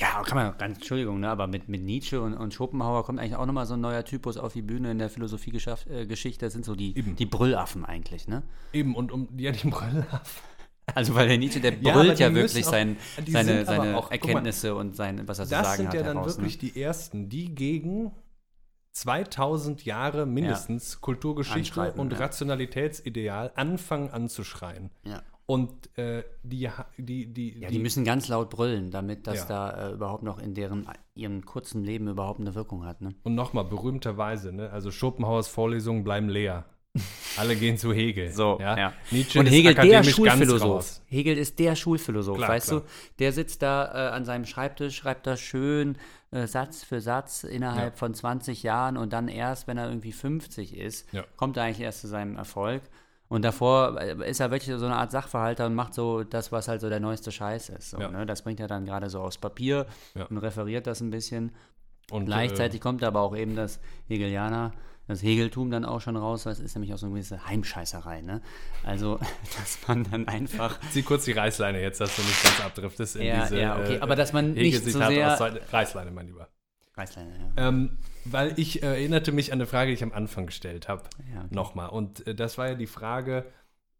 Ja, 0.00 0.20
kann 0.24 0.36
man, 0.36 0.58
ganz, 0.58 0.78
Entschuldigung, 0.78 1.20
ne, 1.20 1.28
aber 1.30 1.46
mit, 1.46 1.68
mit 1.68 1.82
Nietzsche 1.82 2.20
und, 2.20 2.34
und 2.34 2.52
Schopenhauer 2.52 3.04
kommt 3.04 3.20
eigentlich 3.20 3.36
auch 3.36 3.46
nochmal 3.46 3.66
so 3.66 3.74
ein 3.74 3.80
neuer 3.80 4.04
Typus 4.04 4.36
auf 4.36 4.52
die 4.52 4.62
Bühne 4.62 4.90
in 4.90 4.98
der 4.98 5.10
Philosophiegeschichte. 5.10 5.88
Äh, 5.88 6.38
das 6.46 6.52
sind 6.52 6.64
so 6.64 6.74
die, 6.74 6.98
Eben. 6.98 7.14
die 7.14 7.26
Brüllaffen 7.26 7.84
eigentlich, 7.84 8.26
ne? 8.26 8.42
eben, 8.72 8.96
und 8.96 9.12
um 9.12 9.28
ja, 9.38 9.52
die 9.52 9.68
Brille. 9.70 10.06
Also, 10.92 11.14
weil 11.14 11.28
der 11.28 11.38
Nietzsche, 11.38 11.60
der 11.60 11.72
Ja, 11.80 11.92
brüllt 11.94 12.18
ja 12.18 12.30
müssen 12.30 12.54
wirklich 12.56 12.66
auch- 12.66 12.70
sein, 12.70 12.96
seine, 13.28 13.56
sind 13.58 13.66
seine 13.66 13.96
auch- 13.96 14.02
guck 14.02 14.10
mal, 14.10 14.16
Erkenntnisse 14.16 14.74
und 14.74 14.96
sein, 14.96 15.22
was 15.26 15.38
er 15.38 15.44
zu 15.46 15.50
Das 15.52 15.66
sagen 15.66 15.76
sind 15.78 15.86
hat. 15.88 15.94
ja 15.94 16.02
dann 16.02 16.16
heraus, 16.16 16.36
wirklich 16.38 16.60
ne? 16.62 16.70
die 16.72 16.80
ersten, 16.82 17.28
die 17.28 17.54
gegen 17.54 18.10
2000 18.96 19.84
Jahre 19.84 20.24
mindestens 20.24 21.02
Kulturgeschichte 21.02 21.80
Anschreiten, 21.80 22.00
und 22.00 22.12
ja. 22.14 22.18
Rationalitätsideal 22.18 23.52
anfangen 23.54 24.10
anzuschreien. 24.10 24.90
Ja. 25.04 25.22
Und 25.44 25.96
äh, 25.98 26.24
die, 26.42 26.68
die, 26.96 27.26
die, 27.26 27.60
Ja, 27.60 27.68
die 27.68 27.78
müssen 27.78 28.04
ganz 28.04 28.26
laut 28.28 28.48
brüllen, 28.48 28.90
damit 28.90 29.26
das 29.26 29.40
Ja. 29.40 29.44
da 29.44 29.88
äh, 29.88 29.92
überhaupt 29.92 30.22
noch 30.22 30.38
in 30.38 30.54
deren 30.54 30.88
ihrem 31.14 31.44
kurzen 31.44 31.84
Leben 31.84 32.08
überhaupt 32.08 32.40
eine 32.40 32.54
Wirkung 32.54 32.86
hat. 32.86 33.02
Ne? 33.02 33.14
Und 33.22 33.34
nochmal, 33.34 33.64
berühmterweise, 33.64 34.52
ne? 34.52 34.70
also 34.70 34.90
Schopenhauers 34.90 35.46
Vorlesungen 35.46 36.02
bleiben 36.02 36.28
leer. 36.30 36.64
Alle 37.36 37.56
gehen 37.56 37.76
zu 37.78 37.92
Hegel. 37.92 38.30
So, 38.32 38.58
ja. 38.60 38.92
Nietzsche 39.10 39.38
Und 39.40 39.46
ist 39.46 39.52
Hegel, 39.52 39.74
der 39.74 39.82
akademisch 39.84 40.06
ganz 40.16 40.38
Schulphilosoph. 40.38 41.00
Hegel 41.06 41.36
ist 41.38 41.58
der 41.58 41.76
Schulphilosoph, 41.76 42.36
Klar, 42.38 42.48
weißt 42.48 42.68
klar. 42.68 42.80
du? 42.80 42.86
Der 43.18 43.32
sitzt 43.32 43.62
da 43.62 43.84
äh, 44.08 44.10
an 44.12 44.24
seinem 44.24 44.44
Schreibtisch, 44.46 44.96
schreibt 44.96 45.26
da 45.26 45.36
schön 45.36 45.96
äh, 46.30 46.46
Satz 46.46 46.82
für 46.84 47.00
Satz 47.00 47.44
innerhalb 47.44 47.94
Ja. 47.94 47.98
von 47.98 48.14
20 48.14 48.62
Jahren 48.62 48.96
und 48.96 49.12
dann 49.12 49.28
erst, 49.28 49.66
wenn 49.68 49.78
er 49.78 49.88
irgendwie 49.88 50.12
50 50.12 50.76
ist, 50.76 51.12
Ja. 51.12 51.24
kommt 51.36 51.56
er 51.56 51.64
eigentlich 51.64 51.80
erst 51.80 52.00
zu 52.00 52.08
seinem 52.08 52.36
Erfolg. 52.36 52.82
Und 53.28 53.42
davor 53.44 54.00
äh, 54.00 54.30
ist 54.30 54.38
er 54.40 54.50
wirklich 54.50 54.76
so 54.78 54.84
eine 54.86 54.96
Art 54.96 55.10
Sachverhalter 55.10 55.66
und 55.66 55.74
macht 55.74 55.94
so 55.94 56.22
das, 56.22 56.52
was 56.52 56.68
halt 56.68 56.80
so 56.80 56.88
der 56.88 57.00
neueste 57.00 57.32
Scheiß 57.32 57.70
ist. 57.70 57.90
So, 57.90 57.98
Ja. 58.00 58.08
ne? 58.08 58.24
Das 58.24 58.42
bringt 58.42 58.60
er 58.60 58.68
dann 58.68 58.84
gerade 58.86 59.10
so 59.10 59.20
aufs 59.20 59.38
Papier 59.38 59.86
Ja. 60.14 60.26
und 60.26 60.38
referiert 60.38 60.86
das 60.86 61.00
ein 61.00 61.10
bisschen. 61.10 61.52
Und, 62.10 62.26
Gleichzeitig 62.26 62.80
kommt 62.80 63.02
aber 63.02 63.20
auch 63.20 63.36
eben 63.36 63.56
das 63.56 63.80
Hegelianer, 64.06 64.72
das 65.08 65.22
Hegeltum 65.22 65.70
dann 65.70 65.84
auch 65.84 66.00
schon 66.00 66.16
raus. 66.16 66.44
Das 66.44 66.60
ist 66.60 66.74
nämlich 66.74 66.92
auch 66.94 66.98
so 66.98 67.06
eine 67.06 67.14
gewisse 67.14 67.46
Heimscheißerei. 67.46 68.22
Ne? 68.22 68.42
Also, 68.84 69.18
dass 69.58 69.78
man 69.86 70.04
dann 70.10 70.28
einfach. 70.28 70.82
Äh, 70.82 70.86
zieh 70.90 71.02
kurz 71.02 71.24
die 71.24 71.32
Reißleine 71.32 71.80
jetzt, 71.80 72.00
dass 72.00 72.14
du 72.16 72.22
nicht 72.22 72.42
ganz 72.42 72.60
abdriftest 72.60 73.16
in 73.16 73.22
Ja, 73.22 73.42
diese 73.42 73.60
ja, 73.60 73.78
okay, 73.78 73.96
äh, 73.96 74.00
aber 74.00 74.16
dass 74.16 74.32
man 74.32 74.54
nicht 74.54 74.84
so 74.84 74.98
sehr- 74.98 75.38
Reißleine, 75.72 76.10
mein 76.10 76.26
Lieber. 76.26 76.48
Reißleine, 76.96 77.52
ja. 77.56 77.68
Ähm, 77.68 77.98
weil 78.24 78.58
ich 78.58 78.82
äh, 78.82 78.86
erinnerte 78.86 79.30
mich 79.32 79.52
an 79.52 79.58
eine 79.58 79.66
Frage, 79.66 79.88
die 79.90 79.94
ich 79.94 80.02
am 80.02 80.12
Anfang 80.12 80.46
gestellt 80.46 80.88
habe. 80.88 81.02
Ja, 81.32 81.40
okay. 81.40 81.54
Nochmal. 81.54 81.90
Und 81.90 82.26
äh, 82.26 82.34
das 82.34 82.56
war 82.56 82.68
ja 82.68 82.74
die 82.74 82.86
Frage, 82.86 83.44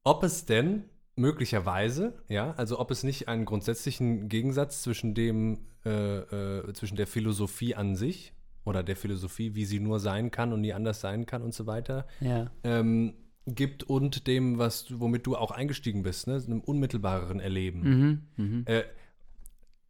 ob 0.02 0.22
es 0.22 0.46
denn 0.46 0.84
möglicherweise, 1.16 2.14
ja, 2.28 2.52
also 2.52 2.78
ob 2.78 2.90
es 2.90 3.02
nicht 3.02 3.28
einen 3.28 3.44
grundsätzlichen 3.44 4.28
Gegensatz 4.28 4.82
zwischen 4.82 5.14
dem, 5.14 5.58
äh, 5.84 6.18
äh, 6.18 6.72
zwischen 6.74 6.96
der 6.96 7.06
Philosophie 7.06 7.74
an 7.74 7.96
sich 7.96 8.34
oder 8.64 8.82
der 8.82 8.96
Philosophie, 8.96 9.54
wie 9.54 9.64
sie 9.64 9.80
nur 9.80 9.98
sein 10.00 10.30
kann 10.30 10.52
und 10.52 10.60
nie 10.60 10.72
anders 10.72 11.00
sein 11.00 11.26
kann 11.26 11.42
und 11.42 11.54
so 11.54 11.66
weiter, 11.66 12.06
Ja. 12.20 12.50
ähm, 12.64 13.14
gibt 13.46 13.84
und 13.84 14.26
dem, 14.26 14.58
was 14.58 14.86
womit 15.00 15.26
du 15.26 15.36
auch 15.36 15.52
eingestiegen 15.52 16.02
bist, 16.02 16.26
ne, 16.26 16.34
einem 16.44 16.60
unmittelbareren 16.60 17.38
Erleben. 17.40 17.80
Mhm. 18.36 18.44
Mhm. 18.44 18.62
Äh, 18.66 18.82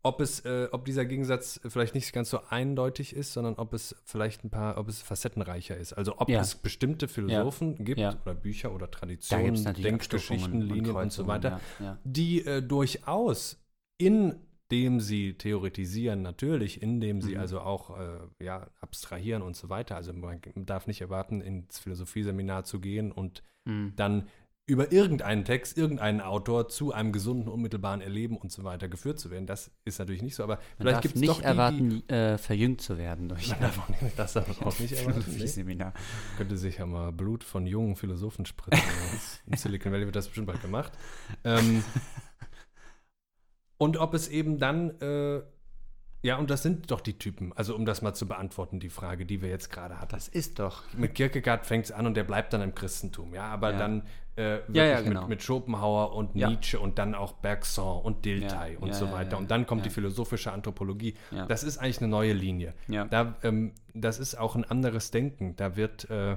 ob 0.07 0.21
es, 0.21 0.41
äh, 0.45 0.69
ob 0.73 0.85
dieser 0.85 1.05
Gegensatz 1.05 1.61
vielleicht 1.69 1.95
nicht 1.95 2.13
ganz 2.13 2.31
so 2.31 2.41
eindeutig 2.49 3.15
ist, 3.15 3.33
sondern 3.33 3.55
ob 3.57 3.73
es 3.73 3.95
vielleicht 4.05 4.45
ein 4.45 4.51
paar, 4.51 4.79
ob 4.79 4.89
es 4.89 5.03
facettenreicher 5.03 5.77
ist. 5.77 5.93
Also 5.93 6.19
ob 6.19 6.29
Ja. 6.29 6.41
es 6.41 6.55
bestimmte 6.55 7.09
Philosophen 7.09 7.85
gibt 7.85 8.01
Ja. 8.01 8.17
oder 8.25 8.35
Bücher 8.35 8.73
oder 8.75 8.91
Traditionen, 8.91 9.63
Denkgeschichten, 9.75 10.61
Linien 10.61 10.79
und 10.97 11.13
so 11.13 11.25
Kreuzungen, 11.25 11.29
weiter, 11.29 11.61
Ja, 11.81 11.85
ja. 11.85 11.99
die 12.05 12.45
äh, 12.47 12.63
durchaus 12.63 13.59
indem 13.99 15.01
sie 15.01 15.35
theoretisieren, 15.35 16.23
natürlich, 16.23 16.83
indem 16.83 17.21
sie 17.23 17.35
Mhm. 17.35 17.41
also 17.41 17.61
auch 17.61 17.99
äh, 17.99 18.45
ja, 18.45 18.67
abstrahieren 18.81 19.43
und 19.43 19.57
so 19.57 19.69
weiter. 19.69 19.97
Also 19.97 20.13
man 20.13 20.41
darf 20.57 20.87
nicht 20.87 21.01
erwarten, 21.01 21.41
ins 21.41 21.79
Philosophieseminar 21.79 22.65
zu 22.65 22.81
gehen 22.81 23.13
und 23.13 23.43
Mhm. 23.65 23.93
dann 23.97 24.29
über 24.69 24.91
irgendeinen 24.91 25.45
Text, 25.45 25.79
irgendeinen 25.79 26.21
Autor 26.21 26.69
zu 26.69 26.93
einem 26.93 27.13
gesunden, 27.13 27.49
unmittelbaren 27.49 28.01
Erleben 28.01 28.37
und 28.37 28.51
so 28.51 28.65
weiter 28.65 28.89
geführt 28.89 29.21
zu 29.21 29.31
werden. 29.31 29.47
Das 29.47 29.71
ist 29.85 30.01
natürlich 30.01 30.23
nicht 30.23 30.35
so, 30.35 30.43
aber 30.43 30.57
Man 30.57 30.63
vielleicht 30.89 31.03
gibt 31.03 31.15
es 31.15 31.21
nicht 31.21 31.31
doch 31.31 31.39
die, 31.39 31.45
erwarten, 31.45 32.09
äh, 32.09 32.37
verjüngt 32.37 32.81
zu 32.81 32.99
werden 32.99 33.29
durch 33.29 33.45
Die, 33.45 33.51
man 33.51 33.61
darf 33.61 33.79
auch 33.79 33.89
nicht, 33.89 34.19
das 34.19 34.33
darf 34.33 34.49
man 34.49 34.67
auch 34.69 34.79
nicht 34.81 34.93
erwarten. 34.93 35.07
Nee. 35.19 35.23
Philosophieseminar. 35.23 35.93
Könnte 36.37 36.57
sich 36.57 36.79
ja 36.79 36.87
mal 36.87 37.13
Blut 37.13 37.45
von 37.45 37.65
jungen 37.67 37.95
Philosophen 37.95 38.45
spritzen. 38.45 38.83
Im 39.47 39.57
Silicon 39.57 39.93
Valley 39.93 40.05
wird 40.07 40.17
das 40.17 40.27
bestimmt 40.27 40.49
bald 40.49 40.61
gemacht. 40.63 40.93
Ähm, 41.45 41.85
und 43.79 43.99
ob 43.99 44.15
es 44.15 44.27
eben 44.29 44.59
dann, 44.59 45.01
äh, 45.01 45.43
ja, 46.23 46.37
und 46.39 46.51
das 46.51 46.63
sind 46.63 46.91
doch 46.91 47.01
die 47.03 47.19
Typen, 47.19 47.53
also 47.53 47.77
um 47.77 47.85
das 47.87 48.03
mal 48.03 48.15
zu 48.15 48.27
beantworten, 48.27 48.81
die 48.81 48.89
Frage, 48.91 49.27
die 49.27 49.43
wir 49.43 49.49
jetzt 49.49 49.71
gerade 49.71 50.01
hatten. 50.01 50.11
Das 50.11 50.27
ist 50.27 50.59
doch. 50.59 50.83
Mit 50.95 51.15
Kierkegaard 51.15 51.67
fängt 51.67 51.85
es 51.85 51.93
an 51.93 52.07
und 52.07 52.15
der 52.17 52.25
bleibt 52.25 52.53
dann 52.53 52.63
im 52.63 52.75
Christentum, 52.75 53.33
ja, 53.35 53.45
aber 53.45 53.73
Ja. 53.73 53.79
dann 53.79 54.03
äh, 54.37 54.59
wirklich 54.59 54.77
Ja, 54.77 54.85
ja, 54.85 55.01
genau. 55.01 55.21
mit, 55.23 55.29
mit 55.31 55.43
Schopenhauer 55.43 56.15
und 56.15 56.35
Ja. 56.37 56.49
Nietzsche 56.49 56.79
und 56.79 56.99
dann 56.99 57.15
auch 57.15 57.33
Bergson 57.33 58.03
und 58.03 58.25
Dilthey 58.25 58.77
und 58.79 58.95
so 58.95 59.11
weiter. 59.13 59.39
und 59.39 59.51
dann 59.51 59.67
kommt 59.67 59.85
die 59.87 59.91
philosophische 59.91 60.53
Anthropologie. 60.53 61.15
Das 61.49 61.65
ist 61.65 61.79
eigentlich 61.79 61.99
eine 61.99 62.09
neue 62.09 62.33
Linie. 62.33 62.75
Da, 62.89 63.37
ähm, 63.43 63.73
das 63.95 64.19
ist 64.19 64.37
auch 64.39 64.55
ein 64.57 64.65
anderes 64.65 65.11
Denken. 65.11 65.57
Da 65.57 65.77
wird, 65.77 66.09
äh, 66.11 66.37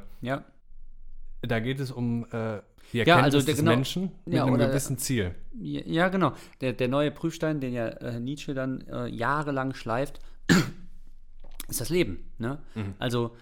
da 1.42 1.60
geht 1.60 1.80
es 1.80 1.92
um 1.92 2.26
äh, 2.32 2.62
die 2.92 3.00
Erkenntnis 3.00 3.24
also 3.26 3.38
der- 3.40 3.46
des 3.46 3.58
genau. 3.60 3.72
Menschen 3.72 4.12
mit 4.26 4.40
einem 4.40 4.58
gewissen 4.58 4.98
Ziel. 4.98 5.36
Ja, 5.60 6.10
genau. 6.10 6.34
Der, 6.62 6.74
der 6.74 6.88
neue 6.88 7.12
Prüfstein, 7.12 7.60
den 7.60 7.74
ja 7.74 7.88
äh, 7.88 8.20
Nietzsche 8.20 8.54
dann 8.54 8.82
äh, 8.88 9.08
jahrelang 9.08 9.74
schleift, 9.74 10.20
ist 11.68 11.82
das 11.82 11.90
Leben. 11.90 12.32
Ne? 12.40 12.60
Mhm. 12.76 12.94
Also 13.00 13.36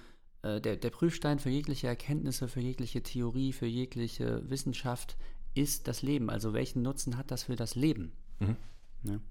der, 0.61 0.77
der 0.77 0.89
Prüfstein 0.89 1.39
für 1.39 1.49
jegliche 1.49 1.87
Erkenntnisse, 1.87 2.47
für 2.47 2.61
jegliche 2.61 3.03
Theorie, 3.03 3.53
für 3.53 3.65
jegliche 3.65 4.49
Wissenschaft 4.49 5.17
ist 5.53 5.87
das 5.87 6.01
Leben. 6.01 6.29
Also 6.29 6.53
welchen 6.53 6.81
Nutzen 6.81 7.17
hat 7.17 7.31
das 7.31 7.43
für 7.43 7.55
das 7.55 7.75
Leben? 7.75 8.13
Mhm. 8.39 8.55
Ne? 9.03 9.21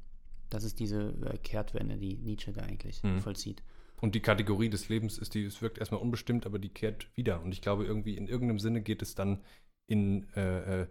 Das 0.51 0.65
ist 0.65 0.79
diese 0.79 1.15
äh, 1.25 1.39
Kehrtwende, 1.39 1.97
die 1.97 2.17
Nietzsche 2.17 2.53
da 2.53 2.63
eigentlich 2.63 3.03
Mhm. 3.03 3.21
vollzieht. 3.21 3.63
Und 4.01 4.15
die 4.15 4.21
Kategorie 4.21 4.69
des 4.69 4.89
Lebens 4.89 5.19
ist 5.19 5.35
die, 5.35 5.45
es 5.45 5.63
wirkt 5.63 5.79
erstmal 5.79 6.01
unbestimmt, 6.01 6.45
aber 6.47 6.59
die 6.59 6.69
kehrt 6.69 7.09
wieder. 7.15 7.43
Und 7.43 7.53
ich 7.53 7.63
glaube, 7.63 7.85
irgendwie 7.85 8.17
in 8.17 8.29
irgendeinem 8.29 8.59
Sinne 8.59 8.83
geht 8.83 9.03
es 9.03 9.15
dann 9.15 9.43
in 9.87 10.29
äh, 10.35 10.83
äh, 10.83 10.87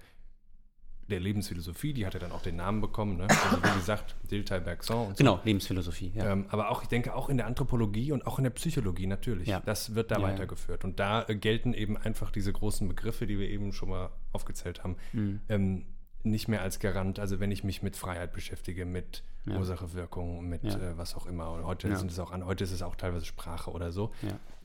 der 1.10 1.20
Lebensphilosophie, 1.20 1.94
die 1.94 2.06
hat 2.06 2.14
ja 2.16 2.20
dann 2.20 2.32
auch 2.32 2.42
den 2.42 2.56
Namen 2.56 2.82
bekommen, 2.82 3.18
ne? 3.18 3.28
Also 3.30 3.62
wie 3.64 3.78
gesagt, 3.78 4.16
Dilthey 4.32 4.60
Bergson 4.60 5.08
und 5.08 5.18
so. 5.18 5.24
Genau, 5.24 5.40
Lebensphilosophie. 5.44 6.12
Ja. 6.16 6.32
Ähm, 6.32 6.46
aber 6.50 6.70
auch, 6.72 6.82
ich 6.82 6.88
denke, 6.88 7.14
auch 7.16 7.30
in 7.30 7.38
der 7.38 7.46
Anthropologie 7.46 8.12
und 8.12 8.26
auch 8.26 8.40
in 8.40 8.44
der 8.44 8.50
Psychologie 8.52 9.06
natürlich. 9.08 9.48
Ja. 9.48 9.60
Das 9.60 9.94
wird 9.94 10.10
da 10.12 10.16
Ja, 10.18 10.24
weitergeführt. 10.24 10.84
Und 10.84 11.00
da 11.00 11.24
äh, 11.28 11.36
gelten 11.36 11.74
eben 11.74 11.96
einfach 11.96 12.32
diese 12.32 12.52
großen 12.52 12.88
Begriffe, 12.88 13.28
die 13.28 13.38
wir 13.38 13.50
eben 13.50 13.72
schon 13.72 13.90
mal 13.90 14.10
aufgezählt 14.32 14.84
haben, 14.84 14.96
Mhm. 15.14 15.42
ähm, 15.50 15.86
nicht 16.24 16.48
mehr 16.48 16.64
als 16.64 16.80
Garant. 16.80 17.20
Also 17.20 17.40
wenn 17.40 17.52
ich 17.52 17.64
mich 17.64 17.84
mit 17.84 17.96
Freiheit 17.96 18.34
beschäftige, 18.34 18.86
mit 18.86 19.22
Ja. 19.46 19.58
Ursache, 19.58 19.94
Wirkung, 19.94 20.50
mit 20.50 20.64
äh, 20.64 20.98
was 20.98 21.14
auch 21.16 21.28
immer. 21.28 21.52
Und 21.52 21.66
heute 21.66 21.96
sind 21.98 22.10
es 22.12 22.18
auch 22.18 22.32
an, 22.32 22.44
heute 22.48 22.64
ist 22.64 22.72
es 22.72 22.82
auch 22.82 22.96
teilweise 22.96 23.26
Sprache 23.26 23.70
oder 23.70 23.92
so. 23.92 24.12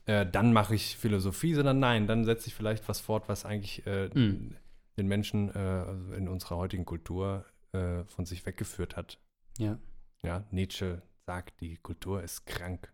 Äh, 0.07 0.25
dann 0.25 0.53
mache 0.53 0.73
ich 0.73 0.97
Philosophie, 0.97 1.53
sondern 1.53 1.77
nein, 1.77 2.07
dann 2.07 2.25
setze 2.25 2.47
ich 2.47 2.55
vielleicht 2.55 2.89
was 2.89 2.99
fort, 2.99 3.25
was 3.29 3.45
eigentlich 3.45 3.85
äh, 3.85 4.09
Mhm. 4.11 4.55
Den 4.97 5.07
Menschen 5.07 5.49
äh, 5.55 5.57
also 5.57 6.13
in 6.13 6.27
unserer 6.27 6.57
heutigen 6.57 6.85
Kultur 6.85 7.45
äh, 7.73 8.03
von 8.05 8.25
sich 8.25 8.45
weggeführt 8.45 8.95
hat. 8.95 9.19
ja. 9.57 9.77
Ja, 10.23 10.43
Nietzsche 10.51 11.01
sagt, 11.25 11.61
die 11.61 11.77
Kultur 11.77 12.21
ist 12.21 12.45
krank. 12.45 12.93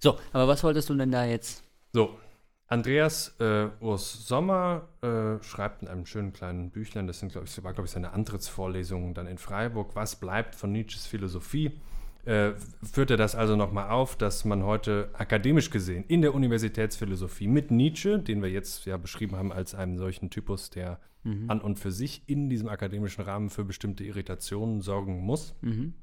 So, 0.00 0.18
aber 0.32 0.48
was 0.48 0.64
wolltest 0.64 0.88
du 0.88 0.94
denn 0.94 1.12
da 1.12 1.24
jetzt? 1.24 1.62
So, 1.92 2.18
Andreas 2.66 3.36
äh, 3.38 3.68
Urs 3.80 4.26
Sommer 4.26 4.88
äh, 5.00 5.42
schreibt 5.44 5.82
in 5.82 5.88
einem 5.88 6.06
schönen 6.06 6.32
kleinen 6.32 6.70
Büchlein, 6.70 7.06
das 7.06 7.20
sind, 7.20 7.30
glaub 7.30 7.44
ich, 7.44 7.62
war, 7.62 7.72
glaube 7.72 7.86
ich, 7.86 7.92
seine 7.92 8.12
Antrittsvorlesungen 8.12 9.14
dann 9.14 9.28
in 9.28 9.38
Freiburg, 9.38 9.94
was 9.94 10.16
bleibt 10.16 10.56
von 10.56 10.72
Nietzsches 10.72 11.06
Philosophie. 11.06 11.80
Äh, 12.26 12.54
führt 12.82 13.10
er 13.12 13.16
das 13.16 13.36
also 13.36 13.54
nochmal 13.54 13.88
auf, 13.90 14.16
dass 14.16 14.44
man 14.44 14.64
heute 14.64 15.10
akademisch 15.12 15.70
gesehen 15.70 16.04
in 16.08 16.22
der 16.22 16.34
Universitätsphilosophie 16.34 17.46
mit 17.46 17.70
Nietzsche, 17.70 18.18
den 18.18 18.42
wir 18.42 18.50
jetzt 18.50 18.84
ja 18.84 18.96
beschrieben 18.96 19.36
haben 19.36 19.52
als 19.52 19.74
einen 19.76 19.96
solchen 19.96 20.28
Typus, 20.30 20.70
der 20.70 20.98
Mhm. 21.22 21.50
an 21.50 21.60
und 21.60 21.78
für 21.78 21.90
sich 21.92 22.22
in 22.28 22.48
diesem 22.48 22.68
akademischen 22.68 23.22
Rahmen 23.22 23.48
für 23.50 23.64
bestimmte 23.64 24.04
Irritationen 24.04 24.80
sorgen 24.80 25.20
muss, 25.20 25.54
Mhm. 25.60 25.94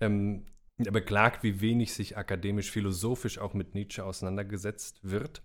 ähm, 0.00 0.46
er 0.78 0.92
beklagt, 0.92 1.42
wie 1.42 1.60
wenig 1.60 1.92
sich 1.92 2.16
akademisch, 2.16 2.70
philosophisch 2.70 3.38
auch 3.38 3.52
mit 3.54 3.74
Nietzsche 3.74 4.02
auseinandergesetzt 4.04 5.00
wird 5.02 5.42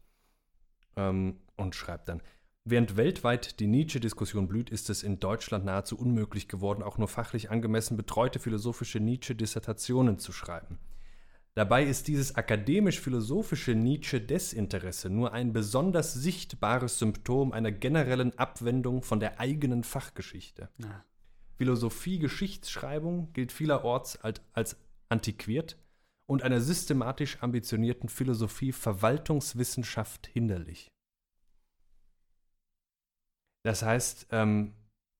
ähm, 0.95 1.38
und 1.57 1.75
schreibt 1.75 2.07
dann, 2.09 2.21
während 2.66 2.97
weltweit 2.97 3.59
die 3.59 3.68
Nietzsche-Diskussion 3.68 4.47
blüht, 4.47 4.70
ist 4.70 4.89
es 4.89 5.03
in 5.03 5.20
Deutschland 5.20 5.66
nahezu 5.66 5.97
unmöglich 5.97 6.47
geworden, 6.47 6.82
auch 6.84 6.97
nur 6.97 7.07
fachlich 7.07 7.51
angemessen 7.51 7.95
betreute 7.95 8.39
philosophische 8.39 8.99
Nietzsche-Dissertationen 8.99 10.20
zu 10.20 10.34
schreiben. 10.34 10.80
Dabei 11.53 11.86
ist 11.86 12.09
dieses 12.09 12.36
akademisch-philosophische 12.36 13.76
Nietzsche-Desinteresse 13.76 15.09
nur 15.09 15.32
ein 15.32 15.53
besonders 15.53 16.13
sichtbares 16.13 16.99
Symptom 16.99 17.53
einer 17.53 17.72
generellen 17.72 18.38
Abwendung 18.38 19.03
von 19.03 19.22
der 19.22 19.39
eigenen 19.39 19.86
Fachgeschichte. 19.86 20.68
Ah. 20.84 21.05
Philosophie-Geschichtsschreibung 21.57 23.32
gilt 23.32 23.53
vielerorts 23.53 24.18
als, 24.18 24.41
als 24.51 24.76
antiquiert 25.07 25.78
und 26.26 26.43
einer 26.43 26.59
systematisch 26.59 27.41
ambitionierten 27.41 28.09
Philosophie-Verwaltungswissenschaft 28.09 30.28
hinderlich. 30.28 30.92
Das 33.66 33.82
heißt, 33.82 34.28
ähm, 34.29 34.74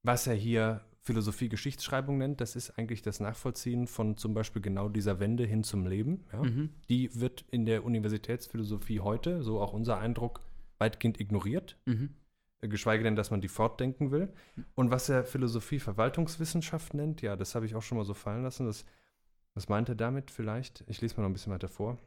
was 0.04 0.28
er 0.28 0.36
hier 0.36 0.82
Philosophie-Geschichtsschreibung 1.02 2.20
nennt, 2.20 2.42
das 2.42 2.56
ist 2.56 2.78
eigentlich 2.78 3.02
das 3.02 3.20
Nachvollziehen 3.20 3.88
von 3.88 4.18
zum 4.18 4.36
Beispiel 4.36 4.62
genau 4.62 4.88
dieser 4.88 5.20
Wende 5.20 5.46
hin 5.46 5.64
zum 5.64 5.88
Leben. 5.88 6.26
Ja? 6.32 6.44
Mhm. 6.44 6.70
Die 6.88 7.20
wird 7.20 7.44
in 7.50 7.66
der 7.66 7.84
Universitätsphilosophie 7.84 9.00
heute, 9.00 9.42
so 9.42 9.60
auch 9.60 9.74
unser 9.74 9.98
Eindruck, 9.98 10.42
weitgehend 10.78 11.20
ignoriert 11.20 11.78
Mhm. 11.86 12.10
geschweige 12.62 13.04
denn, 13.04 13.16
dass 13.16 13.32
man 13.32 13.42
die 13.42 13.48
fortdenken 13.48 14.12
will. 14.12 14.32
Und 14.76 14.92
was 14.92 15.10
er 15.10 15.24
Philosophie 15.24 15.80
Verwaltungswissenschaft 15.80 16.94
nennt, 16.94 17.24
ja, 17.24 17.36
das 17.36 17.56
habe 17.56 17.66
ich 17.66 17.74
auch 17.74 17.82
schon 17.82 17.98
mal 17.98 18.06
so 18.06 18.14
fallen 18.14 18.44
lassen. 18.44 18.68
Das, 18.68 18.86
was 19.56 19.70
meint 19.70 19.90
er 19.90 19.96
damit 19.96 20.30
vielleicht? 20.30 20.84
Ich 20.88 21.02
lese 21.02 21.16
mal 21.16 21.24
noch 21.24 21.30
ein 21.30 21.34
bisschen 21.34 21.54
weiter 21.54 21.68
vor. 21.68 21.98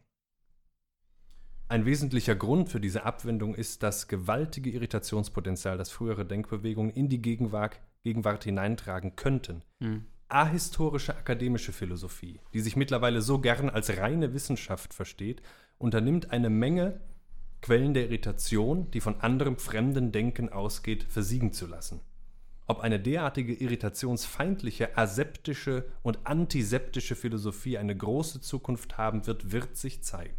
Ein 1.71 1.85
wesentlicher 1.85 2.35
Grund 2.35 2.71
für 2.71 2.81
diese 2.81 3.05
Abwendung 3.05 3.55
ist 3.55 3.83
das 3.83 4.09
gewaltige 4.09 4.71
Irritationspotenzial, 4.71 5.77
das 5.77 5.91
frühere 5.91 6.25
Denkbewegungen 6.25 6.91
in 6.91 7.11
die 7.11 7.21
Gegenwart, 7.21 7.79
Gegenwart 8.05 8.45
hineintragen 8.45 9.17
könnten. 9.17 9.63
Mhm. 9.79 10.07
Ahistorische 10.31 11.15
akademische 11.15 11.73
Philosophie, 11.73 12.41
die 12.55 12.61
sich 12.61 12.77
mittlerweile 12.77 13.21
so 13.21 13.39
gern 13.39 13.69
als 13.69 13.95
reine 13.99 14.33
Wissenschaft 14.33 14.95
versteht, 14.95 15.43
unternimmt 15.77 16.31
eine 16.31 16.49
Menge 16.49 17.01
Quellen 17.61 17.93
der 17.93 18.05
Irritation, 18.05 18.91
die 18.91 19.01
von 19.01 19.21
anderem 19.21 19.59
fremden 19.59 20.11
Denken 20.11 20.49
ausgeht, 20.49 21.05
versiegen 21.09 21.53
zu 21.53 21.67
lassen. 21.67 22.01
Ob 22.67 22.81
eine 22.81 23.01
derartige 23.01 23.55
irritationsfeindliche, 23.55 24.97
aseptische 24.97 25.87
und 26.03 26.21
antiseptische 26.25 27.17
Philosophie 27.17 27.77
eine 27.77 27.97
große 27.97 28.41
Zukunft 28.41 28.97
haben 28.97 29.27
wird, 29.27 29.53
wird 29.53 29.77
sich 29.77 30.03
zeigen. 30.03 30.37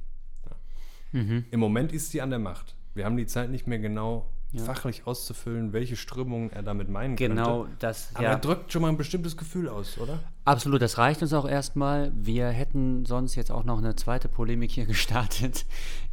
Mhm. 1.12 1.46
Im 1.52 1.60
Moment 1.60 1.92
ist 1.94 2.12
sie 2.12 2.22
an 2.22 2.30
der 2.30 2.40
Macht. 2.40 2.76
Wir 2.94 3.06
haben 3.06 3.18
die 3.18 3.26
Zeit 3.28 3.50
nicht 3.50 3.68
mehr 3.68 3.80
genau 3.80 4.26
Ja. 4.52 4.64
fachlich 4.64 5.06
auszufüllen, 5.06 5.74
welche 5.74 5.96
Strömungen 5.96 6.52
er 6.52 6.64
damit 6.64 6.90
meinen 6.90 7.16
Genau, 7.16 7.64
könnte. 7.66 7.76
das, 7.80 8.10
Aber 8.16 8.24
ja. 8.24 8.30
er 8.32 8.40
drückt 8.40 8.74
schon 8.74 8.82
mal 8.82 8.90
ein 8.90 8.98
bestimmtes 8.98 9.38
Gefühl 9.38 9.70
aus, 9.70 10.00
oder? 10.00 10.20
Absolut, 10.44 10.82
das 10.82 10.98
reicht 10.98 11.22
uns 11.22 11.34
auch 11.34 11.48
erstmal. 11.48 12.12
Wir 12.16 12.48
hätten 12.50 13.06
sonst 13.06 13.36
jetzt 13.36 13.52
auch 13.52 13.64
noch 13.64 13.78
eine 13.78 13.96
zweite 13.96 14.28
Polemik 14.28 14.72
hier 14.72 14.86
gestartet 14.88 15.66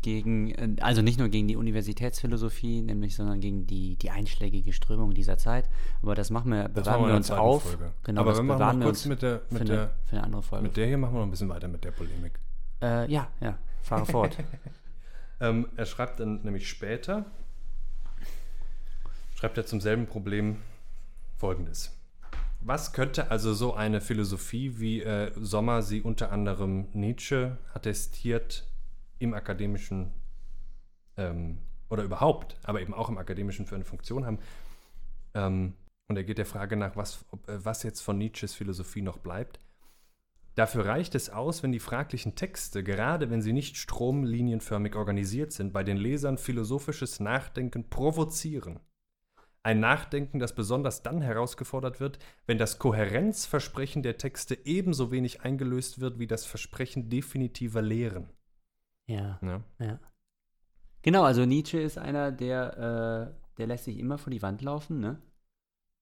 gegen, 0.03 0.51
äh, 0.51 0.77
also 0.83 1.01
nicht 1.01 1.19
nur 1.19 1.29
gegen 1.31 1.49
die 1.49 1.57
Universitätsphilosophie, 1.57 2.83
nämlich, 2.83 3.17
sondern 3.17 3.41
gegen 3.41 3.67
die, 3.67 3.97
die 3.97 4.11
einschlägige 4.11 4.75
Strömung 4.75 5.15
dieser 5.15 5.39
Zeit. 5.39 5.69
Aber 6.03 6.15
das 6.15 6.29
machen 6.31 6.53
wir, 6.53 6.65
Das 6.65 6.85
bewahren 6.85 7.01
machen 7.01 7.11
wir 7.13 7.17
uns 7.17 7.31
auf. 7.31 7.63
Folge. 7.63 7.93
Genau, 8.05 8.21
Aber 8.21 8.31
das 8.33 8.43
wir 8.43 8.53
bewahren 8.55 8.79
wir 8.81 8.85
kurz 8.85 8.99
uns 8.99 9.07
mit 9.07 9.23
der, 9.23 9.41
für, 9.49 9.55
mit, 9.55 9.63
eine, 9.63 9.71
der, 9.71 9.93
für 10.05 10.17
eine 10.17 10.25
andere 10.25 10.43
Folge. 10.43 10.63
mit 10.65 10.77
der 10.77 10.87
hier 10.87 10.99
machen 10.99 11.15
wir 11.15 11.19
noch 11.21 11.27
ein 11.27 11.31
bisschen 11.31 11.49
weiter 11.49 11.69
mit 11.69 11.83
der 11.85 11.91
Polemik. 11.93 12.33
äh, 12.83 13.11
ja, 13.11 13.29
ja, 13.41 13.57
fahre 13.83 14.05
fort. 14.05 14.37
Ähm, 15.41 15.69
er 15.77 15.87
schreibt 15.87 16.21
dann 16.21 16.43
nämlich 16.43 16.69
später, 16.69 17.27
schreibt 19.35 19.59
er 19.59 19.67
zum 19.67 19.81
selben 19.81 20.07
Problem 20.07 20.63
folgendes. 21.37 21.93
Was 22.61 22.93
könnte 22.93 23.31
also 23.31 23.53
so 23.55 23.75
eine 23.75 24.01
Philosophie, 24.01 24.79
wie 24.79 25.03
äh, 25.03 25.31
Sommer 25.37 25.83
sie 25.83 26.01
unter 26.03 26.33
anderem 26.33 26.89
Nietzsche 26.95 27.59
attestiert, 27.75 28.67
im 29.19 29.35
akademischen 29.35 30.13
ähm, 31.17 31.59
oder 31.89 32.03
überhaupt, 32.03 32.57
aber 32.65 32.81
eben 32.81 32.93
auch 32.93 33.09
im 33.09 33.19
akademischen 33.19 33.67
für 33.67 33.75
eine 33.75 33.85
Funktion 33.85 34.27
haben? 34.27 34.39
Ähm, 35.35 35.75
und 36.09 36.17
er 36.17 36.25
geht 36.25 36.39
der 36.39 36.47
Frage 36.47 36.77
nach, 36.77 36.97
was, 36.97 37.25
ob, 37.31 37.49
äh, 37.49 37.65
was 37.65 37.83
jetzt 37.83 38.01
von 38.01 38.19
Nietzsches 38.19 38.55
Philosophie 38.55 39.03
noch 39.03 39.19
bleibt. 39.19 39.61
Dafür 40.57 40.87
reicht 40.87 41.15
es 41.15 41.29
aus, 41.29 41.63
wenn 41.63 41.71
die 41.71 41.79
fraglichen 41.79 42.35
Texte, 42.35 42.83
gerade 42.83 43.29
wenn 43.29 43.43
sie 43.43 43.53
nicht 43.53 43.77
stromlinienförmig 43.77 44.97
organisiert 44.97 45.53
sind, 45.53 45.75
bei 45.75 45.85
den 45.85 45.99
Lesern 45.99 46.39
philosophisches 46.39 47.21
Nachdenken 47.21 47.91
provozieren. 47.91 48.81
Ein 49.63 49.81
Nachdenken, 49.81 50.39
das 50.39 50.55
besonders 50.55 51.03
dann 51.03 51.21
herausgefordert 51.21 52.01
wird, 52.01 52.19
wenn 52.47 52.57
das 52.57 52.79
Kohärenzversprechen 52.79 54.03
der 54.03 54.17
Texte 54.17 54.57
ebenso 54.65 55.11
wenig 55.11 55.43
eingelöst 55.43 56.01
wird 56.01 56.19
wie 56.19 56.27
das 56.27 56.47
Versprechen 56.47 57.11
definitiver 57.11 57.83
Lehren. 57.83 58.31
ja. 59.07 59.39
Ja. 59.43 59.63
Ja. 59.79 60.01
Genau, 61.03 61.25
also 61.25 61.45
Nietzsche 61.45 61.79
ist 61.79 61.99
einer, 61.99 62.33
der, 62.33 63.35
äh, 63.37 63.57
der 63.59 63.67
lässt 63.67 63.85
sich 63.85 63.99
immer 63.99 64.17
vor 64.17 64.31
die 64.31 64.43
Wand 64.43 64.63
laufen, 64.63 65.01
ne? 65.01 65.21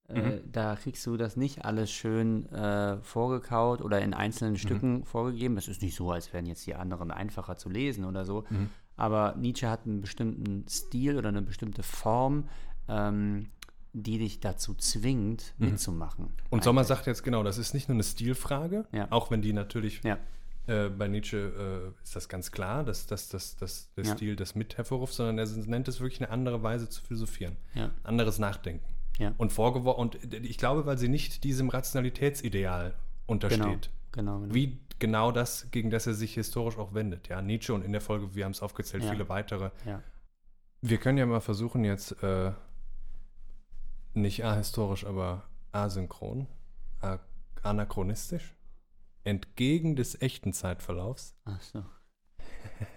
Äh, 0.07 0.21
Mhm. 0.21 0.51
da 0.51 0.75
kriegst 0.75 1.05
du 1.07 1.17
das 1.17 1.35
nicht 1.35 1.65
alles 1.65 1.91
schön 1.91 2.47
äh, 2.51 2.97
vorgekaut 3.01 3.81
oder 3.81 3.99
in 4.01 4.09
Mhm. 4.11 4.15
einzelnen 4.15 4.57
Stücken 4.57 5.03
vorgegeben. 5.03 5.57
Es 5.57 5.67
ist 5.67 5.81
nicht 5.81 5.95
so, 5.95 6.11
als 6.11 6.31
wären 6.31 6.45
jetzt 6.45 6.65
die 6.67 6.75
anderen 6.75 7.09
einfacher 7.11 7.57
zu 7.57 7.69
lesen 7.69 8.05
oder 8.05 8.23
so. 8.25 8.45
Mhm. 8.49 8.69
Aber 8.97 9.35
Nietzsche 9.35 9.67
hat 9.69 9.85
einen 9.85 10.01
bestimmten 10.01 10.65
Stil 10.69 11.17
oder 11.17 11.29
eine 11.29 11.41
bestimmte 11.41 11.81
Form, 11.83 12.47
ähm, 12.87 13.47
die 13.93 14.19
dich 14.19 14.39
dazu 14.41 14.75
zwingt, 14.75 15.53
Mhm. 15.57 15.69
mitzumachen. 15.71 16.29
Und 16.51 16.63
Sommer 16.63 16.81
Eigentlich. 16.81 16.87
sagt 16.89 17.07
jetzt 17.07 17.23
genau, 17.23 17.41
das 17.43 17.57
ist 17.57 17.73
nicht 17.73 17.87
nur 17.89 17.95
eine 17.95 18.03
Stilfrage, 18.03 18.85
Ja. 18.91 19.07
auch 19.09 19.31
wenn 19.31 19.41
die 19.41 19.53
natürlich 19.53 20.01
Ja, 20.03 20.17
Äh, 20.67 20.89
bei 20.89 21.07
Nietzsche 21.07 21.93
äh, 21.93 22.03
ist 22.03 22.15
das 22.15 22.27
ganz 22.27 22.51
klar, 22.51 22.83
dass, 22.83 23.05
dass, 23.05 23.29
dass, 23.29 23.55
dass 23.55 23.93
der 23.93 24.03
Ja. 24.03 24.15
Stil 24.15 24.35
das 24.35 24.55
mit 24.55 24.77
hervorruft, 24.77 25.13
sondern 25.13 25.37
er 25.37 25.45
nennt 25.67 25.87
es 25.87 25.99
wirklich 25.99 26.19
eine 26.23 26.31
andere 26.31 26.63
Weise 26.63 26.89
zu 26.89 27.03
philosophieren, 27.03 27.55
ja, 27.75 27.91
anderes 28.03 28.39
Nachdenken. 28.39 28.83
Ja. 29.17 29.33
Und 29.37 29.51
vorgeworfen, 29.53 29.99
und 30.01 30.33
ich 30.33 30.57
glaube, 30.57 30.85
weil 30.85 30.97
sie 30.97 31.07
nicht 31.09 31.43
diesem 31.43 31.69
Rationalitätsideal 31.69 32.95
untersteht. 33.27 33.89
Genau, 34.11 34.39
genau. 34.41 34.53
Wie 34.53 34.79
genau 34.99 35.31
das, 35.31 35.69
gegen 35.71 35.89
das 35.89 36.07
er 36.07 36.13
sich 36.13 36.33
historisch 36.35 36.77
auch 36.77 36.93
wendet. 36.93 37.27
Ja, 37.27 37.41
Nietzsche 37.41 37.73
und 37.73 37.83
in 37.83 37.91
der 37.91 38.01
Folge, 38.01 38.35
wir 38.35 38.45
haben 38.45 38.51
es 38.51 38.61
aufgezählt, 38.61 39.03
Ja. 39.03 39.11
viele 39.11 39.27
weitere. 39.29 39.71
Ja. 39.85 40.01
Wir 40.81 40.97
können 40.97 41.17
ja 41.17 41.25
mal 41.25 41.41
versuchen, 41.41 41.83
jetzt 41.83 42.21
äh, 42.23 42.51
nicht 44.13 44.45
ahistorisch, 44.45 45.05
aber 45.05 45.43
asynchron, 45.71 46.47
anachronistisch, 47.63 48.55
entgegen 49.23 49.95
des 49.95 50.21
echten 50.21 50.53
Zeitverlaufs, 50.53 51.35
Ach 51.45 51.59
so. 51.61 51.83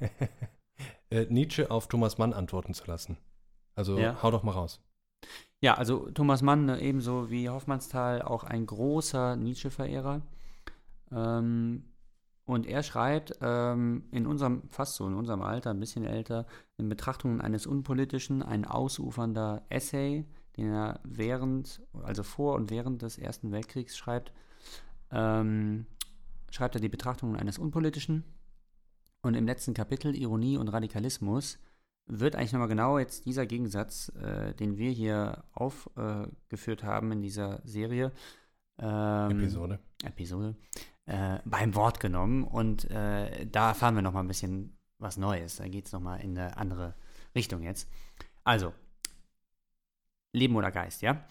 äh, 1.10 1.26
Nietzsche 1.30 1.70
auf 1.70 1.88
Thomas 1.88 2.18
Mann 2.18 2.32
antworten 2.32 2.74
zu 2.74 2.84
lassen. 2.86 3.16
Also 3.74 3.98
Ja. 3.98 4.22
hau 4.22 4.30
doch 4.30 4.42
mal 4.42 4.52
raus. 4.52 4.80
Ja, 5.60 5.74
also 5.74 6.08
Thomas 6.10 6.42
Mann, 6.42 6.68
äh, 6.68 6.78
ebenso 6.78 7.30
wie 7.30 7.48
Hoffmannsthal, 7.48 8.22
auch 8.22 8.44
ein 8.44 8.66
großer 8.66 9.36
Nietzsche-Verehrer. 9.36 10.22
Ähm, 11.10 11.84
und 12.44 12.66
er 12.66 12.82
schreibt 12.82 13.34
ähm, 13.42 14.04
in 14.10 14.26
unserem, 14.26 14.62
fast 14.70 14.94
so 14.94 15.06
in 15.06 15.14
unserem 15.14 15.42
Alter, 15.42 15.70
ein 15.70 15.80
bisschen 15.80 16.04
älter, 16.04 16.46
in 16.78 16.88
Betrachtungen 16.88 17.40
eines 17.40 17.66
Unpolitischen, 17.66 18.42
ein 18.42 18.64
ausufernder 18.64 19.66
Essay, 19.68 20.24
den 20.56 20.72
er 20.72 21.00
während, 21.04 21.82
also 22.02 22.22
vor 22.22 22.54
und 22.54 22.70
während 22.70 23.02
des 23.02 23.18
Ersten 23.18 23.52
Weltkriegs 23.52 23.96
schreibt, 23.96 24.32
ähm, 25.10 25.86
schreibt 26.50 26.76
er 26.76 26.80
die 26.80 26.88
Betrachtungen 26.88 27.36
eines 27.36 27.58
Unpolitischen. 27.58 28.24
Und 29.22 29.34
im 29.34 29.46
letzten 29.46 29.74
Kapitel, 29.74 30.14
Ironie 30.14 30.56
und 30.56 30.68
Radikalismus, 30.68 31.58
wird 32.08 32.36
eigentlich 32.36 32.52
nochmal 32.52 32.68
genau 32.68 32.98
jetzt 32.98 33.26
dieser 33.26 33.46
Gegensatz, 33.46 34.10
äh, 34.20 34.54
den 34.54 34.78
wir 34.78 34.90
hier 34.90 35.44
aufgeführt 35.52 36.82
haben 36.82 37.12
in 37.12 37.22
dieser 37.22 37.60
Serie, 37.64 38.12
ähm, 38.78 39.30
Episode. 39.30 39.78
Episode 40.04 40.56
äh, 41.06 41.38
beim 41.44 41.74
Wort 41.74 42.00
genommen. 42.00 42.44
Und 42.44 42.90
äh, 42.90 43.46
da 43.46 43.68
erfahren 43.68 43.94
wir 43.94 44.02
nochmal 44.02 44.24
ein 44.24 44.28
bisschen 44.28 44.76
was 44.98 45.16
Neues. 45.16 45.56
Da 45.56 45.68
geht 45.68 45.86
es 45.86 45.92
nochmal 45.92 46.20
in 46.20 46.36
eine 46.38 46.56
andere 46.56 46.94
Richtung 47.34 47.62
jetzt. 47.62 47.88
Also, 48.44 48.72
Leben 50.32 50.56
oder 50.56 50.70
Geist, 50.70 51.02
ja? 51.02 51.24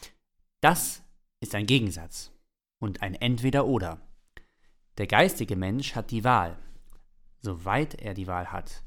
Das 0.61 1.03
ist 1.39 1.55
ein 1.55 1.65
Gegensatz 1.65 2.31
und 2.79 3.01
ein 3.01 3.15
Entweder-Oder. 3.15 3.99
Der 4.97 5.07
geistige 5.07 5.55
Mensch 5.55 5.95
hat 5.95 6.11
die 6.11 6.23
Wahl, 6.23 6.57
soweit 7.39 7.95
er 7.95 8.13
die 8.13 8.27
Wahl 8.27 8.51
hat, 8.51 8.83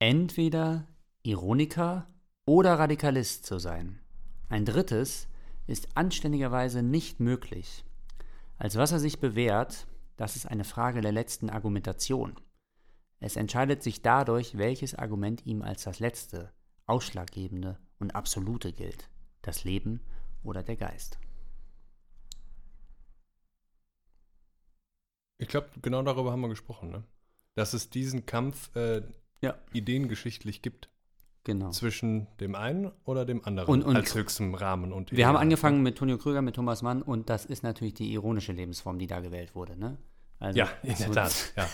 entweder 0.00 0.86
Ironiker 1.26 2.06
oder 2.44 2.78
Radikalist 2.78 3.44
zu 3.46 3.58
sein. 3.58 3.98
Ein 4.48 4.64
drittes 4.64 5.26
ist 5.66 5.88
anständigerweise 5.96 6.84
nicht 6.84 7.18
möglich. 7.18 7.84
Als 8.58 8.76
was 8.76 8.92
er 8.92 9.00
sich 9.00 9.18
bewährt, 9.18 9.88
das 10.16 10.36
ist 10.36 10.46
eine 10.46 10.62
Frage 10.62 11.00
der 11.00 11.10
letzten 11.10 11.50
Argumentation. 11.50 12.38
Es 13.18 13.34
entscheidet 13.34 13.82
sich 13.82 14.02
dadurch, 14.02 14.56
welches 14.56 14.94
Argument 14.94 15.44
ihm 15.46 15.62
als 15.62 15.82
das 15.82 15.98
letzte, 15.98 16.52
ausschlaggebende 16.86 17.76
und 17.98 18.14
absolute 18.14 18.72
gilt. 18.72 19.10
Das 19.42 19.64
Leben 19.64 20.00
oder 20.44 20.62
der 20.62 20.76
Geist. 20.76 21.18
Ich 25.38 25.48
glaube, 25.48 25.70
genau 25.82 26.02
darüber 26.02 26.30
haben 26.30 26.42
wir 26.42 26.48
gesprochen, 26.48 26.90
ne? 26.90 27.02
Dass 27.56 27.74
es 27.74 27.90
diesen 27.90 28.26
Kampf 28.26 28.74
äh, 28.76 29.02
Ja. 29.40 29.58
ideengeschichtlich 29.72 30.62
gibt 30.62 30.88
Genau. 31.46 31.70
zwischen 31.70 32.26
dem 32.40 32.56
einen 32.56 32.90
oder 33.04 33.24
dem 33.24 33.44
anderen 33.44 33.68
Und- 33.68 33.84
und- 33.84 33.94
als 33.94 34.16
höchstem 34.16 34.52
Rahmen. 34.56 34.92
Und 34.92 35.12
Wir 35.12 35.28
haben 35.28 35.36
angefangen 35.36 35.80
mit 35.80 35.96
Tonio 35.96 36.18
Krüger, 36.18 36.42
mit 36.42 36.56
Thomas 36.56 36.82
Mann 36.82 37.02
und 37.02 37.30
das 37.30 37.44
ist 37.46 37.62
natürlich 37.62 37.94
die 37.94 38.12
ironische 38.12 38.52
Lebensform, 38.52 38.98
die 38.98 39.06
da 39.06 39.20
gewählt 39.20 39.54
wurde. 39.54 39.78
Ne? 39.78 39.96
Also, 40.40 40.58
Ja, 40.58 40.68
in 40.82 40.96
der 40.98 41.12
Tat. 41.12 41.52
Ja. 41.56 41.66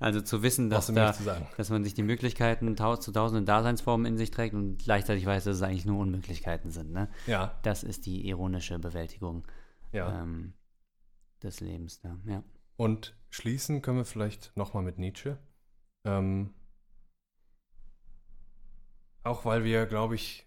Also 0.00 0.20
zu 0.22 0.42
wissen, 0.42 0.70
dass, 0.70 0.88
da, 0.88 1.12
zu 1.12 1.22
dass 1.56 1.70
man 1.70 1.84
sich 1.84 1.94
die 1.94 2.02
Möglichkeiten 2.02 2.74
taus 2.74 3.00
zu 3.00 3.12
tausenden 3.12 3.46
Daseinsformen 3.46 4.06
in 4.06 4.18
sich 4.18 4.32
trägt 4.32 4.54
und 4.56 4.78
gleichzeitig 4.82 5.24
weiß, 5.24 5.44
dass 5.44 5.56
es 5.58 5.62
eigentlich 5.62 5.86
nur 5.86 6.00
Unmöglichkeiten 6.00 6.72
sind. 6.72 6.90
Ne? 6.92 7.08
Ja, 7.28 7.58
Das 7.62 7.84
ist 7.84 8.04
die 8.06 8.26
ironische 8.28 8.80
Bewältigung 8.80 9.46
ja. 9.92 10.20
ähm, 10.20 10.54
des 11.44 11.60
Lebens. 11.60 12.00
Da. 12.00 12.18
Ja. 12.26 12.42
Und 12.76 13.16
schließen 13.30 13.82
können 13.82 13.98
wir 13.98 14.04
vielleicht 14.04 14.50
nochmal 14.56 14.82
mit 14.82 14.98
Nietzsche. 14.98 15.38
Ähm, 16.04 16.50
auch 19.24 19.44
weil 19.44 19.64
wir, 19.64 19.86
glaube 19.86 20.14
ich, 20.14 20.46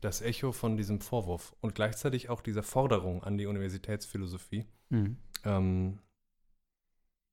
das 0.00 0.22
Echo 0.22 0.52
von 0.52 0.76
diesem 0.76 1.00
Vorwurf 1.00 1.54
und 1.60 1.74
gleichzeitig 1.74 2.30
auch 2.30 2.40
dieser 2.40 2.62
Forderung 2.62 3.22
an 3.22 3.36
die 3.38 3.46
Universitätsphilosophie, 3.46 4.66
Mhm. 4.88 5.16
ähm, 5.44 5.98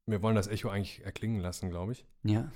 wir 0.05 0.21
wollen 0.21 0.35
das 0.35 0.47
Echo 0.47 0.69
eigentlich 0.69 1.03
erklingen 1.03 1.41
lassen, 1.41 1.69
glaube 1.69 1.91
ich. 1.93 2.05
ja. 2.23 2.51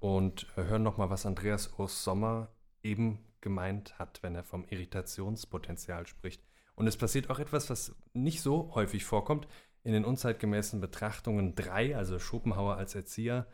Und 0.00 0.48
äh, 0.56 0.64
hören 0.64 0.82
nochmal, 0.82 1.10
was 1.10 1.26
Andreas 1.26 1.72
Urs 1.78 2.02
Sommer 2.02 2.48
eben 2.82 3.20
gemeint 3.40 4.00
hat, 4.00 4.20
wenn 4.24 4.34
er 4.34 4.42
vom 4.42 4.64
Irritationspotenzial 4.64 6.08
spricht. 6.08 6.42
Und 6.74 6.88
es 6.88 6.96
passiert 6.96 7.30
auch 7.30 7.38
etwas, 7.38 7.70
was 7.70 7.94
nicht 8.12 8.40
so 8.42 8.74
häufig 8.74 9.04
vorkommt. 9.04 9.46
In 9.84 9.92
den 9.92 10.04
unzeitgemäßen 10.04 10.80
Betrachtungen 10.80 11.54
3, 11.54 11.96
also 11.96 12.18
Schopenhauer 12.18 12.76
als 12.76 12.96
Erzieher, 12.96 13.46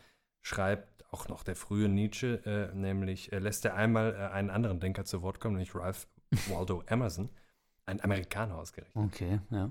schreibt 0.42 1.04
auch 1.12 1.28
noch 1.28 1.42
der 1.42 1.56
frühe 1.56 1.88
Nietzsche, 1.88 2.42
äh, 2.44 2.74
nämlich 2.74 3.32
äh, 3.32 3.38
lässt 3.38 3.64
er 3.64 3.74
einmal 3.74 4.14
äh, 4.14 4.32
einen 4.32 4.50
anderen 4.50 4.80
Denker 4.80 5.04
zu 5.04 5.22
Wort 5.22 5.40
kommen, 5.40 5.56
nämlich 5.56 5.74
Ralph 5.74 6.06
Waldo 6.48 6.82
Emerson, 6.86 7.30
ein 7.86 8.02
Amerikaner 8.02 8.56
ausgerechnet. 8.56 8.96
Okay, 8.96 9.40
ja. 9.50 9.70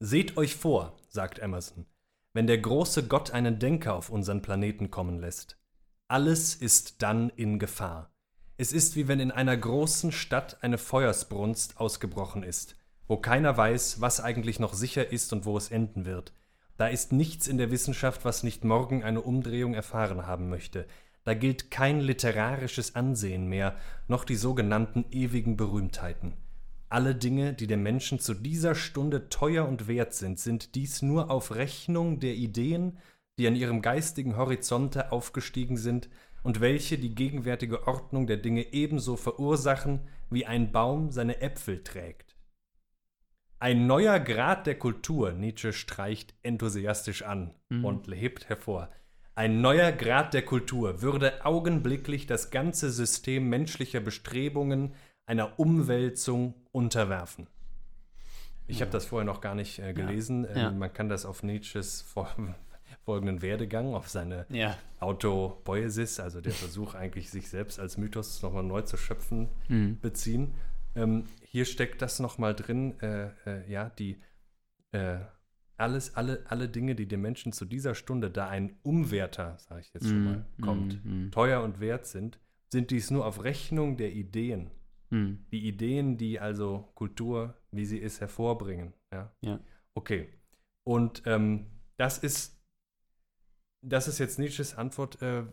Seht 0.00 0.36
euch 0.36 0.56
vor, 0.56 0.96
sagt 1.08 1.38
Emerson, 1.38 1.86
wenn 2.34 2.46
der 2.46 2.58
große 2.58 3.06
Gott 3.06 3.30
einen 3.30 3.58
Denker 3.58 3.94
auf 3.94 4.10
unseren 4.10 4.42
Planeten 4.42 4.90
kommen 4.90 5.18
lässt. 5.18 5.58
Alles 6.08 6.54
ist 6.54 7.02
dann 7.02 7.30
in 7.30 7.58
Gefahr. 7.58 8.12
Es 8.58 8.72
ist 8.72 8.96
wie 8.96 9.08
wenn 9.08 9.20
in 9.20 9.30
einer 9.30 9.56
großen 9.56 10.12
Stadt 10.12 10.62
eine 10.62 10.78
Feuersbrunst 10.78 11.78
ausgebrochen 11.78 12.42
ist, 12.42 12.76
wo 13.06 13.16
keiner 13.16 13.56
weiß, 13.56 14.00
was 14.00 14.20
eigentlich 14.20 14.58
noch 14.58 14.74
sicher 14.74 15.12
ist 15.12 15.32
und 15.32 15.44
wo 15.44 15.56
es 15.56 15.70
enden 15.70 16.04
wird. 16.04 16.32
Da 16.76 16.88
ist 16.88 17.12
nichts 17.12 17.46
in 17.46 17.58
der 17.58 17.70
Wissenschaft, 17.70 18.24
was 18.24 18.42
nicht 18.42 18.64
morgen 18.64 19.02
eine 19.02 19.22
Umdrehung 19.22 19.74
erfahren 19.74 20.26
haben 20.26 20.48
möchte. 20.48 20.86
Da 21.24 21.34
gilt 21.34 21.70
kein 21.70 22.00
literarisches 22.00 22.94
Ansehen 22.94 23.48
mehr, 23.48 23.76
noch 24.08 24.24
die 24.24 24.36
sogenannten 24.36 25.04
ewigen 25.10 25.56
Berühmtheiten. 25.56 26.34
Alle 26.88 27.14
Dinge, 27.14 27.52
die 27.52 27.66
dem 27.66 27.82
Menschen 27.82 28.20
zu 28.20 28.32
dieser 28.32 28.74
Stunde 28.74 29.28
teuer 29.28 29.66
und 29.66 29.88
wert 29.88 30.14
sind, 30.14 30.38
sind 30.38 30.74
dies 30.76 31.02
nur 31.02 31.30
auf 31.30 31.54
Rechnung 31.54 32.20
der 32.20 32.34
Ideen, 32.34 32.98
die 33.38 33.48
an 33.48 33.56
ihrem 33.56 33.82
geistigen 33.82 34.36
Horizonte 34.36 35.10
aufgestiegen 35.10 35.76
sind 35.76 36.08
und 36.42 36.60
welche 36.60 36.96
die 36.96 37.14
gegenwärtige 37.14 37.88
Ordnung 37.88 38.28
der 38.28 38.36
Dinge 38.36 38.72
ebenso 38.72 39.16
verursachen, 39.16 40.00
wie 40.30 40.46
ein 40.46 40.70
Baum 40.70 41.10
seine 41.10 41.40
Äpfel 41.40 41.82
trägt. 41.82 42.25
Ein 43.58 43.86
neuer 43.86 44.20
Grad 44.20 44.66
der 44.66 44.78
Kultur, 44.78 45.32
Nietzsche 45.32 45.72
streicht 45.72 46.34
enthusiastisch 46.42 47.22
an 47.22 47.54
Mhm. 47.70 47.84
und 47.84 48.08
hebt 48.08 48.48
hervor. 48.48 48.90
Ein 49.34 49.60
neuer 49.60 49.92
Grad 49.92 50.34
der 50.34 50.42
Kultur 50.42 51.02
würde 51.02 51.44
augenblicklich 51.44 52.26
das 52.26 52.50
ganze 52.50 52.90
System 52.90 53.48
menschlicher 53.48 54.00
Bestrebungen 54.00 54.94
einer 55.26 55.58
Umwälzung 55.58 56.54
unterwerfen. 56.72 57.46
Ich 58.66 58.80
habe 58.80 58.90
das 58.90 59.06
vorher 59.06 59.24
noch 59.24 59.40
gar 59.40 59.54
nicht 59.54 59.78
äh, 59.78 59.92
gelesen. 59.92 60.46
Ähm, 60.50 60.56
Ja. 60.56 60.70
Man 60.70 60.92
kann 60.92 61.08
das 61.08 61.24
auf 61.24 61.42
Nietzsches 61.42 62.02
folgenden 63.04 63.42
Werdegang, 63.42 63.94
auf 63.94 64.08
seine 64.08 64.46
Ja. 64.48 64.76
Autopoiesis, 65.00 66.18
also 66.20 66.40
der 66.40 66.52
Versuch 66.64 66.94
eigentlich 66.94 67.30
sich 67.30 67.48
selbst 67.48 67.78
als 67.80 67.96
Mythos 67.96 68.42
nochmal 68.42 68.64
neu 68.64 68.82
zu 68.82 68.96
schöpfen, 68.96 69.48
Mhm. 69.68 69.98
beziehen. 70.00 70.54
Ähm, 70.94 71.24
hier 71.56 71.64
steckt 71.64 72.02
das 72.02 72.20
nochmal 72.20 72.54
drin, 72.54 73.00
äh, 73.00 73.30
äh, 73.46 73.72
ja, 73.72 73.88
die 73.88 74.20
äh, 74.92 75.20
alles, 75.78 76.14
alle, 76.14 76.44
alle 76.50 76.68
Dinge, 76.68 76.94
die 76.94 77.08
dem 77.08 77.22
Menschen 77.22 77.52
zu 77.52 77.64
dieser 77.64 77.94
Stunde, 77.94 78.30
da 78.30 78.50
ein 78.50 78.78
Umwerter, 78.82 79.56
sage 79.58 79.80
ich 79.80 79.94
jetzt 79.94 80.06
schon 80.06 80.18
Mhm, 80.18 80.24
mal, 80.26 80.46
kommt, 80.60 81.02
mhm, 81.02 81.24
mhm. 81.24 81.30
teuer 81.30 81.62
und 81.62 81.80
wert 81.80 82.04
sind, 82.04 82.38
sind 82.70 82.90
dies 82.90 83.10
nur 83.10 83.24
auf 83.24 83.42
Rechnung 83.42 83.96
der 83.96 84.12
Ideen. 84.12 84.70
Mhm. 85.08 85.46
Die 85.50 85.66
Ideen, 85.66 86.18
die 86.18 86.40
also 86.40 86.90
Kultur, 86.94 87.56
wie 87.70 87.86
sie 87.86 88.00
ist, 88.00 88.20
hervorbringen. 88.20 88.92
Ja. 89.10 89.34
Ja. 89.40 89.58
Okay. 89.94 90.28
Und 90.84 91.22
ähm, 91.24 91.68
das 91.96 92.18
ist, 92.18 92.62
das 93.80 94.08
ist 94.08 94.18
jetzt 94.18 94.38
Nietzsches 94.38 94.74
Antwort. 94.74 95.22
Äh, 95.22 95.44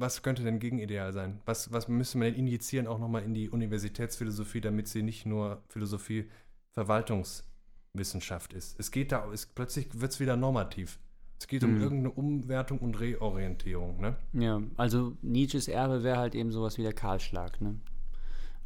was 0.00 0.22
könnte 0.22 0.42
denn 0.42 0.58
Gegenideal 0.58 1.12
sein? 1.12 1.40
Was, 1.44 1.72
was 1.72 1.86
müsste 1.88 2.18
man 2.18 2.26
denn 2.28 2.34
injizieren 2.36 2.86
auch 2.86 2.98
nochmal 2.98 3.22
in 3.22 3.34
die 3.34 3.50
Universitätsphilosophie, 3.50 4.60
damit 4.60 4.88
sie 4.88 5.02
nicht 5.02 5.26
nur 5.26 5.62
Philosophie 5.68 6.28
Verwaltungswissenschaft 6.72 8.52
ist? 8.52 8.78
Es 8.78 8.90
geht 8.90 9.12
da, 9.12 9.30
es, 9.32 9.46
plötzlich 9.46 9.88
wird 10.00 10.12
es 10.12 10.20
wieder 10.20 10.36
normativ. 10.36 10.98
Es 11.38 11.46
geht 11.46 11.64
um 11.64 11.74
Mhm. 11.76 11.80
irgendeine 11.82 12.10
Umwertung 12.14 12.78
und 12.80 13.00
Reorientierung, 13.00 14.00
ne? 14.00 14.16
Ja, 14.34 14.60
also 14.76 15.16
Nietzsches 15.22 15.68
Erbe 15.68 16.02
wäre 16.02 16.18
halt 16.18 16.34
eben 16.34 16.52
sowas 16.52 16.76
wie 16.76 16.82
der 16.82 16.92
Kahlschlag, 16.92 17.60
ne? 17.60 17.76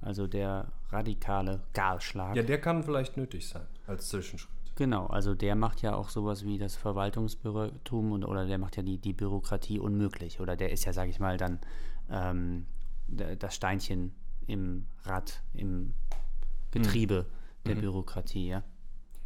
Also 0.01 0.27
der 0.27 0.73
radikale 0.91 1.63
Kahlschlag. 1.73 2.37
Ja, 2.37 2.43
der 2.43 2.61
kann 2.61 2.83
vielleicht 2.83 3.17
nötig 3.17 3.49
sein 3.49 3.67
als 3.87 4.09
Zwischenschritt. 4.09 4.51
Genau, 4.77 5.07
also 5.07 5.35
der 5.35 5.55
macht 5.55 5.83
ja 5.83 5.95
auch 5.95 6.09
sowas 6.09 6.45
wie 6.45 6.59
das 6.59 6.75
Verwaltungsbürgertum 6.75 8.11
und 8.13 8.25
oder 8.25 8.47
der 8.47 8.59
macht 8.59 8.77
ja 8.77 8.83
die, 8.83 8.99
die 8.99 9.13
Bürokratie 9.13 9.79
unmöglich. 9.79 10.41
Oder 10.41 10.57
der 10.57 10.73
ist 10.73 10.85
ja, 10.85 10.93
sage 10.93 11.11
ich 11.11 11.21
mal, 11.21 11.37
dann 11.37 11.61
ähm, 12.11 12.67
das 13.07 13.55
Steinchen 13.55 14.13
im 14.47 14.87
Rad, 15.05 15.43
im 15.55 15.95
Getriebe 16.73 17.27
der 17.67 17.77
Mhm. 17.77 17.81
Bürokratie, 17.83 18.49
ja. 18.49 18.65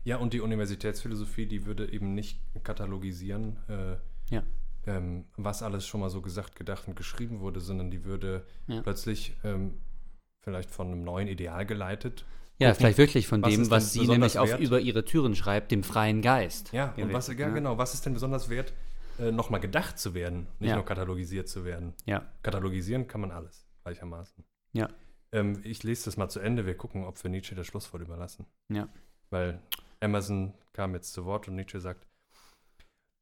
Ja, 0.04 0.18
und 0.18 0.32
die 0.32 0.40
Universitätsphilosophie, 0.40 1.46
die 1.46 1.66
würde 1.66 1.90
eben 1.92 2.14
nicht 2.14 2.40
katalogisieren, 2.62 3.56
äh, 3.68 3.96
Ja. 4.34 4.42
ähm, 4.86 5.24
was 5.36 5.62
alles 5.62 5.86
schon 5.86 6.00
mal 6.00 6.10
so 6.10 6.20
gesagt, 6.20 6.56
gedacht 6.56 6.86
und 6.88 6.94
geschrieben 6.94 7.40
wurde, 7.40 7.60
sondern 7.60 7.90
die 7.90 8.04
würde 8.04 8.44
Ja. 8.66 8.82
plötzlich 8.82 9.34
ähm, 9.44 9.74
vielleicht 10.48 10.70
von 10.70 10.86
einem 10.88 11.04
neuen 11.04 11.28
Ideal 11.28 11.66
geleitet. 11.66 12.24
Ja, 12.58 12.68
gucken, 12.68 12.78
vielleicht 12.80 12.98
wirklich 12.98 13.28
von 13.28 13.42
was 13.42 13.52
dem, 13.54 13.70
was 13.70 13.92
sie 13.92 14.06
nämlich 14.06 14.38
auf 14.38 14.48
wert? 14.48 14.60
über 14.60 14.80
ihre 14.80 15.04
Türen 15.04 15.34
schreibt, 15.36 15.70
dem 15.70 15.82
freien 15.84 16.22
Geist. 16.22 16.72
Ja, 16.72 16.94
und 16.96 17.12
was, 17.12 17.28
ja, 17.28 17.34
ne? 17.48 17.52
genau, 17.54 17.76
was 17.76 17.92
ist 17.94 18.06
denn 18.06 18.14
besonders 18.14 18.48
wert, 18.48 18.72
äh, 19.18 19.30
nochmal 19.30 19.60
gedacht 19.60 19.98
zu 19.98 20.14
werden, 20.14 20.46
nicht 20.58 20.70
Ja. 20.70 20.76
nur 20.76 20.84
katalogisiert 20.86 21.48
zu 21.48 21.64
werden? 21.64 21.92
Ja, 22.06 22.26
Katalogisieren 22.42 23.06
kann 23.06 23.20
man 23.20 23.30
alles, 23.30 23.66
gleichermaßen. 23.84 24.42
Ja. 24.72 24.88
Ähm, 25.32 25.60
ich 25.62 25.82
lese 25.82 26.06
das 26.06 26.16
mal 26.16 26.28
zu 26.30 26.40
Ende, 26.40 26.64
wir 26.64 26.74
gucken, 26.76 27.04
ob 27.04 27.22
wir 27.22 27.30
Nietzsche 27.30 27.54
das 27.54 27.66
Schlusswort 27.66 28.02
überlassen. 28.02 28.46
Ja. 28.70 28.88
Weil 29.28 29.60
Emerson 30.00 30.54
kam 30.72 30.94
jetzt 30.94 31.12
zu 31.12 31.26
Wort 31.26 31.46
und 31.48 31.56
Nietzsche 31.56 31.80
sagt, 31.80 32.06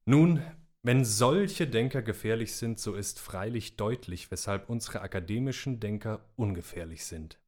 nun, 0.05 0.41
wenn 0.87 1.05
solche 1.05 1.67
Denker 1.67 2.01
gefährlich 2.01 2.55
sind, 2.55 2.79
so 2.79 2.95
ist 2.95 3.19
freilich 3.19 3.77
deutlich, 3.77 4.31
weshalb 4.31 4.71
unsere 4.71 5.01
akademischen 5.01 5.81
Denker 5.81 6.25
ungefährlich 6.37 7.05
sind. 7.05 7.41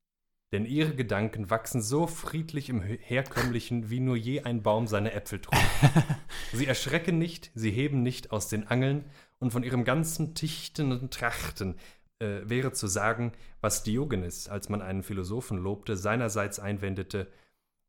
Denn 0.50 0.64
ihre 0.64 0.96
Gedanken 0.96 1.48
wachsen 1.48 1.80
so 1.80 2.08
friedlich 2.08 2.68
im 2.68 2.82
Herkömmlichen, 2.82 3.90
wie 3.90 4.00
nur 4.00 4.16
je 4.16 4.40
ein 4.40 4.64
Baum 4.64 4.88
seine 4.88 5.12
Äpfel 5.12 5.40
trug. 5.40 5.54
sie 6.52 6.66
erschrecken 6.66 7.18
nicht, 7.18 7.52
sie 7.54 7.70
heben 7.70 8.02
nicht 8.02 8.32
aus 8.32 8.48
den 8.48 8.66
Angeln, 8.66 9.04
und 9.38 9.52
von 9.52 9.62
ihrem 9.62 9.84
ganzen 9.84 10.34
Tichten 10.34 10.90
und 10.90 11.14
Trachten 11.14 11.76
äh, 12.18 12.40
wäre 12.42 12.72
zu 12.72 12.88
sagen, 12.88 13.30
was 13.60 13.84
Diogenes, 13.84 14.48
als 14.48 14.68
man 14.68 14.82
einen 14.82 15.04
Philosophen 15.04 15.58
lobte, 15.58 15.96
seinerseits 15.96 16.58
einwendete, 16.58 17.28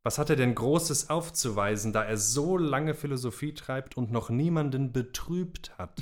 was 0.10 0.18
hat 0.18 0.31
er 0.31 0.36
denn 0.36 0.56
Großes 0.56 1.11
aufzuweisen, 1.11 1.94
da 1.94 2.03
er 2.03 2.18
so 2.18 2.57
lange 2.57 2.95
Philosophie 2.95 3.53
treibt 3.53 3.95
und 3.95 4.10
noch 4.10 4.31
niemanden 4.31 4.91
betrübt 4.91 5.77
hat? 5.77 6.02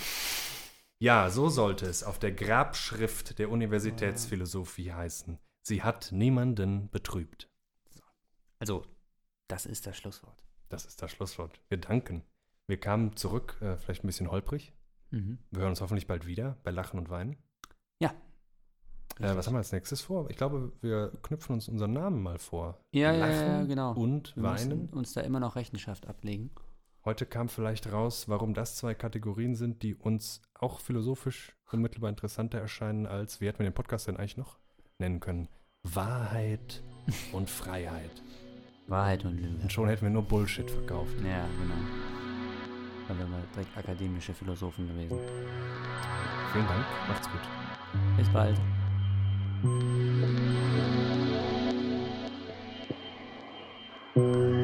Ja, 0.97 1.29
so 1.29 1.49
sollte 1.49 1.87
es 1.87 2.05
auf 2.05 2.17
der 2.17 2.31
Grabschrift 2.31 3.37
der 3.37 3.49
Universitätsphilosophie 3.49 4.93
heißen. 4.93 5.39
Sie 5.61 5.83
hat 5.83 6.13
niemanden 6.13 6.89
betrübt. 6.89 7.49
also 8.59 8.85
das 9.49 9.65
ist 9.65 9.85
das 9.85 9.97
Schlusswort. 9.97 10.41
Das 10.69 10.85
ist 10.85 11.01
das 11.01 11.11
Schlusswort. 11.11 11.59
Wir 11.67 11.77
danken. 11.77 12.23
Wir 12.65 12.79
kamen 12.79 13.17
zurück, 13.17 13.57
äh, 13.59 13.75
vielleicht 13.75 14.05
ein 14.05 14.07
bisschen 14.07 14.31
holprig. 14.31 14.71
Mhm. 15.11 15.37
Wir 15.51 15.63
hören 15.63 15.71
uns 15.71 15.81
hoffentlich 15.81 16.07
bald 16.07 16.25
wieder 16.25 16.55
bei 16.63 16.71
Lachen 16.71 16.97
und 16.97 17.09
Weinen. 17.09 17.35
Ja. 19.19 19.31
Äh, 19.33 19.37
was 19.37 19.47
haben 19.47 19.53
wir 19.53 19.59
als 19.59 19.71
nächstes 19.71 20.01
vor? 20.01 20.29
Ich 20.29 20.37
glaube, 20.37 20.71
wir 20.81 21.11
knüpfen 21.23 21.53
uns 21.53 21.67
unseren 21.67 21.93
Namen 21.93 22.21
mal 22.21 22.37
vor. 22.39 22.79
Ja, 22.91 23.11
ja, 23.11 23.25
Lachen 23.25 23.47
ja, 23.47 23.63
genau. 23.63 23.93
und 23.93 24.35
Wir 24.35 24.43
Weinen. 24.43 24.69
müssen 24.69 24.89
uns 24.93 25.13
da 25.13 25.21
immer 25.21 25.39
noch 25.39 25.55
Rechenschaft 25.55 26.07
ablegen. 26.07 26.51
Heute 27.05 27.25
kam 27.25 27.47
vielleicht 27.47 27.91
raus, 27.91 28.27
warum 28.27 28.53
das 28.53 28.75
zwei 28.75 28.93
Kategorien 28.93 29.55
sind, 29.55 29.81
die 29.81 29.95
uns 29.95 30.41
auch 30.53 30.79
philosophisch 30.79 31.55
unmittelbar 31.71 32.09
interessanter 32.09 32.59
erscheinen 32.59 33.05
als, 33.05 33.39
wie 33.39 33.47
hätten 33.47 33.59
wir 33.59 33.65
den 33.65 33.73
Podcast 33.73 34.07
denn 34.07 34.17
eigentlich 34.17 34.37
noch 34.37 34.57
nennen 34.99 35.19
können? 35.19 35.47
Wahrheit 35.83 36.83
und 37.31 37.49
Freiheit. 37.49 38.11
Wahrheit 38.87 39.25
und 39.25 39.37
Lüge. 39.37 39.61
Und 39.63 39.71
schon 39.71 39.87
hätten 39.87 40.03
wir 40.03 40.09
nur 40.09 40.23
Bullshit 40.23 40.69
verkauft. 40.69 41.15
Ja, 41.21 41.45
genau. 41.59 41.75
Dann 43.07 43.19
wären 43.19 43.31
wir 43.31 43.39
direkt 43.53 43.77
akademische 43.77 44.33
Philosophen 44.33 44.87
gewesen. 44.87 45.17
Vielen 46.51 46.67
Dank, 46.67 46.85
macht's 47.07 47.29
gut. 47.29 47.41
Bis 48.17 48.29
bald. 48.29 48.57
Thank 49.63 49.73
you. 54.15 54.56